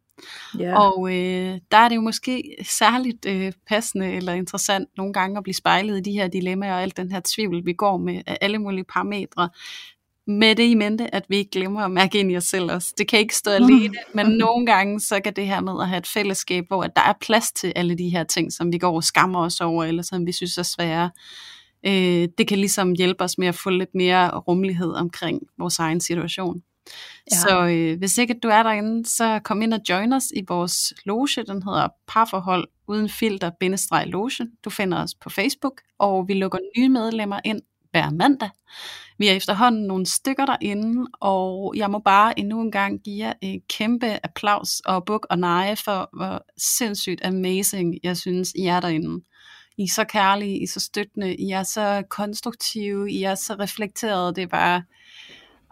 Yeah. 0.61 0.81
Og 0.81 1.15
øh, 1.15 1.59
der 1.71 1.77
er 1.77 1.89
det 1.89 1.97
jo 1.97 2.01
måske 2.01 2.57
særligt 2.63 3.27
øh, 3.27 3.53
passende 3.69 4.13
eller 4.13 4.33
interessant 4.33 4.89
nogle 4.97 5.13
gange 5.13 5.39
at 5.39 5.43
blive 5.43 5.55
spejlet 5.55 5.99
i 5.99 6.01
de 6.01 6.13
her 6.13 6.29
dilemmaer 6.29 6.75
og 6.75 6.83
alt 6.83 6.97
den 6.97 7.13
her 7.13 7.21
tvivl, 7.25 7.67
vi 7.67 7.73
går 7.73 7.97
med 7.97 8.23
af 8.27 8.39
alle 8.41 8.59
mulige 8.59 8.85
parametre. 8.85 9.49
Med 10.27 10.57
det 10.57 10.63
i 10.63 10.75
mente, 10.75 11.15
at 11.15 11.25
vi 11.29 11.37
ikke 11.37 11.51
glemmer 11.51 11.81
at 11.81 11.91
mærke 11.91 12.19
ind 12.19 12.33
i 12.33 12.37
os 12.37 12.45
selv 12.45 12.73
også. 12.73 12.95
Det 12.99 13.09
kan 13.09 13.19
ikke 13.19 13.37
stå 13.37 13.51
alene, 13.51 13.95
men 14.15 14.27
nogle 14.27 14.67
gange 14.67 15.01
så 15.01 15.21
kan 15.21 15.33
det 15.33 15.47
her 15.47 15.61
med 15.61 15.73
at 15.81 15.89
have 15.89 15.99
et 15.99 16.07
fællesskab, 16.07 16.65
hvor 16.69 16.83
der 16.83 17.03
er 17.03 17.13
plads 17.21 17.53
til 17.53 17.73
alle 17.77 17.99
de 17.99 18.09
her 18.09 18.25
ting, 18.25 18.53
som 18.53 18.73
vi 18.73 18.79
går 18.79 18.97
og 18.97 19.05
skammer 19.05 19.41
os 19.41 19.61
over, 19.61 19.85
eller 19.85 20.03
som 20.03 20.27
vi 20.27 20.33
synes 20.33 20.59
er 20.59 20.63
svære. 20.63 21.11
Øh, 21.87 22.29
det 22.39 22.49
kan 22.49 22.59
ligesom 22.59 22.93
hjælpe 22.93 23.25
os 23.25 23.39
med 23.39 23.49
at 23.49 23.55
få 23.55 23.71
lidt 23.71 23.95
mere 23.95 24.39
rummelighed 24.39 24.93
omkring 24.93 25.43
vores 25.59 25.79
egen 25.79 26.01
situation. 26.01 26.63
Ja. 27.31 27.37
Så 27.37 27.67
øh, 27.67 27.99
hvis 27.99 28.19
ikke 28.19 28.35
du 28.43 28.49
er 28.49 28.63
derinde, 28.63 29.09
så 29.09 29.41
kom 29.45 29.63
ind 29.63 29.75
og 29.75 29.81
join 29.89 30.13
os 30.13 30.25
i 30.37 30.45
vores 30.49 30.93
loge. 31.05 31.45
Den 31.47 31.63
hedder 31.63 31.89
Parforhold 32.07 32.69
uden 32.89 33.09
filter 33.09 33.51
bindestreg 33.61 34.07
loge. 34.07 34.49
Du 34.65 34.71
finder 34.71 35.03
os 35.03 35.15
på 35.15 35.31
Facebook, 35.31 35.81
og 35.99 36.29
vi 36.29 36.35
lukker 36.35 36.59
nye 36.77 36.89
medlemmer 36.89 37.41
ind 37.45 37.61
hver 37.91 38.11
mandag. 38.11 38.51
Vi 39.19 39.29
er 39.29 39.33
efterhånden 39.33 39.83
nogle 39.83 40.07
stykker 40.07 40.47
derinde, 40.47 41.07
og 41.21 41.73
jeg 41.77 41.91
må 41.91 41.99
bare 41.99 42.39
endnu 42.39 42.61
en 42.61 42.73
gang 42.73 43.01
give 43.01 43.27
jer 43.27 43.33
en 43.41 43.61
kæmpe 43.69 44.27
applaus 44.27 44.81
og 44.81 45.05
buk 45.05 45.27
og 45.31 45.39
neje 45.39 45.77
for, 45.77 46.11
hvor 46.17 46.45
sindssygt 46.57 47.25
amazing 47.25 47.99
jeg 48.03 48.17
synes, 48.17 48.53
I 48.55 48.67
er 48.67 48.81
derinde. 48.81 49.25
I 49.79 49.83
er 49.83 49.89
så 49.95 50.05
kærlige, 50.05 50.59
I 50.59 50.63
er 50.63 50.69
så 50.69 50.81
støttende, 50.81 51.37
I 51.37 51.51
er 51.51 51.63
så 51.63 52.03
konstruktive, 52.11 53.13
I 53.13 53.23
er 53.23 53.35
så 53.35 53.55
reflekterede. 53.55 54.35
Det 54.35 54.43
er 54.43 54.47
bare, 54.47 54.83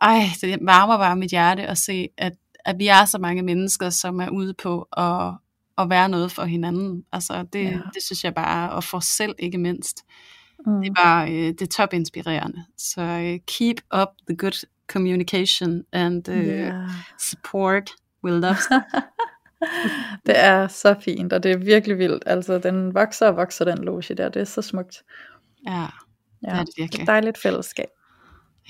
ej, 0.02 0.22
det 0.40 0.58
varmer 0.60 0.96
bare 0.96 1.16
mit 1.16 1.30
hjerte 1.30 1.62
at 1.62 1.78
se, 1.78 2.08
at, 2.18 2.32
at 2.64 2.78
vi 2.78 2.86
er 2.86 3.04
så 3.04 3.18
mange 3.18 3.42
mennesker, 3.42 3.90
som 3.90 4.20
er 4.20 4.28
ude 4.28 4.54
på 4.54 4.88
at, 4.96 5.34
at 5.78 5.90
være 5.90 6.08
noget 6.08 6.32
for 6.32 6.44
hinanden. 6.44 7.04
Altså 7.12 7.44
det, 7.52 7.64
ja. 7.64 7.80
det 7.94 8.02
synes 8.02 8.24
jeg 8.24 8.34
bare, 8.34 8.70
og 8.70 8.84
for 8.84 9.00
selv 9.00 9.34
ikke 9.38 9.58
mindst. 9.58 10.04
Mm. 10.66 10.80
Det 10.80 10.90
er 10.90 10.94
bare, 10.94 11.32
øh, 11.32 11.48
det 11.48 11.62
er 11.62 11.66
top 11.66 11.92
inspirerende. 11.92 12.64
Så 12.78 13.02
uh, 13.02 13.44
keep 13.46 13.76
up 14.02 14.08
the 14.28 14.36
good 14.36 14.66
communication 14.88 15.84
and 15.92 16.28
uh, 16.28 16.36
yeah. 16.36 16.90
support. 17.20 17.90
We 18.24 18.30
love 18.30 18.56
det 20.26 20.38
er 20.38 20.68
så 20.68 20.94
fint, 21.00 21.32
og 21.32 21.42
det 21.42 21.52
er 21.52 21.56
virkelig 21.56 21.98
vildt. 21.98 22.22
Altså, 22.26 22.58
den 22.58 22.94
vokser 22.94 23.26
og 23.26 23.36
vokser, 23.36 23.64
den 23.64 23.84
loge 23.84 24.14
der. 24.14 24.28
Det 24.28 24.40
er 24.40 24.44
så 24.44 24.62
smukt. 24.62 25.02
Ja, 25.66 25.72
ja 25.72 25.86
det 26.42 26.58
er 26.58 26.64
det 26.64 26.74
virkelig. 26.76 27.02
Et 27.02 27.06
dejligt 27.06 27.38
fællesskab. 27.38 27.88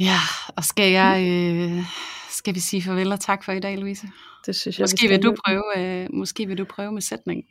Ja, 0.01 0.19
og 0.57 0.65
skal 0.65 0.93
jeg, 0.93 1.27
øh, 1.29 1.85
skal 2.31 2.55
vi 2.55 2.61
sige 2.61 2.83
farvel 2.83 3.13
og 3.13 3.21
tak 3.21 3.45
for 3.45 3.53
i 3.53 3.61
dag, 3.61 3.79
Louise? 3.79 4.07
Det 4.47 4.57
synes 4.57 4.79
jeg, 4.79 4.85
måske 4.85 5.09
vil 5.09 5.23
du 5.23 5.35
prøve, 5.47 5.79
øh, 5.79 6.09
måske 6.13 6.47
vil 6.47 6.59
du 6.59 6.65
prøve 6.65 6.93
med 6.93 7.03
sætningen. 7.03 7.45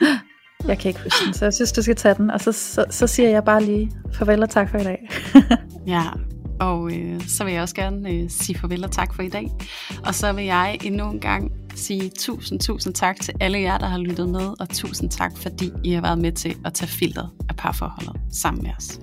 Jeg 0.68 0.78
kan 0.78 0.88
ikke 0.88 1.02
huske 1.02 1.24
den, 1.24 1.34
så 1.34 1.44
jeg 1.44 1.54
synes, 1.54 1.72
du 1.72 1.82
skal 1.82 1.96
tage 1.96 2.14
den. 2.14 2.30
Og 2.30 2.40
så, 2.40 2.52
så, 2.52 2.84
så 2.90 3.06
siger 3.06 3.28
jeg 3.28 3.44
bare 3.44 3.64
lige 3.64 3.90
farvel 4.14 4.42
og 4.42 4.50
tak 4.50 4.70
for 4.70 4.78
i 4.78 4.84
dag. 4.84 5.08
ja, 5.86 6.02
og 6.60 6.92
øh, 6.92 7.20
så 7.28 7.44
vil 7.44 7.52
jeg 7.52 7.62
også 7.62 7.74
gerne 7.74 8.10
øh, 8.10 8.30
sige 8.30 8.58
farvel 8.58 8.84
og 8.84 8.92
tak 8.92 9.14
for 9.14 9.22
i 9.22 9.28
dag. 9.28 9.50
Og 10.06 10.14
så 10.14 10.32
vil 10.32 10.44
jeg 10.44 10.78
endnu 10.84 11.10
en 11.10 11.20
gang 11.20 11.52
sige 11.74 12.10
tusind, 12.18 12.60
tusind 12.60 12.94
tak 12.94 13.20
til 13.20 13.34
alle 13.40 13.60
jer, 13.60 13.78
der 13.78 13.86
har 13.86 13.98
lyttet 13.98 14.28
med. 14.28 14.60
Og 14.60 14.68
tusind 14.68 15.10
tak, 15.10 15.32
fordi 15.36 15.70
I 15.84 15.92
har 15.92 16.00
været 16.00 16.18
med 16.18 16.32
til 16.32 16.56
at 16.64 16.74
tage 16.74 16.88
filteret 16.88 17.30
af 17.48 17.56
parforholdet 17.56 18.20
sammen 18.32 18.62
med 18.62 18.70
os. 18.78 18.98